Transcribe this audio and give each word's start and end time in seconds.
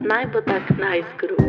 naj 0.00 0.26
bo 0.32 0.40
tak 0.40 0.70
najzgrub. 0.78 1.42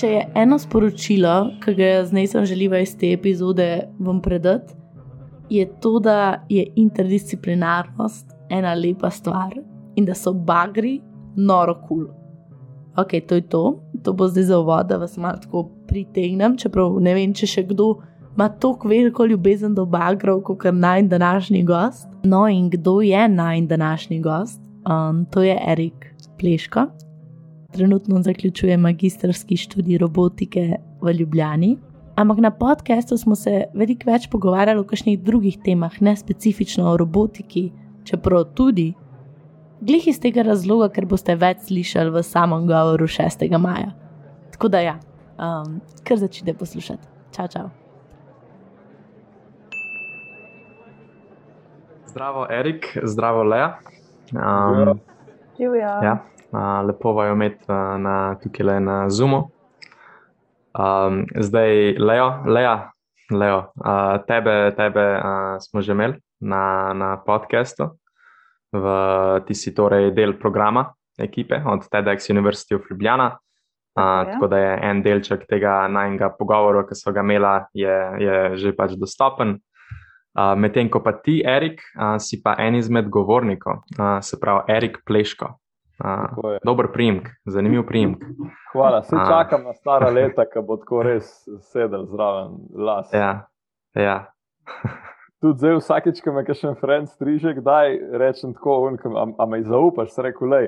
Če 0.00 0.08
je 0.08 0.20
eno 0.40 0.56
sporočilo, 0.56 1.32
ki 1.60 1.74
ga 1.76 1.88
jaz 1.88 2.12
nisem 2.16 2.46
želela 2.48 2.78
iz 2.80 2.94
te 2.96 3.10
epizode 3.12 3.66
vam 3.98 4.22
predati, 4.24 4.72
je 5.50 5.66
to, 5.82 5.98
da 6.00 6.44
je 6.48 6.62
interdisciplinarnost 6.78 8.32
ena 8.48 8.72
lepa 8.74 9.10
stvar 9.10 9.58
in 9.96 10.06
da 10.08 10.14
so 10.14 10.32
bagri 10.32 11.00
noro 11.36 11.74
kul. 11.74 12.06
Cool. 12.06 12.08
Ok, 12.96 13.12
to 13.26 13.34
je 13.34 13.48
to, 13.48 13.64
to 14.02 14.12
bo 14.12 14.28
zdaj 14.28 14.44
za 14.44 14.58
uvod, 14.58 14.86
da 14.86 14.96
vas 14.96 15.16
malo 15.16 15.38
tako 15.42 15.68
pritegnem, 15.88 16.56
čeprav 16.56 17.00
ne 17.00 17.14
vem, 17.14 17.34
če 17.34 17.46
še 17.46 17.64
kdo 17.68 17.94
ima 18.36 18.48
tako 18.48 18.88
veliko 18.88 19.26
ljubezen 19.26 19.74
do 19.74 19.84
bagrov, 19.86 20.42
kot 20.46 20.64
je 20.64 20.72
naj 20.72 21.02
današnji 21.02 21.62
gost. 21.64 22.08
No, 22.24 22.46
in 22.48 22.70
kdo 22.70 23.00
je 23.00 23.28
naj 23.28 23.66
današnji 23.66 24.20
gost? 24.20 24.60
Um, 24.88 25.26
to 25.30 25.42
je 25.42 25.58
Erik 25.66 26.14
Pleško. 26.38 26.86
Trenutno 27.72 28.22
zaključuje 28.22 28.76
magistrski 28.76 29.56
študij 29.56 29.98
robotike 29.98 30.76
v 31.00 31.12
Ljubljani. 31.12 31.76
Ampak 32.16 32.38
na 32.38 32.50
podkastu 32.50 33.16
smo 33.16 33.34
se 33.34 33.64
veliko 33.74 34.10
več 34.10 34.28
pogovarjali 34.30 34.80
o 34.80 34.84
kakšnih 34.84 35.20
drugih 35.22 35.58
temah, 35.64 36.00
ne 36.00 36.16
specifično 36.16 36.90
o 36.90 36.96
robotiki, 36.96 37.70
čeprav 38.04 38.44
tudi 38.54 38.92
glih 39.80 40.08
iz 40.08 40.20
tega 40.20 40.44
razloga, 40.44 40.90
ker 40.92 41.06
boste 41.08 41.34
več 41.36 41.66
slišali 41.68 42.12
v 42.12 42.22
samem 42.26 42.66
govoru 42.68 43.08
6. 43.08 43.46
maja. 43.58 43.92
Tako 44.52 44.68
da 44.68 44.82
ja, 44.84 44.96
um, 45.40 45.80
kar 46.04 46.20
začnite 46.20 46.54
poslušati. 46.58 47.08
Čau, 47.36 47.46
čau. 47.48 47.68
Zdravo, 52.10 52.46
Erik, 52.50 52.90
zdravo, 53.02 53.44
Lea. 53.46 53.78
Um, 54.34 54.98
Živijo. 55.58 55.94
Ja, 56.02 56.16
uh, 56.52 56.86
lepo 56.86 57.12
vajo 57.14 57.36
imeti 57.38 57.64
uh, 57.68 57.96
na, 58.00 58.34
tukaj 58.42 58.66
le 58.66 58.80
na 58.80 58.96
Zoomu. 59.10 59.44
Um, 60.74 61.24
zdaj, 61.38 61.94
Leo, 61.98 62.42
Lea, 62.46 62.90
Leo 63.30 63.58
uh, 63.58 64.18
tebe, 64.26 64.74
tebe 64.76 65.06
uh, 65.18 65.56
smo 65.62 65.82
že 65.82 65.92
imeli 65.92 66.18
na, 66.40 66.92
na 66.94 67.16
podkastu 67.26 67.90
v, 68.72 68.84
ti 69.46 69.54
si 69.54 69.74
torej 69.74 70.10
del 70.16 70.36
programa 70.38 70.86
ekipe 71.18 71.62
od 71.66 71.88
TEDx 71.88 72.30
University 72.30 72.74
of 72.74 72.90
Ljubljana. 72.90 73.38
Uh, 73.90 74.32
tako 74.32 74.46
da 74.46 74.58
je 74.58 74.78
en 74.86 75.02
delček 75.02 75.46
tega 75.50 75.88
najnega 75.90 76.30
pogovora, 76.38 76.84
ki 76.86 76.94
so 76.94 77.12
ga 77.12 77.24
imela, 77.26 77.66
je, 77.74 77.96
je 78.22 78.36
že 78.56 78.72
pač 78.76 78.94
dostopen. 78.96 79.58
Medtem 80.56 80.86
ko 80.88 81.00
pa 81.02 81.12
ti, 81.18 81.40
Erik, 81.42 81.82
uh, 81.98 82.14
si 82.22 82.38
pa 82.42 82.54
en 82.62 82.78
izmed 82.78 83.10
govornikov, 83.10 83.82
uh, 83.98 84.20
se 84.22 84.38
pravi 84.40 84.72
Erik 84.72 85.02
Pleško. 85.06 85.56
Uh, 86.00 86.56
dober 86.64 86.88
primek, 86.94 87.28
zanimiv 87.44 87.82
primek. 87.86 88.22
Hvala, 88.72 89.02
se 89.02 89.16
čakam 89.16 89.66
na 89.66 89.74
stara 89.74 90.08
leta, 90.10 90.46
ko 90.48 90.62
bo 90.62 90.78
tako 90.80 91.02
res 91.04 91.28
sedel 91.72 92.06
zraven 92.08 92.56
las. 92.72 93.12
Ja, 93.12 93.50
ja. 93.94 94.20
tudi 95.40 95.58
zdaj, 95.58 95.78
vsakeč, 95.80 96.20
ko 96.24 96.34
me 96.36 96.44
še 96.46 96.70
en 96.70 96.78
friend 96.80 97.10
striže, 97.10 97.56
kdaj 97.58 97.98
rečem 98.20 98.54
tako, 98.56 98.92
a 99.16 99.46
me 99.48 99.62
zaupaš, 99.64 100.16
rekel 100.24 100.52
le. 100.52 100.62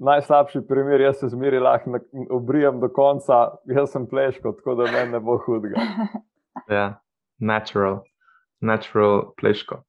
Najslabši 0.00 0.62
primer, 0.68 1.02
jaz 1.04 1.18
se 1.20 1.28
zmeri 1.28 1.58
lahko 1.60 1.98
obrijem 2.32 2.80
do 2.80 2.88
konca, 2.88 3.58
jaz 3.68 3.92
sem 3.92 4.06
pleško, 4.08 4.54
tako 4.56 4.78
da 4.78 4.88
meni 4.92 5.16
ne 5.16 5.20
bo 5.20 5.38
hudega. 5.46 5.80
Ja, 6.70 7.00
natural, 7.38 8.00
natural 8.60 9.30
pleško. 9.38 9.80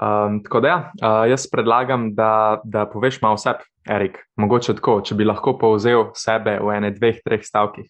Um, 0.00 0.38
tako 0.44 0.60
da, 0.60 0.68
ja, 0.68 0.78
uh, 1.00 1.24
jaz 1.30 1.46
predlagam, 1.52 2.10
da, 2.16 2.60
da 2.64 2.86
poveš 2.88 3.20
malo 3.22 3.36
o 3.36 3.40
sebi, 3.40 3.64
Erik. 3.88 4.18
Mogoče 4.40 4.74
tako, 4.76 4.98
če 5.04 5.14
bi 5.16 5.24
lahko 5.24 5.54
povzel 5.60 6.10
sebe 6.16 6.56
v 6.60 6.74
ene, 6.76 6.90
dveh, 6.96 7.20
treh 7.24 7.44
stavkih. 7.44 7.86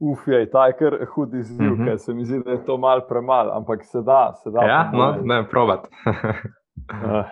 Uf, 0.00 0.28
je 0.28 0.50
ta 0.50 0.66
je 0.66 0.76
kar 0.76 0.98
hud 1.14 1.34
izziv, 1.34 1.70
mm 1.70 1.76
-hmm. 1.76 1.86
ker 1.86 1.98
se 1.98 2.14
mi 2.14 2.24
zdi, 2.24 2.42
da 2.44 2.50
je 2.50 2.64
to 2.64 2.76
mal 2.76 3.00
premalo, 3.08 3.52
ampak 3.52 3.84
se 3.84 4.02
da. 4.02 4.32
Se 4.42 4.50
da 4.50 4.62
ja, 4.62 4.90
no, 4.92 5.14
ne, 5.22 5.48
provat. 5.50 5.88
uh, 6.06 7.24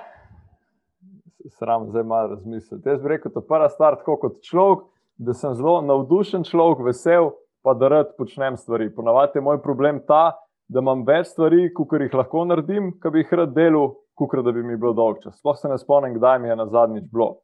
sram 1.59 1.87
zdaj 1.87 2.03
malo 2.03 2.29
razmisliti. 2.29 2.89
Jaz 2.89 3.03
bi 3.03 3.09
rekel, 3.09 3.33
da 3.35 3.41
je 3.41 3.47
prva 3.49 3.69
stvar 3.69 3.97
tako 3.97 4.17
kot 4.17 4.41
človek, 4.43 4.85
da 5.17 5.33
sem 5.33 5.55
zelo 5.55 5.81
navdušen 5.81 6.45
človek, 6.45 6.85
vesel, 6.87 7.31
pa 7.63 7.75
da 7.75 7.89
rad 7.89 8.07
počnem 8.19 8.57
stvari. 8.57 8.95
Ponavadi 8.95 9.33
je 9.35 9.43
moj 9.43 9.63
problem 9.63 10.01
ta, 10.07 10.33
da 10.69 10.81
imam 10.81 11.05
več 11.07 11.27
stvari, 11.27 11.73
kot 11.75 11.93
jih 12.01 12.15
lahko 12.15 12.45
naredim, 12.45 12.93
ki 13.03 13.11
bi 13.11 13.19
jih 13.19 13.33
rad 13.33 13.55
delal, 13.55 13.95
kot 14.15 14.45
da 14.45 14.53
bi 14.53 14.63
mi 14.63 14.77
bilo 14.77 14.93
dolg 14.93 15.23
čas. 15.23 15.39
Sploh 15.39 15.57
se 15.57 15.69
ne 15.69 15.79
spomnim, 15.79 16.15
kdaj 16.15 16.39
mi 16.39 16.49
je 16.49 16.57
na 16.57 16.67
zadnjič 16.67 17.05
bilo. 17.13 17.35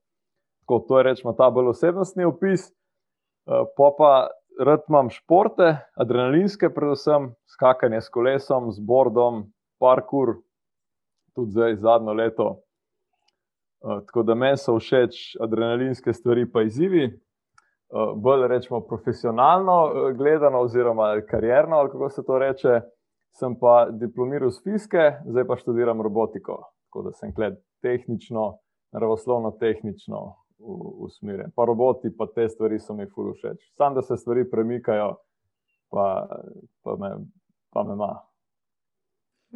Tako, 0.61 0.85
to 0.89 0.99
je 0.99 1.05
rečemo 1.05 1.33
ta 1.33 1.51
bolj 1.51 1.69
osebnostni 1.69 2.25
opis. 2.25 2.71
Uh, 3.47 3.67
pa 3.77 4.29
rad 4.59 4.81
imam 4.89 5.11
športe, 5.11 5.77
adrenalinske, 5.95 6.71
predvsem 6.75 7.31
skakanje 7.47 8.01
s 8.01 8.09
kolesom, 8.09 8.73
z 8.73 8.81
bordom, 8.81 9.45
parkour, 9.81 10.37
tudi 11.35 11.51
zdaj 11.51 11.77
zadnjo 11.77 12.13
leto. 12.13 12.49
Uh, 13.81 14.03
tako 14.07 14.23
da 14.23 14.35
meni 14.35 14.59
so 14.61 14.77
všeč 14.77 15.37
adrenalinske 15.41 16.13
stvari, 16.13 16.45
pa 16.53 16.63
izzivi. 16.63 17.07
Uh, 17.91 18.13
bolj 18.17 18.47
rečemo 18.49 18.81
profesionalno 18.87 19.79
uh, 19.85 20.11
gledano, 20.17 20.61
oziroma 20.61 21.15
karjerno, 21.31 21.77
ali 21.77 21.91
kako 21.91 22.11
se 22.11 22.25
to 22.27 22.39
reče. 22.39 22.81
Sem 23.39 23.55
pa 23.61 23.87
diplomiral 23.91 24.51
z 24.51 24.63
fizike, 24.63 25.13
zdaj 25.27 25.47
pa 25.47 25.57
študiram 25.57 26.03
robotiko. 26.03 26.65
Tako 26.89 27.03
da 27.03 27.13
sem 27.13 27.33
gled 27.33 27.55
tehnično, 27.83 28.59
naravoslovno 28.93 29.51
tehnično, 29.61 30.35
usmerjen. 30.61 31.51
Pa 31.57 31.65
roboti, 31.65 32.11
pa 32.17 32.27
te 32.35 32.49
stvari 32.49 32.79
so 32.79 32.95
mi 32.95 33.07
fully 33.07 33.35
všeč. 33.35 33.61
Sam 33.77 33.95
da 33.95 34.03
se 34.03 34.17
stvari 34.17 34.45
premikajo, 34.51 35.15
pa, 35.91 36.29
pa, 36.83 36.97
me, 36.97 37.11
pa 37.73 37.85
me 37.85 37.95
ima. 37.95 38.13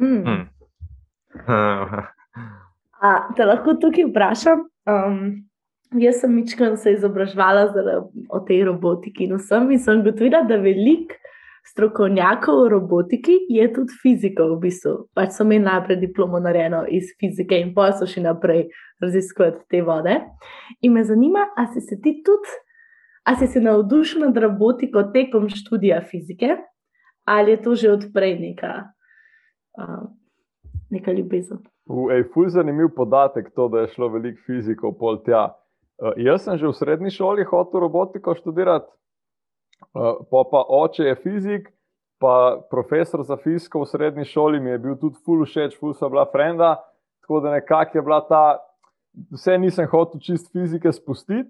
Mm. 0.01 0.49
A, 3.05 3.09
te 3.35 3.45
lahko 3.45 3.75
tukaj 3.79 4.07
vprašam? 4.09 4.65
Um, 4.89 5.19
jaz 5.99 6.21
sem 6.21 6.33
mičkal 6.35 6.77
se 6.77 6.95
izobraževala 6.95 7.67
o 8.29 8.39
tej 8.47 8.63
robotiki 8.69 9.27
in 9.27 9.35
vsem 9.37 9.71
in 9.71 9.79
sem 9.79 10.03
gotovila, 10.03 10.43
da 10.47 10.57
veliko 10.61 11.19
strokovnjakov 11.71 12.63
v 12.63 12.69
robotiki 12.69 13.35
je 13.49 13.65
tudi 13.73 13.93
fizikov, 14.01 14.55
v 14.57 14.67
bistvu. 14.67 14.93
Pač 15.17 15.33
so 15.33 15.45
imeli 15.45 15.65
najprej 15.65 15.97
diplomo 16.03 16.39
narejeno 16.39 16.83
iz 16.89 17.09
fizike 17.19 17.57
in 17.59 17.73
pa 17.73 17.89
so 17.97 18.07
še 18.09 18.21
naprej 18.21 18.67
raziskovati 19.01 19.65
te 19.69 19.81
vode. 19.85 20.19
In 20.85 20.93
me 20.93 21.03
zanima, 21.03 21.47
ali 21.57 21.73
si 21.73 21.81
se 21.81 21.97
ti 22.01 22.19
tudi, 22.25 22.53
ali 23.25 23.41
si 23.41 23.47
se 23.47 23.61
navdušen 23.61 24.27
nad 24.27 24.37
robotiko 24.37 25.07
tekom 25.13 25.49
študija 25.49 26.03
fizike, 26.05 26.57
ali 27.25 27.55
je 27.55 27.61
to 27.61 27.75
že 27.75 27.91
odprej 27.91 28.37
neka, 28.39 28.73
uh, 29.81 30.03
neka 30.93 31.11
ljubezen. 31.11 31.63
Ful 32.33 32.49
zanimiv 32.49 32.93
podatek, 32.95 33.49
to, 33.55 33.67
da 33.69 33.85
je 33.85 33.93
šlo 33.97 34.09
veliko 34.13 34.41
fizikov 34.45 34.97
pol 35.01 35.17
tja. 35.25 35.49
Uh, 35.97 36.13
jaz 36.17 36.45
sem 36.45 36.61
že 36.61 36.69
v 36.69 36.77
srednji 36.77 37.17
šoli 37.17 37.43
hotel 37.43 37.81
robotiko 37.87 38.35
študirati. 38.37 38.91
Uh, 39.95 40.25
pa, 40.31 40.43
pa 40.51 40.63
oče 40.67 41.03
je 41.03 41.15
fizik, 41.23 41.69
pa 42.19 42.61
profesor 42.69 43.23
za 43.23 43.37
fiziko 43.37 43.79
v 43.79 43.87
srednji 43.87 44.25
šoli 44.25 44.59
mi 44.59 44.69
je 44.69 44.79
bil 44.83 44.97
tudi 44.99 45.19
ful 45.25 45.45
všeč, 45.45 45.77
ful 45.79 45.93
so 45.95 46.09
bila 46.11 46.25
frenda. 46.31 46.75
Tako 47.23 47.39
da 47.39 47.51
nekako 47.51 47.97
je 47.97 48.01
bila 48.01 48.19
ta, 48.27 48.59
vse 49.31 49.57
nisem 49.57 49.87
hotel 49.87 50.19
čist 50.19 50.51
fizike 50.51 50.91
spustiti. 50.91 51.49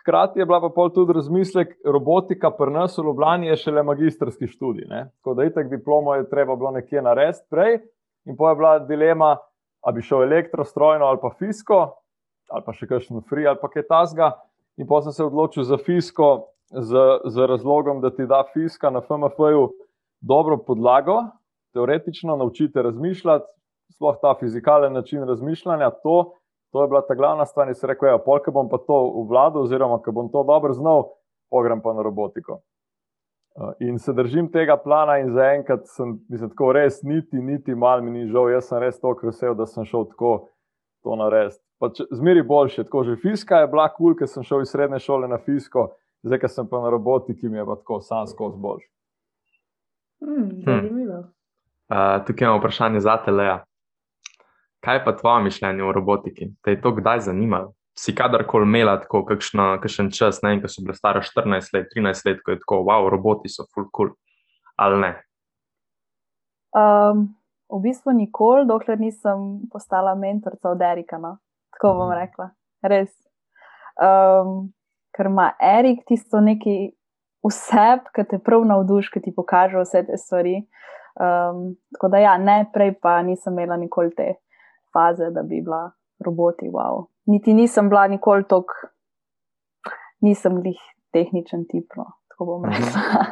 Hkrati 0.00 0.40
je 0.40 0.46
bila 0.46 0.60
pa 0.60 0.70
pol 0.72 0.88
tudi 0.94 1.12
razmislek, 1.12 1.74
robotika 1.84 2.50
pri 2.50 2.72
nas 2.72 2.98
v 2.98 3.04
Ljubljani 3.04 3.50
je 3.50 3.56
šele 3.56 3.82
magistrski 3.82 4.46
študij. 4.46 4.86
Ne? 4.88 5.10
Tako 5.18 5.34
da 5.34 5.44
itek 5.44 5.68
diplomo 5.68 6.14
je 6.14 6.28
treba 6.30 6.56
bilo 6.56 6.70
nekje 6.70 7.02
narediti 7.02 7.44
prej. 7.50 7.80
In 8.24 8.36
pa 8.36 8.50
je 8.50 8.56
bila 8.56 8.78
dilema, 8.78 9.36
ali 9.80 9.94
bi 9.94 10.02
šel 10.02 10.22
elektrostrojno 10.22 11.04
ali 11.04 11.18
pa 11.22 11.30
fisko, 11.38 11.80
ali 12.50 12.64
pa 12.66 12.72
še 12.72 12.86
kakšen 12.86 13.20
free 13.28 13.46
ali 13.46 13.58
pa 13.60 13.68
kaj 13.68 13.86
tasga. 13.88 14.32
In 14.78 14.86
pa 14.88 15.02
sem 15.02 15.12
se 15.12 15.24
odločil 15.24 15.64
za 15.68 15.76
fisko, 15.76 16.48
z, 16.70 16.94
z 17.24 17.46
razlogom, 17.46 18.00
da 18.00 18.10
ti 18.10 18.26
da 18.26 18.44
fiska 18.52 18.90
na 18.90 19.00
FMF-ju 19.00 19.70
dobro 20.20 20.56
podlago, 20.66 21.22
teoretično 21.72 22.36
naučite 22.36 22.82
razmišljati, 22.82 23.46
sploh 23.94 24.16
ta 24.22 24.34
fizikalen 24.40 24.92
način 24.92 25.28
razmišljanja. 25.28 25.90
To, 25.90 26.32
to 26.72 26.82
je 26.82 26.88
bila 26.88 27.06
ta 27.06 27.14
glavna 27.14 27.46
stvar, 27.46 27.68
in 27.68 27.74
se 27.74 27.86
rekel, 27.86 28.08
ja, 28.08 28.18
polk 28.18 28.48
bom 28.52 28.68
pa 28.68 28.78
to 28.78 29.12
uvladal, 29.14 29.62
oziroma 29.62 30.00
ker 30.02 30.14
bom 30.14 30.30
to 30.32 30.44
dobro 30.44 30.72
znal, 30.72 31.08
pogrem 31.50 31.80
pa 31.82 31.92
na 31.92 32.02
robotiko. 32.02 32.60
Uh, 33.60 33.72
in 33.80 33.98
se 33.98 34.12
držim 34.12 34.52
tega 34.52 34.76
plana, 34.76 35.18
in 35.18 35.32
zaenkrat 35.34 35.80
sem, 35.84 36.20
mislim, 36.28 36.50
tako 36.50 36.72
res, 36.72 37.02
niti, 37.02 37.36
niti 37.36 37.74
malo 37.74 38.02
mi 38.02 38.10
ni 38.10 38.28
žal, 38.30 38.50
jaz 38.50 38.68
sem 38.68 38.78
res 38.78 39.00
tako 39.00 39.26
vesel, 39.26 39.54
da 39.54 39.66
sem 39.66 39.84
šel 39.84 40.06
tako 40.12 40.46
to 41.02 41.16
narediti. 41.16 41.58
Zmeri 42.12 42.42
boljše, 42.42 42.84
tako 42.84 43.02
že 43.04 43.16
fiska 43.16 43.56
je 43.56 43.66
bila 43.66 43.88
kul, 43.88 44.12
cool, 44.12 44.16
ker 44.18 44.28
sem 44.28 44.46
šel 44.46 44.62
iz 44.62 44.70
srednje 44.70 45.00
šole 45.02 45.28
na 45.28 45.38
fisko, 45.38 45.88
zdaj, 46.22 46.40
ker 46.40 46.52
sem 46.52 46.68
pa 46.68 46.80
na 46.82 46.90
robotiki, 46.90 47.48
mi 47.48 47.58
je 47.58 47.66
pa 47.66 47.76
tako 47.80 48.00
sam 48.00 48.26
skozi 48.26 48.58
boljši. 48.58 48.88
Hmm, 50.20 50.48
zanimivo. 50.66 51.18
Uh, 51.90 52.20
tukaj 52.26 52.46
imamo 52.46 52.60
vprašanje 52.60 53.00
za 53.00 53.16
te, 53.24 53.30
Lea. 53.30 53.58
Kaj 54.80 55.04
pa 55.04 55.16
tvoje 55.16 55.44
mišljenje 55.44 55.84
o 55.84 55.92
robotiki? 55.92 56.50
Te 56.62 56.70
je 56.70 56.80
to 56.80 56.92
kdaj 56.92 57.20
zanimalo? 57.20 57.72
Si 57.98 58.14
kadarkoli 58.14 58.64
imela 58.64 59.00
tako 59.00 59.24
kakšen 59.26 60.10
čas, 60.10 60.42
ne 60.42 60.54
vem, 60.54 60.62
ko 60.62 60.68
si 60.68 60.84
bila 60.84 60.94
stara 60.94 61.20
14 61.20 61.74
let, 61.74 61.90
13 61.96 62.26
let, 62.26 62.40
ko 62.44 62.54
je 62.54 62.60
tako, 62.62 62.80
wow, 62.88 63.08
roboti 63.10 63.48
so 63.48 63.66
full 63.74 63.90
cool, 63.96 64.14
ali 64.76 65.00
ne? 65.00 65.10
Um, 66.70 67.26
v 67.68 67.82
bistvu 67.82 68.14
nikoli, 68.14 68.64
dokler 68.68 69.00
nisem 69.00 69.66
postala 69.72 70.14
mentorica 70.14 70.70
od 70.70 70.82
Erika, 70.82 71.18
no? 71.18 71.38
tako 71.80 71.94
bom 71.94 72.12
rekla. 72.12 72.50
Res. 72.82 73.10
Um, 74.00 74.70
ker 75.16 75.26
ima 75.26 75.52
Erik 75.60 76.04
tisto 76.08 76.40
neki 76.40 76.92
vseb, 77.46 78.10
ki 78.14 78.24
te 78.30 78.38
prav 78.38 78.64
navduši, 78.68 79.10
ki 79.14 79.20
ti 79.20 79.32
pokaže 79.36 79.78
vse 79.80 80.04
te 80.06 80.16
stvari. 80.20 80.58
Um, 81.20 81.74
tako 81.94 82.08
da, 82.08 82.18
ja, 82.22 82.36
ne, 82.38 82.64
prej 82.72 82.94
pa 83.02 83.18
nisem 83.22 83.52
imela 83.58 83.76
nikoli 83.76 84.14
te 84.16 84.34
faze, 84.92 85.30
da 85.34 85.42
bi 85.42 85.60
bila 85.64 85.90
roboti. 86.24 86.68
Wow. 86.70 87.06
Niti 87.26 87.54
nisem 87.54 87.88
bila 87.88 88.06
nikoli 88.08 88.44
tako, 88.48 88.74
nisem 90.20 90.60
jih 90.64 90.80
tehničen 91.12 91.64
tip. 91.68 91.96
No, 91.96 92.06
tako 92.28 92.44
bom 92.44 92.62
Mhm. 92.62 92.72
rekla. 92.72 93.24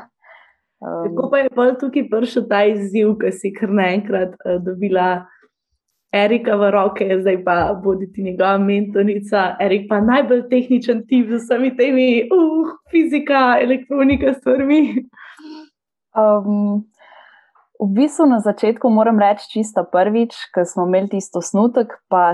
Um, 0.81 1.17
Kako 1.17 1.31
pa 1.31 1.39
je 1.39 1.49
bolj 1.57 1.73
tukaj 1.81 2.05
prišel 2.11 2.45
ta 2.49 2.65
izziv, 2.65 3.17
ki 3.19 3.33
si 3.33 3.53
kar 3.53 3.69
naenkrat 3.75 4.35
uh, 4.45 4.59
dobila 4.63 5.27
Erika 6.13 6.57
v 6.57 6.71
roke, 6.71 7.05
zdaj 7.21 7.45
pa 7.45 7.75
boditi 7.85 8.23
njegova 8.23 8.59
mentorica, 8.59 9.57
Erik 9.61 9.89
pa 9.89 10.01
najbolj 10.01 10.47
tehničen 10.49 11.03
tip 11.07 11.29
z 11.29 11.43
vsemi 11.43 11.75
temi, 11.77 12.09
uh, 12.33 12.71
fizika, 12.91 13.59
elektronika, 13.61 14.33
stvarmi. 14.35 15.05
Um, 16.17 16.89
v 17.79 17.89
bistvu 17.95 18.27
na 18.27 18.41
začetku 18.41 18.89
moram 18.91 19.21
reči, 19.21 19.51
čisto 19.53 19.85
prvič, 19.85 20.35
ko 20.55 20.65
smo 20.65 20.87
imeli 20.89 21.13
tisto 21.19 21.45
snutek, 21.45 21.93
pa 22.09 22.33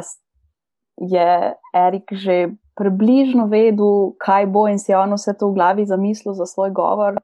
je 0.96 1.54
Erik 1.74 2.14
že 2.14 2.54
približno 2.78 3.46
vedel, 3.50 4.14
kaj 4.22 4.46
bo 4.46 4.66
in 4.70 4.78
si 4.78 4.94
on 4.94 5.14
vse 5.14 5.34
to 5.38 5.50
v 5.50 5.58
glavi 5.58 5.86
zamislil 5.86 6.34
za 6.34 6.46
svoj 6.46 6.70
govor. 6.70 7.18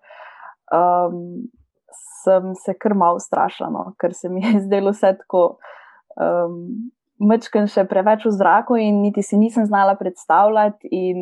Um, 0.70 1.46
sem 2.22 2.54
se 2.54 2.74
kar 2.74 2.94
malo 2.94 3.18
strašila, 3.18 3.70
no, 3.70 3.94
ker 3.98 4.14
se 4.14 4.28
mi 4.28 4.42
je 4.42 4.60
zdelo 4.66 4.90
vse 4.90 5.14
tako. 5.22 5.58
Um, 6.16 6.90
Mečken 7.20 7.66
še 7.68 7.84
preveč 7.84 8.22
v 8.24 8.32
zraku, 8.32 8.78
in 8.80 9.02
niti 9.04 9.20
si 9.20 9.36
nisem 9.36 9.66
znala 9.68 9.92
predstavljati. 10.00 10.88
In 10.88 11.18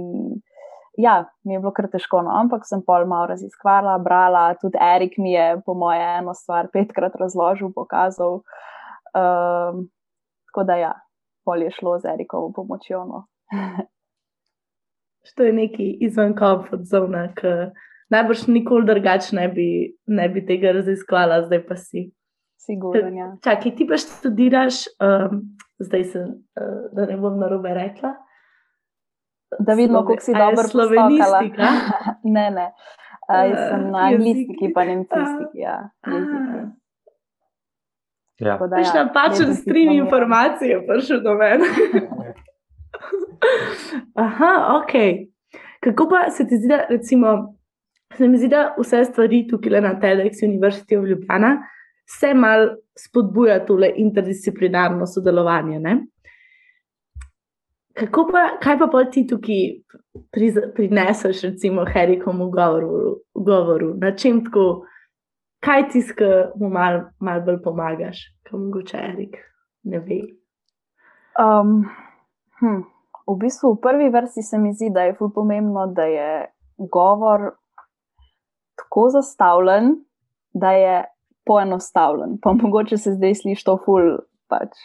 ja, 0.95 1.25
mi 1.43 1.57
je 1.57 1.59
bilo 1.59 1.73
kar 1.75 1.89
težko, 1.91 2.21
no, 2.23 2.31
ampak 2.39 2.67
sem 2.67 2.85
pol 2.87 3.03
malo 3.11 3.27
raziskvala, 3.33 3.97
brala, 3.99 4.53
tudi 4.63 4.79
Erik 4.79 5.19
mi 5.19 5.33
je, 5.33 5.49
po 5.67 5.75
moje, 5.75 6.05
eno 6.21 6.35
stvar 6.39 6.71
petkrat 6.71 7.19
razložil, 7.19 7.73
pokazal. 7.75 8.45
Um, 9.11 9.89
tako 10.51 10.67
da 10.71 10.79
ja, 10.79 10.93
pol 11.43 11.67
je 11.67 11.75
šlo 11.75 11.99
z 11.99 12.15
Erikovo 12.15 12.53
pomočjo. 12.55 13.03
No. 13.09 13.25
To 15.37 15.45
je 15.45 15.53
neki 15.53 15.91
izven 16.01 16.33
komfort 16.39 16.87
zone, 16.89 17.27
ki 17.37 17.51
najbrž 18.15 18.47
nikoli 18.49 18.87
drugače 18.87 19.37
ne, 19.37 19.49
bi- 19.53 19.91
ne 20.07 20.29
bi 20.33 20.41
tega 20.47 20.73
raziskvala, 20.79 21.43
zdaj 21.45 21.67
pa 21.67 21.77
si. 21.77 22.09
Sigurno, 22.59 23.09
ja. 23.09 23.37
Čakaj, 23.45 23.75
ti 23.77 23.87
pa 23.87 23.97
študiraš, 23.97 24.75
um, 25.01 25.43
zdaj 25.79 26.05
sem, 26.05 26.23
uh, 26.59 26.89
da 26.93 27.07
ne 27.07 27.17
bom 27.17 27.39
narobe 27.39 27.75
rekla. 27.75 28.15
Da 29.59 29.73
vidimo, 29.73 30.03
kako 30.05 30.21
si 30.21 30.35
dobro 30.35 30.69
slovenistika? 30.69 31.25
postokala. 31.25 32.15
ne, 32.37 32.51
ne. 32.51 32.73
A, 33.29 33.45
jaz 33.45 33.69
sem 33.69 33.91
na 33.91 33.99
Ah, 33.99 34.07
anglistiki, 34.09 34.73
pa 34.75 34.85
nemcistiki. 34.85 35.59
Ja, 35.59 35.91
jeziki. 36.07 36.59
Ja. 38.39 38.59
Da, 38.59 38.77
Veš, 38.77 38.87
ja, 38.95 39.05
napačen 39.05 39.55
stream 39.55 39.93
informacije 39.93 40.71
je 40.71 40.87
prišel 40.87 41.21
do 41.21 41.35
mene. 41.35 41.65
Aha, 44.25 44.81
ok. 44.83 44.93
Kako 45.81 46.09
pa 46.09 46.31
se 46.31 46.49
ti 46.49 46.57
zdi, 46.57 46.69
da 46.69 46.87
recimo, 46.89 47.55
se 48.17 48.29
mi 48.29 48.39
zdi, 48.39 48.49
da 48.49 48.75
vse 48.79 49.05
stvari 49.05 49.47
tukaj 49.51 49.73
le 49.73 49.81
na 49.81 50.01
TEDx 50.01 50.43
University 50.43 50.99
of 50.99 51.05
Ljubljana 51.05 51.57
se 52.09 52.35
mal 52.35 52.71
spodbuja 52.99 53.61
tole 53.67 53.93
interdisciplinarno 53.97 55.07
sodelovanje. 55.07 55.81
Ne? 55.81 55.97
Kako 57.99 58.29
pa, 58.33 58.45
kaj 58.63 58.79
pa 58.79 58.87
pol 58.87 59.09
ti 59.13 59.27
tukaj 59.27 59.65
priz, 60.33 60.59
prineseš, 60.75 61.43
recimo, 61.51 61.85
Herikom 61.85 62.41
v 62.47 62.51
govoru, 62.55 63.03
govoru? 63.35 63.93
Na 63.99 64.15
čem 64.17 64.45
tako, 64.47 64.87
kaj 65.65 65.89
ti, 65.93 66.05
ki 66.17 66.31
mu 66.61 66.71
mal, 66.73 67.03
mal 67.21 67.43
bolj 67.47 67.61
pomagaš, 67.65 68.23
kot 68.47 68.61
mogoče 68.61 69.03
Erik 69.11 69.37
ne 69.89 70.01
ve? 70.01 70.21
Um, 71.39 71.85
hm, 72.61 72.83
v 73.27 73.37
bistvu 73.41 73.75
v 73.75 73.81
prvi 73.83 74.09
vrsti 74.15 74.43
se 74.43 74.59
mi 74.59 74.73
zdi, 74.73 74.91
da 74.95 75.09
je 75.09 75.15
ful 75.19 75.31
pomembno, 75.35 75.87
da 75.95 76.07
je 76.09 76.31
govor 76.79 77.51
tako 78.79 79.09
zastavljen, 79.11 79.97
da 80.55 80.73
je 80.73 80.97
poenostavljen. 81.49 82.39
Pa 82.43 82.53
mogoče 82.53 82.99
se 83.01 83.17
zdaj 83.17 83.41
sliši 83.43 83.65
to 83.67 83.79
ful. 83.85 84.17
Pač. 84.49 84.77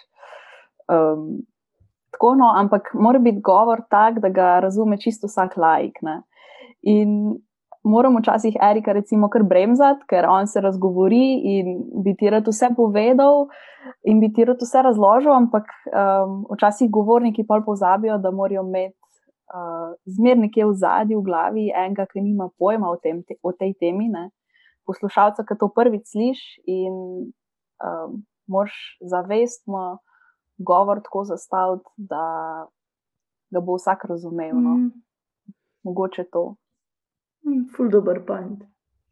Um, 0.91 1.43
tako 2.11 2.35
no, 2.35 2.51
ampak 2.59 2.91
mora 2.93 3.19
biti 3.19 3.41
govor 3.41 3.85
tak, 3.89 4.19
da 4.23 4.29
ga 4.29 4.59
razume 4.63 4.97
čisto 4.99 5.27
vsak 5.27 5.57
laik. 5.57 6.01
Ne? 6.01 6.21
In 6.83 7.37
moramo 7.83 8.19
včasih 8.19 8.57
Erika, 8.61 8.93
recimo, 8.93 9.29
kar 9.29 9.43
bremzati, 9.43 10.05
ker 10.07 10.27
on 10.29 10.47
se 10.47 10.61
razgovori 10.61 11.41
in 11.55 11.79
bi 12.03 12.15
ti 12.19 12.29
rad 12.29 12.47
vse 12.47 12.69
povedal 12.75 13.47
in 14.03 14.19
bi 14.19 14.31
ti 14.33 14.45
rad 14.45 14.61
vse 14.61 14.83
razložil, 14.83 15.31
ampak 15.31 15.71
um, 15.91 16.43
včasih 16.55 16.91
govorniki 16.91 17.47
pa 17.47 17.61
pozabijo, 17.65 18.17
da 18.17 18.31
morajo 18.31 18.63
imeti 18.67 18.95
uh, 19.53 19.95
zmer 20.05 20.37
nekje 20.37 20.65
v 20.65 20.73
zadju, 20.73 21.19
v 21.19 21.27
glavi, 21.27 21.65
enega, 21.75 22.05
ki 22.05 22.21
nima 22.21 22.49
pojma 22.59 22.89
o, 22.89 22.97
tem, 23.03 23.23
te, 23.23 23.35
o 23.43 23.51
tej 23.51 23.75
temi, 23.79 24.07
ne? 24.09 24.29
Poslušalca, 24.85 25.45
ki 25.47 25.57
to 25.59 25.69
prvič 25.75 26.07
sliši 26.11 26.63
in 26.67 26.93
um, 27.83 28.23
moraš 28.47 28.97
zavestno 29.01 29.99
govor 30.57 31.01
tako 31.03 31.23
zastaviti, 31.23 31.89
da 31.97 32.25
ga 33.51 33.59
bo 33.59 33.75
vsak 33.75 34.05
razumel. 34.09 34.55
No? 34.55 34.77
Mm, 34.77 34.91
Mogoče 35.83 36.23
to. 36.31 36.55
mm, 37.45 37.65
ful 37.75 37.89
dobr 37.89 38.19
point. 38.27 38.63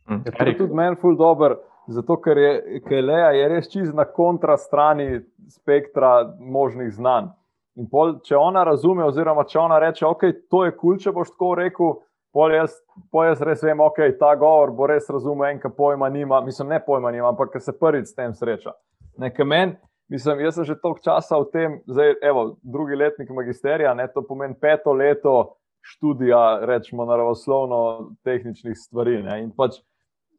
Hm, 0.07 0.21
Je 0.25 0.31
to 0.31 0.43
Erik, 0.43 0.57
tudi 0.57 0.73
meni 0.73 0.95
ful 0.95 1.15
dober, 1.17 1.57
zato 1.87 2.17
ker 2.21 2.37
je, 2.37 2.81
ker 2.87 2.97
je 2.97 3.01
Leja 3.01 3.31
je 3.31 3.47
res 3.49 3.69
čist 3.69 3.93
na 3.93 4.05
kontra 4.05 4.57
strani 4.57 5.21
spektra 5.49 6.35
možnih 6.39 6.93
znanj. 6.93 7.31
In 7.75 7.87
pol, 7.89 8.17
če 8.23 8.35
ona 8.35 8.63
razume, 8.67 9.03
oziroma 9.07 9.43
če 9.47 9.59
ona 9.59 9.79
reče, 9.79 10.05
ok, 10.05 10.23
to 10.51 10.65
je 10.65 10.71
kul, 10.71 10.79
cool, 10.81 10.97
če 10.99 11.11
boš 11.15 11.31
tako 11.31 11.53
rekel, 11.55 11.93
pol 12.33 12.55
jaz, 12.55 12.75
pol 13.11 13.27
jaz 13.29 13.43
res 13.45 13.63
vem, 13.63 13.79
ok, 13.83 14.01
ta 14.19 14.33
govor 14.39 14.73
bo 14.75 14.87
res 14.89 15.09
razumel, 15.11 15.49
enka 15.51 15.69
pojma 15.69 16.09
nima, 16.09 16.41
mislim, 16.45 16.71
ne 16.73 16.79
pojma 16.83 17.11
nima, 17.11 17.29
ampak 17.31 17.53
ker 17.53 17.63
se 17.63 17.75
prvič 17.77 18.11
s 18.11 18.17
tem 18.17 18.33
sreča. 18.33 18.73
Meni, 19.19 19.75
mislim, 20.09 20.43
jaz 20.45 20.59
sem 20.59 20.67
že 20.71 20.79
toliko 20.79 21.03
časa 21.03 21.39
v 21.39 21.49
tem, 21.53 21.79
zdaj, 21.87 22.15
evo, 22.23 22.55
drugi 22.63 22.95
letnik 22.95 23.29
magisterija, 23.29 23.93
ne, 23.93 24.07
to 24.07 24.23
pomeni 24.27 24.55
peto 24.55 24.93
leto 24.93 25.57
študija, 25.81 26.65
rečemo, 26.69 27.05
naravoslovno-tehničnih 27.09 28.77
stvari. 28.77 29.23
Ne, 29.25 29.41
in 29.43 29.49
pač 29.55 29.81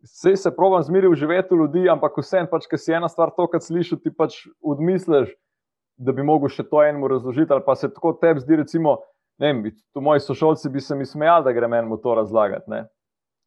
Vse 0.02 0.36
se 0.36 0.50
provam 0.56 0.82
zmeriti 0.82 1.12
v 1.12 1.14
živeti 1.14 1.54
ljudi, 1.54 1.88
ampak 1.88 2.16
vseeno, 2.18 2.48
pač, 2.50 2.66
ker 2.66 2.78
si 2.78 2.90
ena 2.90 3.06
stvar 3.08 3.30
to, 3.36 3.46
kar 3.46 3.62
slišiš, 3.62 4.00
ti 4.02 4.10
pač 4.10 4.34
odmisliš, 4.58 5.30
da 5.94 6.14
bi 6.16 6.24
mogel 6.26 6.50
še 6.50 6.64
to 6.66 6.80
enemu 6.82 7.06
razložiti, 7.12 7.52
ali 7.54 7.62
pa 7.62 7.76
se 7.78 7.90
tako 7.92 8.16
tebi 8.18 8.42
zdi, 8.42 8.58
recimo, 8.64 8.96
ne 9.38 9.52
vem, 9.52 9.62
tu 9.94 10.00
moji 10.00 10.20
sošolci 10.20 10.68
bi 10.70 10.80
se 10.80 10.94
mi 10.94 11.06
smejali, 11.06 11.44
da 11.44 11.52
grem 11.52 11.72
enemu 11.72 11.96
to 11.96 12.14
razlagati. 12.14 12.70
Ne? 12.70 12.84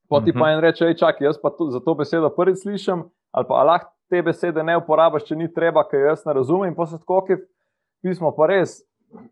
Poti 0.09 0.31
Mhm. 0.31 0.39
pa 0.39 0.49
en 0.51 0.59
reče, 0.59 0.85
hej, 0.85 0.95
čakaj, 0.97 1.25
jaz 1.25 1.37
pa 1.41 1.49
to, 1.49 1.69
za 1.69 1.79
to 1.79 1.93
besedo 1.93 2.29
prvič 2.29 2.61
slišim, 2.61 3.03
ali 3.31 3.45
pa 3.47 3.55
"A 3.55 3.63
lahko 3.63 3.91
te 4.09 4.21
besede 4.21 4.63
ne 4.63 4.77
uporabiš, 4.77 5.23
če 5.23 5.35
ni 5.35 5.53
treba, 5.53 5.83
ker 5.83 5.99
jaz 5.99 6.25
ne 6.25 6.33
razumem. 6.33 6.75
In 6.77 6.85
se 6.85 6.97
tako, 6.97 7.21
ki 7.25 7.35
pismo 8.03 8.31
pa 8.35 8.45
res, 8.47 8.81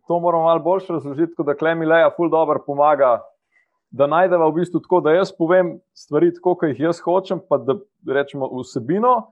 to 0.08 0.20
moramo 0.20 0.44
malo 0.44 0.60
boljše 0.60 0.92
razložiti, 0.92 1.34
kot 1.36 1.46
da 1.46 1.54
Klemileja 1.54 2.10
ful 2.16 2.30
dobro 2.30 2.58
pomaga 2.66 3.22
da 3.94 4.06
najdemo 4.06 4.48
v 4.50 4.54
bistvu 4.54 4.80
tako, 4.80 5.00
da 5.00 5.12
jaz 5.14 5.30
povem 5.38 5.78
stvari 5.94 6.32
tako, 6.34 6.54
kot 6.54 6.68
jih 6.68 6.80
jaz 6.80 6.98
hočem, 7.00 7.40
pa 7.48 7.58
da 7.58 7.76
rečemo 8.06 8.48
vsebino 8.50 9.30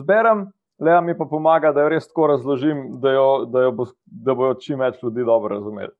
zberem, 0.00 0.52
Lea 0.80 1.00
mi 1.00 1.18
pa 1.18 1.24
pomaga, 1.24 1.72
da 1.72 1.82
jo 1.82 1.88
res 1.88 2.06
tako 2.08 2.26
razložim, 2.26 3.00
da, 3.00 3.10
jo, 3.12 3.44
da, 3.50 3.62
jo 3.62 3.72
bo, 3.72 3.84
da 4.06 4.34
bojo 4.34 4.54
čim 4.54 4.78
več 4.78 5.02
ljudi 5.02 5.24
dobro 5.24 5.56
razumeli. 5.58 5.90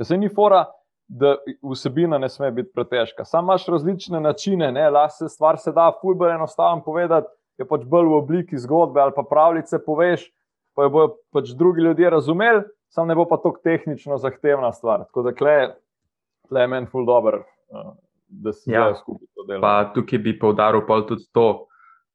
Ker 0.00 0.06
se 0.08 0.16
ni 0.16 0.30
fora, 0.32 0.64
da 1.08 1.34
vsebina 1.60 2.16
ne 2.18 2.28
sme 2.32 2.48
biti 2.56 2.70
pretežka. 2.72 3.24
Sam 3.28 3.44
imaš 3.44 3.66
različne 3.68 4.20
načine, 4.20 4.70
ne, 4.72 4.86
lahko 4.90 5.12
se 5.18 5.28
stvar 5.28 5.58
se 5.60 5.72
da 5.76 5.90
fulber 6.00 6.30
enostavno 6.30 6.80
povedati, 6.84 7.28
je 7.58 7.66
pač 7.68 7.84
bolj 7.84 8.08
v 8.08 8.14
obliki 8.22 8.58
zgodbe 8.58 9.00
ali 9.00 9.12
pa 9.12 9.26
pravljice 9.28 9.82
poveš, 9.84 10.24
pa 10.72 10.86
jo 10.86 10.90
bojo 10.94 11.10
pač 11.36 11.52
drugi 11.52 11.84
ljudje 11.84 12.10
razumeli, 12.10 12.62
sam 12.88 13.12
ne 13.12 13.14
bo 13.14 13.28
pa 13.28 13.36
tako 13.36 13.60
tehnično 13.64 14.16
zahtevna 14.16 14.72
stvar. 14.72 15.04
Tako 15.04 15.26
da 15.28 15.34
kle, 15.36 15.58
tle 16.48 16.64
je 16.64 16.72
meni 16.72 16.88
ful 16.88 17.04
dobr, 17.04 17.42
uh, 17.44 17.92
da 18.28 18.56
se 18.56 18.72
Ja. 18.72 18.88
ja. 18.88 18.94
skupaj 18.94 19.28
to 19.34 19.44
dela. 19.52 19.60
Pa 19.60 19.92
tukaj 19.94 20.18
bi 20.18 20.38
poudaril 20.38 20.86
pol 20.88 21.04
tudi 21.04 21.28
to, 21.32 21.66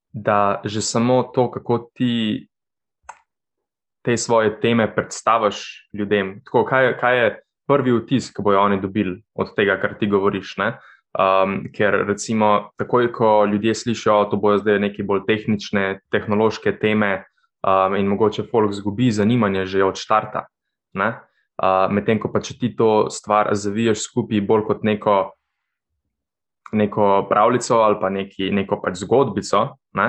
da 0.09 0.61
že 0.63 0.81
samo 0.81 1.23
to, 1.23 1.51
kako 1.51 1.83
ti 1.93 2.47
te 4.01 4.17
svoje 4.17 4.59
teme 4.59 4.95
predstaviš 4.95 5.89
ljudem. 5.93 6.39
Tako, 6.45 6.65
kaj, 6.65 6.97
kaj 6.97 7.23
je 7.23 7.44
prvi 7.67 7.93
vtis, 7.97 8.31
ki 8.33 8.43
bojo 8.45 8.61
oni 8.61 8.81
dobili 8.81 9.21
od 9.35 9.53
tega, 9.55 9.77
kar 9.81 9.95
ti 9.99 10.07
govoriš? 10.07 10.57
Ne? 10.61 10.73
Um, 11.15 11.61
ker 11.73 12.03
recimo, 12.07 12.71
takoj, 12.77 13.11
ko 13.15 13.45
ljudje 13.47 13.75
slišijo, 13.75 14.17
da 14.31 14.37
bojo 14.37 14.59
zdaj 14.63 14.81
neke 14.83 15.03
bolj 15.03 15.23
tehnične, 15.27 16.01
tehnološke 16.11 16.75
teme, 16.79 17.23
um, 17.65 17.95
in 17.95 18.11
mogoče 18.11 18.43
folk 18.51 18.73
zgubi 18.75 19.11
zanimanje 19.11 19.65
že 19.65 19.83
od 19.83 19.95
štarta. 19.95 20.45
ne. 20.93 21.15
Uh, 21.55 21.87
Medtem 21.91 22.19
ko 22.19 22.27
pa 22.31 22.41
če 22.43 22.57
ti 22.59 22.73
to 22.75 23.07
stvar 23.09 23.47
zaviješ 23.55 24.03
skupaj 24.03 24.41
bolj 24.43 24.65
kot 24.67 24.83
neko 24.83 25.31
neko 26.75 27.27
pravljico 27.29 27.75
ali 27.75 27.95
pa 28.01 28.09
neki, 28.09 28.51
neko 28.51 28.81
pač 28.83 28.99
zgodbico, 29.03 29.77
ne, 29.93 30.07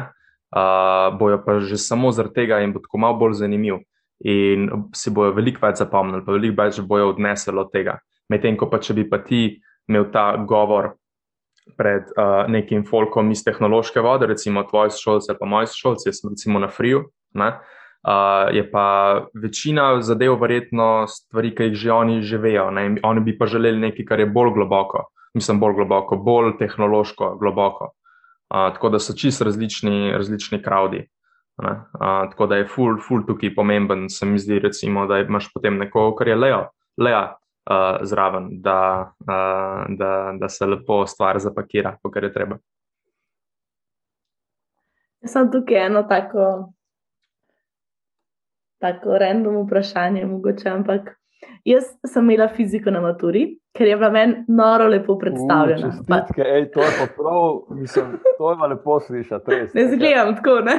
uh, 0.56 1.18
bojo 1.18 1.38
pa 1.46 1.60
že 1.60 1.78
samo 1.78 2.12
zaradi 2.12 2.34
tega 2.34 2.60
in 2.64 2.72
bo 2.72 2.82
tako 2.82 2.98
malo 2.98 3.18
bolj 3.20 3.38
zanimiv. 3.42 3.82
In 4.24 4.68
si 4.96 5.12
bojo 5.12 5.34
veliko 5.36 5.66
več 5.66 5.82
zapomnili, 5.82 6.24
pa 6.24 6.32
veliko 6.32 6.62
več 6.62 6.80
bojo 6.80 7.10
odnesli 7.12 7.52
od 7.58 7.72
tega. 7.72 7.98
Medtem 8.32 8.56
ko 8.56 8.70
pa 8.70 8.80
če 8.80 8.96
bi 8.96 9.04
pa 9.08 9.20
ti 9.22 9.58
imel 9.88 10.08
ta 10.12 10.32
govor 10.36 10.94
pred 11.76 12.08
uh, 12.14 12.46
nekim 12.48 12.86
folkom 12.86 13.30
iz 13.34 13.42
tehnološke 13.44 14.00
vode, 14.00 14.26
recimo 14.30 14.62
tvoji 14.64 14.94
sošolci 14.94 15.32
ali 15.32 15.40
pa 15.40 15.48
moji 15.50 15.68
sošolci, 15.70 16.08
jaz 16.08 16.20
sem 16.22 16.30
recimo 16.30 16.62
na 16.62 16.68
Friju, 16.70 17.02
ne, 17.34 17.48
uh, 17.58 18.46
je 18.54 18.62
pa 18.70 18.86
večina 19.34 19.88
zadev 20.02 20.38
verjetno 20.40 21.08
stvari, 21.10 21.52
ki 21.54 21.70
jih 21.70 21.76
že 21.82 21.92
oni 21.92 22.22
že 22.22 22.38
vejo. 22.38 22.70
Ne, 22.70 22.86
oni 23.02 23.20
bi 23.20 23.36
pa 23.38 23.50
želeli 23.50 23.82
nekaj, 23.82 24.06
kar 24.06 24.22
je 24.22 24.30
bolj 24.30 24.54
globoko 24.54 25.08
mislim, 25.36 25.60
bolj 25.60 25.74
globoko, 25.74 26.16
bolj 26.16 26.56
tehnološko 26.58 27.36
globoko. 27.40 27.92
Uh, 28.50 28.72
tako 28.74 28.88
da 28.94 28.98
so 28.98 29.14
čist 29.18 29.42
različni, 29.42 30.12
različni 30.14 30.62
crowdi. 31.56 31.80
Uh, 31.94 32.30
tako 32.30 32.46
da 32.46 32.56
je 32.56 32.66
full, 32.66 32.98
full 33.08 33.26
tukaj 33.26 33.54
pomemben, 33.54 34.08
se 34.10 34.26
mi 34.26 34.38
zdi, 34.38 34.58
recimo, 34.58 35.06
da 35.06 35.18
imaš 35.18 35.52
potem 35.52 35.78
nekoga, 35.78 36.16
kar 36.18 36.28
je 36.28 36.36
Leo, 36.36 36.68
Lea 36.96 37.22
uh, 37.70 37.98
zraven, 38.02 38.48
da, 38.62 39.12
uh, 39.20 39.96
da, 39.96 40.32
da 40.40 40.48
se 40.48 40.66
lepo 40.66 41.06
stvar 41.06 41.38
zapakira, 41.38 41.96
kot 42.02 42.16
je 42.16 42.32
treba. 42.32 42.58
Jaz 45.22 45.32
sem 45.32 45.50
tukaj 45.50 45.86
eno 45.86 46.02
tako, 46.02 46.72
tako 48.78 49.18
random 49.18 49.64
vprašanje, 49.64 50.26
mogoče, 50.26 50.68
ampak 50.68 51.15
jaz 51.66 51.88
sem 52.06 52.24
imela 52.24 52.48
fiziko 52.48 52.90
na 52.90 53.00
maturi, 53.00 53.46
ker 53.76 53.88
je 53.90 53.96
bila 53.96 54.10
meni 54.10 54.44
noro 54.48 54.86
lepo 54.88 55.18
predstavljena. 55.18 55.90
Pa, 56.08 56.20
čestitke, 56.20 56.42
ej, 56.42 56.70
to 56.74 56.84
je 56.84 56.92
pa 57.00 57.06
prav, 57.16 57.80
mislim, 57.80 58.14
to 58.38 58.50
je 58.50 58.58
pa 58.60 58.70
lepo 58.72 59.00
slišati, 59.00 59.50
res. 59.54 59.74
ne 59.74 59.88
zgledam 59.94 60.34
tako, 60.36 60.60
ne? 60.66 60.76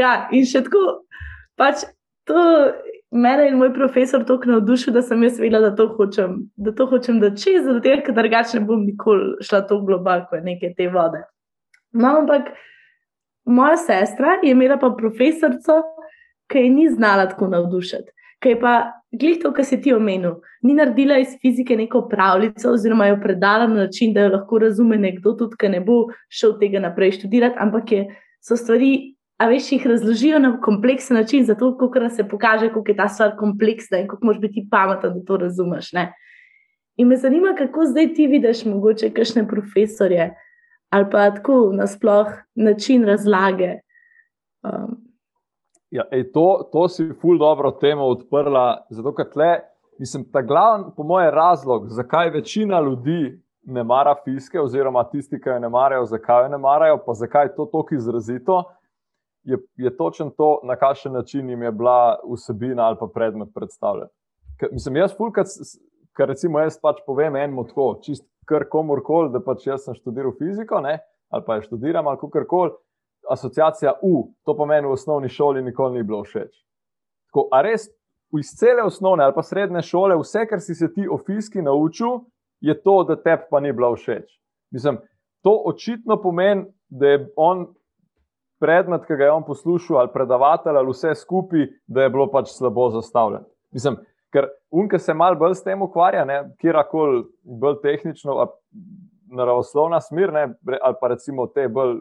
ja, 0.00 0.14
in 0.32 0.46
še 0.46 0.64
tako, 0.68 0.84
pač 1.58 1.86
to 2.28 2.44
mene 3.14 3.48
in 3.48 3.58
moj 3.58 3.72
profesor 3.74 4.24
tako 4.26 4.50
navdušil, 4.54 4.94
da 4.94 5.02
sem 5.02 5.22
jaz 5.22 5.38
vedela, 5.42 5.70
da 5.70 5.76
to 5.76 5.88
hočem, 5.98 6.38
da 6.56 6.72
to 6.74 6.86
hočem 6.90 7.20
da 7.22 7.30
čez, 7.34 7.66
zato 7.66 7.82
ker 8.06 8.14
drugače 8.14 8.60
ne 8.60 8.66
bom 8.66 8.86
nikoli 8.86 9.36
šla 9.44 9.64
tako 9.68 9.84
globoko 9.90 10.40
neke 10.42 10.72
te 10.76 10.88
vode. 10.90 11.22
No, 11.92 12.16
ampak 12.22 12.50
moja 13.46 13.76
sestra 13.76 14.38
je 14.42 14.50
imela 14.50 14.78
pa 14.82 14.90
profesorico, 14.98 15.82
ki 16.50 16.58
je 16.58 16.70
ni 16.70 16.88
znala 16.90 17.28
tako 17.30 17.48
navdušiti. 17.52 18.10
Ki 18.44 18.52
je 18.52 18.58
pa, 18.60 18.74
glej 19.08 19.38
to, 19.40 19.54
kar 19.56 19.64
si 19.64 19.78
ti 19.80 19.94
omenil, 19.96 20.34
ni 20.62 20.74
naredila 20.76 21.16
iz 21.22 21.32
fizike 21.40 21.76
neko 21.80 22.02
pravljico, 22.10 22.74
oziroma 22.76 23.06
jo 23.08 23.16
predala 23.22 23.66
na 23.66 23.86
način, 23.86 24.12
da 24.12 24.26
jo 24.26 24.34
lahko 24.34 24.58
razume 24.66 24.98
nekdo, 25.00 25.32
tudi 25.38 25.56
ki 25.60 25.70
ne 25.72 25.80
bo 25.80 26.02
šel 26.28 26.58
tega 26.60 26.82
naprej 26.84 27.14
študirati, 27.16 27.56
ampak 27.64 27.92
je, 27.92 28.02
so 28.44 28.58
stvari, 28.60 29.14
a 29.40 29.48
veš, 29.48 29.70
jih 29.72 29.86
razložijo 29.94 30.42
na 30.44 30.52
kompleksen 30.60 31.16
način, 31.16 31.48
zato 31.48 31.72
kako 31.78 32.08
se 32.12 32.28
pokaže, 32.28 32.68
kako 32.68 32.92
je 32.92 32.96
ta 32.96 33.08
stvar 33.08 33.32
kompleksna 33.38 34.02
in 34.02 34.08
kako 34.08 34.26
moraš 34.26 34.40
biti 34.40 34.66
pameten, 34.70 35.16
da 35.16 35.24
to 35.24 35.36
razumeš. 35.36 35.92
Ne? 35.92 36.10
In 36.96 37.08
me 37.08 37.16
zanima, 37.16 37.54
kako 37.58 37.88
zdaj 37.90 38.12
ti 38.14 38.26
vidiš, 38.26 38.64
mogoče, 38.64 39.10
kakšne 39.10 39.48
profesorje 39.48 40.34
ali 40.94 41.06
pa 41.10 41.30
tako 41.34 41.72
nasploh 41.74 42.26
način 42.54 43.04
razlage. 43.04 43.72
Um, 44.62 45.13
Ja, 45.94 46.02
ej, 46.10 46.32
to, 46.32 46.68
to 46.72 46.88
si 46.90 47.12
ful 47.20 47.38
dobro 47.38 47.70
temo 47.78 48.08
odprla, 48.10 48.82
zato 48.90 49.12
ker 49.14 49.28
tle, 49.30 49.50
mislim, 50.02 50.24
ta 50.32 50.40
glavni, 50.42 50.88
po 50.96 51.04
mojem, 51.06 51.30
razlog, 51.30 51.86
zakaj 51.86 52.32
večina 52.34 52.80
ljudi 52.82 53.36
ne 53.70 53.84
mara 53.86 54.16
fiske, 54.24 54.58
oziroma 54.60 55.04
tisti, 55.12 55.38
ki 55.40 55.52
jo 55.52 55.58
ne 55.62 55.70
marajo, 55.70 56.08
zakaj 56.10 56.42
jo 56.44 56.48
ne 56.50 56.58
marajo, 56.58 56.98
pa 57.06 57.14
zakaj 57.14 57.46
je 57.46 57.54
to 57.54 57.68
tako 57.70 57.94
izrazito, 57.94 58.58
je, 59.46 59.60
je 59.76 59.96
točno 59.96 60.32
to, 60.34 60.48
na 60.66 60.76
kakšen 60.76 61.12
način 61.12 61.50
jim 61.50 61.62
je 61.62 61.72
bila 61.72 62.18
vsebina 62.32 62.88
ali 62.88 62.96
pa 63.00 63.06
predmet 63.14 63.54
predstavljen. 63.54 64.10
Ker, 64.58 64.72
mislim, 64.72 64.96
jaz 64.96 65.14
ful, 65.16 65.30
kar 65.30 66.28
recimo 66.28 66.58
jaz 66.58 66.80
pač 66.82 67.04
povem 67.06 67.36
enemu 67.36 67.68
tako, 67.70 68.00
čist 68.02 68.26
kar 68.50 68.66
komorkoli, 68.70 69.30
da 69.30 69.38
pač 69.38 69.68
jaz 69.70 69.86
sem 69.86 69.94
študiral 69.94 70.34
fiziko, 70.42 70.82
ne, 70.82 70.98
ali 71.30 71.46
pa 71.46 71.60
je 71.60 71.68
študiram 71.68 72.10
ali 72.10 72.18
kakorkoli 72.18 72.74
asociacija 73.30 73.92
U, 74.02 74.30
to 74.44 74.56
pomeni 74.56 74.86
v 74.86 74.92
osnovni 74.92 75.28
šoli, 75.28 75.62
nikoli 75.62 75.98
ni 75.98 76.02
bilo 76.02 76.22
všeč. 76.24 76.52
Tako, 77.30 77.48
a 77.52 77.62
res 77.62 77.88
iz 78.38 78.50
cele 78.58 78.82
osnovne 78.82 79.24
ali 79.24 79.34
pa 79.34 79.42
srednje 79.42 79.82
šole, 79.82 80.16
vse, 80.18 80.46
kar 80.50 80.60
si 80.60 80.74
se 80.74 80.92
ti 80.92 81.08
o 81.08 81.18
fiski 81.18 81.62
naučil, 81.62 82.24
je 82.60 82.74
to, 82.82 83.02
da 83.04 83.16
te 83.16 83.36
pa 83.50 83.60
ni 83.60 83.72
bilo 83.72 83.94
všeč. 83.96 84.30
Mislim, 84.74 84.98
to 85.42 85.62
očitno 85.66 86.16
pomeni, 86.22 86.66
da 86.88 87.08
je 87.08 87.28
on 87.36 87.66
predmet, 88.60 89.04
ki 89.06 89.16
ga 89.18 89.28
je 89.28 89.32
on 89.32 89.44
poslušal, 89.44 89.98
ali 89.98 90.12
predavatelj, 90.12 90.76
ali 90.78 90.92
vse 90.92 91.14
skupaj, 91.14 91.66
da 91.86 92.02
je 92.02 92.10
bilo 92.10 92.26
pač 92.32 92.52
slabo 92.54 92.88
zastavljen. 92.94 93.44
Mislim, 93.72 93.98
ker 94.32 94.48
unka 94.70 94.98
se 94.98 95.14
mal 95.14 95.36
bolj 95.38 95.58
s 95.58 95.64
tem 95.66 95.82
ukvarja, 95.82 96.24
kjerkoli 96.60 97.24
bolj 97.42 97.80
tehnično, 97.82 98.46
naravoslovna 99.34 100.00
smer, 100.00 100.32
ne, 100.32 100.48
ali 100.80 100.96
pa 101.00 101.10
recimo 101.12 101.46
te 101.46 101.68
bolj 101.68 101.98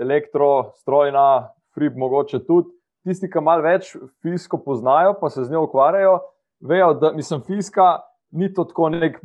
elektro, 0.00 0.72
strojna, 0.80 1.48
frib, 1.74 1.96
mogoče 1.96 2.42
tudi. 2.46 2.72
Tisti, 3.06 3.30
ki 3.30 3.40
malo 3.44 3.62
več 3.62 3.92
fiziko 4.24 4.58
poznajo, 4.58 5.14
pa 5.20 5.30
se 5.30 5.44
z 5.44 5.52
njo 5.52 5.62
ukvarjajo, 5.68 6.18
vejo, 6.66 6.92
da 6.98 7.12
mislim, 7.14 7.44
fizika 7.46 8.00
ni 8.30 8.48
to 8.54 8.64
tako 8.64 8.88
nek 8.90 9.20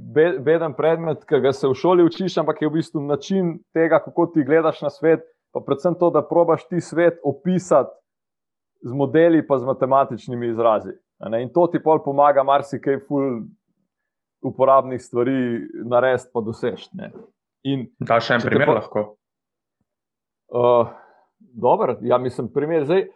beden 0.45 0.75
predmet, 0.77 1.23
ki 1.25 1.39
ga 1.41 1.53
se 1.53 1.67
v 1.67 1.75
šoli 1.75 2.05
učiš, 2.05 2.37
ampak 2.43 2.61
je 2.61 2.69
v 2.69 2.75
bistvu 2.77 3.01
način 3.01 3.55
tega, 3.73 3.99
kako 4.03 4.27
ti 4.35 4.45
gledaš 4.45 4.81
na 4.85 4.91
svet, 4.93 5.25
pa 5.53 5.63
predvsem 5.65 5.97
to, 5.99 6.11
da 6.13 6.21
probaš 6.21 6.67
ti 6.67 6.81
svet 6.81 7.19
opisati 7.23 7.91
z 8.81 8.93
modeli, 8.93 9.41
pa 9.47 9.57
z 9.57 9.65
matematičnimi 9.65 10.47
izrazi. 10.47 10.93
In 11.41 11.49
to 11.53 11.67
ti 11.67 11.81
pol 11.83 12.01
pomaga 12.03 12.43
marsikaj 12.43 13.01
ful 13.07 13.43
uporabnih 14.41 15.01
stvari 15.01 15.67
narediti, 15.85 16.29
pa 16.33 16.41
dosežeti. 16.41 17.09
Da, 17.99 18.17
še 18.17 18.39
en 18.39 18.45
primer 18.45 18.73
lahko. 18.73 19.03
Uh, 20.51 20.87
Dobro, 21.53 21.97
ja, 22.01 22.17
mislim, 22.17 22.47
primer 22.53 22.85
zdaj. 22.85 23.07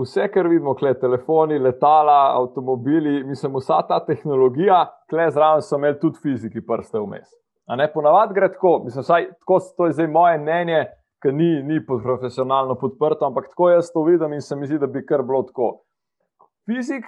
Vse, 0.00 0.28
kar 0.28 0.46
vidimo, 0.46 0.74
kle, 0.74 0.94
telefoni, 1.00 1.58
letala, 1.58 2.36
avtomobili, 2.38 3.24
mislim, 3.24 3.56
vsa 3.56 3.80
ta 3.88 4.04
tehnologija, 4.06 4.84
kle 5.10 5.30
zraven 5.30 5.62
so 5.62 5.76
imeli 5.76 5.98
tudi 6.00 6.20
fiziki 6.22 6.62
prste 6.66 6.98
vmes. 6.98 7.32
A 7.66 7.76
ne 7.76 7.88
ponavadi 7.92 8.34
gre 8.34 8.52
tako, 8.52 8.80
mislim, 8.84 9.04
saj, 9.04 9.26
tako, 9.40 9.58
to 9.76 9.86
je 9.86 9.92
zdaj 9.92 10.06
moje 10.06 10.38
mnenje, 10.38 10.84
ki 11.22 11.32
ni, 11.32 11.50
ni 11.62 11.80
profesionalno 11.86 12.76
podprto, 12.78 13.26
ampak 13.26 13.48
tako 13.48 13.70
jaz 13.70 13.90
to 13.92 14.04
vidim 14.04 14.32
in 14.32 14.40
se 14.40 14.56
mi 14.56 14.66
zdi, 14.66 14.78
da 14.78 14.86
bi 14.86 15.06
kar 15.06 15.22
bilo 15.22 15.42
tako. 15.42 15.70
Fizik, 16.66 17.04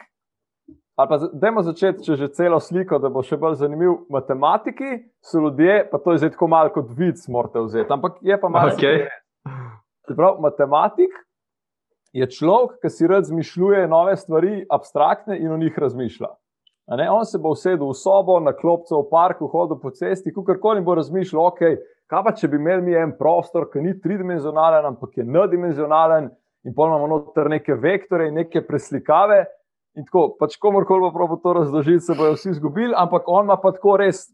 ali 0.97 1.09
pa 1.09 1.19
dajmo 1.33 1.63
začeti, 1.63 2.05
če 2.05 2.17
že 2.17 2.29
celo 2.33 2.61
sliko, 2.61 2.99
da 2.99 3.11
bo 3.13 3.23
še 3.23 3.37
bolj 3.37 3.59
zanimiv. 3.61 3.99
Matematiki 4.13 5.03
so 5.25 5.43
ljudje, 5.45 5.83
pa 5.91 6.01
to 6.01 6.15
je 6.15 6.25
zdaj 6.25 6.33
tako 6.37 6.49
malo 6.49 6.73
kot 6.73 6.89
vic, 6.97 7.21
morate 7.29 7.61
vzeti, 7.61 7.93
ampak 7.93 8.17
je 8.25 8.41
pa 8.41 8.49
malo. 8.49 8.73
Okay. 8.73 9.05
Prav, 10.09 10.41
matematik 10.41 11.13
je 12.17 12.27
človek, 12.31 12.79
ki 12.81 12.91
si 12.91 13.09
rad 13.11 13.29
zmišljuje 13.29 13.85
nove 13.93 14.17
stvari, 14.17 14.65
abstraktne 14.73 15.37
in 15.39 15.53
o 15.53 15.61
njih 15.61 15.79
razmišlja. 15.79 16.33
On 17.11 17.25
se 17.27 17.39
bo 17.43 17.51
usedel 17.53 17.91
v 17.91 17.99
sobo, 17.99 18.39
na 18.41 18.55
klopcu 18.55 19.01
v 19.03 19.09
parku, 19.11 19.51
hodil 19.53 19.81
po 19.83 19.91
cesti, 19.91 20.33
kakorkoli 20.33 20.85
bo 20.87 20.95
razmišljal, 20.95 21.51
ok, 21.51 21.63
kaj 22.07 22.23
pa 22.25 22.33
če 22.33 22.49
bi 22.49 22.61
imeli 22.61 22.87
mi 22.87 22.95
en 22.95 23.13
prostor, 23.19 23.67
ki 23.73 23.83
ni 23.83 23.97
tridimenzionalen, 24.01 24.87
ampak 24.95 25.19
je 25.19 25.27
nedimenzionalen 25.27 26.31
in 26.65 26.75
pa 26.75 26.87
imamo 26.87 27.11
noter 27.11 27.51
neke 27.51 27.75
vektore 27.75 28.31
in 28.31 28.39
neke 28.39 28.63
preslikave. 28.65 29.45
In 29.97 30.05
tako, 30.05 30.29
pač 30.41 30.59
komorkoli 30.61 31.07
bo 31.07 31.13
prav 31.15 31.37
to 31.43 31.53
razložiti, 31.57 32.05
se 32.05 32.15
bojo 32.19 32.35
vsi 32.37 32.51
izgubili, 32.53 32.95
ampak 32.97 33.29
on 33.33 33.47
ima 33.49 33.57
pa 33.57 33.73
tako 33.73 33.97
res 34.03 34.27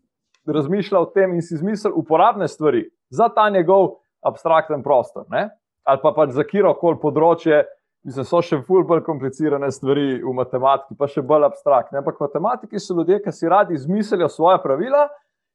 razmišljal 0.46 1.06
o 1.06 1.10
tem 1.14 1.36
in 1.36 1.42
si 1.42 1.54
izmislil 1.54 1.94
uporabne 1.96 2.48
stvari 2.48 2.88
za 3.10 3.28
ta 3.30 3.46
njegov 3.50 4.00
abstrakten 4.26 4.82
prostor. 4.82 5.28
Ne? 5.30 5.48
Ali 5.86 6.02
pa 6.02 6.12
pač 6.16 6.34
za 6.34 6.42
kjerkoli 6.46 6.98
področje, 7.02 7.62
Mislim, 8.02 8.26
so 8.26 8.40
še 8.42 8.58
ful 8.66 8.82
bolj 8.86 9.04
komplicirane 9.06 9.68
stvari 9.70 10.16
v 10.24 10.32
matematiki, 10.34 10.96
pa 10.98 11.06
še 11.06 11.22
bolj 11.22 11.46
abstraktne. 11.46 12.00
Ampak 12.00 12.18
matematiki 12.18 12.80
so 12.82 12.96
ljudje, 12.98 13.20
ki 13.22 13.34
si 13.34 13.50
radi 13.50 13.76
izmislijo 13.78 14.26
svoje 14.26 14.58
pravila 14.64 15.04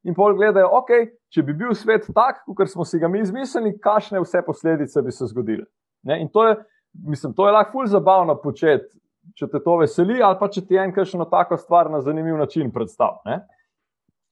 in 0.08 0.16
pol 0.16 0.38
gledajo, 0.38 0.70
ok, 0.80 0.94
če 1.34 1.44
bi 1.44 1.58
bil 1.60 1.74
svet 1.76 2.08
tak, 2.16 2.40
kot 2.48 2.72
smo 2.72 2.86
si 2.88 3.02
ga 3.02 3.10
mi 3.12 3.20
izmislili, 3.20 3.74
kakšne 3.84 4.22
vse 4.24 4.46
posledice 4.48 5.04
bi 5.04 5.12
se 5.12 5.28
zgodile. 5.28 5.68
Ne? 6.08 6.22
In 6.24 6.32
to 6.32 6.46
je, 6.48 6.56
mislim, 7.12 7.36
to 7.36 7.50
je 7.50 7.56
lahko 7.58 7.82
ful 7.82 7.92
zabavno 7.92 8.38
početi, 8.40 8.88
če 9.36 9.50
te 9.52 9.60
to 9.64 9.78
veseli, 9.82 10.22
ali 10.24 10.38
pa 10.40 10.50
če 10.52 10.64
ti 10.68 10.80
en 10.80 10.94
kakšno 10.96 11.28
tako 11.32 11.58
stvar 11.58 11.92
na 11.92 12.02
zanimiv 12.02 12.38
način 12.38 12.72
predstavlja. 12.74 13.42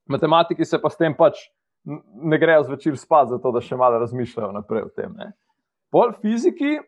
Matematiki 0.09 0.65
se 0.65 0.79
pa 0.81 0.89
s 0.89 0.97
tem 0.97 1.15
pač 1.17 1.47
ne 1.85 2.37
grejo 2.41 2.63
zvečer 2.63 2.97
spat, 2.97 3.29
zato 3.33 3.51
da 3.53 3.61
še 3.61 3.77
malo 3.77 3.99
razmišljajo 4.01 4.51
naprej 4.55 4.87
o 4.87 4.91
tem. 4.93 5.13
Ne? 5.17 5.31
Pol 5.93 6.13
fiziki 6.21 6.79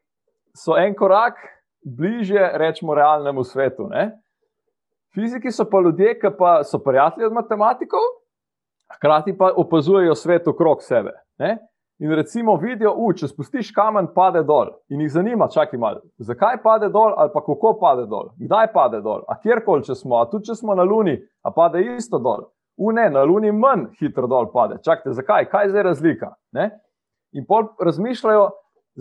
so 0.57 0.77
en 0.77 0.95
korak 0.97 1.37
bliže, 1.85 2.39
rečemo, 2.57 2.95
realnemu 2.97 3.43
svetu. 3.43 3.87
Ne? 3.91 4.09
Fiziki 5.15 5.51
so 5.53 5.67
pa 5.69 5.81
ljudje, 5.81 6.17
ki 6.19 6.33
pa 6.37 6.59
so 6.67 6.79
prijatelji 6.83 7.29
od 7.29 7.37
matematikov, 7.37 8.05
hkrati 8.97 9.37
pa 9.37 9.51
opazujejo 9.55 10.15
svet 10.15 10.47
okrog 10.47 10.83
sebe. 10.83 11.13
Ne? 11.39 11.57
In 11.99 12.11
recimo 12.13 12.55
vidijo, 12.55 12.91
da 12.93 13.13
če 13.17 13.27
spustiš 13.31 13.71
kamen, 13.73 14.11
pade 14.13 14.43
dol. 14.45 14.69
In 14.93 15.01
jih 15.01 15.09
zanima, 15.15 15.47
čakaj 15.49 15.79
malo, 15.81 16.03
zakaj 16.21 16.59
pade 16.61 16.91
dol, 16.93 17.15
ali 17.17 17.31
pa 17.33 17.41
kako 17.41 17.73
pade 17.81 18.05
dol, 18.05 18.29
kdaj 18.37 18.69
pade 18.73 18.99
dol, 19.01 19.23
a 19.25 19.39
kjerkoli 19.41 19.85
če 19.87 19.95
smo, 19.97 20.19
a 20.21 20.27
tudi 20.29 20.51
če 20.51 20.59
smo 20.59 20.75
na 20.77 20.85
Luni, 20.85 21.15
a 21.41 21.53
pade 21.55 21.81
isto 21.95 22.19
dol. 22.21 22.45
U 22.77 22.93
ne, 22.93 23.07
na 23.09 23.23
Luni 23.25 23.49
manj 23.51 23.87
hitro 23.97 24.29
dol 24.29 24.51
pade. 24.53 24.77
Čakajte, 24.85 25.15
zakaj, 25.17 25.49
kaj 25.49 25.65
je 25.65 25.73
zdaj 25.73 25.87
razlika? 25.89 26.31
Ne? 26.53 26.69
In 27.33 27.47
pol 27.49 27.65
razmišljajo, 27.81 28.45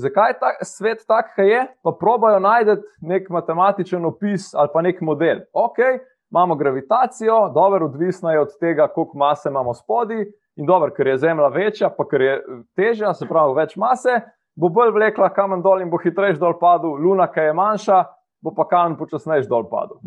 zakaj 0.00 0.33
je 0.33 0.38
ta 0.41 0.55
svet 0.65 1.05
tak, 1.05 1.35
kaj 1.37 1.53
je, 1.53 1.61
pa 1.85 1.93
probajo 2.00 2.41
najti 2.41 2.81
nek 3.05 3.29
matematičen 3.29 4.09
opis 4.09 4.55
ali 4.55 4.73
pa 4.73 4.81
nek 4.81 5.05
model. 5.05 5.45
Ok, 5.53 5.85
imamo 6.33 6.57
gravitacijo, 6.57 7.50
dobro, 7.53 7.93
odvisno 7.93 8.33
je 8.33 8.41
od 8.41 8.57
tega, 8.61 8.88
koliko 8.88 9.19
mase 9.19 9.53
imamo 9.53 9.76
spodaj. 9.76 10.25
In 10.57 10.67
dobro, 10.67 10.91
ker 10.97 11.07
je 11.07 11.19
Zemlja 11.21 11.49
večja, 11.53 11.91
pa 11.93 12.07
ker 12.09 12.23
je 12.25 12.37
težja, 12.77 13.13
se 13.15 13.29
pravi, 13.29 13.57
več 13.59 13.75
mase, 13.77 14.23
bo 14.57 14.71
bolj 14.73 14.95
vlekla 14.95 15.29
kamen 15.37 15.63
dol 15.65 15.83
in 15.85 15.91
bo 15.93 16.01
hitreje 16.01 16.39
dol 16.41 16.57
padel, 16.61 16.97
Luna, 17.03 17.29
ki 17.33 17.51
je 17.51 17.57
manjša, 17.57 18.01
bo 18.45 18.55
pa 18.57 18.65
kamen 18.71 18.97
počasneje 18.97 19.49
dol 19.51 19.69
padel. 19.69 20.01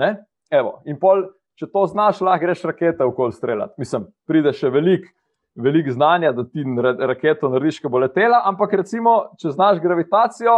Evo, 0.49 0.79
in 0.89 0.97
pol, 0.97 1.27
če 1.59 1.69
to 1.69 1.85
znaš, 1.91 2.23
lahko 2.25 2.47
greš 2.47 2.65
rakete 2.65 3.05
v 3.05 3.13
kol 3.13 3.33
streljati. 3.35 3.77
Mislim, 3.77 4.09
pride 4.25 4.55
še 4.57 4.73
veliko 4.73 5.13
veliko 5.55 5.91
znanja, 5.91 6.31
da 6.31 6.43
ti 6.43 6.63
raketo 6.99 7.49
narediš, 7.49 7.79
ki 7.81 7.91
bo 7.91 7.99
letela, 7.99 8.41
ampak 8.45 8.73
recimo, 8.79 9.15
če 9.41 9.53
znaš 9.55 9.81
gravitacijo, 9.83 10.55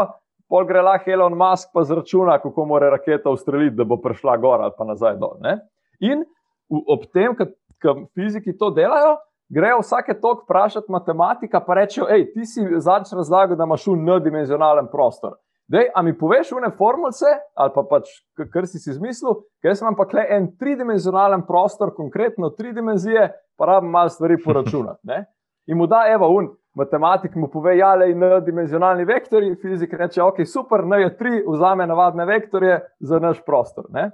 pol 0.52 0.68
gre 0.70 0.84
lahko 0.86 1.12
Elon 1.12 1.36
Musk 1.38 1.72
pa 1.74 1.84
zračuna, 1.88 2.38
kako 2.44 2.66
mora 2.70 2.92
raketa 2.92 3.32
ustreliti, 3.32 3.78
da 3.78 3.88
bo 3.88 3.98
prišla 4.02 4.38
gor 4.42 4.62
ali 4.62 4.76
pa 4.78 4.88
nazaj 4.88 5.18
dol. 5.22 5.38
Ne? 5.44 5.58
In 6.04 6.26
ob 6.70 7.08
tem, 7.14 7.36
ko 7.82 7.96
fiziki 8.16 8.58
to 8.58 8.72
delajo, 8.76 9.16
grejo 9.54 9.80
vsake 9.82 10.16
tok 10.22 10.44
vprašati 10.44 10.92
matematika, 10.92 11.60
pa 11.60 11.76
rečejo, 11.82 12.08
hej, 12.10 12.30
ti 12.34 12.46
si 12.46 12.64
zadnjič 12.80 13.14
razlagal, 13.18 13.58
da 13.60 13.68
imaš 13.68 13.88
un 13.92 14.06
n-dimenzionalen 14.08 14.88
prostor. 14.92 15.36
Dej, 15.72 15.88
a 15.96 16.02
mi 16.04 16.12
poveš 16.18 16.52
une 16.52 16.72
formulce, 16.78 17.30
ali 17.56 17.72
pa 17.76 17.84
pač, 17.88 18.10
kar 18.52 18.66
si 18.68 18.80
si 18.80 18.90
izmislil, 18.92 19.38
ker 19.64 19.76
sem 19.80 19.96
pa 19.96 20.08
le 20.18 20.26
en 20.36 20.50
tridimenzionalen 20.60 21.46
prostor, 21.48 21.94
konkretno 21.96 22.50
tri 22.58 22.74
dimenzije, 22.76 23.30
pa 23.58 23.70
rabim 23.70 23.92
malo 23.92 24.10
stvari 24.10 24.36
poračunati. 24.44 25.00
Ne? 25.08 25.24
In 25.72 25.78
mu 25.78 25.88
da, 25.88 26.04
evo, 26.12 26.28
un 26.36 26.50
matematik 26.76 27.36
mu 27.36 27.48
pove, 27.48 27.78
ja, 27.78 27.94
le 27.96 28.10
in 28.12 28.26
dimenzionalni 28.46 29.06
vektori, 29.08 29.54
fizik 29.62 29.94
reče, 29.94 30.24
ok, 30.24 30.44
super, 30.46 30.84
ne 30.84 31.02
je 31.06 31.16
tri, 31.18 31.40
vzame 31.48 31.88
navadne 31.88 32.26
vektorje 32.26 32.82
za 33.00 33.20
naš 33.24 33.40
prostor. 33.46 33.88
Ne? 33.96 34.10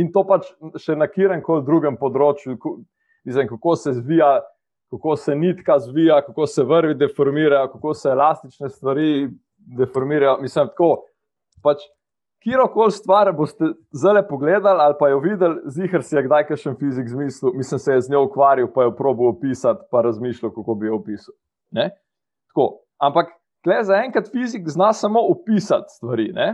In 0.00 0.08
to 0.12 0.24
pač 0.24 0.48
še 0.80 0.96
na 0.96 1.10
kjerem 1.10 1.42
koli 1.44 1.66
drugem 1.68 2.00
področju, 2.00 2.56
mislim, 3.28 3.48
kako 3.52 3.76
se 3.76 3.92
zvija. 4.00 4.38
Kako 4.90 5.16
se 5.16 5.34
nitka 5.34 5.78
zvija, 5.78 6.20
kako 6.26 6.46
se 6.46 6.62
vrvi 6.62 6.94
deformirajo, 6.94 7.68
kako 7.72 7.94
se 7.94 8.08
elastične 8.08 8.68
stvari 8.68 9.28
deformirajo. 9.56 10.38
Mislim, 10.40 10.68
tako. 10.68 11.04
Pač, 11.62 11.78
Kjerkoli 12.44 12.92
stvar 12.92 13.32
boste 13.32 13.64
zelo 13.92 14.22
pogledali 14.28 14.80
ali 14.80 14.94
pa 15.00 15.08
jo 15.08 15.18
videli, 15.18 15.60
zihar 15.64 16.02
si 16.02 16.16
je 16.16 16.22
kdaj 16.26 16.50
še 16.60 16.68
en 16.70 16.76
fizik 16.76 17.08
zmislil, 17.08 17.54
mislim, 17.56 17.78
se 17.80 17.94
je 17.94 18.02
z 18.04 18.12
njo 18.12 18.26
ukvarjal, 18.26 18.68
pa 18.74 18.84
jo 18.84 18.92
probo 18.96 19.30
opisati, 19.32 19.80
pa 19.90 20.02
razmišljal, 20.04 20.52
kako 20.52 20.74
bi 20.74 20.86
jo 20.86 20.98
opisal. 20.98 21.34
Ampak, 23.00 23.32
tle 23.64 23.78
za 23.84 23.96
enkrat 24.04 24.28
fizik 24.28 24.68
zna 24.68 24.92
samo 24.92 25.22
opisati 25.32 25.96
stvari. 25.96 26.28
Ne? 26.36 26.50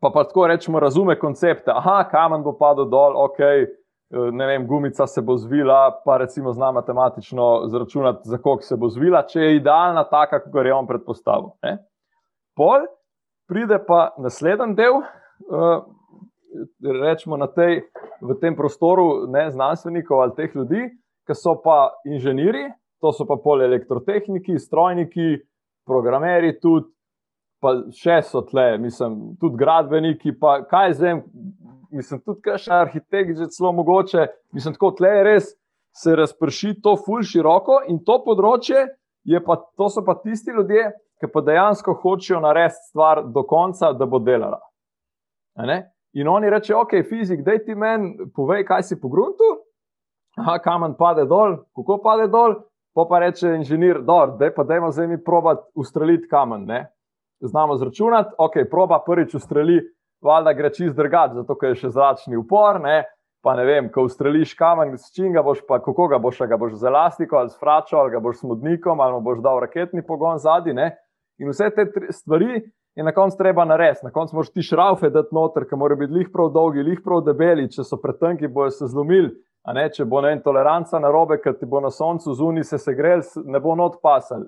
Pa, 0.00 0.10
pa 0.10 0.24
tako 0.24 0.48
rečemo, 0.50 0.80
razume 0.80 1.18
koncepte. 1.18 1.70
Aha, 1.70 2.02
kamen 2.10 2.42
bo 2.42 2.56
padel 2.58 2.90
dol, 2.90 3.14
ok, 3.22 3.38
ne 4.12 4.46
vem, 4.46 4.66
gumica 4.66 5.06
se 5.06 5.22
bo 5.22 5.36
zvila, 5.36 6.02
pa 6.04 6.18
recimo 6.20 6.52
zna 6.52 6.72
matematično 6.72 7.68
zračunati, 7.72 8.28
za 8.28 8.38
koliko 8.38 8.62
se 8.62 8.76
bo 8.76 8.88
zvila, 8.88 9.22
če 9.26 9.40
je 9.40 9.56
idealna, 9.56 10.04
taka, 10.04 10.42
kot 10.44 10.66
je 10.66 10.74
on 10.74 10.86
predpostavil. 10.86 11.54
Ne? 11.64 11.78
Pol 12.56 12.84
pride 13.48 13.78
pa 13.86 14.10
naslednji 14.20 14.76
del, 14.76 15.00
uh, 15.00 15.84
rečemo 17.02 17.36
na 17.40 17.48
tej, 17.48 17.82
v 18.20 18.36
tem 18.40 18.56
prostoru, 18.56 19.26
ne 19.32 19.48
znanstvenikov 19.50 20.20
ali 20.22 20.36
teh 20.36 20.56
ljudi, 20.56 20.84
ki 21.26 21.36
so 21.36 21.56
pa 21.64 21.94
inženirji, 22.04 22.68
to 23.00 23.12
so 23.16 23.26
pa 23.26 23.38
pol 23.40 23.64
elektrotehniki, 23.64 24.58
strojniki, 24.60 25.40
programeri, 25.88 26.52
tudi, 26.60 26.90
pa 27.62 27.76
še 27.94 28.18
so 28.26 28.42
tle, 28.46 28.76
mislim, 28.82 29.36
tudi 29.40 29.60
gradbeniki, 29.60 30.34
pa 30.38 30.60
kaj 30.66 30.96
zdaj. 30.98 31.20
Mislim, 31.92 32.22
tudi 32.24 32.40
kakšen 32.46 32.72
arhitekt, 32.72 33.36
že 33.36 33.50
celo 33.52 33.68
mogoče, 33.76 34.24
mislim, 34.56 34.72
tako 34.78 34.94
tle 34.96 35.10
je 35.12 35.24
res, 35.26 35.48
se 35.92 36.14
razprši 36.16 36.78
to 36.80 36.94
fulj 36.96 37.26
široko 37.34 37.82
in 37.92 37.98
to 38.00 38.16
področje, 38.24 38.86
pa, 39.44 39.58
to 39.76 39.88
so 39.92 40.00
pa 40.04 40.14
tisti 40.22 40.54
ljudje, 40.56 40.86
ki 41.20 41.28
pa 41.30 41.42
dejansko 41.44 41.94
hočejo 42.00 42.40
narediti 42.40 42.88
stvar 42.88 43.20
do 43.28 43.44
konca, 43.44 43.92
da 43.92 44.08
bo 44.08 44.18
delala. 44.24 44.58
In 46.16 46.28
oni 46.28 46.50
rečejo, 46.50 46.80
ok, 46.86 46.96
fizik, 47.08 47.44
daj 47.44 47.62
ti 47.66 47.76
meni, 47.76 48.16
povej, 48.34 48.64
kaj 48.68 48.88
si 48.88 48.98
po 49.00 49.12
gruntu. 49.12 49.52
Kamen 50.64 50.96
pade 50.96 51.26
dol, 51.28 51.58
kako 51.76 52.00
pade 52.00 52.26
dol, 52.32 52.56
pa 52.96 53.04
pa 53.08 53.20
reče 53.20 53.52
inženir, 53.58 54.00
da 54.00 54.32
je 54.40 54.54
pa 54.54 54.64
dajmo 54.64 54.90
zdaj 54.90 55.08
mi 55.12 55.20
probat 55.24 55.60
ustreliti 55.76 56.28
kamen. 56.28 56.64
Ne? 56.64 56.86
Znamo 57.42 57.76
zračunati, 57.76 58.34
ok, 58.38 58.52
proba 58.70 59.02
prvič 59.06 59.34
ustreli, 59.34 59.80
valjda 60.22 60.52
gre 60.52 60.70
čist 60.70 60.96
drugače, 60.96 61.34
zato 61.34 61.56
ker 61.58 61.74
je 61.74 61.80
še 61.82 61.90
zračni 61.90 62.38
upor. 62.38 62.78
Ne? 62.80 63.02
Pa 63.42 63.56
ne 63.58 63.64
vem, 63.66 63.88
ko 63.90 64.04
ustreliš 64.06 64.52
kamen, 64.54 64.94
s 64.98 65.10
čim 65.14 65.32
ga 65.34 65.42
boš, 65.42 65.64
pa 65.66 65.80
kako 65.82 66.06
ga 66.12 66.20
boš, 66.22 66.38
ga 66.46 66.56
boš 66.56 66.76
z 66.78 66.86
elastiko 66.86 67.40
ali 67.40 67.50
s 67.50 67.58
fračo, 67.58 67.96
ali 67.98 68.12
ga 68.14 68.20
boš 68.22 68.38
s 68.38 68.46
modnikom, 68.46 69.00
ali 69.02 69.18
boš 69.22 69.40
dal 69.42 69.58
raketni 69.64 70.04
pogon 70.06 70.38
zadnji. 70.38 70.92
In 71.42 71.50
vse 71.50 71.72
te 71.74 71.88
stvari 72.14 72.62
je 72.94 73.04
na 73.04 73.12
koncu 73.12 73.38
treba 73.38 73.64
narediti. 73.64 74.06
Na 74.06 74.12
koncu 74.14 74.36
moraš 74.36 74.52
ti 74.52 74.62
šraufe 74.62 75.10
dati 75.10 75.34
noter, 75.34 75.66
ki 75.66 75.76
morajo 75.76 76.04
biti 76.04 76.12
lih 76.12 76.28
prav 76.32 76.52
dolgi, 76.54 76.86
lih 76.86 77.00
prav 77.04 77.24
debeli, 77.26 77.66
če 77.70 77.82
so 77.82 77.98
pretanki, 77.98 78.46
bojo 78.46 78.70
se 78.70 78.86
zlomili. 78.86 79.32
Ne, 79.74 79.88
če 79.90 80.04
bo 80.04 80.20
ne 80.20 80.36
toleranca 80.42 80.98
na 81.02 81.10
robe, 81.10 81.40
ker 81.42 81.54
ti 81.58 81.66
bo 81.66 81.80
na 81.80 81.90
soncu 81.90 82.34
zunaj 82.34 82.66
se 82.70 82.78
segrel, 82.78 83.22
ne 83.46 83.60
bo 83.62 83.74
not 83.78 83.98
pasal. 84.02 84.46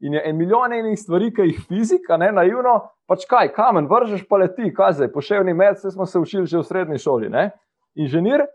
In 0.00 0.14
je 0.16 0.22
en 0.24 0.36
milijon 0.36 0.72
enih 0.72 0.98
stvari, 0.98 1.28
ki 1.34 1.44
jih 1.50 1.58
fizika, 1.68 2.16
ne 2.16 2.30
naivno, 2.32 2.78
pač 3.08 3.26
kaj, 3.28 3.50
kamen, 3.52 3.88
vržeš 3.90 4.22
pa 4.28 4.38
leti, 4.40 4.70
kaj 4.74 4.96
zdaj, 4.96 5.10
poševni 5.12 5.52
med, 5.54 5.76
se 5.78 5.90
smo 5.92 6.06
se 6.06 6.18
učili 6.18 6.46
že 6.46 6.58
v 6.58 6.64
srednji 6.64 6.98
šoli. 6.98 7.28
Ne. 7.28 7.50
Inženir, 7.94 8.46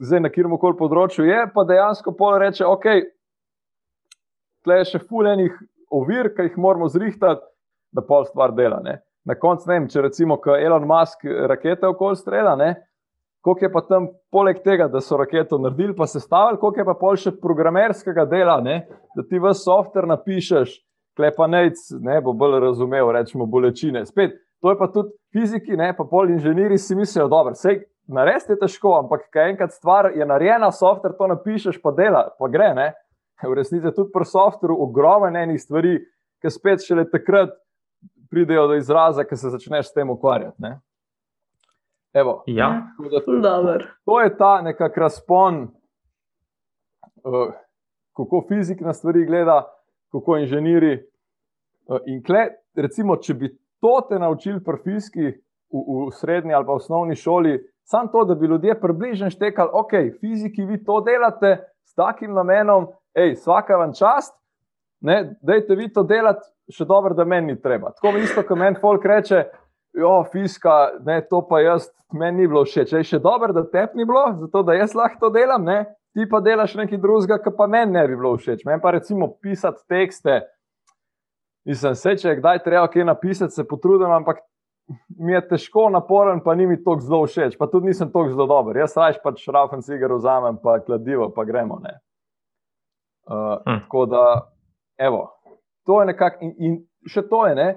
zdaj 0.00 0.24
na 0.24 0.30
kjer 0.32 0.48
koli 0.60 0.78
področju 0.78 1.26
je, 1.28 1.42
pa 1.52 1.66
dejansko 1.68 2.14
pol 2.16 2.38
reče, 2.40 2.64
ok, 2.64 2.86
tle 4.64 4.80
je 4.80 4.88
še 4.94 5.02
fuljenih 5.04 5.52
ovir, 5.92 6.32
ki 6.32 6.48
jih 6.48 6.56
moramo 6.56 6.88
zrihtati, 6.88 7.44
da 7.92 8.04
pol 8.06 8.24
stvar 8.24 8.54
dela. 8.56 8.80
Ne. 8.80 9.00
Na 9.26 9.36
koncu, 9.36 9.68
ne 9.68 9.76
vem, 9.76 9.88
če 9.90 10.06
recimo, 10.06 10.38
ko 10.40 10.56
Elon 10.56 10.86
Musk 10.88 11.26
rakete 11.26 11.90
okoli 11.90 12.16
strela, 12.16 12.54
ne, 12.56 12.74
koliko 13.40 13.64
je 13.64 13.72
pa 13.72 13.80
tam, 13.88 14.06
poleg 14.32 14.60
tega, 14.64 14.88
da 14.88 15.00
so 15.00 15.16
raketo 15.16 15.58
naredili, 15.58 15.96
pa 15.96 16.06
se 16.06 16.20
stavili, 16.20 16.60
koliko 16.60 16.80
je 16.80 16.86
pa 16.88 16.94
pol 17.00 17.16
še 17.16 17.32
programerskega 17.40 18.26
dela, 18.28 18.60
ne, 18.64 18.82
da 19.16 19.24
ti 19.26 19.40
v 19.40 19.52
softver 19.56 20.08
napišeš, 20.10 20.76
klepa 21.16 21.48
nec, 21.50 21.80
ne 22.00 22.20
bo 22.24 22.32
bolj 22.36 22.60
razumel, 22.64 23.12
rečemo, 23.16 23.48
bolečine. 23.50 24.04
Spet, 24.06 24.36
to 24.60 24.72
je 24.72 24.78
pa 24.78 24.88
tudi 24.92 25.14
fiziki, 25.32 25.76
ne, 25.76 25.92
pa 25.96 26.04
pol 26.08 26.32
inženirji 26.36 26.78
si 26.78 26.98
mislijo, 26.98 27.28
dobro, 27.28 27.56
vse. 27.56 27.80
Narediti 28.10 28.56
je 28.56 28.58
težko, 28.58 28.96
ampak 28.98 29.28
kaj 29.30 29.52
enkrat 29.52 29.70
stvar 29.70 30.08
je 30.16 30.26
narejena, 30.26 30.72
softver 30.74 31.12
to 31.18 31.28
napišeš, 31.30 31.78
pa 31.82 31.92
dela, 31.94 32.24
pa 32.38 32.48
gre. 32.50 32.72
Ne? 32.74 32.88
v 33.48 33.54
resnici 33.54 33.86
je 33.86 33.94
tudi 33.94 34.12
pri 34.12 34.24
softveru 34.24 34.76
ogromno 34.82 35.38
enih 35.38 35.60
stvari, 35.60 35.96
ki 36.42 36.50
spet 36.50 36.84
šele 36.84 37.06
takrat 37.10 37.54
pridejo 38.30 38.66
do 38.68 38.76
izraza, 38.76 39.24
ki 39.24 39.36
se 39.36 39.50
začneš 39.50 39.88
s 39.88 39.96
tem 39.96 40.10
ukvarjati. 40.10 40.56
Ne? 40.58 40.78
Evo, 42.12 42.42
ja, 42.46 42.82
to, 43.24 43.42
to 44.04 44.20
je 44.20 44.36
ta 44.36 44.62
nekakšen 44.62 45.02
razpon, 45.02 45.60
uh, 47.24 47.52
kako 48.16 48.44
fizik 48.48 48.80
na 48.80 48.92
stvari 48.92 49.26
gleda, 49.26 49.62
kako 50.12 50.36
inženiri. 50.36 50.96
Uh, 51.86 51.98
in 52.06 52.22
kle, 52.22 52.48
recimo, 52.74 53.16
če 53.16 53.34
bi 53.34 53.52
to 53.80 54.00
te 54.08 54.18
naučili 54.18 54.58
pri 54.64 54.82
fiziki 54.84 55.26
v, 55.70 55.84
v 56.08 56.10
srednji 56.18 56.54
ali 56.54 56.66
pa 56.66 56.72
osnovni 56.72 57.14
šoli, 57.16 57.58
samo 57.86 58.10
to, 58.12 58.24
da 58.24 58.34
bi 58.34 58.46
ljudje 58.46 58.80
približno 58.80 59.30
štekali, 59.30 59.70
ok, 59.72 59.92
fiziki 60.20 60.64
vi 60.64 60.84
to 60.84 61.00
delate 61.00 61.56
s 61.84 61.94
takim 61.94 62.34
namenom, 62.34 62.90
hej, 63.14 63.34
vsaka 63.38 63.76
vam 63.76 63.94
čast, 63.94 64.34
ne, 65.00 65.36
dajte 65.42 65.74
vi 65.74 65.92
to 65.92 66.02
delati, 66.02 66.46
še 66.70 66.84
dobro, 66.86 67.14
da 67.14 67.24
meni 67.24 67.54
ni 67.54 67.60
treba. 67.62 67.90
Tako 67.96 68.18
isto, 68.18 68.42
kot 68.46 68.58
meni 68.58 68.78
folk 68.80 69.04
reče, 69.06 69.44
jo, 69.92 70.24
fizika, 70.32 70.90
ne, 71.06 71.20
to 71.30 71.42
pa 71.48 71.60
jaz, 71.60 71.88
meni 72.12 72.42
ni 72.42 72.48
bilo 72.48 72.64
všeč. 72.64 72.92
Je 72.92 73.06
še 73.12 73.18
dobro, 73.22 73.52
da 73.52 73.64
te 73.70 73.86
ni 73.94 74.06
bilo, 74.06 74.24
zato 74.38 74.62
da 74.66 74.76
jaz 74.78 74.94
lahko 74.94 75.26
to 75.26 75.32
delam, 75.34 75.64
ne, 75.66 75.84
ti 76.14 76.26
pa 76.30 76.40
delaš 76.44 76.74
nekaj 76.78 76.98
drugega, 76.98 77.40
kar 77.42 77.54
pa 77.56 77.66
meni 77.70 77.94
ne 77.98 78.06
bi 78.08 78.18
bilo 78.18 78.36
všeč. 78.38 78.64
Meni 78.66 78.82
pa 78.82 78.94
recimo 78.96 79.32
pisati 79.42 79.82
tekste. 79.88 80.40
Mislim, 81.68 81.94
se, 81.94 82.16
če 82.16 82.28
je 82.28 82.38
kdaj 82.38 82.62
treba 82.64 82.86
kaj 82.90 83.04
napisati, 83.04 83.54
se 83.54 83.66
potrudim, 83.68 84.10
ampak 84.10 84.40
mi 85.18 85.32
je 85.32 85.42
težko, 85.48 85.88
naporen, 85.92 86.40
pa 86.44 86.54
ni 86.54 86.66
mi 86.66 86.78
to 86.82 86.96
zelo 87.04 87.26
všeč, 87.28 87.58
pa 87.58 87.68
tudi 87.70 87.92
nisem 87.92 88.10
to 88.10 88.24
zelo 88.30 88.46
dober. 88.50 88.78
Jaz 88.80 88.96
raje 88.98 89.20
pač 89.22 89.44
šrafen 89.44 89.84
cigar 89.86 90.14
vzamem, 90.16 90.58
pa 90.62 90.80
kladivo, 90.82 91.28
pa 91.34 91.44
gremo. 91.44 91.78
Uh, 91.80 93.60
hm. 93.66 93.84
Tako 93.84 94.06
da, 94.10 94.24
evo, 94.98 95.28
to 95.86 96.00
je 96.00 96.10
nekako, 96.10 96.44
in, 96.44 96.54
in 96.58 96.80
še 97.06 97.22
to 97.28 97.44
je, 97.46 97.54
ne? 97.54 97.68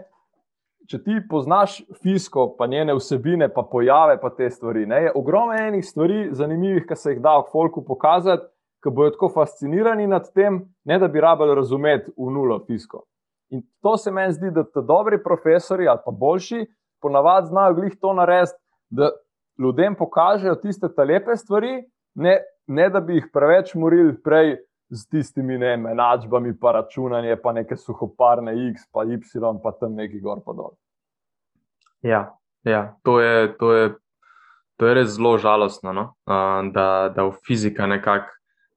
Če 0.89 0.99
ti 1.03 1.19
poznaš 1.29 1.79
fisko, 2.03 2.47
pa 2.57 2.67
njene 2.67 2.95
vsebine, 2.97 3.47
pa 3.53 3.63
pojave, 3.71 4.17
pa 4.21 4.29
te 4.35 4.49
stvari. 4.49 4.85
Ne? 4.85 5.03
Je 5.07 5.13
ogromno 5.15 5.55
enih 5.55 5.85
stvari, 5.85 6.27
zanimivih, 6.35 6.85
ki 6.89 6.97
se 6.99 7.13
jih 7.15 7.21
da 7.23 7.37
v 7.39 7.47
folku 7.51 7.83
pokazati, 7.85 8.45
ki 8.83 8.91
bojo 8.91 9.13
tako 9.15 9.29
fascinirani 9.31 10.07
nad 10.11 10.27
tem, 10.35 10.59
ne 10.85 10.99
da 10.99 11.07
bi 11.07 11.21
rabili 11.23 11.55
razumeti 11.55 12.11
v 12.17 12.31
nulo 12.35 12.59
fisko. 12.67 13.05
In 13.55 13.61
to 13.81 13.95
se 13.97 14.11
meni 14.11 14.33
zdi, 14.33 14.51
da 14.51 14.63
ti 14.63 14.83
dobri 14.87 15.21
profesori 15.23 15.87
ali 15.87 16.01
pa 16.05 16.11
boljši, 16.11 16.65
ponavadi 17.01 17.47
znajo 17.47 17.77
glih 17.79 17.95
to 18.01 18.13
narediti, 18.13 18.59
da 18.89 19.11
ljudem 19.59 19.95
pokažejo 19.95 20.55
tiste 20.55 20.87
lepe 21.07 21.35
stvari, 21.35 21.83
ne, 22.15 22.39
ne 22.67 22.89
da 22.89 22.99
bi 22.99 23.19
jih 23.19 23.29
preveč 23.33 23.73
morili 23.75 24.15
prej 24.23 24.57
z 24.93 25.09
tistimi 25.09 25.57
ne, 25.57 25.73
enačbami, 25.91 26.53
pa 26.59 26.71
računanje, 26.77 27.35
pa 27.43 27.53
neke 27.53 27.77
suhoparne 27.77 28.53
X, 28.69 28.85
pa 28.93 29.03
Y, 29.03 29.17
pa 29.63 29.71
tam 29.79 29.95
neki 29.97 30.21
gor 30.21 30.43
pa 30.45 30.53
dol. 30.53 30.75
Ja, 32.01 32.35
ja 32.63 32.93
to, 33.03 33.19
je, 33.19 33.49
to, 33.57 33.73
je, 33.73 33.89
to 34.77 34.87
je 34.87 34.93
res 34.93 35.15
zelo 35.15 35.37
žalostno, 35.37 35.93
no? 35.93 36.05
da, 36.75 37.09
da 37.15 37.25
v 37.25 37.33
fizika 37.47 37.87
nekako 37.87 38.31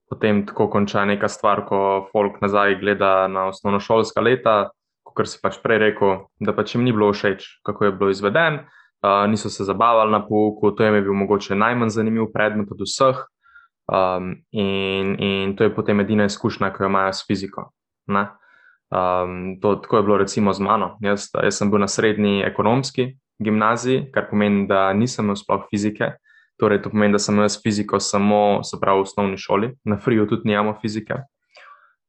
potem 0.08 0.44
tako 0.46 0.68
konča 0.70 1.04
neka 1.04 1.28
stvar, 1.28 1.64
ko 1.66 2.08
folk 2.12 2.40
nazaj 2.40 2.78
gleda 2.80 3.26
na 3.28 3.48
osnovnošolska 3.50 4.22
leta, 4.22 4.56
kot 5.02 5.28
si 5.30 5.40
pač 5.42 5.58
prej 5.62 5.80
rekel, 5.82 6.18
da 6.40 6.54
pač 6.54 6.74
jim 6.74 6.84
ni 6.86 6.94
bilo 6.94 7.10
všeč, 7.12 7.46
kako 7.66 7.88
je 7.88 7.94
bilo 7.98 8.10
izveden, 8.14 8.60
uh, 8.62 9.24
niso 9.30 9.50
se 9.50 9.66
zabavali 9.66 10.12
na 10.12 10.20
pouku, 10.22 10.70
to 10.70 10.84
jim 10.84 10.94
je 10.94 11.06
bil 11.08 11.16
mogoče 11.24 11.58
najmanj 11.58 11.94
zanimiv 11.98 12.30
predmet 12.34 12.70
od 12.70 12.84
vseh. 12.86 13.24
Um, 13.86 14.32
in, 14.50 15.14
in 15.22 15.56
to 15.56 15.64
je 15.64 15.74
potem 15.74 16.00
edina 16.00 16.24
izkušnja, 16.26 16.72
ki 16.74 16.82
jo 16.82 16.90
imajo 16.90 17.12
s 17.12 17.26
fiziko. 17.26 17.70
Um, 18.06 19.60
to, 19.62 19.76
tako 19.82 19.96
je 19.96 20.02
bilo 20.02 20.18
recimo 20.18 20.52
z 20.52 20.60
mano. 20.60 20.96
Jaz, 21.00 21.28
jaz 21.42 21.58
sem 21.58 21.70
bil 21.70 21.80
na 21.80 21.88
srednji 21.88 22.42
ekonomski 22.46 23.14
gimnaziji, 23.38 24.10
kar 24.12 24.28
pomeni, 24.30 24.66
da 24.66 24.92
nisem 24.92 25.24
imel 25.24 25.36
sploh 25.36 25.66
fizike. 25.70 26.12
Torej, 26.56 26.82
to 26.82 26.90
pomeni, 26.90 27.12
da 27.12 27.18
sem 27.18 27.38
jaz 27.38 27.58
fiziko 27.62 28.00
samo 28.00 28.60
pravi, 28.80 29.02
v 29.02 29.02
osnovni 29.02 29.38
šoli, 29.38 29.74
na 29.84 29.98
friju 30.00 30.26
tudi 30.26 30.48
nimamo 30.48 30.76
fizike. 30.80 31.20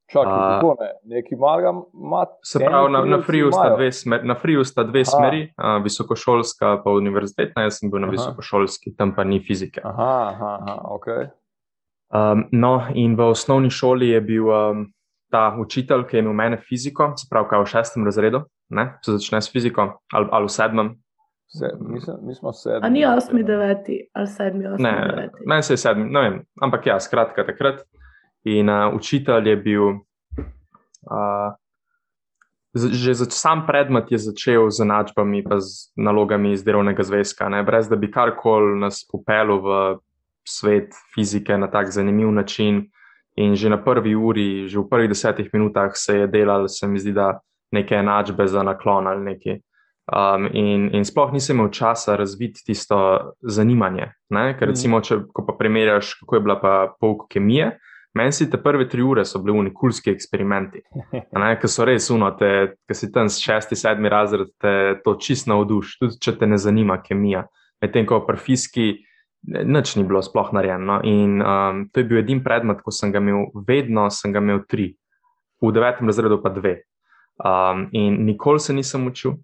Čakaj, 0.08 0.34
uh, 0.34 0.40
kako 0.40 0.76
ne, 0.80 0.92
neki 1.16 1.36
malega 1.36 1.74
mat. 1.94 2.30
Se 2.44 2.60
pravi, 2.63 2.92
na, 2.94 3.02
na 3.06 3.22
friju 3.22 3.52
sta 3.52 3.74
dve, 3.76 3.92
smer, 3.92 4.24
na 4.24 4.36
sta 4.63 4.84
dve 4.84 5.04
smeri, 5.06 5.42
uh, 5.58 5.84
visokošolska 5.84 6.78
pa 6.84 6.92
univerzitetna, 6.92 7.68
jaz 7.68 7.82
sem 7.82 7.92
bil 7.92 8.00
na 8.00 8.08
aha. 8.08 8.16
visokošolski, 8.16 8.96
tam 8.96 9.12
pa 9.16 9.28
ni 9.28 9.42
fizike. 9.44 9.82
Aha, 9.84 10.13
aha, 10.32 10.54
aha 10.62 10.78
ok. 10.96 11.08
Um, 12.08 12.46
no, 12.52 12.88
in 12.96 13.17
v 13.20 13.32
osnovni 13.34 13.70
šoli 13.70 14.13
je 14.13 14.22
bil 14.22 14.48
um, 14.48 14.86
ta 15.32 15.50
učitelj, 15.60 16.06
ki 16.08 16.17
je 16.17 16.24
imel 16.24 16.34
mene 16.34 16.58
fiziko, 16.63 17.12
se 17.20 17.28
pravi, 17.30 17.50
kaj 17.50 17.63
v 17.63 17.72
šestem 17.74 18.06
razredu, 18.08 18.46
ne, 18.70 18.93
se 19.04 19.17
začne 19.17 19.41
s 19.41 19.52
fiziko, 19.52 19.89
ali, 20.15 20.30
ali 20.32 20.48
v 20.48 20.54
sedmem, 20.56 20.96
Se, 21.48 21.67
mislim, 21.80 22.17
mi 22.22 22.36
smo 22.36 22.54
sedmi. 22.54 22.80
A 22.84 22.89
ni 22.89 23.06
osmi, 23.06 23.43
deveti 23.43 24.10
ali 24.13 24.28
sedmi, 24.28 24.67
osmi, 24.67 24.84
ne, 24.84 25.08
deveti. 25.15 25.43
Ne, 25.46 25.63
se 25.63 25.74
je 25.74 25.78
sedmi, 25.78 26.10
ne 26.12 26.22
vem, 26.22 26.41
ampak 26.62 26.86
ja, 26.86 27.00
skratka 27.00 27.46
takrat. 27.46 27.82
In 28.43 28.70
uh, 28.70 28.93
učitelj 28.96 29.50
je 29.50 29.56
bil, 29.56 29.88
uh, 31.08 31.56
že 32.76 33.13
za 33.13 33.26
sam 33.30 33.63
predmet 33.67 34.12
je 34.12 34.17
začel 34.17 34.70
z 34.70 34.84
enačbami, 34.84 35.43
pa 35.43 35.60
z 35.60 35.88
nalogami 35.96 36.52
iz 36.52 36.63
delovnega 36.63 37.04
zvezka, 37.04 37.50
ne, 37.50 37.63
brez 37.63 37.88
da 37.88 37.96
bi 37.96 38.12
karkoli 38.12 38.76
nas 38.80 39.08
popeljal 39.12 39.63
v 39.63 39.80
svet 40.48 40.96
fizike 41.16 41.58
na 41.58 41.68
tak 41.72 41.92
zanimiv 41.92 42.32
način. 42.32 42.88
In 43.38 43.56
že 43.56 43.70
na 43.70 43.78
prvi 43.78 44.16
uri, 44.16 44.68
že 44.68 44.80
v 44.80 44.90
prvih 44.90 45.10
desetih 45.10 45.50
minutah 45.54 45.92
se 45.94 46.18
je 46.18 46.28
delal, 46.28 46.68
se 46.68 46.88
mi 46.88 47.00
zdi, 47.00 47.14
da 47.14 47.40
neke 47.72 47.96
enačbe 47.96 48.48
za 48.48 48.64
naklon 48.64 49.08
ali 49.08 49.24
nekaj. 49.24 49.60
Um, 50.08 50.48
in, 50.54 50.88
in 50.96 51.04
sploh 51.06 51.34
nisem 51.36 51.58
imel 51.58 51.70
časa 51.70 52.16
razviti 52.16 52.64
tisto 52.66 52.98
zanimanje. 53.44 54.14
Ne? 54.30 54.54
Ker, 54.56 54.68
mhm. 54.68 54.72
recimo, 54.72 55.02
če 55.04 55.20
pa 55.36 55.56
primerjaš, 55.60 56.14
kako 56.22 56.36
je 56.36 56.42
bila 56.42 56.56
pa 56.62 56.74
pouk 57.00 57.28
kemije, 57.30 57.74
meni 58.18 58.32
si 58.32 58.50
te 58.50 58.58
prve 58.58 58.88
tri 58.90 59.04
ure 59.04 59.26
so 59.26 59.42
bili 59.44 59.58
unikulski 59.60 60.10
eksperimenti, 60.12 60.82
ki 61.62 61.70
so 61.70 61.86
res 61.86 62.10
uno, 62.10 62.32
ki 62.40 62.96
si 62.96 63.12
tam 63.14 63.30
s 63.30 63.44
šesti, 63.44 63.78
sedmi 63.78 64.10
razred, 64.10 64.50
te 64.62 64.98
to 65.04 65.18
čisto 65.22 65.52
navduš, 65.52 65.98
tudi 66.00 66.20
če 66.24 66.38
te 66.40 66.50
ne 66.50 66.58
zanima 66.58 67.02
kemija. 67.04 67.44
Medtem 67.84 68.08
ko 68.10 68.24
pri 68.26 68.40
fiski 68.42 68.88
nič 69.48 69.96
ni 69.96 70.04
bilo 70.04 70.22
sploh 70.22 70.52
narejeno. 70.54 71.02
In 71.08 71.42
um, 71.42 71.84
to 71.92 72.04
je 72.04 72.08
bil 72.10 72.22
edini 72.22 72.44
predmet, 72.44 72.84
ko 72.84 72.92
sem 72.92 73.12
ga 73.12 73.24
imel, 73.24 73.50
vedno 73.68 74.10
sem 74.12 74.36
ga 74.36 74.44
imel 74.44 74.66
tri, 74.68 74.92
v 75.64 75.74
devetem 75.74 76.08
razredu 76.08 76.42
pa 76.44 76.52
dve. 76.54 76.82
Um, 77.38 77.88
in 77.96 78.26
nikoli 78.26 78.60
se 78.60 78.74
nisem 78.74 79.08
učil 79.08 79.38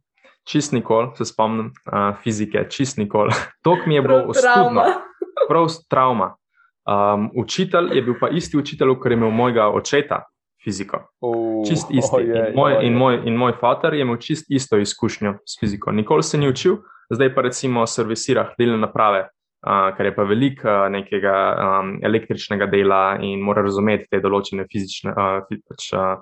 čist 0.43 0.71
nikoli, 0.71 1.07
se 1.15 1.25
spomnim 1.25 1.65
uh, 1.65 2.15
fizike, 2.23 2.65
čist 2.69 2.97
nikoli. 2.97 3.31
To 3.63 3.77
mi 3.87 3.95
je 3.95 4.01
bilo 4.01 4.23
ostudno, 4.27 4.83
prav 5.49 5.67
trauma. 5.89 6.35
Um, 6.83 7.31
učitelj 7.35 7.95
je 7.95 8.01
bil 8.01 8.15
pa 8.19 8.29
isti 8.29 8.57
učitelj, 8.57 8.95
ker 9.03 9.11
je 9.11 9.17
imel 9.17 9.29
mojega 9.31 9.69
očeta 9.71 10.23
fiziko. 10.63 10.97
Uh, 11.21 11.63
čist 11.67 11.91
isti. 11.91 12.15
Oh, 12.15 12.21
je, 12.21 12.49
in, 12.49 12.55
moj, 12.55 12.75
oh, 12.75 12.83
in, 12.83 12.93
moj, 12.93 13.21
in 13.25 13.35
moj 13.35 13.53
oče 13.61 13.95
je 13.95 14.01
imel 14.01 14.17
čist 14.17 14.45
isto 14.49 14.77
izkušnjo 14.77 15.33
s 15.45 15.59
fiziko. 15.59 15.91
Nikoli 15.91 16.23
se 16.23 16.37
ni 16.37 16.49
učil, 16.49 16.77
zdaj 17.09 17.35
pa 17.35 17.41
recimo 17.41 17.87
servisira 17.87 18.43
hladilne 18.43 18.77
naprave. 18.77 19.29
Uh, 19.63 19.93
ker 19.95 20.09
je 20.09 20.11
pa 20.11 20.25
veliko 20.27 20.67
uh, 20.67 20.89
nekega 20.91 21.33
um, 21.55 21.91
električnega 22.03 22.65
dela 22.67 23.15
in 23.23 23.39
mora 23.39 23.61
razumeti 23.63 24.09
te 24.11 24.19
določene 24.19 24.65
fizične, 24.67 25.13
uh, 25.15 25.37
pač, 25.69 25.85
uh, 25.95 26.19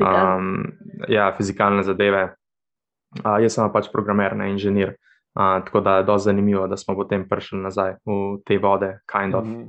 um, 0.00 0.62
ja, 1.12 1.26
fizikalne 1.36 1.84
zadeve. 1.84 2.22
Uh, 3.20 3.36
jaz 3.44 3.58
sem 3.58 3.68
pač 3.74 3.90
programer, 3.92 4.32
ne 4.38 4.48
inženir. 4.54 4.94
Uh, 5.36 5.60
tako 5.66 5.84
da 5.84 5.98
je 5.98 6.06
dosti 6.08 6.30
zanimivo, 6.30 6.64
da 6.72 6.78
smo 6.80 6.96
potem 6.96 7.28
prišli 7.28 7.60
nazaj 7.60 7.98
v 8.08 8.40
te 8.48 8.56
vode, 8.58 8.94
kind 9.12 9.36
of. 9.36 9.44
Mm 9.44 9.68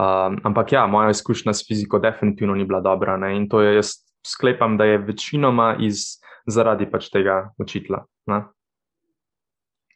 um, 0.00 0.40
ampak 0.44 0.72
ja, 0.72 0.86
moja 0.86 1.10
izkušnja 1.10 1.52
s 1.52 1.68
fiziko 1.68 1.98
definitivno 1.98 2.54
ni 2.54 2.64
bila 2.64 2.80
dobra. 2.80 3.16
Ne? 3.16 3.36
In 3.36 3.48
to 3.48 3.60
je, 3.60 3.74
jaz 3.74 3.92
sklepam, 4.26 4.76
da 4.76 4.84
je 4.84 4.98
večinoma 4.98 5.76
iz, 5.80 6.18
zaradi 6.46 6.90
pač 6.90 7.10
tega 7.10 7.50
učitla. 7.58 8.04
Ja. 8.26 8.38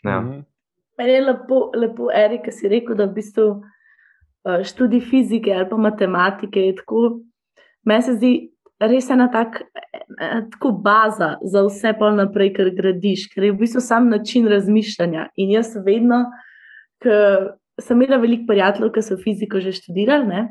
Mm 0.05 0.11
-hmm. 0.11 0.45
Meni 1.01 1.13
je 1.13 1.21
lepo, 1.25 1.71
lepo 1.73 2.11
Erik, 2.13 2.45
ki 2.45 2.53
si 2.53 2.69
rekel, 2.69 2.97
da 2.99 3.07
v 3.09 3.17
bistvu 3.17 3.45
študij 4.45 5.01
fizike 5.09 5.53
ali 5.55 5.69
pa 5.69 5.77
matematike 5.81 6.61
je 6.61 6.75
tako. 6.77 7.05
Meni 7.89 8.05
se 8.05 8.17
zdi, 8.19 8.33
res 8.81 9.09
ena 9.13 9.31
tak, 9.33 9.63
tako 10.53 10.75
baza 10.85 11.35
za 11.41 11.65
vse 11.65 11.95
pa 11.97 12.11
naprej, 12.13 12.53
kar 12.57 12.69
gradiš, 12.77 13.31
ker 13.33 13.49
je 13.49 13.55
v 13.55 13.61
bistvu 13.63 13.81
sam 13.85 14.09
način 14.13 14.49
razmišljanja. 14.49 15.31
In 15.41 15.57
jaz 15.57 15.73
vedno, 15.85 16.27
ker 17.01 17.55
sem 17.81 17.97
imela 17.97 18.21
veliko 18.21 18.51
prijateljev, 18.53 18.93
ki 18.93 19.05
so 19.05 19.17
fiziko 19.21 19.61
že 19.61 19.73
študirali, 19.73 20.45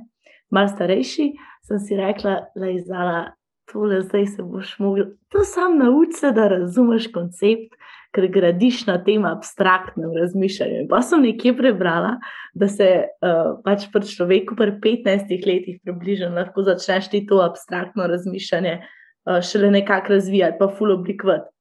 malo 0.50 0.74
starejši, 0.74 1.30
sem 1.70 1.82
si 1.86 1.98
rekla, 1.98 2.40
da 2.58 2.74
je 2.74 2.82
zala. 2.90 3.28
Tole, 3.71 4.01
zdaj 4.01 4.25
se 4.27 4.43
boš 4.43 4.79
mogel. 4.79 5.05
To 5.29 5.43
sam 5.45 5.77
nauči, 5.77 6.32
da 6.36 6.47
razumeš 6.47 7.12
koncept, 7.13 7.75
ker 8.15 8.25
gradiš 8.34 8.86
na 8.88 8.97
tem 9.03 9.25
abstraktnem 9.25 10.15
razmišljanju. 10.17 10.88
Pa 10.89 11.01
sem 11.05 11.21
nekje 11.21 11.53
prebrala, 11.58 12.15
da 12.58 12.67
se 12.67 12.88
uh, 13.05 13.51
pač 13.65 13.86
pri 13.93 14.10
človeku 14.10 14.58
pri 14.58 14.73
15 14.82 15.45
letih 15.45 15.77
približno 15.84 16.32
lahko 16.34 16.65
začneš 16.65 17.12
ti 17.13 17.21
to 17.29 17.43
abstraktno 17.45 18.08
razmišljanje 18.10 18.79
uh, 18.79 19.41
šele 19.45 19.71
nekako 19.77 20.17
razvijati, 20.17 20.58
pa 20.60 20.71
full 20.77 20.95
oblikovati. 20.97 21.53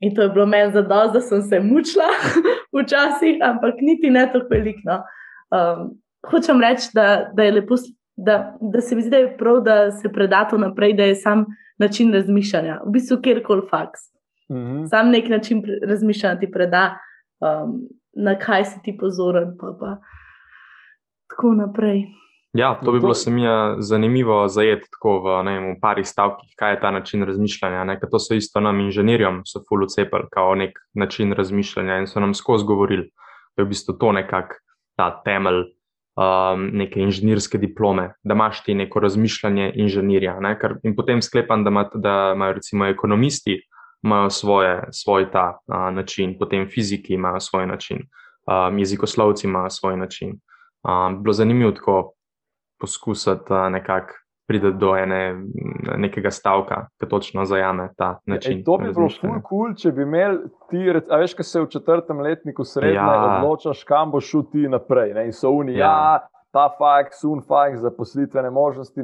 In 0.00 0.14
to 0.14 0.22
je 0.22 0.28
bilo 0.34 0.46
meni 0.46 0.72
za 0.72 0.82
dosto, 0.82 1.12
da 1.12 1.20
sem 1.20 1.42
se 1.42 1.60
mučila 1.60 2.10
včasih, 2.74 3.38
ampak 3.42 3.78
niti 3.80 4.10
ne 4.10 4.26
tako 4.32 4.50
veliko. 4.50 4.82
No. 4.84 4.98
Um, 5.54 5.86
hočem 6.26 6.60
reči, 6.60 6.90
da, 6.94 7.30
da 7.34 7.46
je 7.46 7.52
lepo, 7.60 7.78
da, 8.16 8.56
da 8.60 8.80
se 8.80 8.96
mi 8.96 9.02
zdi, 9.02 9.10
da 9.10 9.16
je 9.16 9.36
prav, 9.36 9.60
da 9.60 9.90
se 9.90 10.12
predato 10.12 10.58
naprej, 10.58 10.94
da 10.94 11.04
je 11.04 11.14
sam 11.14 11.44
način 11.78 12.12
razmišljanja, 12.14 12.80
v 12.86 12.90
bistvu 12.90 13.18
kjerkoli 13.22 13.62
faks. 13.70 14.00
Mm 14.50 14.56
-hmm. 14.56 14.88
Sam 14.88 15.10
nek 15.10 15.28
način 15.28 15.62
razmišljanja 15.88 16.40
ti 16.40 16.50
preda, 16.50 16.98
um, 17.40 17.80
na 18.14 18.38
kaj 18.38 18.64
si 18.64 18.82
ti 18.84 18.96
pozoren, 19.00 19.56
pa, 19.60 19.76
pa 19.80 19.96
tako 21.28 21.52
naprej. 21.52 22.04
Ja, 22.52 22.80
to 22.84 22.92
bi 22.92 23.00
bilo 23.00 23.14
se 23.14 23.30
mi 23.30 23.42
zanimivo 23.78 24.48
zajeti 24.48 24.88
tako 24.90 25.20
v, 25.20 25.42
vem, 25.44 25.64
v 25.70 25.80
parih 25.80 26.06
stavkih, 26.08 26.54
kaj 26.56 26.72
je 26.72 26.80
ta 26.80 26.90
način 26.90 27.24
razmišljanja. 27.24 27.84
Ne? 27.84 27.98
To 28.10 28.18
so 28.18 28.34
isto 28.34 28.60
nam 28.60 28.80
inženirjem, 28.80 29.42
so 29.44 29.60
fully 29.68 29.88
cepili, 29.88 30.24
kao 30.32 30.54
nek 30.54 30.78
način 30.94 31.32
razmišljanja 31.32 31.98
in 31.98 32.06
so 32.06 32.20
nam 32.20 32.34
skozi 32.34 32.64
govorili, 32.64 33.10
da 33.56 33.62
je 33.62 33.64
v 33.64 33.68
bistvu 33.68 33.98
to 34.00 34.12
nekako 34.12 34.54
ta 34.96 35.22
temelj 35.24 35.75
um, 36.16 36.70
neke 36.72 37.00
inženirske 37.00 37.58
diplome, 37.58 38.12
da 38.24 38.34
imaš 38.34 38.62
ti 38.64 38.74
neko 38.74 39.00
razmišljanje 39.00 39.72
inženirja. 39.74 40.40
Ne? 40.40 40.58
Ker, 40.58 40.78
in 40.82 40.96
potem 40.96 41.22
sklepam, 41.22 41.64
da, 41.64 41.70
ima, 41.70 41.84
da 41.94 42.32
imajo 42.34 42.52
recimo 42.52 42.86
ekonomisti 42.86 43.60
svoje, 44.30 44.84
svoj 44.92 45.30
ta 45.30 45.58
uh, 45.66 45.94
način, 45.94 46.36
potem 46.38 46.68
fiziki 46.68 47.14
imajo 47.14 47.40
svoj 47.40 47.66
način, 47.66 47.98
um, 48.46 48.78
jezikoslovci 48.78 49.46
imajo 49.46 49.70
svoj 49.70 49.96
način. 49.96 50.38
Um, 50.86 51.22
bilo 51.22 51.32
zanimivo 51.32 51.72
tako 51.72 52.12
poskusiti 52.80 53.52
uh, 53.52 53.72
nekako 53.72 54.12
priti 54.46 54.70
do 54.78 54.92
ene, 54.96 55.34
nekega 55.96 56.30
stavka, 56.30 56.86
ki 57.00 57.08
točno 57.10 57.44
zajame 57.44 57.88
ta 57.96 58.18
način. 58.26 58.58
Ej, 58.58 58.64
to 58.64 58.78
bi 58.78 58.92
bilo 58.94 59.08
ful 59.20 59.40
cool, 59.48 59.74
če 59.74 59.92
bi 59.92 60.04
imel 60.06 60.38
ti, 60.70 60.84
a 60.86 61.18
veš, 61.18 61.34
kaj 61.34 61.48
se 61.48 61.62
v 61.64 61.70
četrtem 61.72 62.20
letniku 62.22 62.64
srednje 62.64 63.00
ja. 63.00 63.40
odločaš, 63.40 63.82
kam 63.84 64.14
boš 64.14 64.30
šel 64.30 64.46
ti 64.52 64.68
naprej. 64.70 65.14
Ne? 65.18 65.26
In 65.30 65.34
so 65.34 65.50
oni, 65.50 65.74
ja. 65.74 65.90
ja, 65.90 66.46
ta 66.54 66.68
faks, 66.78 67.24
un 67.26 67.42
faks, 67.42 67.82
zaposlitvene 67.82 68.50
možnosti. 68.50 69.02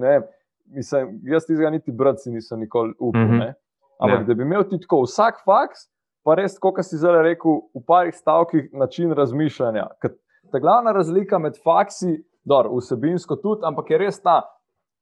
Mislim, 0.73 1.19
jaz 1.27 1.47
tega 1.47 1.71
niti 1.71 1.93
brati 1.93 2.31
nisem 2.31 2.61
nikoli 2.61 2.95
upal. 2.99 3.23
Mm 3.23 3.41
-hmm. 3.41 3.53
Ampak 3.99 4.21
ja. 4.21 4.25
da 4.25 4.35
bi 4.35 4.43
imel 4.43 4.65
ti 4.71 4.81
tako 4.81 5.03
vsak 5.03 5.43
faks, 5.45 5.89
pa 6.25 6.35
res, 6.35 6.59
kot 6.59 6.79
si 6.87 6.97
zdaj 6.97 7.23
rekel, 7.23 7.61
v 7.75 7.83
parih 7.87 8.15
stavkih 8.15 8.71
način 8.73 9.13
razmišljanja. 9.13 9.87
Ker 10.03 10.15
ta 10.53 10.59
glavna 10.59 10.93
razlika 10.93 11.39
med 11.39 11.59
faksi, 11.65 12.25
dobro, 12.45 12.77
vsebinsko 12.77 13.37
tudi, 13.37 13.63
ampak 13.65 13.91
je 13.91 13.99
res 13.99 14.23
ta. 14.23 14.43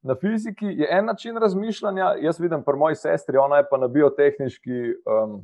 Na 0.01 0.15
fiziki 0.15 0.65
je 0.65 0.87
en 0.91 1.05
način 1.05 1.37
razmišljanja, 1.37 2.13
jaz 2.21 2.39
vidim 2.39 2.63
pri 2.63 2.77
moji 2.77 2.95
sestri, 2.95 3.37
ona 3.37 3.57
je 3.57 3.67
pa 3.69 3.77
na 3.77 3.87
biotehnički, 3.87 4.79
um, 5.05 5.41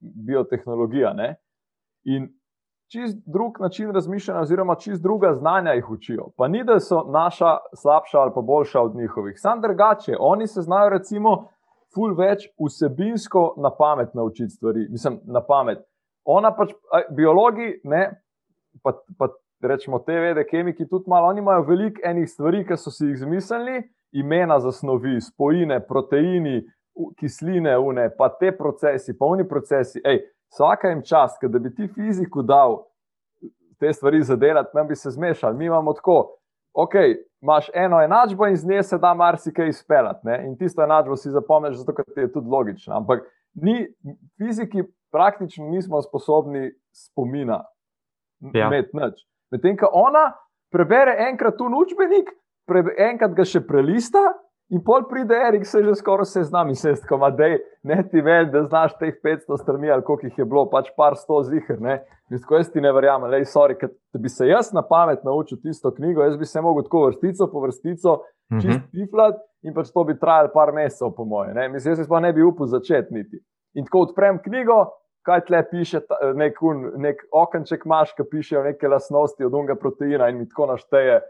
biotehnologija. 0.00 1.12
Ne? 1.12 1.34
In 2.04 2.28
čist 2.92 3.18
drug 3.26 3.60
način 3.60 3.90
razmišljanja, 3.90 4.40
oziroma 4.40 4.74
čist 4.74 5.02
druga 5.02 5.34
znanja 5.34 5.72
jih 5.72 5.90
učijo. 5.90 6.28
Pa 6.36 6.48
ni, 6.48 6.64
da 6.64 6.80
so 6.80 7.02
naša 7.10 7.56
slabša 7.82 8.18
ali 8.20 8.32
pa 8.34 8.40
boljša 8.40 8.80
od 8.80 8.96
njihovih. 8.96 9.40
Sam 9.40 9.60
drugače, 9.60 10.16
oni 10.20 10.46
se 10.46 10.62
znajo, 10.62 10.90
recimo, 10.90 11.48
ful 11.94 12.14
več 12.14 12.46
vsebinsko 12.60 13.54
na 13.56 13.70
pamet 13.78 14.14
naučiti 14.14 14.54
stvari, 14.54 14.86
mislim, 14.90 15.20
na 15.24 15.42
pamet. 15.42 15.82
Ona 16.24 16.52
pač, 16.56 16.72
biologi, 17.10 17.80
ne, 17.84 18.22
pa, 18.82 18.92
pa 19.18 19.28
rečemo 19.62 19.98
te 19.98 20.18
vede, 20.20 20.44
kemiki 20.46 20.88
tudi 20.88 21.10
malo, 21.10 21.28
oni 21.28 21.40
imajo 21.40 21.62
veliko 21.68 22.02
enih 22.04 22.28
stvari, 22.30 22.64
ki 22.66 22.76
so 22.76 22.90
si 22.90 23.06
jih 23.06 23.18
zmislili, 23.18 23.82
imena 24.12 24.60
za 24.60 24.72
snovi, 24.72 25.20
spojine, 25.20 25.80
proteini, 25.86 26.62
kisline, 27.18 27.78
une, 27.78 28.10
pa 28.16 28.28
te 28.28 28.52
procesi, 28.56 29.18
pa 29.18 29.26
oni 29.26 29.48
procesi. 29.48 30.00
Ej, 30.04 30.22
vsaka 30.52 30.88
jim 30.88 31.02
čas, 31.02 31.38
da 31.42 31.58
bi 31.58 31.74
ti 31.74 31.88
fiziku 31.94 32.42
dal 32.42 32.84
te 33.78 33.92
stvari 33.92 34.22
zadelati, 34.22 34.70
nam 34.74 34.88
bi 34.88 34.96
se 34.96 35.10
zmešali. 35.10 35.56
Mi 35.56 35.66
imamo 35.66 35.92
tako, 35.92 36.36
ok, 36.72 36.94
imaš 37.40 37.70
eno 37.74 38.02
enačbo 38.02 38.46
in 38.46 38.56
z 38.56 38.68
nje 38.68 38.82
se 38.82 38.98
da 38.98 39.14
marsikaj 39.14 39.68
izpeljati. 39.68 40.28
In 40.46 40.56
tisto 40.58 40.82
enačbo 40.82 41.16
si 41.16 41.30
zapomniš, 41.30 41.76
zato 41.76 41.94
ker 41.94 42.04
je 42.16 42.32
tudi 42.32 42.48
logično. 42.48 42.96
Ampak 42.96 43.22
ni, 43.54 43.86
fiziki 44.38 44.82
praktično 45.12 45.68
nismo 45.68 46.02
sposobni 46.02 46.70
spomina 46.92 47.64
ja. 48.54 48.66
imeti 48.66 48.96
nič. 48.96 49.24
Medtem 49.50 49.76
ko 49.76 49.90
ona 49.92 50.32
prebere 50.72 51.16
enkrat 51.30 51.56
tu 51.56 51.64
učbenik, 51.64 52.30
enkrat 52.98 53.34
ga 53.36 53.44
še 53.44 53.62
prelista. 53.66 54.22
In 54.74 54.80
pol 54.82 55.04
pride 55.06 55.36
Erik, 55.46 55.62
se 55.62 55.78
že 55.84 55.92
skoraj 55.94 56.26
vse 56.26 56.40
z 56.48 56.50
nami, 56.50 56.74
se 56.74 56.90
tako 56.98 57.20
ima, 57.20 57.28
da 57.30 57.46
ne 57.86 58.00
ti 58.10 58.18
veš, 58.18 58.48
da 58.50 58.64
znaš 58.64 58.96
teh 58.98 59.14
500 59.22 59.58
strani 59.62 59.90
ali 59.90 60.02
koliko 60.02 60.26
jih 60.26 60.38
je 60.38 60.44
bilo, 60.44 60.64
pač 60.70 60.90
par 60.96 61.14
sto 61.14 61.38
zihar. 61.46 61.78
Tako 62.32 62.58
jaz 62.58 62.72
ti 62.74 62.82
ne 62.82 62.90
verjamem, 62.92 63.30
le, 63.30 63.44
sorry, 63.46 63.78
da 63.78 64.18
bi 64.18 64.28
se 64.28 64.48
jaz 64.48 64.72
na 64.74 64.82
pamet 64.82 65.22
naučil 65.22 65.60
tisto 65.62 65.94
knjigo, 65.94 66.24
jaz 66.26 66.34
bi 66.36 66.44
se 66.44 66.60
lahko 66.60 66.82
tako 66.82 67.04
vrstico 67.06 67.46
po 67.52 67.62
vrstico 67.62 68.16
čist 68.60 68.80
mhm. 68.80 68.90
piflat 68.90 69.38
in 69.62 69.74
pač 69.74 69.94
to 69.94 70.04
bi 70.04 70.18
trajalo 70.18 70.50
par 70.54 70.74
mesecev, 70.74 71.14
po 71.14 71.24
moje. 71.24 71.54
Ne? 71.54 71.68
Mislim, 71.68 71.94
jaz 71.94 72.08
pa 72.10 72.20
ne 72.20 72.32
bi 72.32 72.42
upal 72.42 72.66
začeti 72.66 73.14
niti. 73.14 73.38
In 73.78 73.86
tako 73.86 74.08
odprem 74.08 74.42
knjigo, 74.42 74.80
kaj 75.26 75.46
tle 75.46 75.62
piše, 75.70 76.02
nek, 76.34 76.58
nek 77.02 77.22
okenček 77.34 77.86
imaš, 77.86 78.14
ki 78.18 78.26
piše 78.30 78.62
neke 78.66 78.88
lasnosti 78.88 79.46
od 79.46 79.54
unga 79.54 79.74
proteina 79.78 80.28
in 80.30 80.38
mi 80.38 80.48
tako 80.48 80.72
našteje 80.74 81.20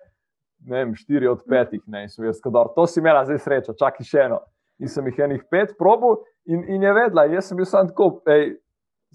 ne 0.64 0.79
vem, 0.79 0.95
štiri 0.95 1.29
od 1.29 1.42
petih, 1.49 1.83
ne, 1.87 2.07
in 2.07 2.12
sem 2.12 2.25
jaz 2.25 2.40
skadar. 2.40 2.71
To 2.77 2.87
si 2.87 3.01
imela 3.01 3.25
zdaj 3.25 3.40
srečo, 3.45 3.77
čakaj 3.79 4.07
še 4.07 4.25
eno. 4.27 4.40
In 4.83 4.90
sem 4.92 5.07
jih 5.09 5.23
enih 5.25 5.45
pet 5.51 5.77
probil 5.79 6.19
in, 6.45 6.64
in 6.69 6.83
je 6.85 6.92
vedela, 6.92 7.25
jaz 7.33 7.49
sem 7.49 7.57
bil 7.57 7.69
sam 7.69 7.88
tako, 7.88 8.21
ej, 8.29 8.57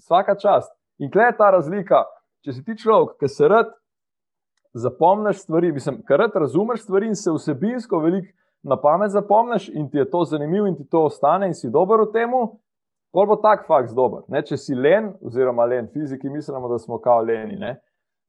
vsaka 0.02 0.34
čast. 0.38 0.72
In 1.02 1.10
kle 1.10 1.28
je 1.28 1.36
ta 1.38 1.52
razlika, 1.54 2.02
če 2.42 2.56
si 2.56 2.64
ti 2.66 2.76
človek, 2.78 3.16
ki 3.20 3.30
se 3.30 3.50
rad 3.50 3.70
zapomniš 4.74 5.44
stvari, 5.44 5.72
mislim, 5.72 6.00
ki 6.06 6.18
rad 6.18 6.34
razumeš 6.34 6.82
stvari 6.86 7.12
in 7.12 7.18
se 7.18 7.30
vsebinsko 7.30 8.00
veliko 8.02 8.32
na 8.66 8.78
pamet 8.80 9.10
zapomniš 9.12 9.68
in 9.74 9.88
ti 9.90 9.98
je 9.98 10.08
to 10.10 10.24
zanimivo 10.24 10.66
in 10.70 10.76
ti 10.78 10.86
to 10.88 11.04
ostane 11.08 11.48
in 11.50 11.54
si 11.54 11.70
dober 11.70 12.04
v 12.04 12.12
tem, 12.14 12.34
pol 13.12 13.26
bo 13.28 13.36
tak 13.42 13.66
faks 13.68 13.94
dober. 13.94 14.22
Ne, 14.32 14.42
če 14.42 14.56
si 14.56 14.74
len, 14.74 15.12
oziroma 15.22 15.66
len 15.68 15.90
fiziki, 15.92 16.30
mislimo, 16.30 16.70
da 16.70 16.78
smo 16.78 16.98
kao 17.02 17.20
leni. 17.26 17.58
Ne 17.58 17.76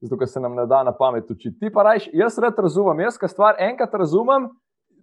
zato 0.04 0.18
ker 0.18 0.28
se 0.28 0.39
nam 0.39 0.56
ne 0.56 0.66
da 0.66 0.84
na 0.84 0.92
pamet 0.92 1.32
učiti. 1.32 1.60
Ti 1.60 1.72
pa 1.74 1.84
rajš, 1.84 2.10
jaz 2.13 2.38
rad 2.39 2.60
razumem, 2.60 3.00
jaz 3.00 3.18
ka 3.18 3.28
stvar 3.28 3.56
enkrat 3.60 3.94
razumem, 3.94 4.50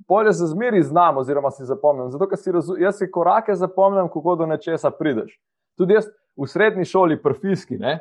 polje 0.08 0.32
za 0.32 0.46
zmeri 0.46 0.82
znam, 0.82 1.16
oziroma 1.16 1.50
si 1.50 1.64
zapomnim. 1.64 2.10
Zato 2.10 2.28
ker 2.28 2.38
si 2.38 2.52
razum, 2.52 2.76
jaz 2.80 2.98
si 2.98 3.10
korake 3.10 3.54
zapomnim, 3.54 4.08
kako 4.12 4.36
do 4.36 4.46
nečesa 4.46 4.90
prideš. 4.90 5.38
Tudi 5.78 5.96
jaz 5.96 6.10
v 6.36 6.48
srednji 6.48 6.84
šoli, 6.84 7.22
profiski, 7.22 7.78
ne. 7.78 7.98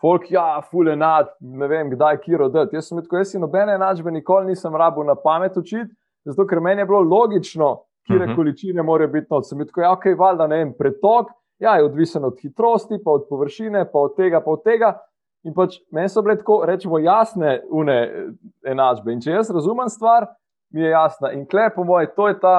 Folk, 0.00 0.30
ja, 0.30 0.60
fule 0.70 0.94
nad, 0.96 1.32
ne 1.40 1.66
vem, 1.66 1.90
kdaj 1.90 2.20
kiro 2.22 2.48
dati. 2.48 2.76
Jaz 2.76 2.86
sem 2.86 3.02
tako, 3.02 3.18
jaz 3.18 3.32
si 3.32 3.40
nobene 3.42 3.74
enačbe 3.74 4.12
nikoli 4.14 4.52
nisem 4.52 4.76
rabil 4.76 5.06
na 5.08 5.16
pamet 5.18 5.56
učiti, 5.56 5.90
zato 6.24 6.46
ker 6.46 6.60
meni 6.62 6.84
je 6.84 6.86
bilo 6.86 7.00
logično, 7.02 7.72
kje 8.06 8.16
uh 8.16 8.22
mhm. 8.22 8.30
-huh. 8.30 8.36
količine 8.36 8.82
morajo 8.82 9.08
biti 9.08 9.26
noč. 9.30 9.48
Sem 9.48 9.66
tako, 9.66 9.80
ja, 9.80 9.92
ok, 9.92 10.04
valjda 10.18 10.46
ne 10.46 10.56
vem, 10.56 10.72
pretok, 10.78 11.32
ja, 11.58 11.76
je 11.76 11.84
odvisen 11.84 12.24
od 12.24 12.38
hitrosti, 12.42 13.00
pa 13.04 13.10
od 13.10 13.26
površine, 13.30 13.90
pa 13.92 13.98
od 13.98 14.16
tega, 14.16 14.40
pa 14.40 14.50
od 14.50 14.62
tega. 14.62 14.98
In 15.46 15.54
pač 15.54 15.78
meni 15.94 16.10
so 16.10 16.22
bile 16.26 16.38
tako, 16.40 16.62
rečemo, 16.66 16.98
jasne 16.98 17.60
une 17.70 17.98
enačbe. 18.66 19.14
In 19.14 19.22
če 19.22 19.36
jaz 19.36 19.52
razumem 19.54 19.90
stvar, 19.92 20.26
mi 20.74 20.82
je 20.82 20.90
jasna. 20.90 21.30
In 21.36 21.46
klep, 21.46 21.76
po 21.76 21.86
mojem, 21.86 22.10
to 22.16 22.26
je 22.28 22.38
ta, 22.42 22.56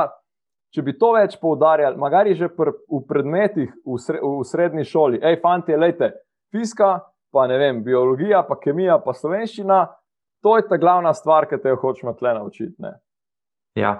če 0.75 0.83
bi 0.85 0.95
to 0.97 1.11
več 1.17 1.35
poudarjali, 1.41 1.99
magari 1.99 2.35
že 2.37 2.49
pr, 2.53 2.71
v 2.87 3.01
predmetih 3.09 3.69
v, 3.85 3.99
sre, 4.01 4.21
v 4.21 4.45
srednji 4.47 4.85
šoli, 4.87 5.21
hej, 5.23 5.39
fanti, 5.43 5.75
lejte, 5.75 6.13
fizika, 6.53 6.99
pa 7.33 7.45
ne 7.49 7.57
vem, 7.61 7.83
biologija, 7.85 8.43
pa 8.47 8.57
kemija, 8.61 8.99
pa 9.03 9.13
slovenščina, 9.17 9.81
to 10.45 10.55
je 10.57 10.67
ta 10.69 10.79
glavna 10.81 11.13
stvar, 11.13 11.49
ki 11.49 11.59
te 11.61 11.73
jo 11.73 11.79
hočemo 11.81 12.15
tle 12.17 12.33
naučiti. 12.37 12.93
Ja, 13.77 13.95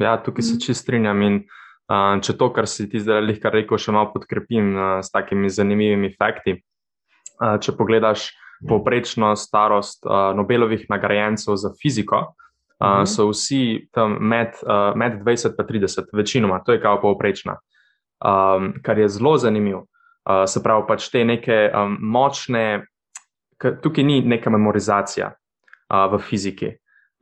ja, 0.00 0.16
tukaj 0.24 0.46
se 0.46 0.58
čist 0.62 0.86
strinjam. 0.86 1.20
In 1.26 1.42
uh, 1.44 2.16
če 2.24 2.34
to, 2.38 2.48
kar 2.54 2.66
si 2.70 2.88
ti 2.90 3.02
zdaj 3.02 3.28
rekel, 3.52 3.78
še 3.78 3.94
malo 3.94 4.10
podkrepim 4.14 4.72
uh, 4.72 4.84
s 5.04 5.12
takimi 5.12 5.52
zanimivimi 5.52 6.14
fakti 6.16 6.62
če 7.60 7.74
pogledaš 7.78 8.28
povprečno 8.68 9.32
starost 9.36 10.06
Nobelovih 10.36 10.84
nagrajencev 10.90 11.56
za 11.58 11.72
fiziko, 11.82 12.20
mhm. 12.78 13.06
so 13.10 13.26
vsi 13.30 13.88
tam 13.90 14.16
med, 14.20 14.54
med 14.94 15.18
20 15.24 15.58
in 15.58 15.66
30, 15.82 16.12
večinoma, 16.12 16.60
to 16.62 16.76
je 16.76 16.82
kao 16.82 17.00
povprečna. 17.02 17.56
Um, 18.22 18.72
kar 18.82 18.98
je 18.98 19.08
zelo 19.08 19.36
zanimivo, 19.38 19.80
uh, 20.30 20.44
se 20.46 20.62
pravi, 20.62 20.84
pač 20.88 21.08
te 21.10 21.24
neke 21.24 21.56
um, 21.74 21.96
močne, 22.00 22.84
tukaj 23.58 24.04
ni 24.04 24.20
neka 24.22 24.50
memorizacija 24.50 25.32
uh, 25.32 26.04
v 26.12 26.20
fiziki, 26.22 26.70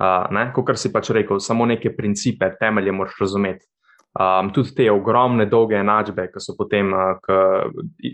uh, 0.03 0.53
kot 0.53 0.77
si 0.77 0.93
pač 0.93 1.11
rekel, 1.17 1.41
samo 1.41 1.65
neke 1.67 1.95
principe, 1.97 2.51
temelje 2.61 2.93
moraš 2.93 3.17
razumeti. 3.21 3.65
Um, 4.11 4.49
tudi 4.51 4.75
te 4.75 4.89
ogromne, 4.91 5.47
dolge 5.47 5.77
enačbe, 5.79 6.25
potem, 6.59 6.93
uh, 6.93 7.19
k, 7.23 7.37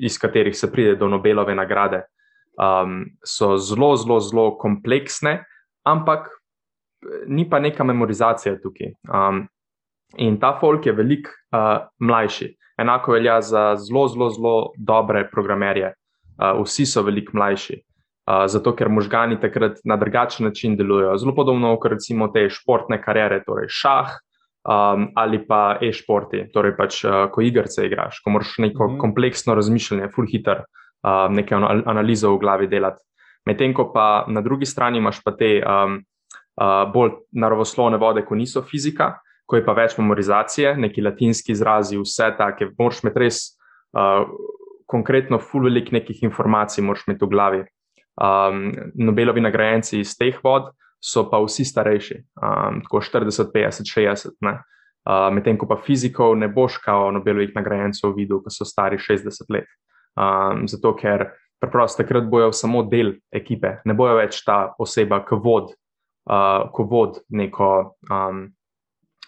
iz 0.04 0.18
katerih 0.20 0.56
se 0.56 0.68
pride 0.72 0.96
do 1.00 1.08
Nobelove 1.08 1.54
nagrade, 1.54 2.02
um, 2.60 3.06
so 3.24 3.56
zelo, 3.56 3.94
zelo, 3.96 4.20
zelo 4.20 4.50
kompleksne, 4.60 5.38
ampak 5.88 6.28
ni 7.26 7.46
pa 7.48 7.58
neka 7.58 7.84
memorizacija 7.84 8.58
tukaj. 8.60 8.92
Um, 9.08 9.46
in 10.16 10.36
ta 10.40 10.52
folk 10.60 10.86
je 10.86 10.92
veliko 10.92 11.30
uh, 11.52 11.88
mlajši. 12.00 12.52
Enako 12.78 13.12
velja 13.12 13.40
za 13.40 13.76
zelo, 13.80 14.06
zelo, 14.08 14.30
zelo 14.30 14.54
dobre 14.76 15.24
programerje. 15.30 15.94
Uh, 16.36 16.62
vsi 16.64 16.86
so 16.86 17.02
veliko 17.02 17.36
mlajši. 17.36 17.80
Uh, 18.26 18.44
zato, 18.50 18.74
ker 18.76 18.88
možgani 18.90 19.40
takrat 19.40 19.78
na 19.84 19.96
drugačen 19.96 20.46
način 20.46 20.76
delujejo. 20.76 21.16
Zelo 21.18 21.34
podobno 21.34 21.76
kot 21.80 21.92
recimo 21.92 22.28
te 22.28 22.48
športne 22.50 22.98
kariere, 23.02 23.40
torej 23.46 23.70
šah, 23.70 24.16
um, 24.66 25.10
ali 25.14 25.46
pa 25.46 25.78
e-športi, 25.80 26.46
torej 26.52 26.74
pač, 26.76 27.04
uh, 27.04 27.26
ko 27.32 27.42
igrice 27.44 27.86
igraš, 27.86 28.20
ko 28.24 28.34
moraš 28.34 28.56
neko 28.58 28.88
mm. 28.88 28.98
kompleksno 28.98 29.54
razmišljanje, 29.54 30.10
full 30.14 30.28
hitter, 30.30 30.64
uh, 30.66 31.26
nekaj 31.30 31.84
analizo 31.86 32.34
v 32.34 32.42
glavi 32.42 32.68
delati. 32.70 33.02
Medtem 33.46 33.74
ko 33.74 33.92
pa 33.94 34.26
na 34.28 34.42
drugi 34.42 34.66
strani 34.66 34.98
imaš 34.98 35.22
pa 35.22 35.36
te 35.38 35.60
um, 35.62 36.00
uh, 36.58 36.82
bolj 36.92 37.14
naravoslovne 37.32 38.00
vode, 38.02 38.24
ko 38.26 38.34
niso 38.34 38.62
fizika, 38.66 39.14
ko 39.46 39.60
je 39.60 39.64
pa 39.64 39.76
več 39.78 39.94
memorizacije, 39.98 40.74
neki 40.82 41.04
latinski 41.06 41.54
izrazi, 41.54 42.00
vse 42.00 42.32
take, 42.38 42.72
moraš 42.78 43.04
imeti 43.04 43.22
res 43.22 43.42
uh, 43.94 44.26
konkretno, 44.90 45.38
full 45.38 45.70
velik 45.70 45.92
nekih 45.94 46.24
informacij, 46.26 46.82
moraš 46.82 47.06
imeti 47.06 47.24
v 47.24 47.30
glavi. 47.30 47.62
Um, 48.16 48.72
Nobelovi 48.98 49.44
nagrajenci 49.44 50.00
iz 50.00 50.16
teh 50.18 50.38
vod 50.42 50.72
so 51.00 51.26
pa 51.30 51.40
vsi 51.44 51.64
starejši, 51.64 52.16
um, 52.42 52.80
tako 52.82 53.00
40, 53.00 53.52
50, 53.54 53.92
60. 53.96 54.62
Uh, 55.06 55.28
Medtem 55.30 55.58
ko 55.58 55.68
pa 55.70 55.76
fizikov 55.78 56.34
ne 56.34 56.48
boš 56.48 56.80
kao 56.82 57.10
Nobelovih 57.14 57.52
nagrajencev 57.54 58.14
videl, 58.16 58.40
ko 58.42 58.50
so 58.50 58.66
stari 58.66 58.98
60 58.98 59.52
let. 59.54 59.68
Um, 60.16 60.64
zato 60.66 60.94
ker 60.96 61.28
preprosto 61.60 62.02
takrat 62.02 62.26
bojo 62.30 62.52
samo 62.52 62.82
del 62.82 63.12
ekipe, 63.32 63.76
ne 63.84 63.94
bojo 63.94 64.16
več 64.18 64.42
ta 64.44 64.74
oseba, 64.82 65.20
ki 65.24 65.38
vod, 65.44 65.70
uh, 66.30 66.66
ko 66.72 66.86
vod 66.90 67.20
neko, 67.28 67.70
um, 68.10 68.42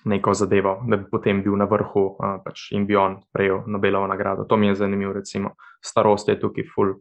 neko 0.09 0.35
zadevo, 0.35 0.79
da 0.89 0.97
bi 0.97 1.07
potem 1.13 1.45
bil 1.45 1.57
na 1.61 1.69
vrhu 1.71 2.05
uh, 2.17 2.39
pač 2.45 2.71
in 2.77 2.89
bi 2.89 2.97
on 2.97 3.21
prejel 3.33 3.63
Nobelovo 3.67 4.11
nagrado. 4.11 4.49
To 4.49 4.57
mi 4.57 4.73
je 4.73 4.81
zanimivo, 4.83 5.13
recimo, 5.13 5.55
starost 5.85 6.29
je 6.29 6.41
tukaj 6.41 6.67
ful, 6.75 6.97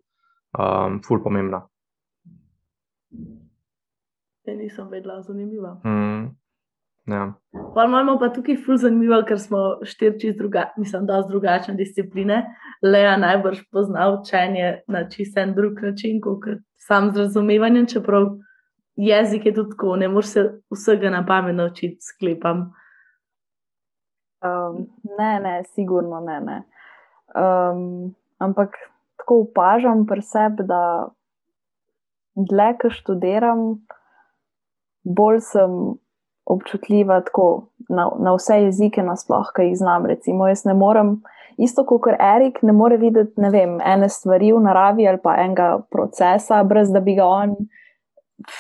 um, 0.60 1.02
ful 1.02 1.24
pomembna. 1.24 1.64
Ja, 4.48 4.56
nisem 4.56 4.88
vedela, 4.88 5.22
zanimiva. 5.22 5.82
Mm. 5.84 6.36
Ja. 7.08 7.34
Pa 7.76 7.84
imamo 7.86 8.18
pa 8.20 8.30
tukaj 8.34 8.58
ful 8.66 8.78
zanimivo, 8.78 9.20
ker 9.28 9.40
smo 9.40 9.58
štirči 9.84 10.34
drugačni, 10.36 10.84
mislim, 10.84 11.06
da 11.08 11.22
so 11.22 11.30
drugačne 11.30 11.76
discipline. 11.76 12.42
Leja 12.84 13.18
najbrž 13.18 13.62
pozna 13.72 14.10
učenje 14.12 14.82
na 14.88 15.06
čist 15.10 15.38
en 15.38 15.54
drug 15.56 15.82
način, 15.82 16.22
kot 16.22 16.48
sam 16.88 17.12
z 17.12 17.24
razumevanjem, 17.24 17.88
čeprav 17.88 18.28
jezik 18.96 19.46
je 19.46 19.54
tudi 19.54 19.70
tako, 19.76 19.96
ne 19.96 20.08
moreš 20.08 20.34
se 20.34 20.44
vsega 20.72 21.10
na 21.10 21.26
pamet 21.26 21.56
naučiti, 21.56 21.98
sklepam. 22.02 22.72
Um, 24.44 24.88
ne, 25.20 25.40
ne, 25.40 25.64
sigurno 25.76 26.20
ne. 26.20 26.40
ne. 26.42 26.64
Um, 27.36 28.16
ampak 28.40 28.76
tako 29.18 29.42
opažam 29.42 30.06
pri 30.06 30.22
sebi, 30.22 30.64
da 30.64 31.08
dlje, 32.36 32.74
ko 32.82 32.90
študiram, 32.90 33.64
bolj 35.08 35.40
sem 35.48 35.80
občutljiva 36.48 37.22
na, 37.90 38.10
na 38.20 38.34
vse 38.36 38.62
jezike, 38.68 39.04
nasploh, 39.04 39.50
ki 39.56 39.70
jih 39.70 39.78
znam. 39.78 40.06
Recimo, 40.06 40.48
jaz 40.48 40.64
ne 40.66 40.74
morem, 40.74 41.18
isto 41.58 41.84
kot 41.86 42.08
Erik, 42.20 42.62
ne 42.64 42.74
more 42.74 42.98
videti 42.98 43.42
ne 43.42 43.50
vem, 43.52 43.80
ene 43.82 44.10
stvari 44.10 44.54
v 44.54 44.62
naravi 44.64 45.08
ali 45.08 45.20
pa 45.24 45.36
enega 45.44 45.82
procesa, 45.92 46.64
brez 46.64 46.92
da 46.94 47.02
bi 47.04 47.18
ga 47.18 47.28
on 47.28 47.58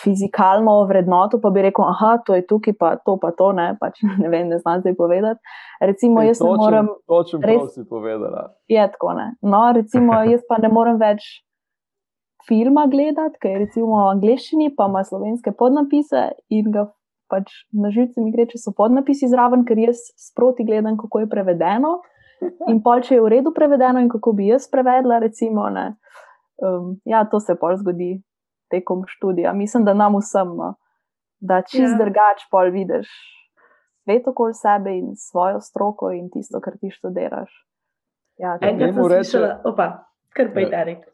fizikalno 0.03 0.73
vrednotil, 0.89 1.39
pa 1.41 1.49
bi 1.53 1.62
rekel, 1.62 1.86
ah, 1.86 2.17
to 2.25 2.36
je 2.36 2.45
tukaj, 2.49 2.73
pa 2.79 2.95
to, 3.05 3.17
pa 3.21 3.31
to, 3.31 3.51
ne, 3.53 3.69
pač, 3.79 4.01
ne 4.23 4.29
vem, 4.29 4.49
ne 4.49 4.60
znam 4.60 4.81
zdaj 4.81 4.95
povedati. 4.97 5.39
Recimo, 5.79 6.21
jaz 6.25 6.39
točen, 6.39 6.51
ne 6.51 6.63
morem. 6.63 6.89
Točno, 7.07 7.39
res 7.45 7.73
si 7.75 7.86
povedala. 7.89 8.47
Je 8.67 8.88
tako, 8.91 9.13
ne. 9.13 9.36
No, 9.41 9.67
recimo, 9.75 10.17
jaz 10.25 10.41
pa 10.49 10.57
ne 10.63 10.73
morem 10.73 10.97
več. 11.01 11.27
Filma 12.47 12.86
gledati, 12.91 13.39
ki 13.41 13.47
je 13.51 13.63
recimo 13.65 13.97
v 13.97 14.12
angleščini, 14.13 14.71
pa 14.75 14.88
ima 14.88 15.03
slovenske 15.03 15.51
podnapise 15.57 16.29
in 16.53 16.71
ga 16.71 16.88
pač 17.27 17.51
na 17.75 17.91
živce 17.91 18.23
mi 18.23 18.31
gre, 18.31 18.47
če 18.47 18.60
so 18.62 18.73
podnapisi 18.75 19.27
zraven, 19.27 19.65
ker 19.67 19.79
jaz 19.81 19.99
sproti 20.19 20.63
gledam, 20.67 20.95
kako 20.99 21.25
je 21.25 21.29
prevedeno. 21.31 21.97
In 22.69 22.79
pol, 22.86 23.01
če 23.03 23.17
je 23.17 23.23
v 23.23 23.31
redu 23.33 23.51
prevedeno, 23.55 23.99
in 23.99 24.12
kako 24.13 24.36
bi 24.38 24.51
jaz 24.51 24.67
prevedla, 24.71 25.19
recimo, 25.23 25.65
um, 25.67 26.91
ja, 27.07 27.23
to 27.29 27.41
se 27.43 27.57
pol 27.60 27.75
zgodi 27.81 28.19
tekom 28.71 29.03
študija. 29.10 29.53
Mislim, 29.57 29.88
da 29.88 29.95
nam 29.97 30.19
vsem, 30.21 30.53
no, 30.55 30.75
da 31.39 31.63
čist 31.65 31.95
ja. 31.95 31.97
drugač 31.99 32.45
pol 32.53 32.71
vidiš 32.71 33.10
svet 34.07 34.27
okoli 34.27 34.53
sebe 34.55 34.93
in 34.95 35.15
svojo 35.19 35.60
stroko 35.60 36.13
in 36.15 36.29
tisto, 36.31 36.62
kar 36.63 36.77
ti 36.79 36.93
študiraš. 36.93 37.51
Ja, 38.38 38.55
Enkrat 38.62 38.93
sem 38.93 39.03
slišala, 39.03 39.49
opa, 39.65 39.88
kar 40.38 40.53
pa 40.53 40.63
je 40.63 40.69
Derek. 40.71 41.10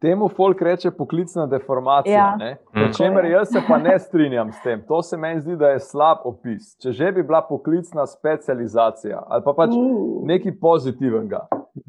Temu 0.00 0.28
folk 0.28 0.62
reče 0.62 0.90
poklicna 0.90 1.46
deformacija. 1.46 2.36
Ja. 2.40 2.56
Mm. 2.76 2.92
Čemer 2.96 3.24
jaz 3.24 3.48
se 3.52 3.62
pa 3.68 3.78
ne 3.78 3.98
strinjam 4.06 4.52
s 4.52 4.62
tem. 4.62 4.82
To 4.88 5.02
se 5.02 5.16
meni 5.16 5.40
zdi, 5.40 5.56
da 5.56 5.68
je 5.68 5.80
slab 5.80 6.24
opis. 6.24 6.74
Če 6.82 6.92
že 6.92 7.12
bi 7.12 7.22
bila 7.22 7.42
poklicna 7.48 8.06
specializacija 8.06 9.22
ali 9.28 9.44
pa 9.44 9.54
pač 9.56 9.70
uh. 9.72 10.26
nekaj 10.26 10.58
pozitivnega. 10.60 11.46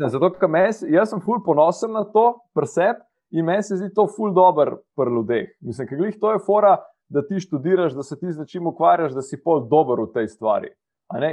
Zato, 0.08 0.32
ker 0.39 0.50
jaz 0.89 1.10
sem 1.10 1.22
ful 1.22 1.44
ponosen 1.46 1.91
na 1.94 2.04
to, 2.04 2.32
preseb 2.56 3.04
in 3.32 3.46
meni 3.46 3.63
se 3.63 3.78
zdi 3.78 3.91
to 3.94 4.08
ful 4.08 4.34
dober 4.34 4.78
pri 4.96 5.12
ljudeh. 5.12 5.50
Mislim, 5.62 5.88
ker 5.88 5.98
glih 5.98 6.18
to 6.22 6.32
je 6.32 6.41
fora, 6.46 6.78
da 7.10 7.22
ti 7.22 7.39
študiraš, 7.39 7.94
da 7.94 8.04
se 8.04 8.20
ti 8.20 8.32
z 8.32 8.39
nečim 8.39 8.68
ukvarjaš, 8.68 9.13
da 9.13 9.22
si 9.22 9.38
pol 9.44 9.68
dober 9.70 10.02
v 10.08 10.12
tej 10.13 10.28
stvari. 10.28 10.72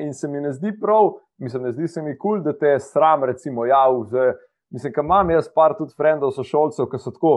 In 0.03 0.13
se 0.13 0.29
mi 0.29 0.41
ne 0.41 0.53
zdi 0.53 0.75
prav, 0.81 1.15
mislim, 1.41 1.63
ne 1.63 1.73
zdi 1.73 1.89
se 1.89 2.03
mi 2.03 2.19
kul, 2.19 2.37
cool, 2.37 2.43
da 2.45 2.53
te 2.53 2.75
je 2.75 2.81
sram, 2.81 3.25
recimo, 3.25 3.65
ja, 3.67 3.87
vzeti. 3.89 4.39
Mislim, 4.73 4.93
da 4.97 5.03
imam 5.03 5.31
jaz 5.31 5.49
par 5.55 5.75
tudi 5.79 5.95
frendov, 5.97 6.33
sošolcev, 6.37 6.89
ki 6.91 6.99
so 6.99 7.13
tako. 7.13 7.35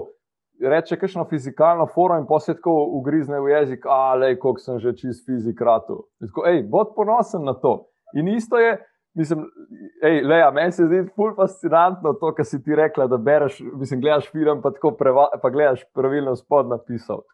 Reče, 0.63 0.95
kakšno 0.95 1.25
fizikalno 1.27 1.83
forum 1.91 2.21
in 2.21 2.27
posebej 2.29 2.61
tako 2.61 2.75
ugrizne 2.95 3.41
v 3.43 3.51
jezik, 3.51 3.83
ali 3.91 4.37
kako 4.39 4.59
sem 4.63 4.79
že 4.79 4.93
čist 4.95 5.25
fizik 5.27 5.61
ratu. 5.61 6.05
Ej, 6.47 6.63
bod 6.71 6.93
ponosen 6.95 7.43
na 7.43 7.53
to. 7.59 7.89
In 8.15 8.29
isto 8.31 8.59
je, 8.59 8.77
mislim, 9.19 9.43
ej, 10.03 10.21
leja, 10.23 10.51
meni 10.55 10.71
se 10.71 10.87
zdi 10.87 11.01
ful 11.15 11.33
fascinantno 11.35 12.13
to, 12.21 12.31
kar 12.37 12.47
si 12.47 12.61
ti 12.63 12.75
rekla, 12.75 13.09
da 13.11 13.17
bereš, 13.17 13.59
mislim, 13.75 14.01
gledaš 14.01 14.31
film, 14.31 14.61
pa 14.63 14.71
tako 14.71 14.93
preva, 14.95 15.27
pa 15.41 15.51
gledaš 15.51 15.83
pravilno 15.93 16.35
spod 16.39 16.71
napisal. 16.71 17.25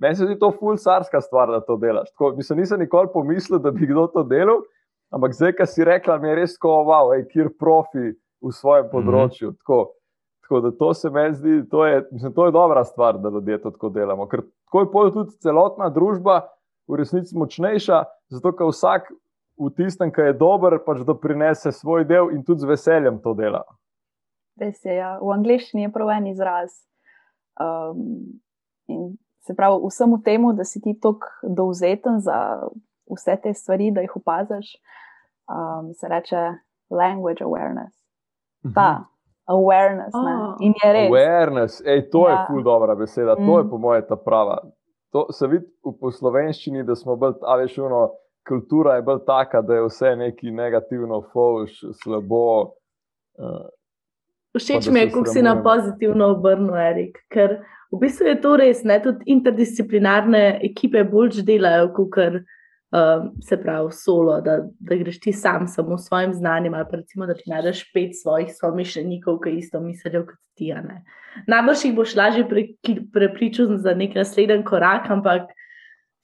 Meni 0.00 0.16
se 0.16 0.24
zdi 0.24 0.38
to 0.38 0.50
ful 0.56 0.80
sarska 0.80 1.20
stvar, 1.20 1.52
da 1.52 1.60
to 1.60 1.76
delaš. 1.76 2.08
Tako, 2.16 2.32
mislim, 2.40 2.64
nisem 2.64 2.80
nikoli 2.80 3.12
pomislil, 3.12 3.60
da 3.60 3.70
bi 3.70 3.86
kdo 3.86 4.06
to 4.16 4.24
delal, 4.24 4.64
ampak 5.12 5.36
zdaj, 5.36 5.52
kar 5.60 5.68
si 5.68 5.84
rekla, 5.84 6.16
mi 6.18 6.32
je 6.32 6.40
res 6.40 6.56
tako, 6.56 6.78
wow, 6.88 7.12
ej, 7.18 7.28
kjer 7.28 7.52
profi 7.60 8.14
v 8.42 8.52
svojem 8.52 8.86
mhm. 8.86 8.92
področju. 8.92 9.48
Mm 9.48 9.52
-hmm. 9.52 9.58
tako, 9.58 9.94
tako 10.42 10.60
da 10.60 10.70
to 10.78 10.94
se 10.94 11.10
meni 11.10 11.34
zdi, 11.34 11.68
to 11.70 11.86
je, 11.86 12.06
mislim, 12.12 12.32
to 12.32 12.46
je 12.46 12.52
dobra 12.52 12.84
stvar, 12.84 13.18
da 13.18 13.28
ljudje 13.28 13.62
to 13.62 13.70
tako 13.70 13.88
delamo. 13.88 14.28
Ker 14.28 14.42
tako 14.72 15.04
je 15.04 15.12
tudi 15.12 15.30
celotna 15.30 15.88
družba 15.88 16.48
v 16.88 16.96
resnici 16.96 17.36
močnejša, 17.38 18.04
zato 18.28 18.52
ker 18.52 18.66
vsak 18.66 19.12
v 19.58 19.70
tistem, 19.76 20.12
ki 20.12 20.20
je 20.20 20.32
dober, 20.32 20.78
pač 20.86 21.04
doprinese 21.06 21.72
svoj 21.72 22.04
del 22.04 22.30
in 22.30 22.44
tudi 22.44 22.60
z 22.60 22.68
veseljem 22.68 23.20
to 23.22 23.34
dela. 23.34 23.62
Res 24.60 24.84
je, 24.84 24.94
ja. 24.94 25.18
v 25.22 25.32
angleščini 25.32 25.86
je 25.86 25.92
prav 25.92 26.10
en 26.10 26.26
izraz. 26.26 26.74
Um, 27.60 28.40
in 28.88 29.16
se 29.46 29.54
pravi, 29.56 29.80
vsemu 29.86 30.22
temu, 30.24 30.52
da 30.52 30.64
si 30.64 30.80
ti 30.80 30.98
tako 31.00 31.28
dovzeten 31.42 32.20
za 32.20 32.60
vse 33.12 33.36
te 33.42 33.54
stvari, 33.54 33.90
da 33.90 34.04
jih 34.04 34.16
opaziš, 34.16 34.76
um, 35.48 35.92
se 35.94 36.08
reče 36.08 36.42
language 36.90 37.44
awareness 37.44 38.01
ta 38.74 38.90
mhm. 38.92 39.04
awareness. 39.44 40.14
Oh. 40.14 40.56
In 40.60 40.74
je 40.82 40.92
res. 40.92 41.08
Awareness, 41.10 41.82
Ej, 41.86 42.10
to 42.10 42.28
ja. 42.28 42.32
je 42.32 42.46
ful 42.46 42.62
dobra 42.62 42.94
beseda, 42.94 43.36
mm. 43.38 43.46
to 43.46 43.58
je 43.58 43.64
mm. 43.64 43.70
po 43.70 43.78
mojem 43.78 44.04
ta 44.08 44.16
prava. 44.16 44.58
To 45.12 45.26
se 45.32 45.46
vidi 45.46 45.66
v 45.84 46.12
slovenščini, 46.12 46.86
da 46.88 46.96
smo 46.96 47.16
bolj, 47.20 47.34
a 47.44 47.56
veš, 47.60 47.76
uno, 47.84 48.06
kultura 48.48 48.96
je 48.96 49.02
bolj 49.02 49.20
taka, 49.26 49.60
da 49.62 49.74
je 49.74 49.84
vse 49.86 50.14
neki 50.16 50.50
negativno, 50.50 51.20
fauš, 51.32 51.82
slabo. 52.02 52.72
Uh, 53.36 53.68
Všeč 54.56 54.88
mi 54.88 55.00
je, 55.00 55.10
kako 55.10 55.24
si 55.32 55.42
na 55.42 55.54
pozitivno 55.62 56.32
obrnil, 56.34 56.76
Erik, 56.76 57.20
ker 57.32 57.60
v 57.92 58.00
bistvu 58.00 58.28
je 58.28 58.40
to 58.40 58.56
res, 58.60 58.82
ne 58.88 58.98
tudi 59.04 59.24
interdisciplinarne 59.32 60.42
ekipe 60.64 61.04
bolj 61.08 61.42
delajo, 61.44 61.90
kot 61.96 62.40
um, 62.92 63.32
se 63.42 63.56
pravi, 63.62 63.92
solo, 63.92 64.40
da, 64.40 64.58
da 64.80 64.96
greš 64.96 65.20
ti 65.20 65.32
sam, 65.32 65.66
samo 65.68 65.98
s 65.98 66.06
svojim 66.06 66.34
znanjem, 66.34 66.74
ali 66.74 66.86
pa 66.90 66.96
recimo, 66.96 67.26
da 67.26 67.34
ti 67.34 67.50
najdeš 67.50 67.92
pet 67.92 68.10
svojih 68.22 68.52
somišljenikov, 68.60 69.40
ki 69.40 69.50
isto 69.50 69.80
mislijo 69.80 70.26
kot 70.26 70.38
ti. 70.54 70.74
Najbrž 71.46 71.84
jih 71.84 71.94
boš 71.96 72.14
lažje 72.16 72.48
pre, 72.48 72.66
prepričal 73.12 73.76
za 73.76 73.94
nek 73.94 74.14
naslednji 74.14 74.64
korak, 74.64 75.10
ampak 75.10 75.48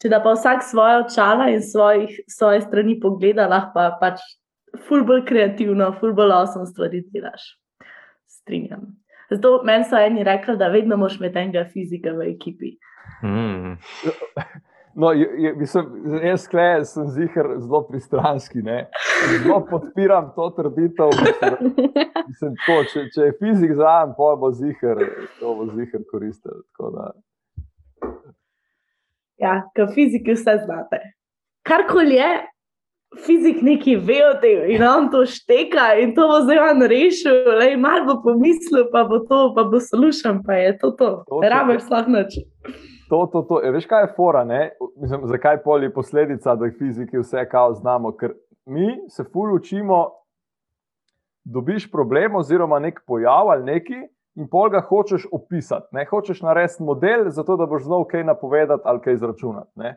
če 0.02 0.12
da 0.12 0.20
pa 0.22 0.34
vsak 0.36 0.62
svoje 0.62 1.00
očala 1.04 1.48
in 1.50 1.62
svojih, 1.62 2.20
svoje 2.28 2.60
strani 2.60 3.00
pogleda, 3.00 3.48
lahko 3.48 3.72
pa 3.74 3.88
pač 4.00 4.22
ful 4.86 5.04
bolj 5.04 5.24
kreativno, 5.26 5.92
ful 6.00 6.12
bolj 6.14 6.36
osem 6.36 6.66
stvari 6.66 7.02
delaš. 7.14 7.54
Strinjam. 8.28 8.92
Zato 9.30 9.60
meni 9.64 9.84
so 9.84 9.98
eni 10.00 10.24
rekli, 10.24 10.56
da 10.56 10.68
vedno 10.72 10.96
moš 10.96 11.18
imeti 11.18 11.38
enega 11.38 11.64
fizika 11.72 12.12
v 12.16 12.30
ekipi. 12.32 12.76
Mm. 13.24 13.76
No, 15.00 15.12
je, 15.12 15.28
je, 15.38 15.52
mislim, 15.54 15.84
jaz 16.24 16.42
sklej, 16.42 16.84
sem 16.84 17.10
zihar 17.14 17.46
zelo 17.58 17.82
pristranski. 17.86 18.58
Zelo 19.44 19.60
podpiram 19.70 20.32
to 20.34 20.48
trditev. 20.56 21.12
Mislim, 22.28 22.56
to, 22.66 22.78
če, 22.92 23.04
če 23.14 23.28
je 23.28 23.36
fizik 23.38 23.76
zraven, 23.78 24.16
pa 24.18 24.32
bo 24.40 24.50
zihar, 24.50 25.04
to 25.38 25.54
bo 25.54 25.68
zihar 25.76 26.02
koristil. 26.10 26.64
Ja, 29.38 29.54
kot 29.78 29.94
fiziki 29.94 30.34
vse 30.34 30.56
znate. 30.64 30.98
Karkoli 31.62 32.18
je, 32.18 32.34
fizik 33.26 33.62
neki 33.62 33.96
ve 34.02 34.18
o 34.26 34.34
tem 34.42 34.66
in 34.74 34.82
on 34.82 35.10
to 35.14 35.22
šteka 35.26 35.92
in 36.02 36.16
to 36.18 36.26
bo 36.26 36.42
zdaj 36.42 36.64
on 36.72 36.86
rešil, 36.90 37.54
le 37.62 37.76
malo 37.78 38.10
bo 38.10 38.20
pomislil, 38.26 38.90
pa 38.90 39.06
bo 39.06 39.22
to, 39.30 39.46
pa 39.54 39.62
bo 39.70 39.78
slušal, 39.78 40.42
pa 40.46 40.58
je 40.58 40.78
to 40.82 40.96
to. 40.98 41.16
Rabeš 41.54 41.86
sploh 41.86 42.16
noč. 42.18 42.42
To, 43.08 43.26
to, 43.32 43.42
to. 43.42 43.60
E, 43.64 43.70
veš, 43.70 43.86
kaj 43.86 44.02
je 44.02 44.12
fora? 44.16 44.44
Mislim, 44.96 45.26
zakaj 45.26 45.62
poli 45.62 45.92
posledica, 45.94 46.54
da 46.54 46.70
fiziki 46.78 47.18
vse 47.18 47.48
kao 47.48 47.72
znamo? 47.74 48.12
Ker 48.16 48.34
mi 48.66 49.08
se 49.08 49.24
ful 49.32 49.54
učimo, 49.54 50.06
dobiš 51.44 51.90
problem 51.92 52.36
oziroma 52.36 52.78
nek 52.78 53.00
pojav 53.06 53.50
ali 53.50 53.64
neki 53.64 53.98
in 54.34 54.48
pol 54.50 54.68
ga 54.70 54.80
hočeš 54.80 55.26
opisati. 55.32 55.86
Ne 55.92 56.04
hočeš 56.10 56.42
narediti 56.42 56.82
model, 56.82 57.28
zato 57.28 57.56
da 57.56 57.66
boš 57.66 57.84
znal 57.84 58.04
kaj 58.04 58.24
napovedati 58.24 58.82
ali 58.84 59.00
kaj 59.00 59.12
izračunati. 59.12 59.70
Ne? 59.74 59.96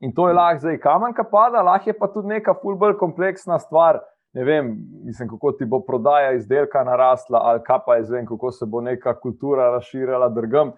In 0.00 0.14
to 0.14 0.28
je 0.28 0.34
lahko 0.34 0.60
zdaj 0.60 0.78
kamen, 0.80 1.14
ki 1.14 1.26
pada, 1.32 1.62
lahko 1.62 1.90
je 1.90 1.98
pa 1.98 2.08
tudi 2.12 2.28
neka 2.28 2.54
fulbr 2.62 2.96
kompleksna 2.98 3.58
stvar. 3.58 4.00
Ne 4.32 4.44
vem, 4.44 4.76
mislim, 5.04 5.28
kako 5.28 5.52
ti 5.52 5.64
bo 5.64 5.80
prodaja 5.86 6.32
izdelka 6.32 6.84
narasla, 6.84 7.40
ali 7.42 7.62
kaj 7.66 7.78
pa 7.86 7.96
je 7.96 8.04
zvem, 8.04 8.26
kako 8.26 8.50
se 8.50 8.66
bo 8.66 8.80
neka 8.80 9.16
kultura 9.20 9.70
razširila 9.70 10.28
drugam. 10.28 10.72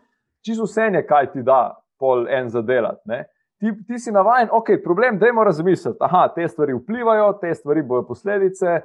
Čisto 0.45 0.65
vse 0.65 0.89
je, 0.93 1.07
kaj 1.07 1.33
ti 1.33 1.43
da, 1.43 1.77
pol 1.99 2.27
en 2.29 2.49
za 2.49 2.63
delati. 2.63 3.23
Ti, 3.63 3.73
ti 3.87 3.99
si 3.99 4.13
navaden, 4.13 4.49
ok, 4.51 4.75
problem, 4.85 5.19
dajmo 5.19 5.45
razmisliti. 5.45 5.99
Aha, 6.01 6.29
te 6.35 6.49
stvari 6.49 6.75
vplivajo, 6.75 7.33
te 7.41 7.55
stvari 7.55 7.83
bojo 7.83 8.07
posledice. 8.07 8.81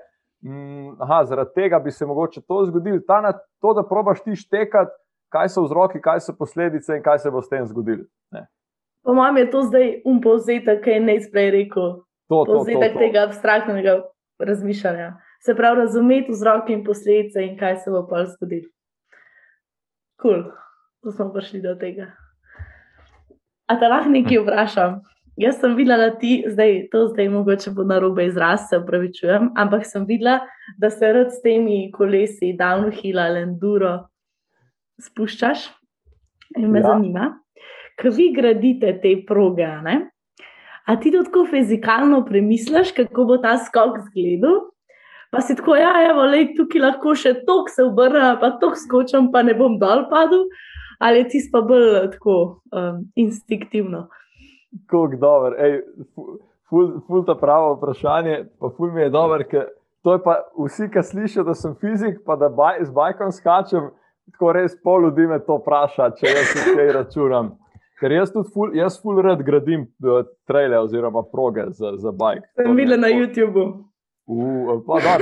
Mm, 0.45 1.01
aha, 1.01 1.24
zaradi 1.26 1.49
tega 1.55 1.80
bi 1.80 1.91
se 1.91 2.05
mogoče 2.05 2.41
to 2.47 2.66
zgodilo. 2.66 2.99
Ta 3.08 3.22
na 3.22 3.34
to, 3.62 3.74
da 3.74 3.84
probaš 3.84 4.22
ti 4.24 4.36
štekati, 4.36 4.91
kaj 5.34 5.49
so 5.49 5.64
vzroki, 5.66 6.01
kaj 6.01 6.20
so 6.20 6.36
posledice 6.38 6.95
in 6.95 7.01
kaj 7.03 7.20
se 7.26 7.32
bo 7.32 7.41
s 7.41 7.49
tem 7.49 7.66
zgodilo. 7.66 8.05
Po 9.03 9.14
mojem 9.14 9.38
je 9.38 9.49
to 9.51 9.62
zdaj 9.64 10.01
um 10.05 10.22
povzetek, 10.22 10.84
kaj 10.84 10.93
je 10.93 11.01
najsprej 11.01 11.51
rekel. 11.51 11.89
To, 12.28 12.43
to, 12.43 12.53
povzetek 12.53 12.93
to, 12.93 12.99
to. 12.99 12.99
tega 12.99 13.24
abstraktnega 13.24 13.93
razmišljanja. 14.39 15.14
Se 15.45 15.55
pravi, 15.55 15.80
razumeti 15.80 16.32
vzroke 16.32 16.74
in 16.74 16.84
posledice 16.84 17.45
in 17.45 17.58
kaj 17.58 17.78
se 17.86 17.91
bo 17.91 18.03
pa 18.10 18.26
zgodilo. 18.26 18.68
Kul, 20.22 20.43
cool. 20.43 20.66
To 21.04 21.12
smo 21.12 21.30
prišli 21.34 21.62
do 21.62 21.76
tega. 21.80 22.12
A 23.68 23.78
te 23.80 23.88
lahko 23.88 24.12
nekaj 24.14 24.41
vprašam? 24.43 25.00
Jaz 25.38 25.60
sem 25.62 25.76
videla, 25.78 26.10
da 26.10 26.18
ti 26.18 26.43
zdaj, 26.50 26.88
to 26.91 27.08
zdaj 27.12 27.30
mogoče 27.30 27.72
bo 27.78 27.84
na 27.86 28.00
robe 28.02 28.26
izraz, 28.26 28.70
se 28.70 28.78
upravičujem, 28.82 29.52
ampak 29.56 29.86
sem 29.86 30.06
videla, 30.10 30.39
da 30.82 30.89
se 30.89 31.12
rad 31.14 31.30
s 31.34 31.43
temi 31.43 31.91
kolesi, 31.93 32.56
downhill 32.58 33.22
ali 33.22 33.43
enduro 33.45 34.00
spuščaš 34.98 35.68
in 36.58 36.72
me 36.72 36.82
ja. 36.82 36.88
zanima 36.88 37.36
ki 37.98 38.14
vi 38.14 38.32
gradite 38.34 38.93
te 39.02 39.16
proge. 39.28 39.68
Ne? 39.84 39.98
A 40.88 40.95
ti 40.95 41.12
to 41.12 41.24
tako 41.28 41.45
fizikalno 41.52 42.24
premisliš, 42.26 42.93
kako 42.95 43.26
bo 43.26 43.38
ta 43.43 43.58
skok 43.58 43.98
izgledal? 44.06 44.68
Pa 45.32 45.41
si 45.43 45.58
tako, 45.58 45.76
ja, 45.76 45.91
evo, 46.08 46.24
lej, 46.32 46.54
tukaj 46.56 46.82
lahko 46.82 47.12
še 47.18 47.34
tok 47.48 47.68
se 47.74 47.84
obrne, 47.84 48.38
pa 48.39 48.54
tok 48.62 48.78
skočim, 48.80 49.28
pa 49.34 49.41
ne 49.43 49.58
bom 49.58 49.76
dol 49.82 50.06
padel, 50.12 50.45
ali 50.98 51.28
ti 51.30 51.41
pa 51.52 51.62
bolj 51.62 52.12
tako 52.12 52.38
um, 52.72 53.04
instinktivno. 53.16 54.08
Kako 54.86 55.16
dobro, 55.20 55.56
ful, 56.70 57.00
ful 57.08 57.26
ta 57.26 57.36
pravo 57.36 57.76
vprašanje, 57.76 58.45
pa 58.60 58.70
ful 58.78 58.91
mi 58.91 59.02
je 59.02 59.10
dobro, 59.10 59.43
ker 59.50 59.70
to 60.04 60.14
je 60.14 60.24
pa 60.24 60.36
vsi, 60.66 60.89
ki 60.93 61.04
slišijo, 61.04 61.43
da 61.43 61.54
sem 61.54 61.76
fizik, 61.82 62.20
pa 62.26 62.36
da 62.36 62.50
baj, 62.50 62.84
z 62.86 62.93
bajkom 62.95 63.32
skačem, 63.32 63.89
tako 64.32 64.52
res 64.56 64.76
pol 64.84 65.08
ljudi 65.08 65.28
me 65.28 65.39
to 65.39 65.58
vpraša, 65.62 66.12
če 66.20 66.32
jaz 66.32 66.54
nekaj 66.60 66.93
računam. 67.00 67.56
Ker 68.00 68.14
jaz 68.14 68.32
tudi 68.32 68.52
ful, 68.54 68.76
jaz 68.78 69.00
ful 69.02 69.22
red 69.26 69.41
gradim 69.45 69.88
uh, 70.06 70.22
traile 70.48 70.80
oziroma 70.80 71.24
proge 71.32 71.66
za, 71.74 71.95
za 71.98 72.12
bajk. 72.14 72.45
Sem 72.60 72.76
videl 72.78 73.02
na 73.02 73.10
YouTubu. 73.10 73.66
Uh, 74.28 74.84
pa 74.88 75.00
da, 75.00 75.18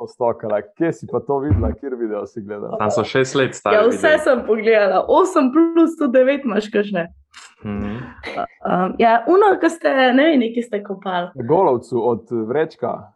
ostokala. 0.00 0.62
Kje 0.62 0.92
si 0.92 1.06
pa 1.10 1.20
to 1.20 1.38
videla, 1.38 1.72
kjer 1.72 1.94
video 1.94 2.26
si 2.26 2.40
gledala? 2.40 2.78
Tam 2.78 2.90
so 2.90 3.04
šest 3.04 3.34
let 3.34 3.54
stari. 3.54 3.76
Ja, 3.76 3.82
vse 3.88 4.08
video. 4.08 4.24
sem 4.24 4.42
pogledala, 4.46 5.06
8 5.08 5.50
plus 5.52 5.90
109 6.00 6.44
imaš 6.44 6.70
kažne. 6.70 7.08
Mm 7.64 7.80
-hmm. 7.80 7.98
um, 8.38 8.94
ja, 8.98 9.24
uno, 9.26 9.60
ki 9.60 9.70
ste, 9.70 9.88
ne 10.14 10.24
vem, 10.24 10.38
neki 10.38 10.62
ste 10.62 10.82
kopali. 10.84 11.28
Golovcu 11.34 12.08
od 12.08 12.26
vrečka. 12.30 13.12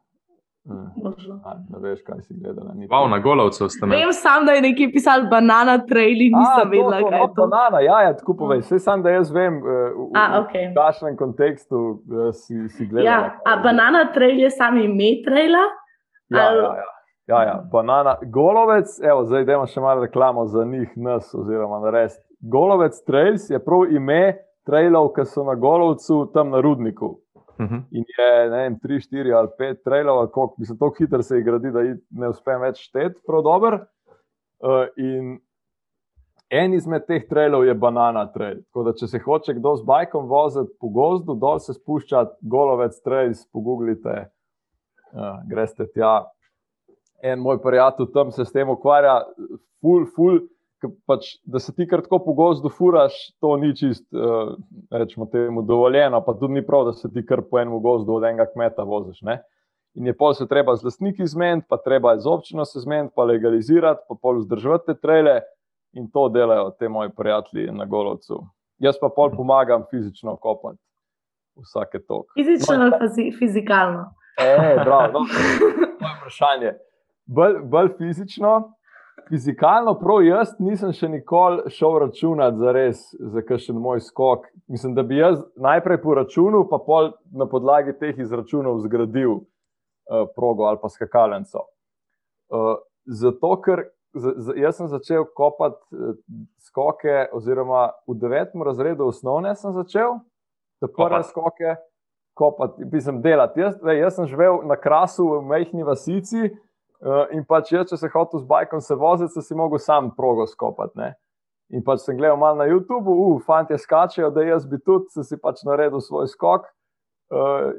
Ne 0.65 1.79
veš, 1.83 2.03
kaj 2.07 2.21
si 2.23 2.35
gledal. 2.39 2.65
Wow, 2.91 3.09
na 3.11 3.19
golovcu 3.19 3.69
ste 3.69 3.87
me. 3.87 3.97
Vem 3.97 4.13
sam, 4.13 4.47
da 4.47 4.53
je 4.53 4.63
nekaj 4.63 4.93
pisal 4.93 5.27
banana 5.31 5.79
trailing, 5.87 6.37
nisem 6.39 6.71
vedela, 6.71 7.01
kaj 7.11 7.21
je 7.21 7.29
to. 7.35 7.47
Banana, 7.47 7.81
ja, 7.81 8.01
ja 8.07 8.17
tako 8.17 8.37
povej. 8.45 8.63
Vse 8.63 8.79
sam, 8.79 9.03
da 9.03 9.11
jaz 9.11 9.33
vem, 9.35 9.59
uh, 9.59 9.67
v, 9.67 10.09
a, 10.15 10.25
okay. 10.45 10.71
v 10.71 10.79
kakšnem 10.79 11.19
kontekstu 11.19 11.81
uh, 11.99 12.31
si, 12.31 12.69
si 12.69 12.87
gledal. 12.87 13.11
Ja, 13.11 13.19
a 13.43 13.57
banana 13.63 14.05
trail 14.15 14.39
je 14.39 14.51
sam 14.51 14.79
ime 14.79 15.17
traila? 15.27 15.67
Ja, 16.31 16.47
ja, 16.53 16.75
ja. 16.79 16.91
Ja, 17.27 17.43
ja, 17.47 17.57
banana, 17.73 18.17
golovec, 18.23 18.91
evo, 19.03 19.23
zdaj 19.25 19.45
idemo 19.45 19.67
še 19.71 19.81
malo 19.81 20.03
reklamo 20.03 20.43
za 20.51 20.65
njih, 20.67 20.91
nas, 20.97 21.31
oziroma 21.39 21.79
na 21.85 21.93
res. 21.95 22.17
Golovec 22.43 22.99
Trails 23.07 23.47
je 23.51 23.61
prav 23.63 23.93
ime 23.95 24.43
trailov, 24.67 25.13
ki 25.15 25.25
so 25.31 25.45
na 25.47 25.55
golovcu, 25.55 26.25
tam 26.35 26.51
na 26.51 26.61
rudniku. 26.61 27.15
Uh 27.63 27.71
mhm. 27.71 27.75
-huh. 27.75 27.83
In 27.91 28.05
je 28.19 28.51
ne 28.51 28.57
vem, 28.57 28.79
tri, 28.79 29.01
štiri 29.01 29.33
ali 29.33 29.49
pet 29.59 29.83
trailov, 29.85 30.27
koliko, 30.27 30.55
mislim, 30.59 30.79
tako 30.79 30.95
hitro 30.99 31.23
se 31.23 31.37
jih 31.37 31.45
gradi, 31.45 31.71
da 31.71 31.81
ne 32.11 32.29
uspem 32.29 32.61
več 32.61 32.79
šteti, 32.79 33.21
prav 33.27 33.43
dober. 33.43 33.75
Uh, 34.63 34.87
in 34.97 35.41
en 36.51 36.75
izmed 36.75 37.07
teh 37.07 37.29
trailov 37.29 37.65
je 37.65 37.75
banana 37.75 38.27
trail. 38.33 38.63
Tako 38.63 38.83
da, 38.83 38.93
če 38.93 39.07
se 39.07 39.19
hoče 39.19 39.55
kdo 39.55 39.77
z 39.77 39.85
bajkom 39.85 40.29
voziti 40.29 40.73
po 40.81 40.89
gozdu, 40.89 41.35
dol 41.35 41.59
se 41.59 41.73
spuščati, 41.73 42.37
golovec 42.43 43.01
trails, 43.05 43.47
pogooglite, 43.53 44.29
uh, 45.13 45.41
greste 45.49 45.87
tja. 45.95 46.25
En 47.23 47.39
moj 47.39 47.63
prijatelj 47.63 48.13
tam 48.15 48.31
se 48.31 48.45
s 48.45 48.53
tem 48.53 48.69
ukvarja, 48.69 49.23
full, 49.81 50.07
full 50.17 50.41
pač, 51.07 51.37
da 51.45 51.59
se 51.59 51.75
ti 51.75 51.87
kar 51.89 52.03
tako 52.03 52.19
po 52.25 52.35
gozdu 52.39 52.71
furaš, 52.73 53.15
to 53.41 53.57
ni 53.57 53.73
čist, 53.77 54.07
uh, 54.15 54.55
rečemo, 54.91 55.27
temu 55.33 55.63
dovoljeno, 55.63 56.21
pa 56.25 56.35
tudi 56.35 56.59
ni 56.59 56.67
prav, 56.67 56.85
da 56.91 56.93
se 56.93 57.11
ti 57.13 57.25
kar 57.27 57.43
po 57.51 57.61
enem 57.61 57.81
gozdu 57.83 58.15
od 58.15 58.25
enega 58.25 58.47
kmeta 58.53 58.83
voziš. 58.83 59.23
Ne? 59.23 59.41
In 59.95 60.07
je 60.07 60.17
pol 60.17 60.35
se 60.35 60.49
treba 60.49 60.77
z 60.77 60.89
lastniki 60.89 61.27
zmeniti, 61.27 61.67
pa 61.69 61.77
treba 61.77 62.17
z 62.19 62.27
občino 62.27 62.65
se 62.65 62.81
zmeniti, 62.81 63.13
pa 63.17 63.25
legalizirati, 63.29 64.01
pa 64.09 64.17
pol 64.23 64.41
vzdrževati 64.41 64.87
te 64.87 64.95
trele 65.01 65.41
in 65.93 66.09
to 66.11 66.29
delajo 66.33 66.71
te 66.79 66.89
moji 66.89 67.11
prijatelji 67.17 67.73
na 67.73 67.85
golovcu. 67.85 68.41
Jaz 68.79 68.97
pa 69.01 69.13
pol 69.13 69.37
pomagam 69.37 69.85
fizično 69.91 70.37
kopati 70.37 70.81
vsake 71.57 71.99
tok. 72.09 72.27
Fizično 72.35 72.75
ali 72.75 72.91
no, 72.91 73.39
fizikalno? 73.39 74.15
E, 74.41 74.75
bravo, 74.85 75.13
no, 75.13 75.27
to 75.99 76.07
je 76.07 76.15
vprašanje. 76.19 76.73
Bolj, 77.27 77.59
bolj 77.65 77.89
fizično, 77.99 78.73
Fizikalno, 79.29 79.95
prav 80.01 80.23
jaz 80.25 80.55
nisem 80.61 80.93
še 80.97 81.09
nikoli 81.09 81.71
šel 81.73 81.99
računati 82.03 82.59
za 82.59 82.73
res, 82.73 83.03
za 83.13 83.43
kakšen 83.45 83.77
moj 83.81 84.01
skok. 84.05 84.47
Mislim, 84.73 84.95
da 84.97 85.05
bi 85.07 85.19
jaz 85.21 85.39
najprej 85.57 86.01
po 86.03 86.15
računu, 86.17 86.65
pa 86.71 86.79
pol 86.81 87.13
na 87.33 87.47
podlagi 87.49 87.95
teh 88.01 88.19
izračunov 88.19 88.81
zgradil 88.87 89.35
uh, 89.37 90.27
progo 90.37 90.67
ali 90.69 90.81
pa 90.83 90.89
skakalnico. 90.93 91.67
Uh, 92.53 92.75
zato, 93.07 93.53
ker 93.65 93.85
z, 94.13 94.35
z, 94.37 94.57
jaz 94.65 94.81
sem 94.81 94.91
začel 94.93 95.29
kopati 95.37 95.81
uh, 95.93 96.17
skoke, 96.69 97.29
oziroma 97.33 97.91
v 98.09 98.19
devetem 98.21 98.65
razredu 98.65 99.09
osnovne 99.13 99.55
sem 99.61 99.77
začel, 99.77 100.19
te 100.81 100.89
prve 100.89 101.23
skoke 101.29 101.77
kopati, 102.37 102.89
pisem 102.91 103.21
delati. 103.23 103.61
Jaz, 103.61 103.81
jaz 103.97 104.17
sem 104.17 104.29
živel 104.29 104.61
na 104.69 104.77
krasu 104.81 105.29
v 105.37 105.41
majhni 105.53 105.85
vasici. 105.85 106.51
Uh, 107.03 107.27
in 107.35 107.43
pač 107.43 107.73
jaz, 107.75 107.89
če 107.91 107.97
se 107.99 108.09
hotel 108.13 108.45
z 108.45 108.47
bajkom 108.47 108.81
se 108.81 108.95
voziti, 108.95 109.43
si 109.43 109.57
mogel 109.59 109.81
sam 109.83 110.13
progo 110.15 110.47
skopati. 110.47 110.95
Ne? 111.01 111.09
In 111.75 111.83
pač 111.83 112.05
sem 112.05 112.15
gledal 112.15 112.39
malo 112.39 112.61
na 112.61 112.69
YouTubu, 112.71 113.17
uf, 113.27 113.43
fanti 113.49 113.75
skačejo, 113.75 114.31
da 114.31 114.45
jaz 114.47 114.69
bi 114.71 114.79
tudi 114.79 115.25
si 115.27 115.39
pač 115.41 115.65
naredil 115.67 116.05
svoj 116.05 116.29
skok, 116.31 116.69
uh, 117.35 117.73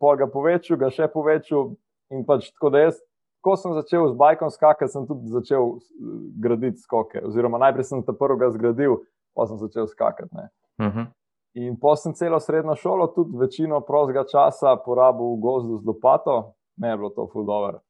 pol 0.00 0.16
ga 0.16 0.30
povečal, 0.32 0.80
ga 0.80 0.88
še 0.94 1.10
povečal. 1.12 1.74
In 2.10 2.24
pač 2.26 2.48
tako 2.54 2.72
da 2.72 2.86
jaz, 2.86 2.96
ko 3.44 3.56
sem 3.56 3.76
začel 3.76 4.08
z 4.10 4.16
bajkom 4.16 4.50
skakati, 4.50 4.92
sem 4.92 5.04
tudi 5.06 5.30
začel 5.30 5.76
eh, 5.76 6.16
graditi 6.42 6.82
skoke. 6.82 7.20
Oziroma 7.24 7.60
najprej 7.62 7.86
sem 7.86 8.02
ta 8.04 8.16
prvega 8.16 8.50
zgradil, 8.56 9.00
pa 9.36 9.46
sem 9.46 9.60
začel 9.60 9.86
skakati. 9.86 10.32
Uh 10.34 10.86
mhm. 10.86 10.90
-huh. 10.98 11.06
In 11.54 11.76
pa 11.76 11.96
sem 11.96 12.14
celo 12.14 12.40
srednjo 12.40 12.74
šolo, 12.76 13.06
tudi 13.06 13.36
večino 13.36 13.80
prostega 13.80 14.24
časa 14.24 14.76
porabil 14.76 15.34
v 15.34 15.40
gozdu 15.40 15.78
z 15.78 15.86
lopato, 15.86 16.54
ne 16.76 16.90
je 16.90 16.96
bilo 16.96 17.10
to 17.10 17.26
fuldover. 17.32 17.80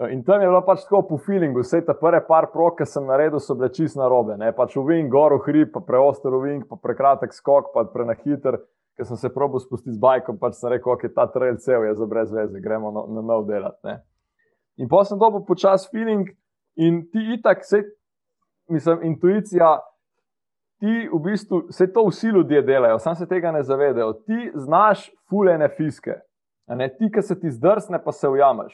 Eh, 0.00 0.12
in 0.12 0.24
tam 0.24 0.40
je 0.40 0.48
bilo 0.48 0.62
pač 0.64 0.84
tako 0.86 1.02
po 1.08 1.18
feelingu, 1.20 1.60
vse 1.60 1.82
te 1.84 1.94
prve 2.00 2.22
par 2.26 2.48
prog, 2.52 2.78
ki 2.78 2.86
sem 2.88 3.04
naredil, 3.06 3.40
so 3.40 3.54
bile 3.54 3.68
čist 3.74 3.98
na 4.00 4.08
robe. 4.08 4.38
Pač 4.56 4.76
v 4.76 4.84
Ving, 4.88 5.12
gor 5.12 5.34
v 5.36 5.44
hrib, 5.44 5.72
pa 5.74 5.82
preoster 5.84 6.32
v 6.32 6.40
Ving, 6.46 6.64
pa 6.68 6.78
prekratek 6.80 7.36
skok, 7.36 7.72
pa 7.74 7.84
prenahiter, 7.84 8.56
ker 8.96 9.08
sem 9.08 9.20
se 9.20 9.28
probil 9.32 9.60
spustiti 9.60 9.98
z 9.98 10.00
bajkom, 10.00 10.40
pač 10.40 10.56
sem 10.56 10.72
rekel, 10.72 10.94
ok, 10.96 11.04
ta 11.12 11.28
trail 11.28 11.60
cel 11.60 11.84
je 11.84 11.94
za 12.00 12.08
brez 12.08 12.32
veze, 12.32 12.64
gremo 12.64 12.92
no, 12.96 13.04
na 13.12 13.24
nov 13.24 13.44
delat. 13.48 13.76
Ne? 13.84 14.00
In 14.80 14.88
pa 14.88 15.04
sem 15.04 15.20
dobil 15.20 15.44
počas 15.44 15.84
feeling 15.92 16.32
in 16.80 17.04
ti 17.12 17.36
itak, 17.36 17.64
se, 17.68 17.84
mislim, 18.72 19.04
intuicija, 19.12 19.76
ti 20.80 21.08
v 21.12 21.20
bistvu, 21.20 21.66
se 21.76 21.92
to 21.92 22.06
vsi 22.08 22.32
ljudje 22.32 22.62
delajo, 22.64 22.96
sam 23.04 23.18
se 23.20 23.28
tega 23.28 23.52
ne 23.52 23.60
zavedajo, 23.62 24.14
ti 24.24 24.48
znaš 24.54 25.10
fulene 25.28 25.68
fiske. 25.76 26.22
Ne, 26.70 26.86
ti, 26.88 27.10
ki 27.12 27.20
se 27.20 27.34
ti 27.36 27.50
zdrsne, 27.50 27.98
pa 28.00 28.12
se 28.14 28.28
ujameš. 28.30 28.72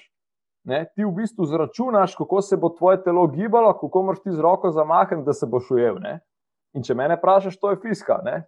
Ne, 0.66 0.82
ti 0.94 1.04
v 1.04 1.12
bistvu 1.14 1.46
zračunaš, 1.46 2.16
kako 2.18 2.40
se 2.42 2.56
bo 2.56 2.72
tvoje 2.74 2.98
telo 3.02 3.26
gibalo, 3.30 3.72
kako 3.78 4.02
moraš 4.02 4.22
ti 4.22 4.32
z 4.34 4.42
roko 4.42 4.70
zamahniti, 4.70 5.24
da 5.26 5.32
se 5.32 5.46
boš 5.46 5.70
ujel. 5.70 6.00
Ne. 6.02 6.18
In 6.74 6.82
če 6.82 6.94
me 6.94 7.06
vprašaš, 7.14 7.58
to 7.60 7.70
je 7.70 7.78
fiska. 7.82 8.18
Ne. 8.24 8.42